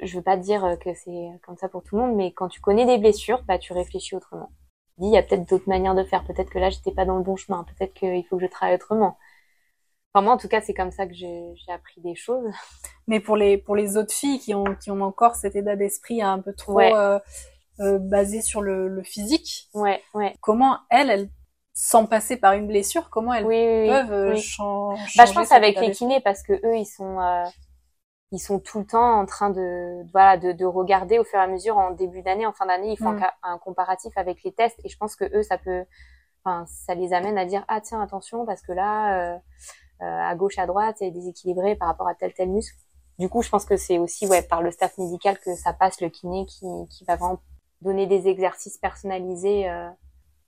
je 0.00 0.16
veux 0.16 0.22
pas 0.22 0.36
dire 0.36 0.64
euh, 0.64 0.76
que 0.76 0.94
c'est 0.94 1.28
comme 1.44 1.56
ça 1.56 1.68
pour 1.68 1.82
tout 1.82 1.96
le 1.96 2.02
monde, 2.02 2.16
mais 2.16 2.32
quand 2.32 2.48
tu 2.48 2.60
connais 2.60 2.86
des 2.86 2.98
blessures, 2.98 3.42
bah 3.44 3.58
tu 3.58 3.72
réfléchis 3.72 4.14
autrement. 4.16 4.50
Il 4.98 5.10
y 5.10 5.16
a 5.16 5.22
peut-être 5.22 5.48
d'autres 5.48 5.68
manières 5.68 5.94
de 5.94 6.04
faire. 6.04 6.24
Peut-être 6.24 6.50
que 6.50 6.58
là, 6.58 6.70
j'étais 6.70 6.92
pas 6.92 7.04
dans 7.04 7.16
le 7.16 7.22
bon 7.22 7.36
chemin. 7.36 7.64
Peut-être 7.64 7.94
qu'il 7.94 8.24
faut 8.26 8.36
que 8.36 8.42
je 8.42 8.50
travaille 8.50 8.76
autrement. 8.76 9.18
Enfin, 10.12 10.24
moi, 10.24 10.34
en 10.34 10.36
tout 10.36 10.48
cas, 10.48 10.60
c'est 10.60 10.74
comme 10.74 10.92
ça 10.92 11.06
que 11.06 11.14
j'ai 11.14 11.54
appris 11.68 12.00
des 12.00 12.14
choses. 12.14 12.48
Mais 13.08 13.20
pour 13.20 13.36
les 13.36 13.58
pour 13.58 13.76
les 13.76 13.96
autres 13.96 14.12
filles 14.12 14.38
qui 14.38 14.54
ont 14.54 14.76
qui 14.76 14.90
ont 14.90 15.02
encore 15.02 15.34
cet 15.34 15.56
état 15.56 15.76
d'esprit 15.76 16.22
un 16.22 16.38
peu 16.38 16.54
trop 16.54 16.80
euh, 16.80 17.18
euh, 17.80 17.98
basé 17.98 18.40
sur 18.40 18.62
le, 18.62 18.86
le, 18.86 19.02
physique. 19.02 19.68
Ouais, 19.74 20.00
ouais. 20.14 20.36
Comment 20.40 20.78
elles, 20.90 21.10
elles, 21.10 21.28
sans 21.72 22.06
passer 22.06 22.36
par 22.36 22.52
une 22.52 22.68
blessure, 22.68 23.10
comment 23.10 23.34
elles 23.34 23.44
peuvent 23.44 24.12
euh, 24.12 24.36
changer 24.36 25.02
Bah, 25.16 25.26
je 25.26 25.32
pense 25.32 25.50
avec 25.50 25.80
les 25.80 25.90
kinés 25.90 26.20
parce 26.20 26.44
que 26.44 26.52
eux, 26.52 26.76
ils 26.76 26.86
sont 26.86 27.20
euh, 27.20 27.42
ils 28.32 28.38
sont 28.38 28.58
tout 28.58 28.80
le 28.80 28.86
temps 28.86 29.20
en 29.20 29.26
train 29.26 29.50
de 29.50 30.02
voilà 30.12 30.36
de, 30.36 30.52
de 30.52 30.64
regarder 30.64 31.18
au 31.18 31.24
fur 31.24 31.38
et 31.38 31.42
à 31.42 31.46
mesure 31.46 31.78
en 31.78 31.90
début 31.92 32.22
d'année, 32.22 32.46
en 32.46 32.52
fin 32.52 32.66
d'année, 32.66 32.92
ils 32.92 32.98
font 32.98 33.12
mm. 33.12 33.24
un, 33.42 33.58
comparatif 33.58 34.12
avec 34.16 34.42
les 34.42 34.52
tests 34.52 34.80
et 34.84 34.88
je 34.88 34.96
pense 34.96 35.16
que 35.16 35.24
eux, 35.36 35.42
ça 35.42 35.58
peut, 35.58 35.84
enfin, 36.44 36.64
ça 36.66 36.94
les 36.94 37.12
amène 37.12 37.38
à 37.38 37.44
dire 37.44 37.64
ah 37.68 37.80
tiens 37.80 38.00
attention 38.00 38.44
parce 38.46 38.62
que 38.62 38.72
là. 38.72 39.34
Euh, 39.34 39.38
euh, 40.02 40.06
à 40.06 40.34
gauche, 40.34 40.58
à 40.58 40.66
droite, 40.66 41.00
et 41.02 41.12
déséquilibré 41.12 41.76
par 41.76 41.86
rapport 41.86 42.08
à 42.08 42.16
tel 42.16 42.34
tel 42.34 42.50
muscle. 42.50 42.76
Du 43.20 43.28
coup, 43.28 43.42
je 43.42 43.48
pense 43.48 43.64
que 43.64 43.76
c'est 43.76 43.98
aussi 43.98 44.26
ouais 44.26 44.42
par 44.42 44.60
le 44.60 44.72
staff 44.72 44.98
médical 44.98 45.38
que 45.38 45.54
ça 45.54 45.72
passe 45.72 46.00
le 46.00 46.08
kiné 46.08 46.46
qui, 46.46 46.66
qui 46.90 47.04
va 47.04 47.14
vraiment 47.14 47.40
donner 47.80 48.08
des 48.08 48.26
exercices 48.26 48.76
personnalisés. 48.76 49.68
Euh, 49.70 49.88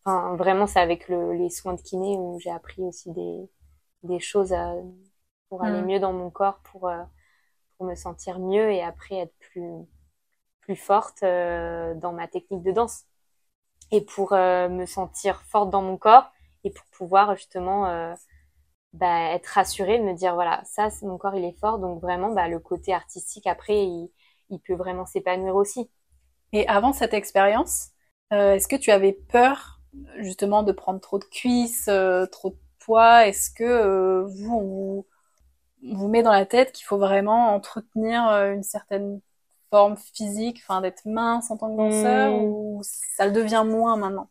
enfin, 0.04 0.34
vraiment, 0.34 0.66
c'est 0.66 0.80
avec 0.80 1.08
le, 1.08 1.32
les 1.34 1.48
soins 1.48 1.74
de 1.74 1.80
kiné 1.80 2.16
où 2.18 2.40
j'ai 2.40 2.50
appris 2.50 2.82
aussi 2.82 3.12
des, 3.12 3.48
des 4.02 4.18
choses 4.18 4.54
pour 5.48 5.62
aller 5.62 5.80
mm. 5.80 5.86
mieux 5.86 6.00
dans 6.00 6.12
mon 6.12 6.28
corps, 6.28 6.58
pour, 6.64 6.88
euh, 6.88 7.02
pour 7.76 7.86
me 7.86 7.94
sentir 7.94 8.38
mieux 8.38 8.70
et 8.72 8.82
après 8.82 9.16
être 9.16 9.34
plus, 9.40 9.70
plus 10.60 10.76
forte 10.76 11.22
dans 11.22 12.12
ma 12.12 12.28
technique 12.28 12.62
de 12.62 12.72
danse. 12.72 13.04
Et 13.92 14.00
pour 14.00 14.32
me 14.32 14.84
sentir 14.86 15.42
forte 15.42 15.70
dans 15.70 15.82
mon 15.82 15.96
corps 15.96 16.30
et 16.64 16.70
pour 16.70 16.86
pouvoir 16.86 17.36
justement 17.36 18.14
bah, 18.92 19.32
être 19.32 19.46
rassurée, 19.46 20.00
me 20.00 20.14
dire 20.14 20.34
voilà, 20.34 20.62
ça, 20.64 20.88
mon 21.02 21.18
corps 21.18 21.34
il 21.34 21.44
est 21.44 21.58
fort, 21.60 21.78
donc 21.78 22.00
vraiment 22.00 22.32
bah, 22.32 22.48
le 22.48 22.58
côté 22.58 22.92
artistique 22.94 23.46
après, 23.46 23.84
il, 23.84 24.10
il 24.50 24.60
peut 24.60 24.74
vraiment 24.74 25.06
s'épanouir 25.06 25.56
aussi. 25.56 25.90
Et 26.52 26.66
avant 26.68 26.92
cette 26.92 27.14
expérience, 27.14 27.90
euh, 28.32 28.54
est-ce 28.54 28.68
que 28.68 28.76
tu 28.76 28.90
avais 28.90 29.12
peur 29.12 29.80
justement 30.18 30.62
de 30.62 30.72
prendre 30.72 31.00
trop 31.00 31.18
de 31.18 31.24
cuisses, 31.24 31.88
euh, 31.88 32.26
trop 32.26 32.50
de 32.50 32.58
poids? 32.78 33.26
Est-ce 33.26 33.50
que 33.50 33.64
euh, 33.64 34.24
vous, 34.26 34.54
on 34.54 34.64
vous, 34.64 35.06
vous 35.94 36.08
met 36.08 36.22
dans 36.22 36.32
la 36.32 36.46
tête 36.46 36.72
qu'il 36.72 36.86
faut 36.86 36.98
vraiment 36.98 37.54
entretenir 37.54 38.22
une 38.22 38.62
certaine 38.62 39.20
forme 39.70 39.96
physique, 39.96 40.62
enfin 40.62 40.80
d'être 40.80 41.04
mince 41.04 41.50
en 41.50 41.56
tant 41.56 41.70
que 41.70 41.76
danseur, 41.76 42.32
mmh. 42.32 42.44
ou 42.44 42.80
ça 42.82 43.26
le 43.26 43.32
devient 43.32 43.64
moins 43.66 43.96
maintenant? 43.96 44.28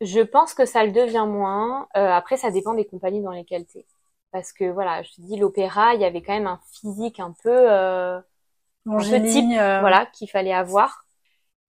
Je 0.00 0.20
pense 0.20 0.54
que 0.54 0.66
ça 0.66 0.84
le 0.84 0.92
devient 0.92 1.26
moins. 1.26 1.88
après, 1.94 2.36
ça 2.36 2.50
dépend 2.50 2.74
des 2.74 2.86
compagnies 2.86 3.22
dans 3.22 3.32
lesquelles 3.32 3.66
tu 3.66 3.78
es 3.78 3.86
parce 4.36 4.52
que 4.52 4.70
voilà, 4.70 5.02
je 5.02 5.12
te 5.12 5.20
dis 5.22 5.38
l'opéra, 5.38 5.94
il 5.94 6.00
y 6.02 6.04
avait 6.04 6.20
quand 6.20 6.34
même 6.34 6.46
un 6.46 6.60
physique 6.70 7.20
un 7.20 7.34
peu 7.42 7.70
euh, 7.70 8.20
un 8.86 8.98
type, 8.98 9.50
euh. 9.58 9.80
voilà, 9.80 10.04
qu'il 10.12 10.28
fallait 10.28 10.52
avoir. 10.52 11.06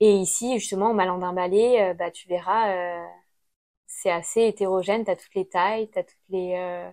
Et 0.02 0.14
ici, 0.18 0.60
justement, 0.60 0.92
au 0.92 0.94
Malandin 0.94 1.32
Ballet, 1.32 1.82
euh, 1.82 1.94
bah 1.94 2.12
tu 2.12 2.28
verras, 2.28 2.72
euh, 2.72 3.06
c'est 3.88 4.12
assez 4.12 4.42
hétérogène. 4.42 5.06
T'as 5.06 5.16
toutes 5.16 5.34
les 5.36 5.48
tailles, 5.48 5.90
t'as 5.92 6.04
toutes 6.04 6.30
les, 6.30 6.92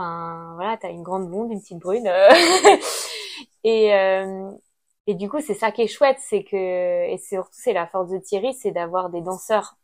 enfin 0.00 0.54
voilà, 0.54 0.76
t'as 0.76 0.90
une 0.90 1.02
grande 1.02 1.28
blonde, 1.28 1.52
une 1.52 1.60
petite 1.60 1.78
brune, 1.78 2.06
et 3.64 3.90
et 5.06 5.14
du 5.14 5.28
coup, 5.28 5.40
c'est 5.40 5.54
ça 5.54 5.72
qui 5.72 5.82
est 5.82 5.88
chouette, 5.88 6.18
c'est 6.20 6.44
que 6.44 6.56
et 6.56 7.18
surtout 7.18 7.50
c'est 7.52 7.72
la 7.72 7.86
force 7.86 8.10
de 8.10 8.18
Thierry, 8.18 8.54
c'est 8.54 8.70
d'avoir 8.70 9.10
des 9.10 9.20
danseurs 9.20 9.76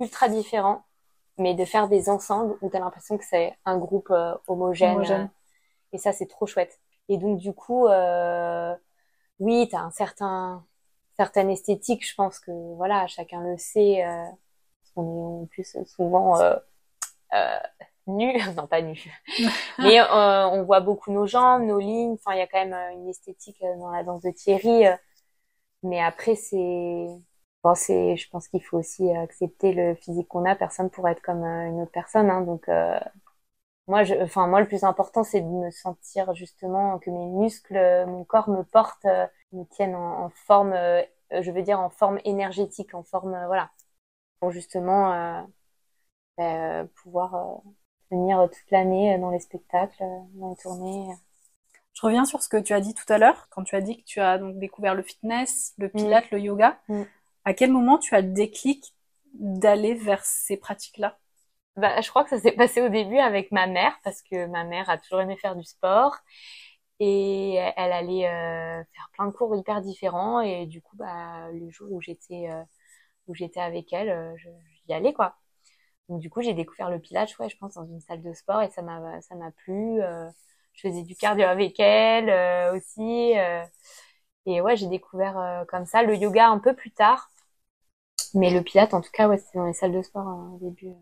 ultra 0.00 0.28
différents 0.28 0.84
mais 1.40 1.54
de 1.54 1.64
faire 1.64 1.88
des 1.88 2.08
ensembles 2.08 2.56
où 2.60 2.70
tu 2.70 2.76
as 2.76 2.80
l'impression 2.80 3.18
que 3.18 3.24
c'est 3.24 3.56
un 3.64 3.78
groupe 3.78 4.10
euh, 4.10 4.34
homogène. 4.46 5.00
Euh, 5.10 5.26
et 5.92 5.98
ça, 5.98 6.12
c'est 6.12 6.26
trop 6.26 6.46
chouette. 6.46 6.78
Et 7.08 7.18
donc, 7.18 7.38
du 7.38 7.52
coup, 7.52 7.86
euh, 7.88 8.74
oui, 9.40 9.66
tu 9.68 9.74
as 9.74 9.80
un 9.80 9.90
certain, 9.90 10.64
certaine 11.16 11.50
esthétique. 11.50 12.06
Je 12.06 12.14
pense 12.14 12.38
que, 12.38 12.52
voilà, 12.76 13.06
chacun 13.06 13.40
le 13.42 13.56
sait. 13.58 14.04
Euh, 14.04 14.24
on 14.96 15.02
est 15.02 15.42
en 15.42 15.46
plus 15.46 15.76
souvent 15.86 16.40
euh, 16.40 16.56
euh, 17.34 17.58
nus. 18.16 18.40
non, 18.56 18.66
pas 18.66 18.82
nus. 18.82 19.10
mais 19.78 20.00
on 20.02 20.62
voit 20.64 20.80
beaucoup 20.80 21.12
nos 21.12 21.26
jambes, 21.26 21.62
nos 21.62 21.78
lignes. 21.78 22.14
Enfin, 22.14 22.34
il 22.34 22.38
y 22.38 22.42
a 22.42 22.46
quand 22.46 22.64
même 22.64 22.74
une 22.92 23.08
esthétique 23.08 23.60
dans 23.78 23.90
la 23.90 24.02
danse 24.04 24.22
de 24.22 24.30
Thierry. 24.30 24.84
mais 25.82 26.00
après, 26.00 26.34
c'est 26.34 27.08
Bon, 27.62 27.74
c'est, 27.74 28.16
je 28.16 28.28
pense 28.30 28.48
qu'il 28.48 28.62
faut 28.64 28.78
aussi 28.78 29.10
accepter 29.14 29.72
le 29.74 29.94
physique 29.94 30.28
qu'on 30.28 30.46
a. 30.46 30.56
Personne 30.56 30.88
pourrait 30.90 31.12
être 31.12 31.20
comme 31.22 31.44
euh, 31.44 31.68
une 31.68 31.82
autre 31.82 31.92
personne. 31.92 32.30
Hein, 32.30 32.40
donc, 32.42 32.68
euh, 32.68 32.98
moi, 33.86 34.04
je, 34.04 34.14
enfin, 34.14 34.46
moi, 34.46 34.60
le 34.60 34.68
plus 34.68 34.84
important, 34.84 35.24
c'est 35.24 35.40
de 35.42 35.46
me 35.46 35.70
sentir 35.70 36.34
justement 36.34 36.98
que 36.98 37.10
mes 37.10 37.26
muscles, 37.26 37.76
mon 38.06 38.24
corps 38.24 38.48
me 38.48 38.62
porte, 38.64 39.04
euh, 39.06 39.26
me 39.52 39.64
tiennent 39.64 39.96
en, 39.96 40.30
forme, 40.30 40.74
je 41.30 41.50
veux 41.50 41.62
dire 41.62 41.80
en 41.80 41.90
forme 41.90 42.20
énergétique, 42.24 42.94
en 42.94 43.02
forme, 43.02 43.32
voilà, 43.46 43.70
pour 44.40 44.50
justement 44.52 45.46
bah, 46.38 46.86
pouvoir 47.02 47.62
tenir 48.10 48.48
toute 48.50 48.70
l'année 48.70 49.16
dans 49.18 49.30
les 49.30 49.40
spectacles, 49.40 50.04
dans 50.34 50.50
les 50.50 50.56
tournées. 50.56 51.08
Je 51.94 52.02
reviens 52.02 52.24
sur 52.24 52.42
ce 52.42 52.48
que 52.48 52.56
tu 52.56 52.72
as 52.72 52.80
dit 52.80 52.94
tout 52.94 53.10
à 53.12 53.18
l'heure, 53.18 53.48
quand 53.50 53.64
tu 53.64 53.76
as 53.76 53.80
dit 53.80 53.98
que 53.98 54.04
tu 54.04 54.20
as 54.20 54.38
donc 54.38 54.58
découvert 54.58 54.94
le 54.94 55.02
fitness, 55.02 55.74
le 55.78 55.88
mm. 55.88 55.90
pilates, 55.90 56.30
le 56.30 56.40
yoga. 56.40 56.78
Mm. 56.88 57.02
À 57.44 57.54
quel 57.54 57.70
moment 57.70 57.98
tu 57.98 58.14
as 58.14 58.20
le 58.20 58.32
déclic 58.32 58.94
d'aller 59.34 59.94
vers 59.94 60.24
ces 60.24 60.56
pratiques-là? 60.56 61.18
Bah, 61.76 62.00
je 62.00 62.08
crois 62.10 62.24
que 62.24 62.30
ça 62.30 62.38
s'est 62.38 62.52
passé 62.52 62.82
au 62.82 62.88
début 62.88 63.18
avec 63.18 63.52
ma 63.52 63.66
mère 63.66 63.98
parce 64.02 64.22
que 64.22 64.46
ma 64.46 64.64
mère 64.64 64.90
a 64.90 64.98
toujours 64.98 65.20
aimé 65.20 65.36
faire 65.36 65.56
du 65.56 65.64
sport 65.64 66.16
et 66.98 67.54
elle 67.54 67.92
allait 67.92 68.26
euh, 68.28 68.84
faire 68.92 69.10
plein 69.14 69.26
de 69.26 69.32
cours 69.32 69.56
hyper 69.56 69.80
différents 69.80 70.40
et 70.40 70.66
du 70.66 70.82
coup 70.82 70.96
bah 70.96 71.50
le 71.52 71.70
jour 71.70 71.90
où 71.90 72.00
j'étais 72.00 72.50
euh, 72.50 72.62
où 73.26 73.34
j'étais 73.34 73.60
avec 73.60 73.92
elle 73.92 74.10
euh, 74.10 74.36
j'y 74.86 74.92
allais 74.92 75.14
quoi 75.14 75.36
donc 76.08 76.20
du 76.20 76.30
coup 76.30 76.42
j'ai 76.42 76.54
découvert 76.54 76.90
le 76.90 76.98
pilates 76.98 77.38
ouais 77.38 77.48
je 77.48 77.56
pense 77.56 77.74
dans 77.74 77.86
une 77.86 78.00
salle 78.00 78.22
de 78.22 78.32
sport 78.32 78.62
et 78.62 78.70
ça 78.70 78.82
m'a 78.82 79.20
ça 79.20 79.34
m'a 79.34 79.50
plu 79.50 80.00
je 80.72 80.80
faisais 80.80 81.02
du 81.02 81.14
cardio 81.14 81.44
avec 81.46 81.78
elle 81.78 82.74
aussi 82.74 83.34
et 84.46 84.60
ouais 84.60 84.76
j'ai 84.76 84.88
découvert 84.88 85.64
comme 85.68 85.86
ça 85.86 86.02
le 86.02 86.16
yoga 86.16 86.48
un 86.48 86.58
peu 86.58 86.74
plus 86.74 86.90
tard 86.90 87.30
mais 88.34 88.50
le 88.50 88.62
Pilate, 88.62 88.94
en 88.94 89.00
tout 89.00 89.10
cas, 89.12 89.28
ouais, 89.28 89.38
c'est 89.38 89.58
dans 89.58 89.66
les 89.66 89.72
salles 89.72 89.92
de 89.92 90.02
sport 90.02 90.26
hein, 90.26 90.50
au 90.54 90.58
début. 90.58 90.92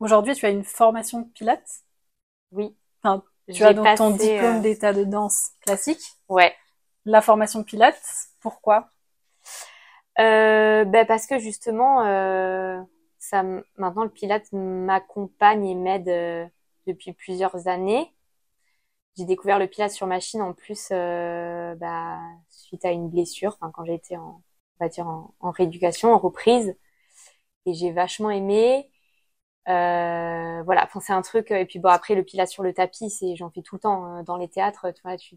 Aujourd'hui, 0.00 0.34
tu 0.34 0.46
as 0.46 0.50
une 0.50 0.64
formation 0.64 1.20
de 1.20 1.26
Pilates? 1.26 1.82
Oui. 2.52 2.76
Enfin, 3.02 3.22
tu 3.52 3.64
as 3.64 3.74
donc 3.74 3.96
ton 3.96 4.10
diplôme 4.10 4.58
euh, 4.58 4.60
d'état 4.60 4.92
de 4.92 5.04
danse 5.04 5.52
classique. 5.60 6.00
Ouais. 6.28 6.54
La 7.04 7.20
formation 7.20 7.64
Pilates, 7.64 8.28
pourquoi? 8.40 8.90
Euh, 10.20 10.84
ben 10.84 11.06
parce 11.06 11.26
que 11.26 11.38
justement, 11.38 12.04
euh, 12.04 12.80
maintenant 13.32 14.04
le 14.04 14.10
Pilates 14.10 14.52
m'accompagne 14.52 15.66
et 15.66 15.74
m'aide 15.74 16.08
euh, 16.08 16.46
depuis 16.86 17.12
plusieurs 17.12 17.68
années. 17.68 18.14
J'ai 19.16 19.24
découvert 19.24 19.58
le 19.58 19.66
Pilates 19.66 19.92
sur 19.92 20.06
machine 20.06 20.42
en 20.42 20.52
plus 20.54 20.88
euh, 20.92 21.74
bah, 21.76 22.20
suite 22.48 22.84
à 22.84 22.92
une 22.92 23.08
blessure, 23.10 23.58
quand 23.58 23.84
j'étais 23.84 24.16
en, 24.16 24.42
on 24.80 24.84
va 24.84 24.88
dire 24.88 25.06
en, 25.08 25.50
rééducation, 25.50 26.12
en 26.12 26.18
reprise. 26.18 26.76
Et 27.66 27.74
j'ai 27.74 27.92
vachement 27.92 28.30
aimé. 28.30 28.90
Euh, 29.68 30.62
voilà, 30.64 30.88
c'est 31.00 31.12
un 31.12 31.22
truc. 31.22 31.50
Et 31.50 31.66
puis 31.66 31.78
bon 31.78 31.90
après 31.90 32.14
le 32.14 32.24
pilates 32.24 32.48
sur 32.48 32.62
le 32.62 32.72
tapis, 32.74 33.10
c'est 33.10 33.36
j'en 33.36 33.50
fais 33.50 33.62
tout 33.62 33.76
le 33.76 33.80
temps 33.80 34.22
dans 34.24 34.36
les 34.36 34.48
théâtres. 34.48 34.86
Tu, 35.18 35.36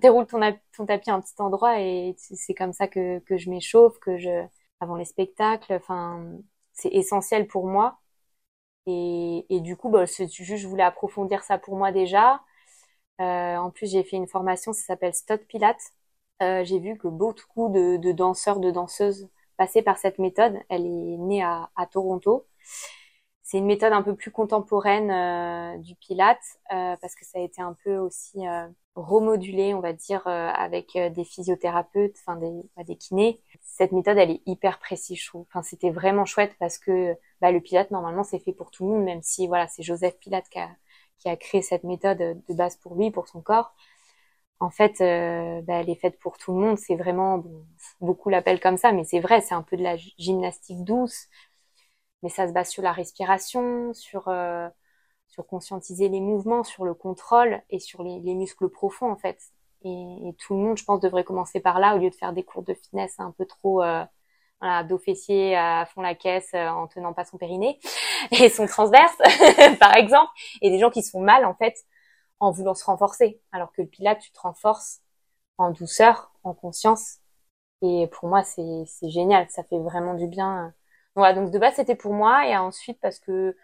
déroules 0.00 0.26
ton, 0.26 0.40
ton, 0.76 0.86
tapis 0.86 1.10
à 1.10 1.14
un 1.14 1.20
petit 1.20 1.34
endroit 1.40 1.80
et 1.80 2.14
c'est 2.18 2.54
comme 2.54 2.72
ça 2.72 2.88
que, 2.88 3.18
que 3.20 3.36
je 3.38 3.50
m'échauffe, 3.50 3.98
que 3.98 4.18
je 4.18 4.44
avant 4.80 4.96
les 4.96 5.04
spectacles. 5.04 5.74
Enfin 5.74 6.38
c'est 6.72 6.90
essentiel 6.90 7.46
pour 7.46 7.66
moi. 7.66 7.98
Et, 8.86 9.60
du 9.60 9.76
coup, 9.76 9.90
bah, 9.90 10.04
juste 10.06 10.56
je 10.56 10.66
voulais 10.66 10.82
approfondir 10.82 11.44
ça 11.44 11.58
pour 11.58 11.76
moi 11.76 11.92
déjà. 11.92 12.42
Euh, 13.20 13.56
en 13.56 13.70
plus, 13.70 13.90
j'ai 13.90 14.02
fait 14.04 14.16
une 14.16 14.26
formation, 14.28 14.72
ça 14.72 14.82
s'appelle 14.84 15.14
Stot 15.14 15.38
Pilates. 15.48 15.92
Euh, 16.42 16.64
j'ai 16.64 16.78
vu 16.80 16.98
que 16.98 17.08
beaucoup 17.08 17.68
de, 17.70 18.12
danseurs, 18.12 18.58
de 18.60 18.70
danseuses 18.70 19.28
passaient 19.56 19.82
par 19.82 19.98
cette 19.98 20.18
méthode. 20.18 20.58
Elle 20.68 20.86
est 20.86 21.16
née 21.18 21.42
à 21.42 21.68
Toronto. 21.90 22.46
C'est 23.52 23.58
une 23.58 23.66
méthode 23.66 23.92
un 23.92 24.00
peu 24.00 24.16
plus 24.16 24.30
contemporaine 24.30 25.10
euh, 25.10 25.76
du 25.76 25.94
Pilate 25.96 26.40
euh, 26.72 26.96
parce 27.02 27.14
que 27.14 27.26
ça 27.26 27.38
a 27.38 27.42
été 27.42 27.60
un 27.60 27.76
peu 27.84 27.98
aussi 27.98 28.48
euh, 28.48 28.66
remodulé, 28.94 29.74
on 29.74 29.80
va 29.80 29.92
dire, 29.92 30.26
avec 30.26 30.96
des 30.96 31.22
physiothérapeutes, 31.22 32.16
enfin 32.20 32.36
des, 32.36 32.50
bah, 32.74 32.82
des 32.84 32.96
kinés. 32.96 33.42
Cette 33.60 33.92
méthode, 33.92 34.16
elle 34.16 34.30
est 34.30 34.40
hyper 34.46 34.78
précise, 34.78 35.20
je 35.20 35.26
trouve. 35.26 35.44
Enfin, 35.50 35.62
c'était 35.62 35.90
vraiment 35.90 36.24
chouette 36.24 36.56
parce 36.58 36.78
que 36.78 37.14
bah, 37.42 37.52
le 37.52 37.60
Pilate, 37.60 37.90
normalement, 37.90 38.24
c'est 38.24 38.38
fait 38.38 38.54
pour 38.54 38.70
tout 38.70 38.86
le 38.86 38.92
monde, 38.92 39.04
même 39.04 39.20
si 39.20 39.46
voilà, 39.48 39.68
c'est 39.68 39.82
Joseph 39.82 40.18
Pilate 40.18 40.48
qui 40.48 41.28
a, 41.28 41.36
créé 41.36 41.60
cette 41.60 41.84
méthode 41.84 42.18
de 42.48 42.54
base 42.54 42.76
pour 42.76 42.94
lui, 42.94 43.10
pour 43.10 43.28
son 43.28 43.42
corps 43.42 43.74
en 44.60 44.70
fait, 44.70 44.94
bah, 45.00 45.74
elle 45.80 45.90
est 45.90 46.00
faite 46.00 46.18
pour 46.20 46.38
tout 46.38 46.52
le 46.54 46.60
monde. 46.60 46.78
C'est 46.78 46.94
vraiment, 46.94 47.44
beaucoup 48.00 48.28
l'appellent 48.30 48.60
comme 48.60 48.76
ça, 48.76 48.92
mais 48.92 49.04
c'est 49.04 49.20
vrai, 49.20 49.40
c'est 49.40 49.54
un 49.54 49.62
peu 49.62 49.76
de 49.76 49.82
la 49.82 49.96
gymnastique 49.96 50.84
douce. 50.84 51.28
Mais 52.22 52.28
ça 52.28 52.48
se 52.48 52.52
base 52.52 52.68
sur 52.70 52.82
la 52.82 52.92
respiration, 52.92 53.92
sur 53.94 54.28
euh, 54.28 54.68
sur 55.28 55.46
conscientiser 55.46 56.08
les 56.08 56.20
mouvements, 56.20 56.62
sur 56.64 56.84
le 56.84 56.94
contrôle 56.94 57.62
et 57.70 57.78
sur 57.78 58.02
les, 58.02 58.20
les 58.20 58.34
muscles 58.34 58.68
profonds 58.68 59.10
en 59.10 59.16
fait. 59.16 59.38
Et, 59.84 60.28
et, 60.28 60.34
tout 60.34 60.54
le 60.54 60.60
monde, 60.60 60.78
je 60.78 60.84
pense, 60.84 61.00
devrait 61.00 61.24
commencer 61.24 61.60
par 61.60 61.80
là 61.80 61.96
au 61.96 61.98
lieu 61.98 62.10
de 62.10 62.14
faire 62.14 62.32
des 62.32 62.44
cours 62.44 62.62
de 62.62 62.74
fitness 62.74 63.18
un 63.18 63.32
peu 63.32 63.46
trop 63.46 63.82
euh, 63.82 64.04
voilà, 64.60 64.84
dos 64.84 64.98
fessier 64.98 65.56
à 65.56 65.86
fond 65.86 66.02
la 66.02 66.14
caisse 66.14 66.50
euh, 66.54 66.68
en 66.68 66.86
tenant 66.86 67.12
pas 67.12 67.24
son 67.24 67.36
périnée 67.38 67.80
et 68.30 68.48
son 68.48 68.66
transverse, 68.66 69.16
par 69.80 69.96
exemple. 69.96 70.30
Et 70.62 70.70
des 70.70 70.78
gens 70.78 70.90
qui 70.90 71.02
se 71.02 71.10
font 71.10 71.20
mal 71.22 71.44
en 71.44 71.54
fait 71.54 71.76
en 72.40 72.50
voulant 72.52 72.74
se 72.74 72.84
renforcer, 72.84 73.40
alors 73.52 73.72
que 73.72 73.82
le 73.82 73.88
pilate, 73.88 74.20
tu 74.20 74.32
te 74.32 74.40
renforces 74.40 75.00
en 75.58 75.70
douceur, 75.70 76.32
en 76.44 76.54
conscience. 76.54 77.18
Et 77.82 78.08
pour 78.08 78.28
moi, 78.28 78.42
c'est 78.44 78.84
génial, 79.10 79.48
ça 79.50 79.64
fait 79.64 79.78
vraiment 79.78 80.14
du 80.14 80.26
bien. 80.28 80.74
Voilà, 81.14 81.34
donc 81.34 81.50
de 81.50 81.58
base, 81.58 81.74
c'était 81.76 81.94
pour 81.96 82.14
moi, 82.14 82.46
et 82.48 82.56
ensuite 82.56 82.98
parce 83.00 83.18
que 83.18 83.56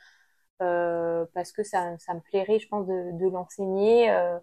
euh, 0.63 1.27
parce 1.35 1.53
que 1.53 1.63
ça, 1.65 1.99
ça 1.99 2.15
me 2.15 2.21
plairait, 2.21 2.61
je 2.61 2.69
pense, 2.69 2.87
de, 2.87 3.13
de 3.19 3.29
l'enseigner. 3.31 4.11
Euh, 4.11 4.39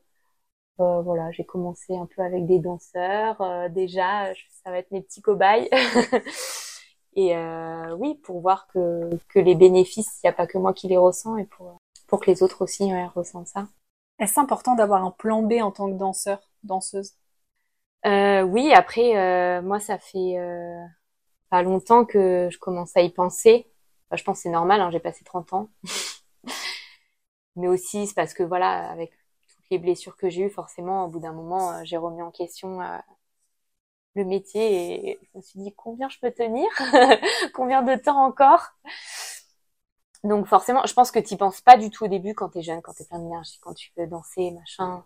euh, 0.82 1.02
voilà, 1.02 1.32
j'ai 1.32 1.46
commencé 1.46 1.96
un 1.98 2.08
peu 2.08 2.22
avec 2.24 2.46
des 2.48 2.60
danseurs. 2.60 3.70
Déjà, 3.72 4.34
ça 4.64 4.72
va 4.72 4.80
être 4.80 4.92
mes 4.92 5.02
petits 5.02 5.22
cobayes. 5.22 5.70
et 7.16 7.36
oui, 7.98 8.16
pour 8.24 8.42
voir 8.42 8.68
que, 8.68 9.10
que 9.30 9.40
les 9.40 9.56
bénéfices, 9.56 10.20
il 10.24 10.28
n'y 10.28 10.30
a 10.30 10.34
pas 10.34 10.48
que 10.48 10.58
moi 10.58 10.74
qui 10.74 10.88
les 10.88 10.98
ressens 10.98 11.38
et 11.38 11.46
pour, 11.46 11.82
pour 12.08 12.20
que 12.22 12.32
les 12.32 12.44
autres 12.44 12.64
aussi 12.64 12.86
ouais, 12.86 13.08
ressentent 13.08 13.48
ça. 13.48 13.68
Est-ce 14.20 14.40
important 14.40 14.76
d'avoir 14.76 15.04
un 15.06 15.12
plan 15.12 15.44
B 15.44 15.54
en 15.62 15.72
tant 15.72 15.90
que 15.92 15.98
danseur, 15.98 16.42
danseuse? 16.64 17.14
Oui, 18.06 18.72
après, 18.74 19.62
moi, 19.62 19.80
ça 19.80 19.98
fait 19.98 20.38
pas 21.50 21.64
longtemps 21.64 22.06
que 22.06 22.50
je 22.52 22.58
commence 22.60 22.96
à 22.98 23.02
y 23.02 23.10
penser. 23.12 23.68
Je 24.12 24.24
pense 24.24 24.40
c'est 24.40 24.50
normal, 24.50 24.82
hein, 24.82 24.92
j'ai 24.92 25.00
passé 25.00 25.24
30 25.26 25.54
ans. 25.54 25.70
Mais 27.56 27.68
aussi, 27.68 28.08
c'est 28.08 28.14
parce 28.16 28.34
que 28.34 28.44
voilà, 28.44 28.90
avec 28.92 29.12
les 29.72 29.80
blessures 29.80 30.18
que 30.18 30.30
j'ai 30.30 30.44
eues, 30.44 30.50
forcément, 30.50 31.06
au 31.06 31.08
bout 31.10 31.20
d'un 31.20 31.34
moment, 31.34 31.72
euh, 31.74 31.82
j'ai 31.84 31.98
remis 31.98 32.22
en 32.22 32.32
question 32.32 32.82
euh, 32.82 32.98
le 34.16 34.24
métier 34.26 35.10
et 35.12 35.20
je 35.22 35.38
me 35.38 35.42
suis 35.42 35.60
dit 35.60 35.74
combien 35.76 36.10
je 36.10 36.18
peux 36.20 36.32
tenir, 36.32 36.68
combien 37.54 37.82
de 37.84 37.96
temps 37.96 38.24
encore. 38.26 38.70
Donc 40.24 40.48
forcément, 40.48 40.86
je 40.86 40.94
pense 40.94 41.12
que 41.12 41.20
tu 41.20 41.38
penses 41.38 41.62
pas 41.62 41.78
du 41.78 41.90
tout 41.90 42.06
au 42.06 42.08
début 42.08 42.34
quand 42.34 42.50
tu 42.50 42.60
es 42.60 42.62
jeune, 42.64 42.82
quand 42.82 42.94
tu 42.94 43.04
es 43.04 43.06
plein 43.06 43.20
d'énergie, 43.20 43.60
quand 43.62 43.74
tu 43.74 43.92
veux 43.98 44.08
danser, 44.08 44.52
machin 44.52 45.06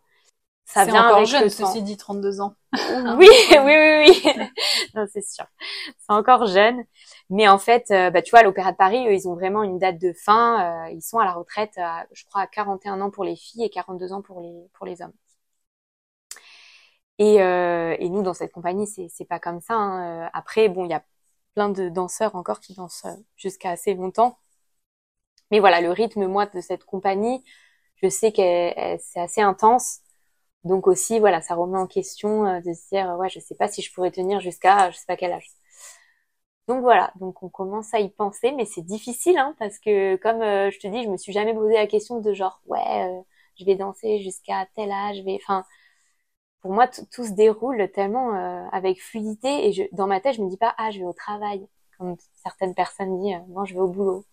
ça 0.70 0.86
vient 0.86 1.08
encore 1.08 1.26
jeune, 1.26 1.50
ceci 1.50 1.82
dit, 1.82 1.98
32 1.98 2.42
ans. 2.42 2.54
oui, 3.18 3.28
oui, 3.52 3.58
oui, 3.58 4.06
oui. 4.08 4.32
non, 4.96 5.08
c'est 5.12 5.24
sûr. 5.24 5.46
C'est 5.98 6.14
encore 6.14 6.46
jeune. 6.46 6.84
Mais 7.32 7.48
en 7.48 7.58
fait, 7.58 7.90
euh, 7.90 8.12
bah, 8.12 8.22
tu 8.22 8.30
vois, 8.30 8.44
l'Opéra 8.44 8.72
de 8.72 8.78
Paris, 8.78 9.08
eux, 9.08 9.14
ils 9.14 9.28
ont 9.28 9.34
vraiment 9.34 9.64
une 9.64 9.80
date 9.80 9.98
de 9.98 10.14
fin. 10.14 10.86
Euh, 10.86 10.92
ils 10.92 11.02
sont 11.02 11.18
à 11.18 11.26
la 11.26 11.34
retraite, 11.34 11.76
à, 11.80 12.06
je 12.14 12.24
crois, 12.26 12.42
à 12.42 12.48
41 12.48 13.02
ans 13.02 13.10
pour 13.10 13.24
les 13.24 13.36
filles 13.36 13.64
et 13.64 13.72
42 13.72 14.14
ans 14.14 14.22
pour 14.22 14.42
les, 14.42 14.70
pour 14.74 14.86
les 14.86 15.02
hommes. 15.02 15.14
Et, 17.18 17.42
euh, 17.42 17.96
et 18.00 18.08
nous, 18.10 18.22
dans 18.22 18.36
cette 18.36 18.52
compagnie, 18.52 18.86
c'est, 18.86 19.08
c'est 19.10 19.26
pas 19.26 19.40
comme 19.40 19.62
ça. 19.62 19.74
Hein. 19.74 20.30
Après, 20.34 20.70
bon, 20.70 20.86
il 20.86 20.92
y 20.92 20.94
a 20.94 21.04
plein 21.56 21.70
de 21.70 21.90
danseurs 21.90 22.36
encore 22.36 22.60
qui 22.60 22.76
dansent 22.76 23.08
jusqu'à 23.38 23.72
assez 23.72 23.96
longtemps. 23.96 24.38
Mais 25.50 25.60
voilà, 25.60 25.82
le 25.82 25.90
rythme, 25.92 26.28
moi, 26.28 26.46
de 26.46 26.62
cette 26.62 26.86
compagnie, 26.86 27.44
je 28.04 28.08
sais 28.08 28.32
que 28.32 28.38
c'est 29.00 29.20
assez 29.20 29.42
intense. 29.42 30.02
Donc 30.64 30.88
aussi, 30.88 31.20
voilà, 31.20 31.42
ça 31.42 31.56
remet 31.56 31.78
en 31.78 31.88
question 31.88 32.46
euh, 32.46 32.62
de 32.62 32.74
se 32.74 32.90
dire, 32.90 33.16
ouais, 33.18 33.30
je 33.30 33.40
sais 33.40 33.56
pas 33.56 33.68
si 33.68 33.82
je 33.82 33.94
pourrais 33.94 34.12
tenir 34.12 34.40
jusqu'à, 34.42 34.90
je 34.92 34.98
sais 34.98 35.06
pas 35.08 35.18
quel 35.18 35.32
âge. 35.34 35.48
Donc 36.68 36.82
voilà, 36.82 37.12
donc 37.20 37.42
on 37.42 37.50
commence 37.50 37.94
à 37.96 38.00
y 38.00 38.10
penser, 38.10 38.52
mais 38.52 38.66
c'est 38.66 38.84
difficile, 38.84 39.38
hein, 39.40 39.56
parce 39.58 39.80
que 39.80 40.18
comme 40.18 40.42
euh, 40.42 40.70
je 40.70 40.78
te 40.80 40.88
dis, 40.88 41.04
je 41.04 41.10
me 41.10 41.18
suis 41.18 41.34
jamais 41.34 41.54
posé 41.54 41.74
la 41.74 41.88
question 41.88 42.20
de 42.22 42.34
genre, 42.34 42.62
ouais, 42.68 42.80
euh, 43.08 43.22
je 43.58 43.66
vais 43.66 43.76
danser 43.76 44.20
jusqu'à 44.22 44.68
tel 44.76 44.92
âge, 44.92 45.18
je 45.18 45.24
vais, 45.24 45.40
enfin, 45.42 45.66
pour 46.62 46.72
moi, 46.74 46.88
tout 46.88 47.26
se 47.26 47.32
déroule 47.34 47.90
tellement 47.94 48.34
avec 48.72 49.02
fluidité, 49.02 49.70
et 49.70 49.90
dans 49.94 50.08
ma 50.08 50.20
tête, 50.22 50.36
je 50.36 50.44
me 50.44 50.50
dis 50.50 50.58
pas, 50.58 50.76
ah, 50.78 50.92
je 50.92 51.00
vais 51.00 51.06
au 51.06 51.14
travail, 51.14 51.68
comme 51.98 52.18
certaines 52.36 52.76
personnes 52.76 53.20
disent, 53.22 53.38
non, 53.50 53.66
je 53.66 53.74
vais 53.76 53.80
au 53.82 53.88
boulot. 53.88 54.26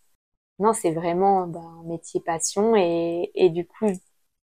Non, 0.61 0.73
c'est 0.75 0.93
vraiment 0.93 1.47
bah, 1.49 1.61
un 1.61 1.85
métier 1.85 2.21
passion, 2.21 2.77
et, 2.77 3.31
et 3.35 3.51
du 3.51 3.67
coup, 3.67 3.87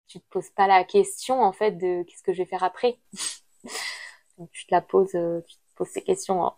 tu 0.08 0.20
te 0.20 0.26
poses 0.30 0.50
pas 0.52 0.68
la 0.68 0.84
question 0.84 1.42
en 1.42 1.52
fait 1.54 1.72
de 1.72 2.04
qu'est-ce 2.04 2.24
que 2.24 2.34
je 2.34 2.40
vais 2.40 2.46
faire 2.50 2.64
après. 2.64 3.00
Tu 4.52 4.66
te 4.68 4.74
la 4.76 4.82
poses, 4.82 5.16
euh, 5.16 5.42
tu 5.48 5.56
te 5.56 5.62
poses 5.76 5.88
ces 5.90 6.02
questions, 6.02 6.52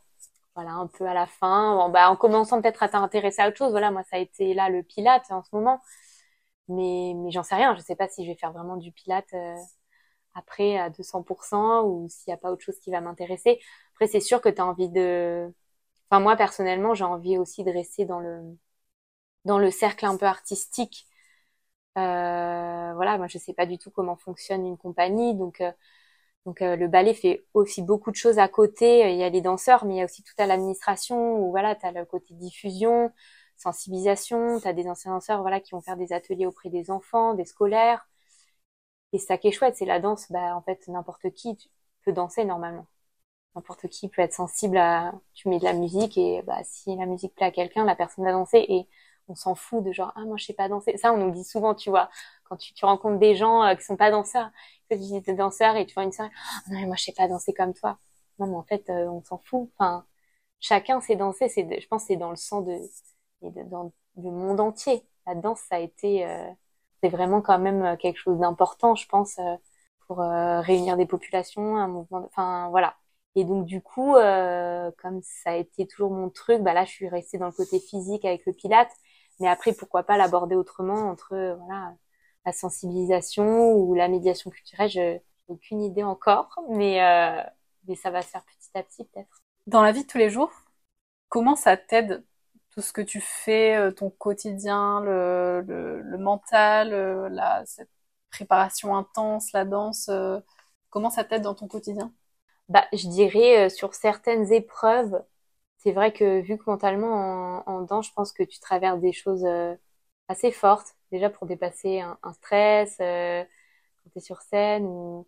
voilà, 0.56 0.72
un 0.72 0.88
peu 0.88 1.06
à 1.08 1.14
la 1.14 1.28
fin, 1.28 1.90
bah, 1.90 2.10
en 2.10 2.16
commençant 2.18 2.62
peut-être 2.62 2.84
à 2.84 2.90
t'intéresser 2.90 3.42
à 3.42 3.50
autre 3.50 3.58
chose. 3.58 3.72
Voilà, 3.72 3.92
moi 3.92 4.04
ça 4.04 4.18
a 4.18 4.20
été 4.20 4.54
là 4.56 4.70
le 4.70 4.84
pilate 4.84 5.26
en 5.32 5.44
ce 5.44 5.50
moment, 5.56 5.82
mais 6.70 7.14
mais 7.16 7.32
j'en 7.32 7.44
sais 7.44 7.56
rien. 7.56 7.76
Je 7.76 7.82
sais 7.82 7.96
pas 7.96 8.08
si 8.10 8.26
je 8.26 8.32
vais 8.32 8.38
faire 8.38 8.52
vraiment 8.54 8.78
du 8.78 8.92
pilate 8.92 9.34
euh, 9.34 9.56
après 10.36 10.78
à 10.80 10.90
200% 10.90 11.84
ou 11.86 12.08
s'il 12.10 12.32
y 12.32 12.34
a 12.34 12.38
pas 12.38 12.52
autre 12.52 12.64
chose 12.64 12.80
qui 12.80 12.92
va 12.92 13.02
m'intéresser. 13.02 13.60
Après 13.96 14.08
c'est 14.08 14.22
sûr 14.22 14.42
que 14.42 14.50
tu 14.50 14.62
as 14.62 14.66
envie 14.66 14.90
de, 14.90 15.54
enfin 16.12 16.22
moi 16.22 16.36
personnellement 16.38 16.94
j'ai 16.96 17.06
envie 17.06 17.38
aussi 17.40 17.64
de 17.64 17.72
rester 17.72 18.06
dans 18.06 18.20
le 18.22 18.42
dans 19.46 19.60
le 19.60 19.72
cercle 19.72 20.06
un 20.06 20.18
peu 20.18 20.26
artistique 20.26 21.08
voilà, 21.98 23.18
moi 23.18 23.28
je 23.28 23.38
sais 23.38 23.54
pas 23.54 23.66
du 23.66 23.78
tout 23.78 23.92
comment 23.92 24.16
fonctionne 24.18 24.66
une 24.66 24.78
compagnie, 24.78 25.36
donc 25.36 25.62
euh, 25.62 25.72
donc 26.46 26.62
euh, 26.62 26.76
le 26.78 26.88
ballet 26.88 27.14
fait 27.14 27.46
aussi 27.54 27.82
beaucoup 27.84 28.12
de 28.12 28.16
choses 28.16 28.40
à 28.40 28.48
côté. 28.48 29.12
Il 29.12 29.18
y 29.18 29.24
a 29.24 29.30
les 29.30 29.42
danseurs, 29.42 29.86
mais 29.86 29.96
il 29.96 29.98
y 30.00 30.02
a 30.02 30.06
aussi 30.06 30.24
tout 30.24 30.34
à 30.40 30.46
l'administration 30.48 31.40
où 31.40 31.52
voilà, 31.52 31.78
as 31.84 31.92
le 31.92 32.06
côté 32.06 32.34
diffusion, 32.36 33.12
sensibilisation, 33.58 34.60
tu 34.62 34.68
as 34.68 34.74
des 34.74 34.88
anciens 34.90 35.12
danseurs 35.14 35.42
voilà 35.42 35.60
qui 35.60 35.72
vont 35.72 35.82
faire 35.82 35.98
des 35.98 36.14
ateliers 36.14 36.46
auprès 36.48 36.70
des 36.70 36.92
enfants, 36.92 37.34
des 37.36 37.46
scolaires. 37.46 38.08
Et 39.14 39.20
ça 39.20 39.38
qui 39.38 39.48
est 39.48 39.52
chouette, 39.52 39.76
c'est 39.78 39.86
la 39.86 40.00
danse, 40.00 40.32
bah 40.32 40.56
en 40.56 40.62
fait 40.62 40.88
n'importe 40.88 41.32
qui 41.32 41.58
peut 42.04 42.12
danser 42.14 42.46
normalement. 42.46 42.88
N'importe 43.56 43.88
qui 43.90 44.10
peut 44.10 44.22
être 44.22 44.34
sensible 44.34 44.78
à 44.78 45.14
tu 45.34 45.50
mets 45.50 45.60
de 45.60 45.66
la 45.66 45.74
musique 45.74 46.18
et 46.18 46.44
bah 46.44 46.60
si 46.64 46.96
la 46.96 47.06
musique 47.06 47.36
plaît 47.36 47.48
à 47.48 47.52
quelqu'un, 47.52 47.86
la 47.86 47.96
personne 47.96 48.26
va 48.26 48.32
danser 48.34 48.66
et 48.70 48.88
on 49.28 49.36
s'en 49.36 49.56
fout 49.56 49.84
de 49.84 49.92
genre 49.92 50.12
ah 50.16 50.22
moi 50.26 50.38
je 50.38 50.46
sais 50.46 50.54
pas 50.54 50.70
danser. 50.70 50.98
Ça 50.98 51.14
on 51.14 51.18
nous 51.18 51.32
dit 51.32 51.44
souvent 51.44 51.76
tu 51.76 51.90
vois 51.90 52.10
quand 52.46 52.58
tu, 52.58 52.74
tu 52.74 52.86
rencontres 52.86 53.20
des 53.20 53.36
gens 53.36 53.64
euh, 53.64 53.76
qui 53.76 53.84
sont 53.84 53.98
pas 53.98 54.12
danseurs. 54.12 54.50
Tu 54.90 54.98
dis 54.98 55.22
danseurs 55.22 55.76
et 55.76 55.86
tu 55.86 55.94
vois 55.94 56.04
une 56.04 56.12
soirée 56.12 56.32
ah, 56.36 56.62
non 56.70 56.80
mais 56.80 56.86
moi 56.88 56.96
je 56.98 57.04
sais 57.06 57.14
pas 57.14 57.28
danser 57.28 57.54
comme 57.54 57.74
toi. 57.74 57.98
Non 58.40 58.48
mais 58.48 58.56
en 58.56 58.64
fait 58.64 58.90
euh, 58.90 59.08
on 59.10 59.24
s'en 59.24 59.38
fout. 59.40 59.70
Enfin 59.78 60.06
chacun 60.60 61.02
sait 61.02 61.16
danser. 61.16 61.50
C'est 61.50 61.80
je 61.82 61.88
pense 61.88 62.06
c'est 62.06 62.18
dans 62.18 62.30
le 62.32 62.36
sang 62.38 62.62
de, 62.62 62.78
de 63.42 63.64
dans 63.70 63.92
le 64.18 64.32
monde 64.32 64.60
entier. 64.60 65.04
La 65.26 65.36
danse 65.36 65.60
ça 65.70 65.76
a 65.78 65.80
été 65.80 66.26
euh, 66.26 66.50
c'est 67.04 67.10
vraiment 67.10 67.42
quand 67.42 67.60
même 67.60 67.98
quelque 67.98 68.18
chose 68.18 68.40
d'important 68.40 68.96
je 68.96 69.08
pense 69.08 69.40
pour 70.08 70.18
réunir 70.20 70.98
des 70.98 71.06
populations 71.06 71.78
un 71.78 71.88
mouvement 71.88 72.24
enfin 72.26 72.70
voilà. 72.70 72.96
Et 73.36 73.44
donc 73.44 73.66
du 73.66 73.82
coup, 73.82 74.16
euh, 74.16 74.90
comme 74.98 75.22
ça 75.22 75.52
a 75.52 75.56
été 75.58 75.86
toujours 75.86 76.12
mon 76.12 76.30
truc, 76.30 76.62
bah 76.64 76.74
là 76.74 76.86
je 76.86 76.92
suis 76.92 77.08
restée 77.08 77.38
dans 77.38 77.46
le 77.46 77.52
côté 77.52 77.80
physique 77.80 78.26
avec 78.26 78.46
le 78.48 78.54
pilate, 78.54 78.90
mais 79.40 79.48
après, 79.48 79.74
pourquoi 79.74 80.04
pas 80.04 80.18
l'aborder 80.18 80.56
autrement 80.56 81.10
entre 81.10 81.30
voilà 81.60 81.96
la 82.46 82.54
sensibilisation 82.54 83.74
ou 83.74 83.94
la 83.94 84.08
médiation 84.08 84.50
culturelle 84.50 84.90
Je 84.90 85.00
n'ai 85.00 85.24
aucune 85.48 85.82
idée 85.82 86.04
encore, 86.04 86.50
mais 86.70 87.04
euh, 87.04 87.42
mais 87.88 87.96
ça 87.96 88.10
va 88.12 88.22
se 88.22 88.30
faire 88.30 88.44
petit 88.46 88.70
à 88.78 88.84
petit 88.84 89.04
peut-être. 89.06 89.42
Dans 89.68 89.82
la 89.82 89.92
vie 89.92 90.04
de 90.04 90.08
tous 90.08 90.18
les 90.18 90.30
jours, 90.30 90.52
comment 91.30 91.56
ça 91.56 91.78
t'aide 91.78 92.24
tout 92.72 92.82
ce 92.82 92.94
que 92.94 93.02
tu 93.02 93.22
fais, 93.22 93.76
euh, 93.78 93.92
ton 93.92 94.10
quotidien, 94.10 95.02
le, 95.02 95.62
le, 95.68 96.02
le 96.02 96.18
mental, 96.18 96.94
euh, 96.94 97.30
la 97.30 97.66
cette 97.66 97.90
préparation 98.32 98.96
intense, 98.96 99.52
la 99.54 99.66
danse, 99.66 100.10
comment 100.90 101.10
ça 101.10 101.24
t'aide 101.24 101.42
dans 101.44 101.56
ton 101.56 101.68
quotidien? 101.68 102.14
Bah, 102.70 102.86
je 102.94 103.08
dirais 103.08 103.70
sur 103.70 103.94
certaines 103.96 104.52
épreuves, 104.54 105.24
c'est 105.88 105.94
vrai 105.94 106.12
que 106.12 106.42
vu 106.42 106.58
que 106.58 106.64
mentalement 106.68 107.64
en, 107.66 107.82
danse, 107.84 108.08
je 108.08 108.14
pense 108.14 108.34
que 108.34 108.44
tu 108.44 108.60
traverses 108.60 109.00
des 109.00 109.14
choses 109.14 109.46
euh, 109.46 109.74
assez 110.28 110.52
fortes, 110.52 110.98
déjà 111.14 111.30
pour 111.30 111.48
dépasser 111.48 112.02
un, 112.02 112.34
stress, 112.34 112.98
euh, 113.00 113.42
quand 114.04 114.10
tu 114.12 114.18
es 114.18 114.22
sur 114.22 114.42
scène, 114.42 114.86
ou, 114.86 115.26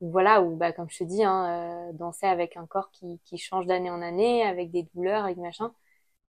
voilà, 0.00 0.42
ou 0.42 0.56
bah, 0.56 0.72
comme 0.72 0.88
je 0.90 0.98
te 0.98 1.04
dis, 1.04 1.22
hein, 1.24 1.90
euh, 1.90 1.92
danser 1.92 2.26
avec 2.26 2.56
un 2.56 2.66
corps 2.66 2.90
qui, 2.92 3.20
change 3.38 3.66
d'année 3.66 3.90
en 3.90 4.00
année, 4.02 4.42
avec 4.42 4.70
des 4.70 4.84
douleurs, 4.94 5.24
avec 5.26 5.36
machin. 5.36 5.74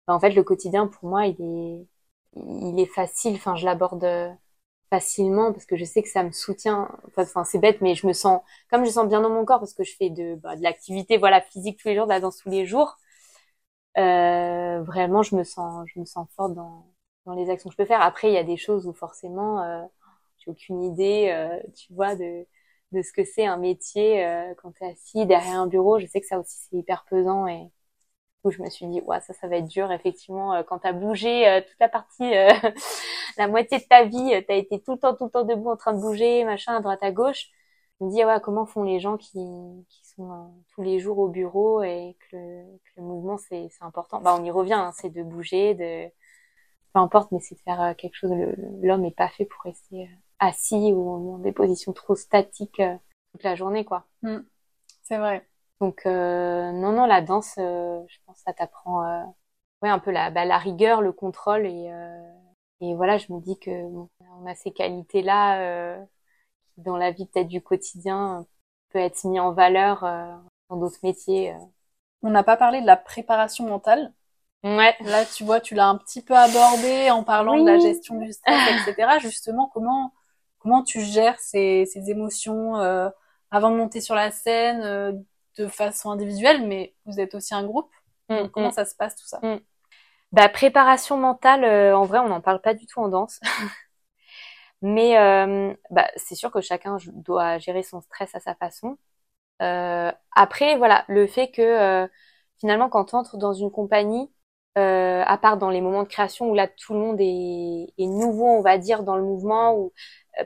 Bah, 0.08 0.16
en 0.16 0.20
fait, 0.22 0.32
le 0.32 0.44
quotidien, 0.44 0.88
pour 0.88 1.10
moi, 1.10 1.28
il 1.28 1.36
est, 1.42 1.88
il 2.38 2.80
est 2.80 2.86
facile, 2.86 3.36
enfin, 3.36 3.56
je 3.58 3.66
l'aborde 3.66 4.06
facilement 4.90 5.54
parce 5.54 5.66
que 5.66 5.78
je 5.78 5.86
sais 5.86 6.04
que 6.04 6.10
ça 6.10 6.24
me 6.24 6.32
soutient. 6.32 6.90
Enfin, 7.18 7.44
c'est 7.46 7.60
bête, 7.60 7.82
mais 7.82 7.96
je 7.96 8.08
me 8.08 8.14
sens, 8.14 8.42
comme 8.70 8.86
je 8.86 8.92
sens 8.92 9.08
bien 9.10 9.22
dans 9.22 9.30
mon 9.30 9.46
corps 9.46 9.60
parce 9.60 9.74
que 9.74 9.84
je 9.84 9.96
fais 9.98 10.10
de, 10.10 10.36
bah, 10.36 10.56
de 10.56 10.64
l'activité, 10.64 11.18
voilà, 11.18 11.42
physique 11.42 11.80
tous 11.82 11.90
les 11.90 11.96
jours, 11.96 12.06
de 12.06 12.12
la 12.12 12.22
danse 12.22 12.38
tous 12.38 12.50
les 12.50 12.66
jours 12.66 12.98
euh, 13.98 14.82
vraiment 14.84 15.24
je 15.24 15.36
me 15.36 15.44
sens 15.44 15.88
je 15.94 16.00
me 16.00 16.06
sens 16.06 16.28
forte 16.36 16.54
dans 16.54 16.88
dans 17.26 17.34
les 17.34 17.50
actions 17.50 17.70
que 17.70 17.74
je 17.74 17.78
peux 17.78 17.86
faire. 17.86 18.02
Après 18.02 18.30
il 18.30 18.34
y 18.34 18.38
a 18.38 18.44
des 18.44 18.58
choses 18.58 18.88
où 18.88 18.94
forcément 18.94 19.62
euh, 19.64 19.82
j'ai 20.40 20.52
aucune 20.52 20.82
idée 20.84 21.30
euh, 21.32 21.60
tu 21.76 21.94
vois 21.94 22.16
de 22.16 22.46
de 22.94 23.02
ce 23.02 23.14
que 23.14 23.24
c'est 23.24 23.46
un 23.46 23.58
métier 23.58 24.26
euh, 24.26 24.54
quand 24.58 24.72
tu 24.74 24.84
es 24.84 24.88
assis 24.92 25.26
derrière 25.26 25.60
un 25.62 25.68
bureau. 25.68 26.00
Je 26.00 26.08
sais 26.08 26.20
que 26.22 26.28
ça 26.28 26.40
aussi 26.40 26.58
c'est 26.70 26.78
hyper 26.78 27.06
pesant 27.10 27.48
et 27.48 27.70
où 28.44 28.52
je 28.52 28.62
me 28.62 28.70
suis 28.70 28.88
dit, 28.88 29.02
ouais, 29.02 29.20
ça, 29.22 29.34
ça 29.34 29.48
va 29.48 29.58
être 29.58 29.68
dur, 29.68 29.92
effectivement, 29.92 30.54
euh, 30.56 30.64
quand 30.64 30.80
t'as 30.80 30.94
bougé 30.94 31.48
euh, 31.48 31.62
toute 31.62 31.80
la 31.80 31.90
partie, 31.90 32.32
la 33.38 33.48
moitié 33.48 33.80
de 33.80 33.84
ta 33.86 34.04
vie, 34.06 34.34
t'as 34.48 34.56
été 34.56 34.82
tout 34.82 34.94
le 34.94 35.00
temps, 35.00 35.16
tout 35.16 35.26
le 35.26 35.30
temps 35.32 35.44
debout 35.44 35.70
en 35.72 35.78
train 35.78 35.94
de 35.94 36.00
bouger, 36.02 36.44
machin, 36.46 36.76
à 36.78 36.82
droite, 36.82 37.00
à 37.04 37.12
gauche. 37.12 37.48
Me 38.02 38.10
dis, 38.10 38.26
ouais, 38.26 38.42
comment 38.42 38.66
font 38.66 38.84
les 38.84 39.00
gens 39.00 39.18
qui, 39.18 39.40
qui 39.90 40.06
sont 40.08 40.54
tous 40.74 40.82
les 40.82 41.00
jours 41.00 41.20
au 41.20 41.28
bureau 41.28 41.84
et 41.84 42.18
que 42.20 42.36
le, 42.36 42.64
que 42.84 42.92
le 42.98 43.04
mouvement, 43.04 43.38
c'est, 43.38 43.70
c'est 43.70 43.84
important. 43.84 44.22
Bah, 44.22 44.36
on 44.40 44.44
y 44.44 44.52
revient, 44.52 44.74
hein, 44.74 44.92
c'est 44.96 45.10
de 45.12 45.24
bouger, 45.24 45.76
de, 45.76 46.08
peu 46.94 47.00
importe, 47.00 47.32
mais 47.32 47.40
c'est 47.40 47.56
de 47.56 47.62
faire 47.62 47.96
quelque 47.98 48.16
chose. 48.16 48.32
L'homme 48.82 49.02
n'est 49.02 49.12
pas 49.12 49.30
fait 49.30 49.46
pour 49.46 49.62
rester 49.64 50.10
assis 50.40 50.94
ou 50.94 51.34
dans 51.34 51.38
des 51.38 51.52
positions 51.52 51.94
trop 51.94 52.16
statiques 52.16 52.82
toute 53.32 53.44
la 53.44 53.56
journée, 53.56 53.86
quoi. 53.86 54.06
Mm. 54.24 54.40
C'est 55.04 55.18
vrai. 55.18 55.48
Donc 55.80 56.06
euh, 56.06 56.72
non, 56.72 56.92
non, 56.92 57.06
la 57.06 57.22
danse, 57.22 57.56
euh, 57.58 58.00
je 58.08 58.18
pense 58.26 58.38
que 58.38 58.44
ça 58.44 58.54
t'apprend 58.54 59.04
euh, 59.04 59.24
ouais, 59.82 59.90
un 59.90 60.00
peu 60.00 60.12
la, 60.12 60.30
bah, 60.30 60.46
la 60.46 60.58
rigueur, 60.58 61.02
le 61.02 61.12
contrôle 61.12 61.66
et, 61.66 61.92
et 62.82 62.96
voilà, 62.96 63.18
je 63.18 63.32
me 63.34 63.40
dis 63.42 63.58
que 63.60 63.70
on 63.72 64.46
a 64.46 64.56
ces 64.56 64.72
qualités-là 64.72 65.98
qui 66.06 66.21
dans 66.84 66.98
la 66.98 67.12
vie 67.12 67.26
peut-être 67.26 67.48
du 67.48 67.62
quotidien 67.62 68.46
peut 68.90 69.00
être 69.00 69.24
mis 69.26 69.40
en 69.40 69.54
valeur 69.54 70.02
dans 70.70 70.78
d'autres 70.78 71.00
métiers. 71.04 71.54
On 72.24 72.30
n'a 72.30 72.44
pas 72.44 72.58
parlé 72.58 72.82
de 72.82 72.86
la 72.86 72.98
préparation 72.98 73.68
mentale. 73.68 74.14
Ouais. 74.64 74.96
Là, 75.02 75.26
tu 75.26 75.44
vois, 75.44 75.60
tu 75.60 75.74
l'as 75.74 75.88
un 75.88 75.98
petit 75.98 76.22
peu 76.22 76.36
abordé 76.36 77.10
en 77.10 77.24
parlant 77.24 77.58
de 77.58 77.66
la 77.66 77.80
gestion 77.80 78.20
du 78.20 78.32
stress, 78.32 78.88
etc. 78.88 79.18
Justement, 79.22 79.70
comment 79.74 80.14
comment 80.60 80.84
tu 80.84 81.02
gères 81.02 81.40
ces, 81.40 81.86
ces 81.86 82.12
émotions 82.12 82.76
avant 83.50 83.72
de 83.72 83.76
monter 83.76 84.02
sur 84.02 84.16
la 84.16 84.32
scène, 84.32 85.26
de 85.58 85.68
façon 85.68 86.12
individuelle, 86.12 86.68
mais 86.68 86.94
vous 87.06 87.20
êtes 87.20 87.36
aussi 87.36 87.54
un 87.54 87.64
groupe. 87.64 87.92
Mm, 88.30 88.48
comment 88.52 88.70
mm. 88.70 88.74
ça 88.74 88.86
se 88.86 88.96
passe 88.96 89.16
tout 89.16 89.26
ça? 89.26 89.40
Mm. 89.42 89.60
Bah 90.32 90.48
préparation 90.50 91.18
mentale, 91.18 91.64
euh, 91.66 91.98
en 91.98 92.04
vrai, 92.04 92.20
on 92.20 92.30
n'en 92.30 92.42
parle 92.42 92.62
pas 92.62 92.74
du 92.74 92.86
tout 92.86 93.00
en 93.00 93.10
danse. 93.10 93.40
mais 94.82 95.18
euh, 95.18 95.74
bah, 95.92 96.08
c'est 96.18 96.36
sûr 96.36 96.52
que 96.52 96.62
chacun 96.62 96.98
doit 97.14 97.60
gérer 97.60 97.84
son 97.84 98.02
stress 98.02 98.34
à 98.36 98.40
sa 98.40 98.56
façon. 98.56 98.98
Euh, 99.62 100.12
après, 100.36 100.78
voilà, 100.78 101.06
le 101.08 101.28
fait 101.28 101.52
que 101.52 102.08
finalement, 102.60 102.90
quand 102.90 103.14
on 103.14 103.20
entre 103.20 103.38
dans 103.38 103.54
une 103.54 103.72
compagnie, 103.72 104.32
à 104.76 105.38
part 105.42 105.58
dans 105.58 105.70
les 105.70 105.82
moments 105.82 106.04
de 106.04 106.08
création 106.08 106.50
où 106.50 106.56
là 106.56 106.68
tout 106.68 106.94
le 106.94 107.00
monde 107.00 107.18
est, 107.22 107.94
est 107.98 108.08
nouveau, 108.08 108.48
on 108.48 108.62
va 108.62 108.78
dire, 108.78 109.04
dans 109.04 109.18
le 109.18 109.24
mouvement, 109.24 109.76
où 109.78 109.94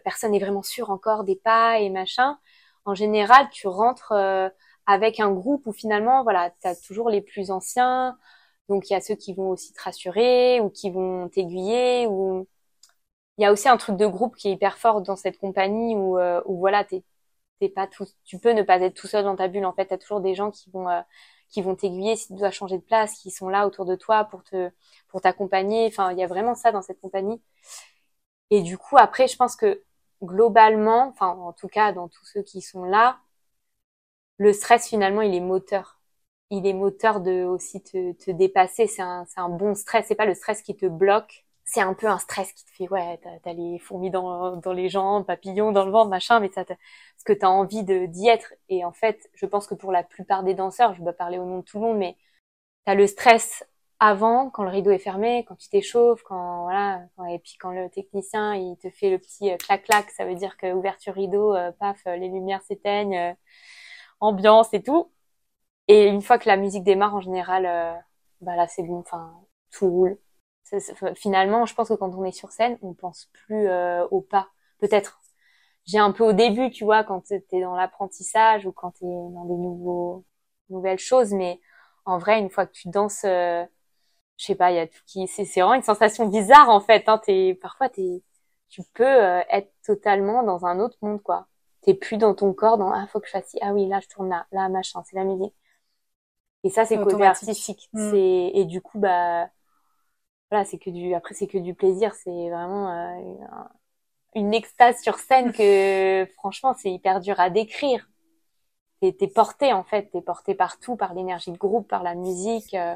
personne 0.03 0.31
n'est 0.31 0.39
vraiment 0.39 0.63
sûr 0.63 0.89
encore 0.91 1.23
des 1.23 1.35
pas 1.37 1.79
et 1.79 1.89
machin, 1.89 2.37
en 2.85 2.95
général, 2.95 3.49
tu 3.51 3.67
rentres 3.67 4.13
avec 4.87 5.19
un 5.19 5.31
groupe 5.31 5.65
où 5.67 5.73
finalement, 5.73 6.23
voilà, 6.23 6.51
tu 6.61 6.67
as 6.67 6.75
toujours 6.75 7.09
les 7.09 7.21
plus 7.21 7.51
anciens, 7.51 8.17
donc 8.69 8.89
il 8.89 8.93
y 8.93 8.95
a 8.95 9.01
ceux 9.01 9.15
qui 9.15 9.33
vont 9.33 9.49
aussi 9.49 9.73
te 9.73 9.81
rassurer 9.81 10.59
ou 10.61 10.69
qui 10.69 10.89
vont 10.91 11.29
t'aiguiller 11.29 12.07
ou 12.07 12.47
il 13.37 13.43
y 13.43 13.45
a 13.45 13.51
aussi 13.51 13.67
un 13.69 13.77
truc 13.77 13.97
de 13.97 14.07
groupe 14.07 14.35
qui 14.35 14.49
est 14.49 14.53
hyper 14.53 14.77
fort 14.77 15.01
dans 15.01 15.15
cette 15.15 15.37
compagnie 15.39 15.95
où, 15.95 16.17
euh, 16.19 16.41
voilà, 16.47 16.83
t'es 16.85 17.03
pas 17.75 17.87
tout, 17.87 18.05
tu 18.25 18.39
peux 18.39 18.51
ne 18.53 18.63
pas 18.63 18.79
être 18.81 18.95
tout 18.95 19.07
seul 19.07 19.23
dans 19.25 19.35
ta 19.35 19.47
bulle. 19.47 19.65
En 19.65 19.73
fait, 19.73 19.87
t'as 19.87 19.97
toujours 19.97 20.21
des 20.21 20.35
gens 20.35 20.51
qui 20.51 20.69
vont 20.71 20.89
euh, 20.89 21.01
qui 21.49 21.61
vont 21.61 21.75
t'aiguiller 21.75 22.15
si 22.15 22.27
tu 22.27 22.33
dois 22.35 22.51
changer 22.51 22.77
de 22.77 22.83
place, 22.83 23.15
qui 23.19 23.31
sont 23.31 23.49
là 23.49 23.67
autour 23.67 23.85
de 23.85 23.95
toi 23.95 24.25
pour 24.25 24.43
te 24.43 24.71
pour 25.09 25.21
t'accompagner. 25.21 25.87
Enfin, 25.87 26.11
il 26.11 26.19
y 26.19 26.23
a 26.23 26.27
vraiment 26.27 26.55
ça 26.55 26.71
dans 26.71 26.81
cette 26.81 27.01
compagnie. 27.01 27.41
Et 28.49 28.61
du 28.63 28.77
coup, 28.79 28.97
après, 28.97 29.27
je 29.27 29.35
pense 29.37 29.55
que 29.55 29.83
globalement, 30.23 31.09
enfin 31.09 31.27
en 31.27 31.53
tout 31.53 31.67
cas 31.67 31.91
dans 31.93 32.07
tous 32.07 32.25
ceux 32.25 32.41
qui 32.41 32.61
sont 32.61 32.83
là, 32.85 33.19
le 34.37 34.53
stress 34.53 34.87
finalement 34.87 35.21
il 35.21 35.33
est 35.35 35.39
moteur 35.39 35.99
il 36.51 36.65
est 36.67 36.73
moteur 36.73 37.21
de 37.21 37.43
aussi 37.43 37.81
te, 37.81 38.13
te 38.13 38.31
dépasser 38.31 38.87
c'est 38.87 39.01
un, 39.01 39.25
un 39.37 39.49
bon 39.49 39.75
stress 39.75 40.05
c'est 40.07 40.15
pas 40.15 40.25
le 40.25 40.35
stress 40.35 40.61
qui 40.61 40.75
te 40.75 40.85
bloque 40.85 41.44
c'est 41.65 41.81
un 41.81 41.93
peu 41.93 42.07
un 42.07 42.19
stress 42.19 42.51
qui 42.53 42.65
te 42.65 42.71
fait 42.71 42.89
ouais 42.89 43.19
t'as 43.23 43.49
as 43.49 43.53
les 43.53 43.79
fourmis 43.79 44.11
dans, 44.11 44.57
dans 44.57 44.73
les 44.73 44.89
jambes 44.89 45.25
papillons 45.25 45.71
dans 45.71 45.85
le 45.85 45.91
ventre 45.91 46.09
machin 46.09 46.39
mais 46.39 46.49
ça 46.49 46.63
parce 46.65 46.77
que 47.25 47.33
t'as 47.33 47.47
envie 47.47 47.83
de 47.83 48.05
d'y 48.05 48.27
être 48.27 48.53
et 48.69 48.85
en 48.85 48.91
fait 48.93 49.29
je 49.33 49.45
pense 49.45 49.67
que 49.67 49.75
pour 49.75 49.91
la 49.91 50.03
plupart 50.03 50.43
des 50.43 50.53
danseurs 50.53 50.93
je 50.95 51.03
vais 51.03 51.13
parler 51.13 51.37
au 51.39 51.45
nom 51.45 51.59
de 51.59 51.63
tout 51.63 51.79
le 51.79 51.85
monde 51.85 51.97
mais 51.97 52.17
t'as 52.85 52.95
le 52.95 53.07
stress 53.07 53.65
avant 53.99 54.49
quand 54.49 54.63
le 54.63 54.69
rideau 54.69 54.91
est 54.91 54.99
fermé 54.99 55.45
quand 55.47 55.55
tu 55.55 55.69
t'échauffes 55.69 56.23
quand 56.23 56.63
voilà 56.63 57.03
et 57.29 57.39
puis 57.39 57.55
quand 57.59 57.71
le 57.71 57.89
technicien 57.89 58.55
il 58.55 58.77
te 58.77 58.89
fait 58.89 59.09
le 59.09 59.19
petit 59.19 59.51
euh, 59.51 59.57
clac 59.57 59.83
clac 59.85 60.09
ça 60.11 60.25
veut 60.25 60.35
dire 60.35 60.57
que 60.57 60.73
ouverture 60.73 61.13
rideau 61.15 61.55
euh, 61.55 61.71
paf 61.73 62.03
les 62.05 62.29
lumières 62.29 62.61
s'éteignent 62.63 63.35
ambiance 64.19 64.73
et 64.73 64.81
tout. 64.83 65.11
Et 65.87 66.07
une 66.07 66.21
fois 66.21 66.39
que 66.39 66.49
la 66.49 66.57
musique 66.57 66.83
démarre, 66.83 67.15
en 67.15 67.21
général, 67.21 67.65
euh, 67.65 67.93
bah 68.41 68.55
là 68.55 68.67
c'est 68.67 68.83
bon, 68.83 68.99
enfin 68.99 69.33
tout 69.71 69.89
roule. 69.89 70.17
Finalement, 71.15 71.65
je 71.65 71.75
pense 71.75 71.89
que 71.89 71.93
quand 71.93 72.13
on 72.15 72.23
est 72.25 72.31
sur 72.31 72.51
scène, 72.51 72.77
on 72.81 72.93
pense 72.93 73.29
plus 73.33 73.67
euh, 73.67 74.05
au 74.11 74.21
pas. 74.21 74.49
Peut-être, 74.79 75.21
j'ai 75.85 75.99
un 75.99 76.11
peu 76.11 76.23
au 76.23 76.33
début, 76.33 76.71
tu 76.71 76.83
vois, 76.83 77.03
quand 77.03 77.23
t'es 77.27 77.61
dans 77.61 77.75
l'apprentissage 77.75 78.65
ou 78.65 78.71
quand 78.71 78.91
t'es 78.91 79.05
dans 79.05 79.45
des 79.45 79.55
nouveaux 79.55 80.25
nouvelles 80.69 80.99
choses, 80.99 81.33
mais 81.33 81.59
en 82.05 82.17
vrai, 82.17 82.39
une 82.39 82.49
fois 82.49 82.65
que 82.65 82.73
tu 82.73 82.89
danses, 82.89 83.23
euh, 83.25 83.65
je 84.37 84.45
sais 84.45 84.55
pas, 84.55 84.71
il 84.71 84.77
y 84.77 84.79
a 84.79 84.87
tout 84.87 84.99
qui, 85.07 85.27
c'est 85.27 85.43
vraiment 85.45 85.75
une 85.75 85.83
sensation 85.83 86.27
bizarre 86.27 86.69
en 86.69 86.81
fait. 86.81 87.07
Hein, 87.07 87.19
t'es 87.25 87.57
parfois 87.61 87.89
t'es, 87.89 88.23
tu 88.69 88.81
peux 88.93 89.03
être 89.49 89.71
totalement 89.85 90.43
dans 90.43 90.65
un 90.65 90.79
autre 90.79 90.97
monde 91.01 91.21
quoi 91.23 91.47
t'es 91.85 91.93
plus 91.93 92.17
dans 92.17 92.33
ton 92.33 92.53
corps 92.53 92.77
dans 92.77 92.91
ah 92.91 93.05
faut 93.07 93.19
que 93.19 93.27
je 93.27 93.31
fasse 93.31 93.55
ah 93.61 93.71
oui 93.71 93.87
là 93.87 93.99
je 94.01 94.07
tourne 94.07 94.29
là 94.29 94.45
là 94.51 94.67
machin 94.69 95.03
c'est 95.05 95.15
la 95.15 95.23
musique 95.23 95.53
et 96.63 96.69
ça 96.69 96.83
c'est 96.83 96.97
côté 96.97 97.23
artistique 97.23 97.89
mm. 97.93 98.09
c'est 98.11 98.51
et 98.53 98.65
du 98.65 98.81
coup 98.81 98.99
bah 98.99 99.47
voilà 100.55 100.65
c'est 100.65 100.77
que 100.77 100.89
du 100.89 101.13
après 101.13 101.33
c'est 101.33 101.47
que 101.47 101.57
du 101.57 101.73
plaisir 101.73 102.13
c'est 102.15 102.49
vraiment 102.49 102.89
euh, 102.91 103.35
une 104.35 104.53
extase 104.53 105.01
sur 105.01 105.17
scène 105.17 105.51
que 105.51 106.25
franchement 106.35 106.73
c'est 106.77 106.91
hyper 106.91 107.19
dur 107.19 107.39
à 107.39 107.49
décrire 107.49 108.09
t'es 109.01 109.15
es 109.19 109.27
porté 109.27 109.73
en 109.73 109.83
fait 109.83 110.09
t'es 110.11 110.21
porté 110.21 110.55
partout 110.55 110.95
par 110.95 111.13
l'énergie 111.13 111.51
de 111.51 111.57
groupe 111.57 111.87
par 111.87 112.03
la 112.03 112.15
musique 112.15 112.73
euh, 112.73 112.95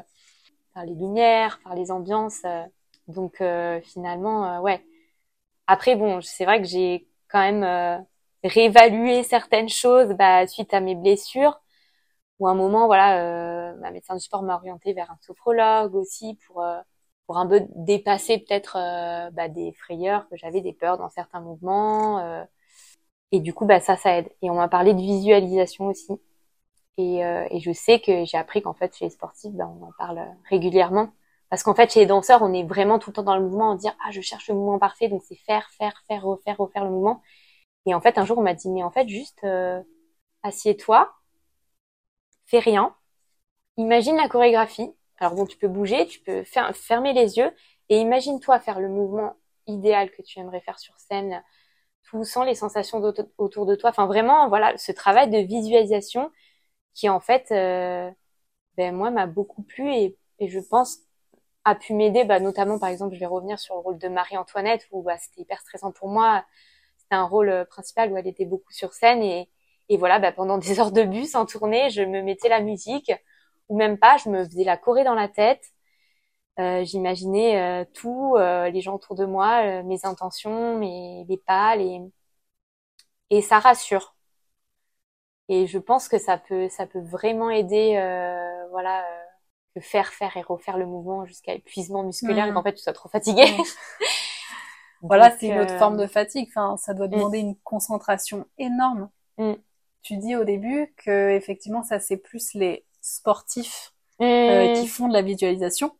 par 0.74 0.84
les 0.86 0.94
lumières 0.94 1.60
par 1.62 1.74
les 1.74 1.90
ambiances 1.90 2.42
euh. 2.44 2.64
donc 3.08 3.42
finalement 3.82 4.60
ouais 4.60 4.84
après 5.66 5.96
bon 5.96 6.20
c'est 6.22 6.44
vrai 6.44 6.62
que 6.62 6.68
j'ai 6.68 7.06
quand 7.28 7.40
même 7.40 8.06
réévaluer 8.44 9.22
certaines 9.22 9.68
choses 9.68 10.10
bah, 10.14 10.46
suite 10.46 10.72
à 10.74 10.80
mes 10.80 10.94
blessures. 10.94 11.60
Ou 12.38 12.48
un 12.48 12.54
moment, 12.54 12.86
voilà, 12.86 13.18
euh, 13.20 13.76
ma 13.76 13.90
médecin 13.90 14.14
du 14.14 14.20
sport 14.20 14.42
m'a 14.42 14.54
orienté 14.54 14.94
vers 14.94 15.10
un 15.10 15.18
sophrologue 15.20 15.94
aussi 15.94 16.38
pour 16.46 16.62
euh, 16.62 16.80
pour 17.30 17.38
un 17.38 17.46
peu 17.46 17.62
dépasser 17.76 18.38
peut-être 18.38 18.76
euh, 18.76 19.30
bah, 19.30 19.46
des 19.46 19.70
frayeurs 19.74 20.28
que 20.28 20.36
j'avais, 20.36 20.60
des 20.60 20.72
peurs 20.72 20.98
dans 20.98 21.10
certains 21.10 21.40
mouvements. 21.40 22.18
Euh. 22.18 22.42
et 23.30 23.38
du 23.38 23.54
coup, 23.54 23.66
bah 23.66 23.78
ça, 23.78 23.96
ça 23.96 24.18
aide. 24.18 24.28
Et 24.42 24.50
on 24.50 24.56
m'a 24.56 24.66
parlé 24.66 24.94
de 24.94 25.00
visualisation 25.00 25.86
aussi. 25.86 26.12
Et, 26.98 27.20
et 27.20 27.60
je 27.60 27.72
sais 27.72 28.00
que 28.00 28.24
j'ai 28.24 28.36
appris 28.36 28.62
qu'en 28.62 28.74
fait, 28.74 28.96
chez 28.96 29.04
les 29.04 29.12
sportifs, 29.12 29.52
bah, 29.52 29.70
on 29.80 29.86
en 29.86 29.92
parle 29.96 30.26
régulièrement. 30.50 31.12
Parce 31.50 31.62
qu'en 31.62 31.72
fait, 31.72 31.92
chez 31.92 32.00
les 32.00 32.06
danseurs, 32.06 32.42
on 32.42 32.52
est 32.52 32.64
vraiment 32.64 32.98
tout 32.98 33.10
le 33.10 33.14
temps 33.14 33.22
dans 33.22 33.36
le 33.36 33.44
mouvement, 33.44 33.70
on 33.70 33.76
dire 33.76 33.94
ah 34.04 34.10
je 34.10 34.20
cherche 34.20 34.48
le 34.48 34.56
mouvement 34.56 34.80
parfait, 34.80 35.06
donc 35.06 35.22
c'est 35.24 35.36
faire, 35.36 35.70
faire, 35.70 36.02
faire, 36.08 36.24
refaire, 36.24 36.56
refaire 36.58 36.84
le 36.84 36.90
mouvement. 36.90 37.22
Et 37.86 37.94
en 37.94 38.00
fait, 38.00 38.18
un 38.18 38.24
jour, 38.24 38.38
on 38.38 38.42
m'a 38.42 38.54
dit, 38.54 38.68
mais 38.70 38.82
en 38.82 38.90
fait, 38.90 39.08
juste 39.08 39.38
euh, 39.44 39.80
assieds-toi, 40.42 41.12
fais 42.46 42.58
rien, 42.58 42.92
imagine 43.76 44.16
la 44.16 44.28
chorégraphie. 44.28 44.92
Alors 45.20 45.34
bon, 45.34 45.46
tu 45.46 45.56
peux 45.58 45.68
bouger, 45.68 46.06
tu 46.06 46.20
peux 46.20 46.44
fermer 46.44 47.12
les 47.12 47.36
yeux 47.38 47.52
et 47.90 47.98
imagine-toi 48.00 48.58
faire 48.60 48.80
le 48.80 48.88
mouvement 48.88 49.36
idéal 49.66 50.10
que 50.10 50.22
tu 50.22 50.38
aimerais 50.40 50.60
faire 50.60 50.78
sur 50.78 50.98
scène, 50.98 51.42
tout 52.04 52.24
sans 52.24 52.44
les 52.44 52.54
sensations 52.54 53.02
autour 53.38 53.66
de 53.66 53.74
toi. 53.76 53.90
Enfin, 53.90 54.06
vraiment, 54.06 54.48
voilà, 54.48 54.76
ce 54.78 54.92
travail 54.92 55.30
de 55.30 55.38
visualisation 55.38 56.30
qui, 56.94 57.08
en 57.08 57.20
fait, 57.20 57.52
euh, 57.52 58.10
ben, 58.76 58.94
moi, 58.94 59.10
m'a 59.10 59.26
beaucoup 59.26 59.62
plu 59.62 59.92
et, 59.92 60.18
et, 60.40 60.48
je 60.48 60.60
pense 60.60 60.98
a 61.64 61.74
pu 61.74 61.94
m'aider, 61.94 62.24
bah, 62.24 62.40
notamment, 62.40 62.78
par 62.78 62.88
exemple, 62.90 63.14
je 63.14 63.20
vais 63.20 63.26
revenir 63.26 63.58
sur 63.58 63.74
le 63.76 63.80
rôle 63.82 63.98
de 63.98 64.08
Marie-Antoinette 64.08 64.88
où 64.92 65.02
bah, 65.02 65.18
c'était 65.18 65.42
hyper 65.42 65.60
stressant 65.60 65.92
pour 65.92 66.08
moi. 66.08 66.44
Un 67.10 67.24
rôle 67.24 67.50
euh, 67.50 67.64
principal 67.64 68.12
où 68.12 68.16
elle 68.16 68.26
était 68.28 68.44
beaucoup 68.46 68.72
sur 68.72 68.92
scène 68.94 69.22
et, 69.22 69.50
et 69.88 69.96
voilà, 69.98 70.18
bah, 70.20 70.32
pendant 70.32 70.58
des 70.60 70.80
heures 70.80 70.92
de 70.92 71.02
bus 71.04 71.34
en 71.34 71.46
tournée, 71.46 71.90
je 71.90 72.02
me 72.02 72.22
mettais 72.22 72.48
la 72.48 72.60
musique 72.60 73.12
ou 73.70 73.78
même 73.78 73.96
pas, 73.98 74.18
je 74.18 74.28
me 74.28 74.44
faisais 74.44 74.64
la 74.64 74.76
choré 74.76 75.04
dans 75.04 75.14
la 75.14 75.28
tête. 75.28 75.64
Euh, 76.58 76.84
J'imaginais 76.84 77.58
euh, 77.58 77.84
tout, 77.94 78.34
euh, 78.36 78.68
les 78.68 78.82
gens 78.82 78.96
autour 78.96 79.16
de 79.16 79.24
moi, 79.24 79.82
mes 79.84 80.04
intentions, 80.04 80.76
mes 80.76 81.24
les 81.28 81.38
pas, 81.38 81.76
les... 81.76 82.02
et 83.30 83.40
ça 83.40 83.58
rassure. 83.58 84.14
Et 85.48 85.66
je 85.66 85.78
pense 85.78 86.08
que 86.08 86.18
ça 86.18 86.36
peut, 86.36 86.68
ça 86.68 86.86
peut 86.86 87.00
vraiment 87.00 87.50
aider, 87.50 87.92
voilà, 88.70 89.04
de 89.74 89.80
faire, 89.80 90.12
faire 90.12 90.36
et 90.36 90.42
refaire 90.42 90.76
le 90.76 90.86
mouvement 90.86 91.24
jusqu'à 91.24 91.54
épuisement 91.54 92.02
musculaire 92.02 92.46
et 92.46 92.50
mmh. 92.50 92.54
qu'en 92.54 92.62
fait 92.62 92.74
tu 92.74 92.82
sois 92.82 92.92
trop 92.92 93.08
fatigué. 93.08 93.44
Mmh. 93.46 93.62
Voilà, 95.02 95.34
c'est 95.38 95.46
une 95.46 95.58
autre 95.58 95.78
forme 95.78 95.96
de 95.96 96.06
fatigue. 96.06 96.46
Enfin, 96.50 96.76
ça 96.76 96.92
doit 96.92 97.06
mm. 97.06 97.12
demander 97.12 97.38
une 97.38 97.56
concentration 97.64 98.46
énorme. 98.58 99.08
Mm. 99.38 99.54
Tu 100.02 100.16
dis 100.16 100.36
au 100.36 100.44
début 100.44 100.92
que 100.96 101.30
effectivement, 101.30 101.82
ça 101.82 102.00
c'est 102.00 102.16
plus 102.16 102.52
les 102.54 102.84
sportifs 103.10 103.92
euh, 104.20 104.74
qui 104.74 104.86
font 104.86 105.08
de 105.08 105.12
la 105.12 105.22
visualisation. 105.22 105.96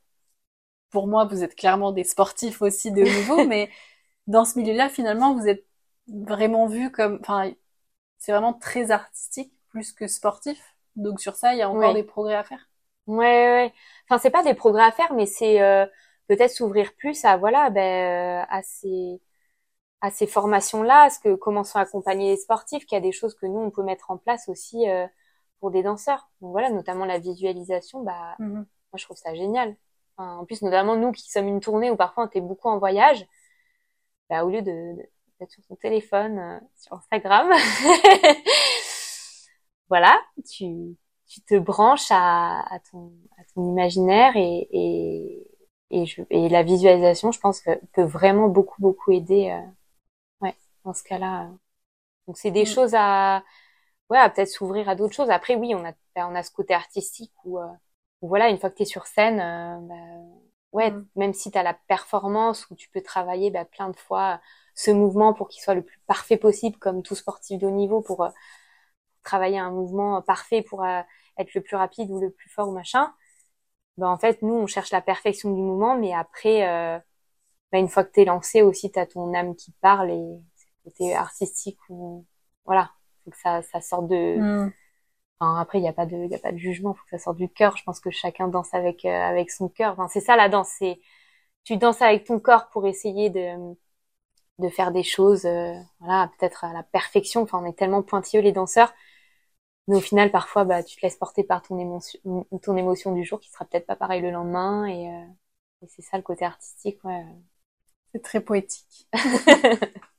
Pour 0.91 1.07
moi, 1.07 1.25
vous 1.25 1.45
êtes 1.45 1.55
clairement 1.55 1.93
des 1.93 2.05
sportifs 2.05 2.63
aussi 2.63 2.93
de 2.93 3.03
haut 3.03 3.05
niveau, 3.05 3.45
mais 3.47 3.71
dans 4.27 4.45
ce 4.45 4.59
milieu-là, 4.59 4.89
finalement, 4.89 5.35
vous 5.35 5.49
êtes 5.49 5.65
vraiment 6.09 6.67
vu 6.67 6.91
comme, 6.91 7.19
enfin, 7.21 7.51
c'est 8.19 8.33
vraiment 8.33 8.55
très 8.55 8.91
artistique 8.91 9.53
plus 9.71 9.93
que 9.93 10.07
sportif. 10.07 10.77
Donc 10.97 11.21
sur 11.21 11.37
ça, 11.37 11.55
il 11.55 11.59
y 11.59 11.63
a 11.63 11.71
encore 11.71 11.95
des 11.95 12.03
progrès 12.03 12.35
à 12.35 12.45
faire. 12.45 12.69
Ouais, 13.07 13.17
ouais. 13.17 13.73
Enfin, 14.09 14.19
c'est 14.19 14.31
pas 14.31 14.43
des 14.43 14.55
progrès 14.55 14.83
à 14.83 14.93
faire, 14.93 15.13
mais 15.15 15.27
c'est 15.27 15.61
euh, 15.63 15.87
peut-être 16.29 16.51
s'ouvrir 16.51 16.95
plus 16.95 17.25
à 17.25 17.37
voilà, 17.37 17.71
ben, 17.71 18.43
euh, 18.43 18.45
à 18.49 18.63
ces 18.63 19.21
à 20.03 20.11
ces 20.11 20.27
formations-là, 20.27 21.03
à 21.05 21.11
ce 21.11 21.19
que 21.19 21.35
comment 21.35 21.65
sont 21.65 21.79
accompagnés 21.79 22.31
les 22.31 22.37
sportifs, 22.37 22.87
qu'il 22.87 22.97
y 22.97 22.99
a 22.99 23.03
des 23.03 23.13
choses 23.13 23.35
que 23.35 23.47
nous 23.47 23.59
on 23.59 23.71
peut 23.71 23.83
mettre 23.83 24.11
en 24.11 24.17
place 24.17 24.49
aussi 24.49 24.89
euh, 24.89 25.07
pour 25.61 25.71
des 25.71 25.83
danseurs. 25.83 26.29
Donc 26.41 26.53
voilà, 26.53 26.71
notamment 26.71 27.05
la 27.05 27.19
visualisation, 27.19 28.03
bah 28.03 28.35
mhm. 28.39 28.55
moi 28.55 28.97
je 28.97 29.05
trouve 29.05 29.17
ça 29.17 29.35
génial. 29.35 29.77
en 30.17 30.45
plus, 30.45 30.63
notamment 30.63 30.97
nous 30.97 31.13
qui 31.13 31.31
sommes 31.31 31.49
une 31.49 31.61
tournée 31.61 31.91
où 31.91 31.97
parfois 31.97 32.25
on 32.25 32.27
était 32.27 32.41
beaucoup 32.41 32.69
en 32.69 32.79
voyage, 32.79 33.27
bah, 34.29 34.45
au 34.45 34.51
lieu 34.51 34.63
de, 34.63 34.97
d'être 35.39 35.51
sur 35.51 35.65
son 35.65 35.77
téléphone, 35.77 36.39
euh, 36.39 36.61
sur 36.77 36.95
Instagram, 36.95 37.51
voilà, 39.89 40.21
tu 40.49 40.97
tu 41.31 41.41
te 41.43 41.57
branches 41.57 42.11
à, 42.11 42.61
à, 42.75 42.81
ton, 42.81 43.13
à 43.39 43.45
ton 43.55 43.71
imaginaire 43.71 44.37
et, 44.37 44.69
et, 44.73 45.47
et, 45.91 46.05
je, 46.05 46.23
et 46.29 46.49
la 46.49 46.65
visualisation, 46.65 47.31
je 47.31 47.39
pense, 47.39 47.61
que 47.61 47.71
peut 47.93 48.03
vraiment 48.03 48.49
beaucoup, 48.49 48.83
beaucoup 48.83 49.13
aider 49.13 49.51
euh, 49.51 50.51
dans 50.85 50.93
ce 50.93 51.05
cas-là. 51.05 51.49
Donc 52.27 52.37
c'est 52.37 52.51
des 52.51 52.63
mm. 52.63 52.67
choses 52.67 52.95
à, 52.97 53.45
ouais, 54.11 54.19
à 54.19 54.29
peut-être 54.31 54.49
s'ouvrir 54.49 54.89
à 54.89 54.95
d'autres 54.97 55.15
choses. 55.15 55.31
Après, 55.31 55.57
oui, 55.57 55.75
on 55.75 55.85
a, 55.85 55.93
ben, 56.15 56.29
on 56.31 56.35
a 56.35 56.43
ce 56.43 56.51
côté 56.53 56.75
artistique 56.75 57.33
où, 57.45 57.59
euh, 57.59 57.67
voilà, 58.23 58.49
une 58.51 58.59
fois 58.59 58.71
que 58.71 58.77
tu 58.77 58.83
es 58.83 58.87
sur 58.87 59.07
scène, 59.07 59.41
euh, 59.41 59.79
ben, 59.89 60.29
ouais, 60.73 60.91
mm. 60.91 61.07
même 61.17 61.35
si 61.35 61.51
tu 61.51 61.59
as 61.59 61.63
la 61.63 61.75
performance 61.75 62.69
où 62.71 62.75
tu 62.77 62.89
peux 62.91 63.03
travailler 63.03 63.51
ben, 63.51 63.65
plein 63.65 63.91
de 63.91 63.97
fois 63.97 64.41
ce 64.75 64.91
mouvement 64.91 65.35
pour 65.35 65.49
qu'il 65.49 65.63
soit 65.63 65.75
le 65.75 65.83
plus 65.85 65.99
parfait 66.07 66.37
possible, 66.37 66.79
comme 66.79 67.03
tout 67.03 67.15
sportif 67.15 67.59
de 67.59 67.67
haut 67.67 67.71
niveau, 67.71 68.03
pour 68.03 68.25
euh, 68.25 68.31
travailler 69.25 69.59
un 69.59 69.71
mouvement 69.71 70.23
parfait 70.23 70.63
pour 70.63 70.85
être 70.87 71.55
le 71.55 71.61
plus 71.63 71.77
rapide 71.77 72.11
ou 72.11 72.21
le 72.21 72.31
plus 72.31 72.51
fort 72.51 72.69
ou 72.69 72.73
machin. 72.73 73.13
Ben, 73.99 74.09
en 74.09 74.19
fait, 74.19 74.43
nous, 74.43 74.55
on 74.55 74.67
cherche 74.67 74.91
la 74.93 75.03
perfection 75.03 75.53
du 75.53 75.61
mouvement, 75.63 75.97
mais 75.97 76.15
après, 76.15 76.61
ben, 77.73 77.81
une 77.81 77.89
fois 77.89 78.05
que 78.05 78.13
tu 78.13 78.21
es 78.23 78.25
lancé 78.25 78.63
aussi, 78.63 78.91
tu 78.93 78.99
as 78.99 79.07
ton 79.07 79.35
âme 79.35 79.57
qui 79.57 79.73
parle 79.81 80.11
et 80.11 80.41
côté 80.85 81.15
artistique 81.15 81.79
ou 81.91 82.27
voilà 82.65 82.91
faut 83.25 83.31
que 83.31 83.39
ça 83.39 83.63
ça 83.63 83.81
sorte 83.81 84.09
de 84.09 84.39
mm. 84.39 84.73
enfin, 85.41 85.61
après 85.61 85.79
il 85.79 85.85
y 85.85 85.89
a 85.89 85.93
pas 85.93 86.07
de 86.07 86.17
il 86.17 86.35
a 86.35 86.39
pas 86.39 86.53
de 86.53 86.59
jugement 86.59 86.95
faut 86.95 87.05
que 87.05 87.11
ça 87.11 87.19
sorte 87.19 87.37
du 87.39 87.49
cœur. 87.49 87.77
Je 87.77 87.85
pense 87.85 88.01
que 88.01 88.11
chacun 88.11 88.49
danse 88.49 88.75
avec 88.75 89.05
euh, 89.05 89.09
avec 89.11 89.51
son 89.51 89.69
cœur. 89.69 89.93
Enfin, 89.95 90.09
c'est 90.09 90.21
ça 90.21 90.37
la 90.37 90.49
danse 90.49 90.71
c'est 90.79 91.01
tu 91.65 91.77
danses 91.77 92.03
avec 92.03 92.25
ton 92.25 92.41
corps 92.41 92.69
pour 92.71 92.87
essayer 92.87 93.31
de 93.31 93.75
de 94.59 94.69
faire 94.69 94.93
des 94.93 95.03
choses 95.03 95.45
euh, 95.47 95.75
voilà 96.01 96.31
peut-être 96.39 96.65
à 96.65 96.73
la 96.73 96.83
perfection. 96.83 97.43
Enfin 97.43 97.61
on 97.63 97.67
est 97.67 97.77
tellement 97.79 98.03
pointilleux 98.03 98.43
les 98.43 98.53
danseurs. 98.53 98.93
Mais 99.89 99.97
au 99.97 100.01
final 100.01 100.31
parfois 100.31 100.65
bah 100.65 100.83
tu 100.83 100.97
te 100.97 101.03
laisses 101.03 101.17
porter 101.17 101.45
par 101.45 101.63
ton 101.63 101.79
émotion 101.79 102.21
ton 102.63 102.77
émotion 102.77 103.13
du 103.13 103.25
jour 103.25 103.41
qui 103.41 103.51
sera 103.51 103.65
peut-être 103.65 103.87
pas 103.87 103.97
pareil 103.97 104.23
le 104.23 104.31
lendemain. 104.31 104.87
Et, 104.87 105.09
euh, 105.09 105.25
et 105.83 105.89
c'est 105.89 106.03
ça 106.03 106.17
le 106.17 106.23
côté 106.23 106.45
artistique 106.45 107.03
ouais. 107.05 107.25
C'est 108.13 108.23
très 108.23 108.41
poétique. 108.41 109.09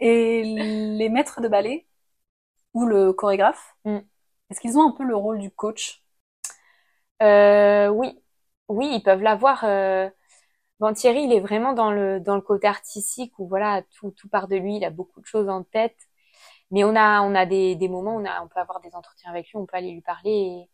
Et 0.00 0.42
les 0.44 1.08
maîtres 1.08 1.40
de 1.40 1.48
ballet 1.48 1.85
ou 2.76 2.86
le 2.86 3.12
chorégraphe, 3.14 3.76
mm. 3.86 3.98
est-ce 4.50 4.60
qu'ils 4.60 4.78
ont 4.78 4.88
un 4.90 4.92
peu 4.92 5.04
le 5.04 5.16
rôle 5.16 5.40
du 5.40 5.50
coach? 5.52 6.04
Euh, 7.22 7.88
Oui, 7.88 8.20
oui, 8.68 8.90
ils 8.94 9.02
peuvent 9.02 9.22
l'avoir. 9.22 9.64
Euh... 9.64 10.08
Bon, 10.80 10.92
Thierry, 10.94 11.24
il 11.24 11.32
est 11.32 11.40
vraiment 11.40 11.72
dans 11.74 11.92
le 11.92 12.20
dans 12.20 12.36
le 12.36 12.42
côté 12.42 12.68
artistique 12.68 13.38
où 13.38 13.48
voilà 13.48 13.82
tout 13.98 14.10
tout 14.12 14.28
part 14.28 14.48
de 14.48 14.56
lui, 14.56 14.76
il 14.78 14.84
a 14.84 14.90
beaucoup 14.90 15.20
de 15.20 15.26
choses 15.26 15.48
en 15.48 15.64
tête. 15.64 15.96
Mais 16.70 16.84
on 16.84 16.96
a 16.96 17.22
on 17.22 17.34
a 17.34 17.46
des, 17.46 17.76
des 17.76 17.88
moments 17.88 18.16
où 18.16 18.20
on 18.22 18.26
a 18.26 18.42
on 18.44 18.48
peut 18.48 18.60
avoir 18.60 18.80
des 18.80 18.94
entretiens 18.94 19.30
avec 19.30 19.48
lui, 19.50 19.58
on 19.58 19.66
peut 19.66 19.76
aller 19.78 19.92
lui 19.92 20.02
parler 20.02 20.68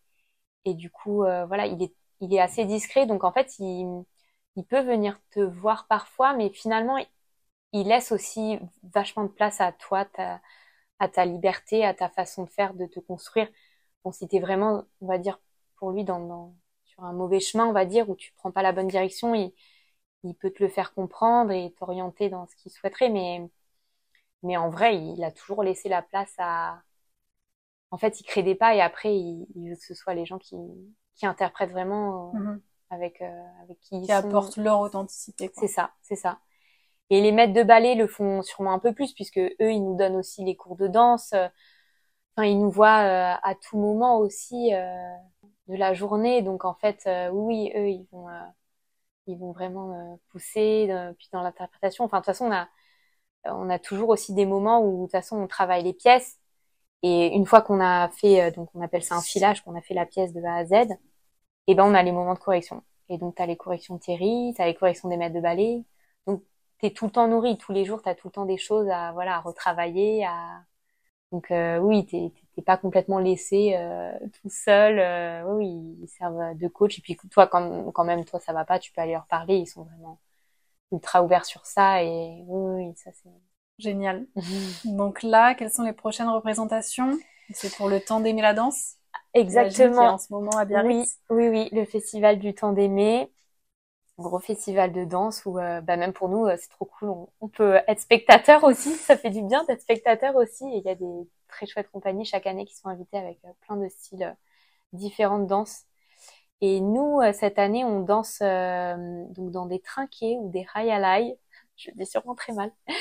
et, 0.67 0.71
et 0.73 0.75
du 0.75 0.91
coup 0.91 1.25
euh, 1.25 1.47
voilà 1.47 1.67
il 1.67 1.83
est 1.83 1.95
il 2.21 2.35
est 2.35 2.41
assez 2.41 2.65
discret 2.67 3.07
donc 3.07 3.25
en 3.25 3.33
fait 3.33 3.59
il 3.59 4.05
il 4.57 4.65
peut 4.65 4.81
venir 4.83 5.21
te 5.31 5.41
voir 5.41 5.87
parfois, 5.89 6.35
mais 6.35 6.51
finalement 6.51 6.99
il 7.73 7.89
laisse 7.89 8.13
aussi 8.13 8.59
vachement 8.95 9.25
de 9.25 9.29
place 9.31 9.61
à 9.61 9.73
toi, 9.73 10.05
ta, 10.07 10.41
à 11.03 11.09
ta 11.09 11.25
liberté, 11.25 11.85
à 11.85 11.95
ta 11.95 12.09
façon 12.09 12.45
de 12.45 12.49
faire, 12.49 12.75
de 12.75 12.87
te 12.87 13.01
construire. 13.01 13.49
Bon, 14.05 14.13
si 14.13 14.29
t'es 14.29 14.39
vraiment, 14.39 14.85
on 15.01 15.07
va 15.09 15.19
dire, 15.19 15.41
pour 15.77 15.91
lui, 15.91 16.05
dans, 16.05 16.21
dans, 16.21 16.55
sur 16.85 17.03
un 17.03 17.13
mauvais 17.13 17.41
chemin, 17.41 17.67
on 17.67 17.73
va 17.73 17.87
dire, 17.87 18.09
où 18.09 18.15
tu 18.15 18.33
prends 18.35 18.53
pas 18.53 18.63
la 18.63 18.71
bonne 18.71 18.87
direction, 18.87 19.35
il, 19.35 19.53
il 20.23 20.37
peut 20.37 20.51
te 20.51 20.63
le 20.63 20.69
faire 20.69 20.95
comprendre 20.95 21.51
et 21.51 21.75
t'orienter 21.77 22.29
dans 22.29 22.47
ce 22.47 22.55
qu'il 22.55 22.71
souhaiterait, 22.71 23.09
mais, 23.11 23.51
mais 24.45 24.57
en 24.57 24.71
vrai, 24.71 24.97
il 24.97 25.25
a 25.25 25.33
toujours 25.33 25.65
laissé 25.65 25.89
la 25.89 26.03
place 26.03 26.33
à, 26.39 26.81
en 27.91 27.99
fait, 27.99 28.21
il 28.21 28.25
crée 28.25 28.45
des 28.45 28.55
pas 28.55 28.77
et 28.77 28.81
après, 28.81 29.17
il, 29.17 29.47
veut 29.57 29.75
que 29.75 29.85
ce 29.85 29.95
soit 29.95 30.15
les 30.15 30.25
gens 30.25 30.39
qui, 30.39 30.57
qui 31.17 31.27
interprètent 31.27 31.73
vraiment 31.73 32.33
euh, 32.33 32.39
mm-hmm. 32.39 32.61
avec, 32.91 33.23
euh, 33.23 33.45
avec 33.65 33.81
qui, 33.81 34.03
qui 34.03 34.13
apportent 34.13 34.57
leur 34.57 34.79
authenticité. 34.79 35.51
C'est 35.55 35.67
ça, 35.67 35.91
c'est 36.01 36.17
ça. 36.17 36.39
Et 37.11 37.21
les 37.21 37.33
maîtres 37.33 37.53
de 37.53 37.63
ballet 37.63 37.95
le 37.95 38.07
font 38.07 38.43
sûrement 38.43 38.73
un 38.73 38.79
peu 38.79 38.95
plus 38.95 39.13
puisque 39.15 39.39
eux, 39.39 39.55
ils 39.61 39.83
nous 39.83 39.97
donnent 39.97 40.17
aussi 40.17 40.45
les 40.45 40.57
cours 40.57 40.77
de 40.77 40.89
danse. 40.89 41.35
Enfin, 42.37 42.47
ils 42.49 42.59
nous 42.59 42.71
voient 42.71 43.03
euh, 43.03 43.35
à 43.43 43.55
tout 43.55 43.77
moment 43.79 44.19
aussi 44.19 44.75
euh, 44.75 45.17
de 45.69 45.77
la 45.77 45.93
journée. 45.95 46.43
Donc 46.43 46.65
en 46.65 46.75
fait, 46.75 47.03
euh, 47.07 47.29
oui, 47.31 47.71
eux, 47.77 47.89
ils 47.91 48.07
vont, 48.11 48.29
ils 49.27 49.39
vont 49.39 49.53
vraiment 49.53 50.19
pousser. 50.31 50.89
puis 51.19 51.29
dans 51.33 51.43
l'interprétation, 51.43 52.05
enfin 52.05 52.19
de 52.19 52.23
toute 52.23 52.27
façon, 52.27 52.47
on 52.47 52.53
a, 52.53 52.69
on 53.47 53.71
a 53.71 53.79
toujours 53.79 54.11
aussi 54.11 54.35
des 54.35 54.47
moments 54.47 54.83
où 54.83 55.03
de 55.03 55.05
toute 55.05 55.13
façon 55.13 55.39
on 55.39 55.47
travaille 55.49 55.85
les 55.85 55.95
pièces. 55.95 56.39
Et 57.03 57.35
une 57.35 57.47
fois 57.47 57.63
qu'on 57.63 57.81
a 57.81 58.09
fait, 58.11 58.53
donc 58.53 58.71
on 58.75 58.83
appelle 58.83 59.05
ça 59.05 59.17
un 59.17 59.23
filage, 59.23 59.63
qu'on 59.65 59.77
a 59.77 59.83
fait 59.83 59.95
la 59.95 60.07
pièce 60.07 60.33
de 60.33 60.43
A 60.45 60.57
à 60.57 60.65
Z, 60.67 60.73
et 60.73 60.89
eh 61.69 61.75
ben 61.75 61.85
on 61.85 61.95
a 61.95 62.03
les 62.03 62.13
moments 62.13 62.35
de 62.35 62.39
correction. 62.41 62.83
Et 63.09 63.19
donc 63.19 63.37
tu 63.37 63.43
as 63.43 63.47
les 63.47 63.57
corrections 63.57 63.97
de 63.97 64.01
Thierry, 64.01 64.55
tu 64.57 64.63
as 64.63 64.67
les 64.67 64.75
corrections 64.75 65.09
des 65.09 65.17
maîtres 65.17 65.35
de 65.35 65.41
ballet. 65.41 65.85
Donc 66.83 66.91
t'es 66.91 66.91
tout 66.91 67.07
le 67.07 67.11
temps 67.13 67.29
nourri, 67.29 67.57
tous 67.59 67.73
les 67.73 67.85
jours, 67.85 68.03
tu 68.03 68.09
as 68.09 68.15
tout 68.15 68.29
le 68.29 68.33
temps 68.33 68.45
des 68.45 68.59
choses 68.59 68.89
à 68.89 69.13
voilà 69.13 69.37
à 69.37 69.41
retravailler. 69.41 70.25
À... 70.27 70.63
Donc 71.31 71.51
euh, 71.51 71.79
oui, 71.79 72.07
t'es 72.07 72.63
pas 72.63 72.77
complètement 72.77 73.19
laissé 73.19 73.75
euh, 73.77 74.13
tout 74.43 74.51
seul. 74.51 74.99
Euh, 74.99 75.45
oui, 75.55 75.97
ils 76.03 76.09
servent 76.09 76.57
de 76.57 76.69
coach. 76.69 76.99
Et 76.99 77.03
puis 77.03 77.17
toi, 77.31 77.47
quand, 77.47 77.91
quand 77.93 78.05
même 78.05 78.25
toi 78.25 78.41
ça 78.41 78.53
va 78.53 78.65
pas, 78.65 78.79
tu 78.79 78.93
peux 78.93 79.01
aller 79.01 79.13
leur 79.13 79.27
parler. 79.27 79.57
Ils 79.57 79.67
sont 79.67 79.85
vraiment 79.85 80.19
ultra 80.93 81.23
ouverts 81.23 81.45
sur 81.45 81.67
ça. 81.67 82.03
Et 82.03 82.43
oui, 82.47 82.93
ça 82.97 83.11
c'est 83.13 83.31
génial. 83.79 84.27
Donc 84.85 85.23
là, 85.23 85.55
quelles 85.55 85.73
sont 85.73 85.85
les 85.85 85.93
prochaines 85.93 86.29
représentations? 86.29 87.19
C'est 87.53 87.75
pour 87.77 87.89
le 87.89 88.01
temps 88.01 88.21
d'aimer 88.21 88.43
la 88.43 88.55
danse? 88.55 88.97
Exactement. 89.35 90.15
En 90.15 90.19
ce 90.19 90.33
moment 90.33 90.57
à 90.57 90.65
Biarritz. 90.65 91.19
Oui, 91.31 91.49
oui, 91.49 91.49
oui, 91.49 91.69
le 91.73 91.85
festival 91.85 92.39
du 92.39 92.55
temps 92.55 92.73
d'aimer 92.73 93.31
gros 94.19 94.39
festival 94.39 94.93
de 94.93 95.05
danse 95.05 95.45
où 95.47 95.59
euh, 95.59 95.81
bah, 95.81 95.97
même 95.97 96.13
pour 96.13 96.29
nous 96.29 96.47
euh, 96.47 96.57
c'est 96.59 96.69
trop 96.69 96.85
cool. 96.87 97.11
On, 97.41 97.49
peut 97.49 97.81
être 97.89 98.01
spectateur 98.01 98.65
aussi. 98.65 98.91
Ça 98.95 99.17
fait 99.17 99.31
du 99.31 99.43
bien 99.43 99.65
d'être 99.65 99.81
spectateur 99.83 100.37
aussi. 100.37 100.65
Et 100.65 100.79
il 100.79 100.85
y 100.85 100.89
a 100.89 100.95
des 100.95 101.29
très 101.49 101.67
chouettes 101.67 101.91
compagnies 101.91 102.25
chaque 102.25 102.47
année 102.47 102.65
qui 102.65 102.77
sont 102.77 102.89
invitées 102.89 103.19
avec 103.19 103.39
euh, 103.45 103.49
plein 103.63 103.77
de 103.77 103.89
styles 103.89 104.37
différents 104.93 105.39
de 105.39 105.47
danse 105.47 105.85
et 106.61 106.81
nous 106.81 107.21
cette 107.33 107.59
année 107.59 107.85
on 107.85 108.01
danse 108.01 108.41
donc 108.41 109.51
dans 109.51 109.67
des 109.67 109.81
trinquets 109.81 110.37
ou 110.39 110.51
des 110.51 110.67
rails 110.75 111.37
je 111.77 111.91
dis 111.93 112.07
sûrement 112.07 112.35
très 112.35 112.53
mal. 112.53 112.73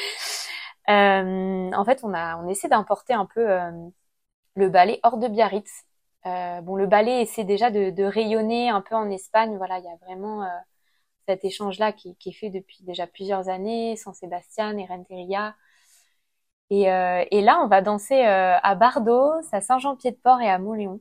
En 0.88 1.86
fait 1.86 2.04
on 2.04 2.14
a 2.14 2.38
on 2.38 2.48
essaie 2.48 2.70
d'importer 2.70 3.14
un 3.14 3.26
peu 3.26 3.46
le 4.56 4.70
ballet 4.70 5.00
hors 5.04 5.18
de 5.18 5.28
Biarritz. 5.28 5.86
Bon 6.26 6.76
le 6.76 6.88
ballet 6.88 7.22
essaie 7.22 7.44
déjà 7.44 7.72
de, 7.72 7.90
de, 7.92 8.04
rayonner 8.04 8.70
un 8.70 8.82
peu 8.82 8.96
en 8.96 9.10
Espagne. 9.10 9.58
Voilà 9.58 9.80
il 9.80 9.86
y 9.86 9.90
a 9.90 9.96
vraiment 10.06 10.46
cet 11.32 11.46
échange-là 11.46 11.94
qui, 11.94 12.16
qui, 12.18 12.30
est 12.30 12.34
fait 12.34 12.50
depuis 12.50 12.84
déjà 12.84 13.08
plusieurs 13.08 13.48
années, 13.48 13.96
San 13.96 14.14
Sébastien 14.14 14.78
et 14.78 14.86
Renteria. 14.86 15.56
Et, 16.70 16.92
euh, 16.92 17.24
et 17.32 17.42
là, 17.42 17.62
on 17.64 17.68
va 17.68 17.82
danser 17.82 18.26
euh, 18.26 18.58
à 18.62 18.76
Bardo, 18.76 19.32
à 19.52 19.62
Saint-Jean-Pied-de-Port 19.62 20.42
et 20.42 20.50
à 20.50 20.60
Montléon. 20.60 21.00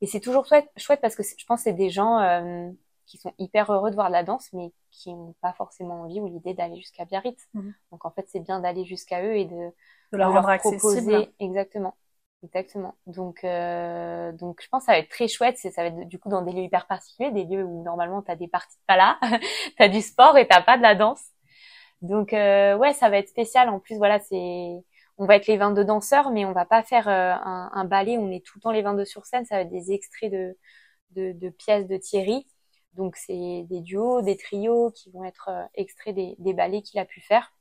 Et 0.00 0.06
c'est 0.06 0.20
toujours 0.20 0.44
chouette, 0.44 0.68
chouette 0.76 1.00
parce 1.00 1.16
que 1.16 1.22
je 1.22 1.46
pense 1.46 1.60
que 1.60 1.64
c'est 1.64 1.72
des 1.72 1.88
gens 1.88 2.18
euh, 2.18 2.70
qui 3.06 3.16
sont 3.16 3.32
hyper 3.38 3.72
heureux 3.72 3.90
de 3.90 3.94
voir 3.94 4.08
de 4.08 4.12
la 4.12 4.22
danse, 4.22 4.52
mais 4.52 4.72
qui 4.90 5.14
n'ont 5.14 5.34
pas 5.40 5.54
forcément 5.54 6.02
envie 6.02 6.20
ou 6.20 6.26
l'idée 6.26 6.52
d'aller 6.52 6.76
jusqu'à 6.76 7.06
Biarritz. 7.06 7.42
Mhm. 7.54 7.74
Donc 7.90 8.04
en 8.04 8.10
fait, 8.10 8.26
c'est 8.28 8.40
bien 8.40 8.60
d'aller 8.60 8.84
jusqu'à 8.84 9.22
eux 9.22 9.36
et 9.36 9.46
de, 9.46 9.70
de 10.12 10.18
leur, 10.18 10.32
rendre 10.32 10.48
accessible. 10.48 11.28
exactement 11.38 11.94
Exactement. 12.44 12.94
Donc, 13.06 13.42
euh, 13.44 14.30
donc 14.32 14.60
je 14.62 14.68
pense 14.68 14.82
que 14.82 14.86
ça 14.86 14.92
va 14.92 14.98
être 14.98 15.08
très 15.08 15.28
chouette. 15.28 15.56
Ça 15.56 15.70
va 15.78 15.86
être 15.86 16.08
du 16.08 16.18
coup 16.18 16.28
dans 16.28 16.42
des 16.42 16.52
lieux 16.52 16.62
hyper 16.64 16.86
particuliers, 16.86 17.30
des 17.30 17.44
lieux 17.44 17.64
où 17.64 17.82
normalement 17.82 18.22
tu 18.22 18.30
as 18.30 18.36
des 18.36 18.48
parties 18.48 18.76
de 18.76 18.82
pala, 18.86 19.18
tu 19.76 19.82
as 19.82 19.88
du 19.88 20.02
sport 20.02 20.36
et 20.36 20.46
t'as 20.46 20.62
pas 20.62 20.76
de 20.76 20.82
la 20.82 20.94
danse. 20.94 21.22
Donc 22.02 22.32
euh, 22.34 22.76
ouais, 22.76 22.92
ça 22.92 23.08
va 23.08 23.18
être 23.18 23.28
spécial. 23.28 23.70
En 23.70 23.80
plus, 23.80 23.96
voilà, 23.96 24.20
c'est, 24.20 24.74
on 25.16 25.26
va 25.26 25.36
être 25.36 25.46
les 25.46 25.56
22 25.56 25.84
danseurs, 25.86 26.30
mais 26.30 26.44
on 26.44 26.52
va 26.52 26.66
pas 26.66 26.82
faire 26.82 27.08
euh, 27.08 27.32
un, 27.32 27.70
un, 27.72 27.84
ballet 27.86 28.18
on 28.18 28.30
est 28.30 28.44
tout 28.44 28.58
le 28.58 28.62
temps 28.62 28.72
les 28.72 28.82
22 28.82 29.06
sur 29.06 29.24
scène. 29.24 29.46
Ça 29.46 29.56
va 29.56 29.62
être 29.62 29.70
des 29.70 29.92
extraits 29.92 30.30
de, 30.30 30.56
de, 31.12 31.48
pièces 31.48 31.86
de 31.86 31.96
Thierry. 31.96 32.46
Donc 32.92 33.16
c'est 33.16 33.64
des 33.70 33.80
duos, 33.80 34.22
des 34.22 34.36
trios 34.36 34.90
qui 34.92 35.10
vont 35.12 35.24
être 35.24 35.50
extraits 35.74 36.14
des, 36.14 36.36
des 36.38 36.52
ballets 36.52 36.82
qu'il 36.82 37.00
a 37.00 37.06
pu 37.06 37.20
faire. 37.20 37.52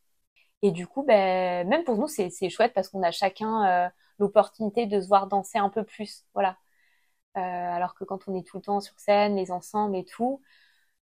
Et 0.62 0.72
du 0.72 0.88
coup, 0.88 1.04
ben, 1.04 1.68
même 1.68 1.84
pour 1.86 1.98
nous, 1.98 2.08
c'est 2.08 2.50
chouette 2.50 2.74
parce 2.74 2.90
qu'on 2.90 3.04
a 3.04 3.12
chacun 3.12 3.92
l'opportunité 4.20 4.86
de 4.86 5.02
se 5.02 5.08
voir 5.08 5.28
danser 5.28 5.58
un 5.58 5.70
peu 5.70 5.84
plus. 5.84 6.26
Voilà. 6.34 6.58
alors 7.36 7.96
que 7.96 8.04
quand 8.04 8.28
on 8.28 8.36
est 8.36 8.48
tout 8.48 8.58
le 8.58 8.64
temps 8.64 8.82
sur 8.82 9.00
scène, 9.00 9.36
les 9.36 9.52
ensembles 9.52 9.96
et 9.96 10.06
tout, 10.06 10.42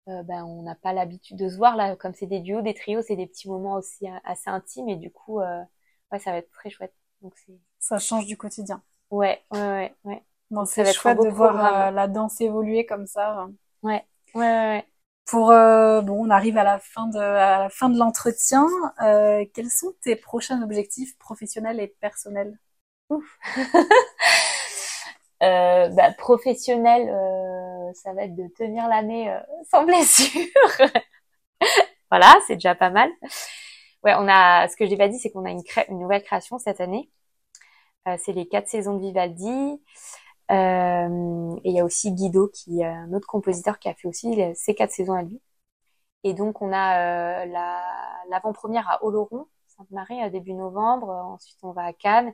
euh, 0.10 0.24
ben, 0.24 0.46
on 0.46 0.64
n'a 0.64 0.76
pas 0.76 0.94
l'habitude 0.94 1.36
de 1.38 1.50
se 1.50 1.58
voir 1.58 1.76
là, 1.76 1.96
comme 1.98 2.14
c'est 2.14 2.28
des 2.28 2.40
duos, 2.40 2.62
des 2.62 2.74
trios, 2.74 3.02
c'est 3.02 3.18
des 3.18 3.28
petits 3.28 3.50
moments 3.50 3.76
aussi 3.76 4.08
euh, 4.08 4.18
assez 4.24 4.50
intimes 4.50 4.88
et 4.88 4.96
du 4.96 5.12
coup, 5.12 5.42
euh, 5.42 5.62
ouais, 6.12 6.20
ça 6.20 6.32
va 6.32 6.38
être 6.38 6.52
très 6.52 6.70
chouette. 6.70 6.94
Donc. 7.22 7.34
Ça 7.80 7.98
change 7.98 8.26
du 8.26 8.38
quotidien. 8.38 8.82
Ouais, 9.12 9.44
ouais, 9.52 9.60
ouais, 9.60 9.96
ouais. 10.06 10.24
Bon, 10.50 10.64
c'est 10.66 10.86
chouette 10.94 11.22
de 11.22 11.28
voir 11.28 11.92
la 11.92 12.08
danse 12.08 12.40
évoluer 12.40 12.86
comme 12.86 13.06
ça. 13.06 13.48
Ouais, 13.84 14.06
ouais, 14.34 14.42
ouais. 14.42 14.86
Pour 15.26 15.48
bon, 15.48 16.26
on 16.26 16.30
arrive 16.30 16.58
à 16.58 16.64
la 16.64 16.80
fin 16.80 17.08
de 17.08 17.20
à 17.20 17.60
la 17.60 17.70
fin 17.70 17.90
de 17.90 17.98
l'entretien. 17.98 18.66
quels 19.54 19.70
sont 19.70 19.94
tes 20.02 20.16
prochains 20.16 20.62
objectifs 20.62 21.18
professionnels 21.18 21.82
et 21.82 21.88
personnels? 21.88 22.58
Ouf. 23.10 23.38
bah, 25.42 26.12
professionnel 26.18 27.10
euh, 27.10 27.94
ça 27.94 28.14
va 28.14 28.24
être 28.24 28.36
de 28.36 28.48
tenir 28.48 28.88
l'année 28.88 29.32
euh, 29.32 29.40
sans 29.70 29.84
blessure. 29.86 30.48
voilà, 32.12 32.34
c'est 32.48 32.56
déjà 32.56 32.76
pas 32.76 32.90
mal. 32.90 33.10
Ouais, 34.04 34.14
on 34.18 34.28
a, 34.28 34.68
ce 34.68 34.76
que 34.78 34.86
j'ai 34.86 34.98
pas 34.98 35.08
dit, 35.08 35.20
c'est 35.20 35.32
qu'on 35.32 35.46
a 35.46 35.52
une, 35.52 35.64
une 35.90 36.00
nouvelle 36.00 36.24
création 36.24 36.60
cette 36.60 36.82
année. 36.82 37.10
Euh, 38.08 38.16
c'est 38.20 38.34
les 38.34 38.48
quatre 38.48 38.68
saisons 38.68 38.96
de 38.96 39.02
Vivaldi. 39.02 39.82
Euh, 40.52 41.56
et 41.64 41.70
il 41.70 41.76
y 41.76 41.80
a 41.80 41.86
aussi 41.86 42.12
Guido, 42.14 42.48
qui 42.50 42.82
est 42.82 42.86
un 42.86 43.12
autre 43.14 43.28
compositeur 43.28 43.80
qui 43.80 43.90
a 43.90 43.94
fait 43.96 44.08
aussi 44.08 44.40
ces 44.56 44.76
quatre 44.76 44.92
saisons 44.92 45.14
à 45.14 45.24
lui. 45.24 45.42
Et 46.24 46.34
donc 46.34 46.62
on 46.62 46.72
a 46.74 47.46
l'avant-première 48.30 48.90
à 48.90 49.04
Oloron, 49.04 49.48
Sainte-Marie, 49.68 50.30
début 50.32 50.54
novembre. 50.54 51.10
Ensuite 51.10 51.58
on 51.64 51.72
va 51.72 51.84
à 51.86 51.94
Cannes. 51.94 52.34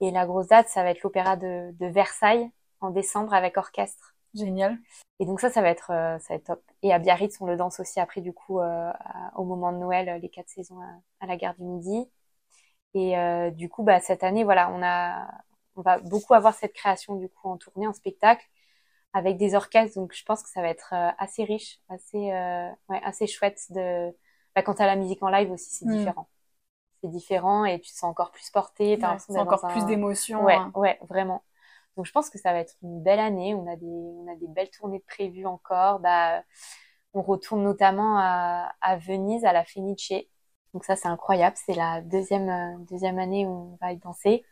Et 0.00 0.10
la 0.10 0.26
grosse 0.26 0.48
date, 0.48 0.68
ça 0.68 0.82
va 0.82 0.90
être 0.90 1.02
l'opéra 1.02 1.36
de, 1.36 1.72
de 1.72 1.86
Versailles 1.86 2.50
en 2.80 2.90
décembre 2.90 3.34
avec 3.34 3.56
orchestre. 3.56 4.14
Génial. 4.34 4.78
Et 5.20 5.26
donc 5.26 5.40
ça, 5.40 5.50
ça 5.50 5.62
va 5.62 5.68
être, 5.70 5.90
euh, 5.90 6.18
ça 6.18 6.28
va 6.30 6.34
être 6.36 6.44
top. 6.44 6.62
Et 6.82 6.92
à 6.92 6.98
Biarritz, 6.98 7.40
on 7.40 7.46
le 7.46 7.56
danse 7.56 7.80
aussi 7.80 7.98
après 8.00 8.20
du 8.20 8.32
coup 8.32 8.60
euh, 8.60 8.92
au 9.36 9.44
moment 9.44 9.72
de 9.72 9.78
Noël, 9.78 10.20
les 10.20 10.28
quatre 10.28 10.48
saisons 10.48 10.80
à, 11.20 11.26
la 11.26 11.36
gare 11.36 11.54
du 11.54 11.64
Midi. 11.64 12.08
Et 12.94 13.18
euh, 13.18 13.50
du 13.50 13.68
coup, 13.68 13.82
bah 13.82 14.00
cette 14.00 14.22
année, 14.24 14.44
voilà, 14.44 14.70
on 14.70 14.82
a, 14.82 15.28
on 15.76 15.82
va 15.82 15.98
beaucoup 15.98 16.34
avoir 16.34 16.54
cette 16.54 16.72
création 16.72 17.16
du 17.16 17.28
coup 17.28 17.48
en 17.48 17.56
tournée, 17.56 17.86
en 17.86 17.92
spectacle, 17.92 18.44
avec 19.12 19.36
des 19.38 19.54
orchestres. 19.54 19.98
Donc 19.98 20.14
je 20.14 20.24
pense 20.24 20.42
que 20.42 20.48
ça 20.50 20.62
va 20.62 20.68
être 20.68 20.94
assez 21.18 21.44
riche, 21.44 21.80
assez, 21.88 22.18
ouais, 22.88 23.00
assez 23.04 23.26
chouette 23.26 23.60
de. 23.70 24.14
Bah, 24.54 24.62
quant 24.62 24.72
à 24.74 24.86
la 24.86 24.96
musique 24.96 25.22
en 25.22 25.28
live 25.28 25.50
aussi, 25.50 25.70
c'est 25.70 25.86
mm. 25.86 25.96
différent. 25.98 26.28
C'est 27.02 27.10
différent 27.10 27.64
et 27.64 27.80
tu 27.80 27.90
te 27.92 27.96
sens 27.96 28.10
encore 28.10 28.30
plus 28.32 28.50
porté. 28.50 28.98
T'as 28.98 29.16
ouais, 29.28 29.38
encore 29.38 29.68
plus 29.68 29.84
d'émotion. 29.86 30.44
Ouais, 30.44 30.56
hein. 30.56 30.72
ouais, 30.74 30.98
vraiment. 31.08 31.42
Donc 31.96 32.06
je 32.06 32.12
pense 32.12 32.30
que 32.30 32.38
ça 32.38 32.52
va 32.52 32.60
être 32.60 32.74
une 32.82 33.02
belle 33.02 33.20
année. 33.20 33.54
On 33.54 33.66
a 33.66 33.76
des, 33.76 33.86
on 33.86 34.26
a 34.30 34.36
des 34.36 34.48
belles 34.48 34.70
tournées 34.70 35.00
prévues 35.00 35.46
encore. 35.46 36.00
Bah, 36.00 36.42
on 37.14 37.22
retourne 37.22 37.62
notamment 37.62 38.18
à, 38.18 38.72
à 38.80 38.96
Venise, 38.96 39.44
à 39.44 39.52
la 39.52 39.64
Fenice. 39.64 40.12
Donc 40.74 40.84
ça, 40.84 40.96
c'est 40.96 41.08
incroyable. 41.08 41.56
C'est 41.56 41.74
la 41.74 42.00
deuxième, 42.02 42.48
euh, 42.48 42.78
deuxième 42.90 43.18
année 43.18 43.46
où 43.46 43.50
on 43.50 43.78
va 43.80 43.92
y 43.92 43.96
danser. 43.96 44.44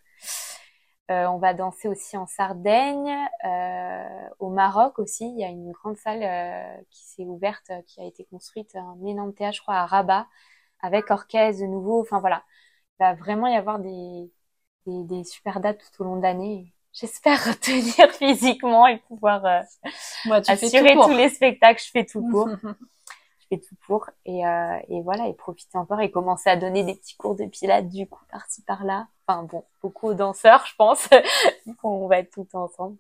Euh, 1.10 1.26
on 1.26 1.38
va 1.38 1.54
danser 1.54 1.86
aussi 1.86 2.16
en 2.16 2.26
Sardaigne, 2.26 3.16
euh, 3.44 4.28
au 4.40 4.50
Maroc 4.50 4.98
aussi. 4.98 5.28
Il 5.28 5.38
y 5.38 5.44
a 5.44 5.48
une 5.48 5.70
grande 5.70 5.96
salle 5.96 6.84
qui 6.90 7.04
s'est 7.04 7.24
ouverte, 7.24 7.70
qui 7.86 8.00
a 8.00 8.04
été 8.04 8.24
construite, 8.24 8.74
un 8.74 8.98
énorme 9.06 9.32
théâtre, 9.32 9.56
je 9.56 9.62
crois, 9.62 9.76
à 9.76 9.86
Rabat, 9.86 10.26
avec 10.80 11.10
orchestre 11.10 11.62
de 11.62 11.66
nouveau. 11.66 12.00
Enfin 12.02 12.20
voilà, 12.20 12.44
il 13.00 13.04
va 13.04 13.14
vraiment 13.14 13.48
y 13.48 13.56
avoir 13.56 13.78
des, 13.80 14.32
des, 14.86 15.04
des 15.04 15.24
super 15.24 15.60
dates 15.60 15.80
tout 15.80 16.02
au 16.02 16.06
long 16.06 16.16
de 16.16 16.22
l'année 16.22 16.72
j'espère 16.98 17.44
retenir 17.46 18.10
physiquement 18.12 18.86
et 18.86 18.98
pouvoir 18.98 19.44
euh, 19.44 19.60
assurer 20.48 20.94
tous 20.94 21.10
les 21.10 21.28
spectacles. 21.28 21.82
Je 21.84 21.90
fais 21.90 22.04
tout 22.04 22.22
pour. 22.30 22.48
je 23.40 23.46
fais 23.56 23.58
tout 23.60 23.76
pour 23.86 24.10
et, 24.24 24.46
euh, 24.46 24.78
et 24.88 25.02
voilà 25.02 25.28
et 25.28 25.34
profiter 25.34 25.78
encore 25.78 26.00
et 26.00 26.10
commencer 26.10 26.50
à 26.50 26.56
donner 26.56 26.84
des 26.84 26.94
petits 26.94 27.16
cours 27.16 27.36
de 27.36 27.44
pilates 27.46 27.88
du 27.88 28.06
coup 28.08 28.24
par-ci 28.30 28.62
par-là. 28.62 29.08
Enfin 29.26 29.44
bon, 29.44 29.64
beaucoup 29.82 30.08
aux 30.08 30.14
danseurs, 30.14 30.64
je 30.66 30.74
pense. 30.76 31.08
On 31.82 32.08
va 32.08 32.18
être 32.18 32.32
tout 32.32 32.48
ensemble. 32.54 32.96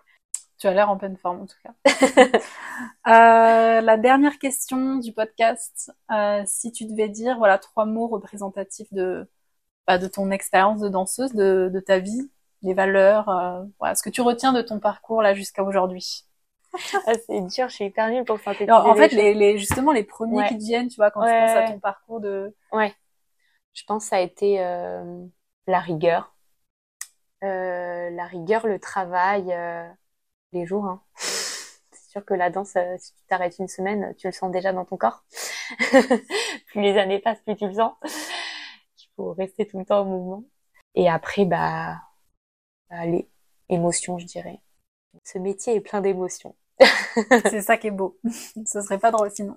Tu 0.58 0.66
as 0.66 0.72
l'air 0.72 0.88
en 0.88 0.96
pleine 0.96 1.16
forme 1.16 1.42
en 1.42 1.46
tout 1.46 1.56
cas. 1.62 1.74
euh, 3.08 3.80
la 3.82 3.96
dernière 3.98 4.38
question 4.38 4.96
du 4.96 5.12
podcast, 5.12 5.92
euh, 6.10 6.42
si 6.46 6.72
tu 6.72 6.86
devais 6.86 7.10
dire 7.10 7.36
voilà 7.36 7.58
trois 7.58 7.84
mots 7.84 8.08
représentatifs 8.08 8.90
de 8.92 9.28
bah, 9.86 9.98
de 9.98 10.06
ton 10.06 10.30
expérience 10.30 10.80
de 10.80 10.88
danseuse, 10.88 11.34
de, 11.34 11.70
de 11.72 11.80
ta 11.80 11.98
vie, 11.98 12.30
les 12.62 12.72
valeurs, 12.72 13.28
euh, 13.28 13.64
voilà, 13.78 13.94
ce 13.94 14.02
que 14.02 14.08
tu 14.08 14.22
retiens 14.22 14.52
de 14.52 14.62
ton 14.62 14.80
parcours 14.80 15.20
là 15.20 15.34
jusqu'à 15.34 15.62
aujourd'hui. 15.62 16.24
ah, 17.06 17.12
c'est 17.26 17.40
dur, 17.42 17.68
je 17.68 17.74
suis 17.74 17.84
hyper 17.84 18.08
nulle 18.08 18.24
pour 18.24 18.40
synthétiser. 18.40 18.72
en 18.72 18.94
fait, 18.94 19.12
les, 19.12 19.34
les, 19.34 19.58
justement, 19.58 19.92
les 19.92 20.04
premiers 20.04 20.48
qui 20.48 20.56
te 20.56 20.64
viennent, 20.64 20.88
tu 20.88 20.96
vois, 20.96 21.10
quand 21.10 21.20
tu 21.20 21.30
penses 21.30 21.56
à 21.56 21.70
ton 21.70 21.78
parcours 21.80 22.20
de. 22.20 22.54
Ouais. 22.72 22.94
Je 23.74 23.84
pense 23.84 24.04
que 24.04 24.08
ça 24.08 24.16
a 24.16 24.20
été 24.20 24.56
la 25.66 25.80
rigueur. 25.80 26.34
La 27.42 28.26
rigueur, 28.26 28.66
le 28.66 28.80
travail, 28.80 29.54
les 30.52 30.66
jours. 30.66 30.86
Hein. 30.86 31.02
c'est 31.16 32.10
sûr 32.10 32.24
que 32.24 32.34
la 32.34 32.50
danse, 32.50 32.76
euh, 32.76 32.96
si 32.98 33.12
tu 33.14 33.22
t'arrêtes 33.28 33.58
une 33.58 33.68
semaine, 33.68 34.14
tu 34.16 34.26
le 34.26 34.32
sens 34.32 34.50
déjà 34.50 34.72
dans 34.72 34.84
ton 34.84 34.96
corps. 34.96 35.24
plus 36.66 36.80
les 36.80 36.98
années 36.98 37.18
passent, 37.18 37.40
plus 37.40 37.56
tu 37.56 37.66
le 37.66 37.74
sens. 37.74 37.94
Il 38.04 39.08
faut 39.16 39.32
rester 39.32 39.66
tout 39.66 39.78
le 39.78 39.84
temps 39.84 40.02
au 40.02 40.04
mouvement. 40.04 40.44
Et 40.94 41.08
après, 41.08 41.44
bah, 41.44 41.96
Allez, 42.90 43.28
émotion, 43.68 44.18
je 44.18 44.26
dirais. 44.26 44.60
Ce 45.24 45.38
métier 45.38 45.74
est 45.74 45.80
plein 45.80 46.00
d'émotions. 46.00 46.54
c'est 47.50 47.62
ça 47.62 47.76
qui 47.76 47.88
est 47.88 47.92
beau. 47.92 48.18
Ce 48.66 48.80
serait 48.80 48.98
pas 48.98 49.10
drôle 49.10 49.30
sinon. 49.30 49.56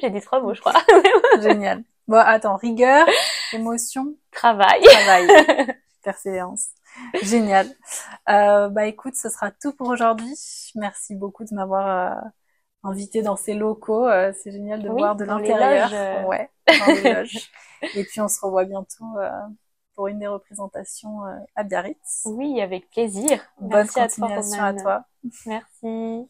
J'ai 0.00 0.10
dit 0.10 0.20
trois 0.20 0.40
mots, 0.40 0.54
je 0.54 0.60
crois. 0.60 0.74
Génial. 1.40 1.82
Bon, 2.06 2.18
attends, 2.18 2.56
rigueur, 2.56 3.06
émotion, 3.52 4.14
travail, 4.30 4.80
travail, 4.82 5.28
persévérance. 6.02 6.68
Génial. 7.22 7.68
Euh, 8.28 8.68
bah 8.68 8.86
écoute, 8.86 9.14
ce 9.14 9.28
sera 9.28 9.50
tout 9.50 9.72
pour 9.72 9.88
aujourd'hui. 9.88 10.34
Merci 10.74 11.14
beaucoup 11.14 11.44
de 11.44 11.54
m'avoir 11.54 12.12
euh, 12.14 12.28
invité 12.82 13.22
dans 13.22 13.36
ces 13.36 13.54
locaux. 13.54 14.06
Euh, 14.06 14.32
c'est 14.42 14.50
génial 14.50 14.82
de 14.82 14.88
voir 14.88 15.16
de 15.16 15.24
l'intérieur. 15.24 16.26
Ouais, 16.26 16.50
dans 16.66 16.86
les 16.86 17.02
loges. 17.14 17.50
Et 17.94 18.04
puis 18.04 18.20
on 18.20 18.28
se 18.28 18.40
revoit 18.40 18.64
bientôt 18.64 19.04
pour 19.94 20.08
une 20.08 20.18
des 20.18 20.26
représentations 20.26 21.20
à 21.54 21.64
Biarritz. 21.64 22.22
Oui, 22.26 22.60
avec 22.60 22.90
plaisir. 22.90 23.40
Bonne 23.60 23.88
continuation 23.88 24.62
à 24.62 24.74
toi. 24.74 25.04
Merci. 25.46 26.28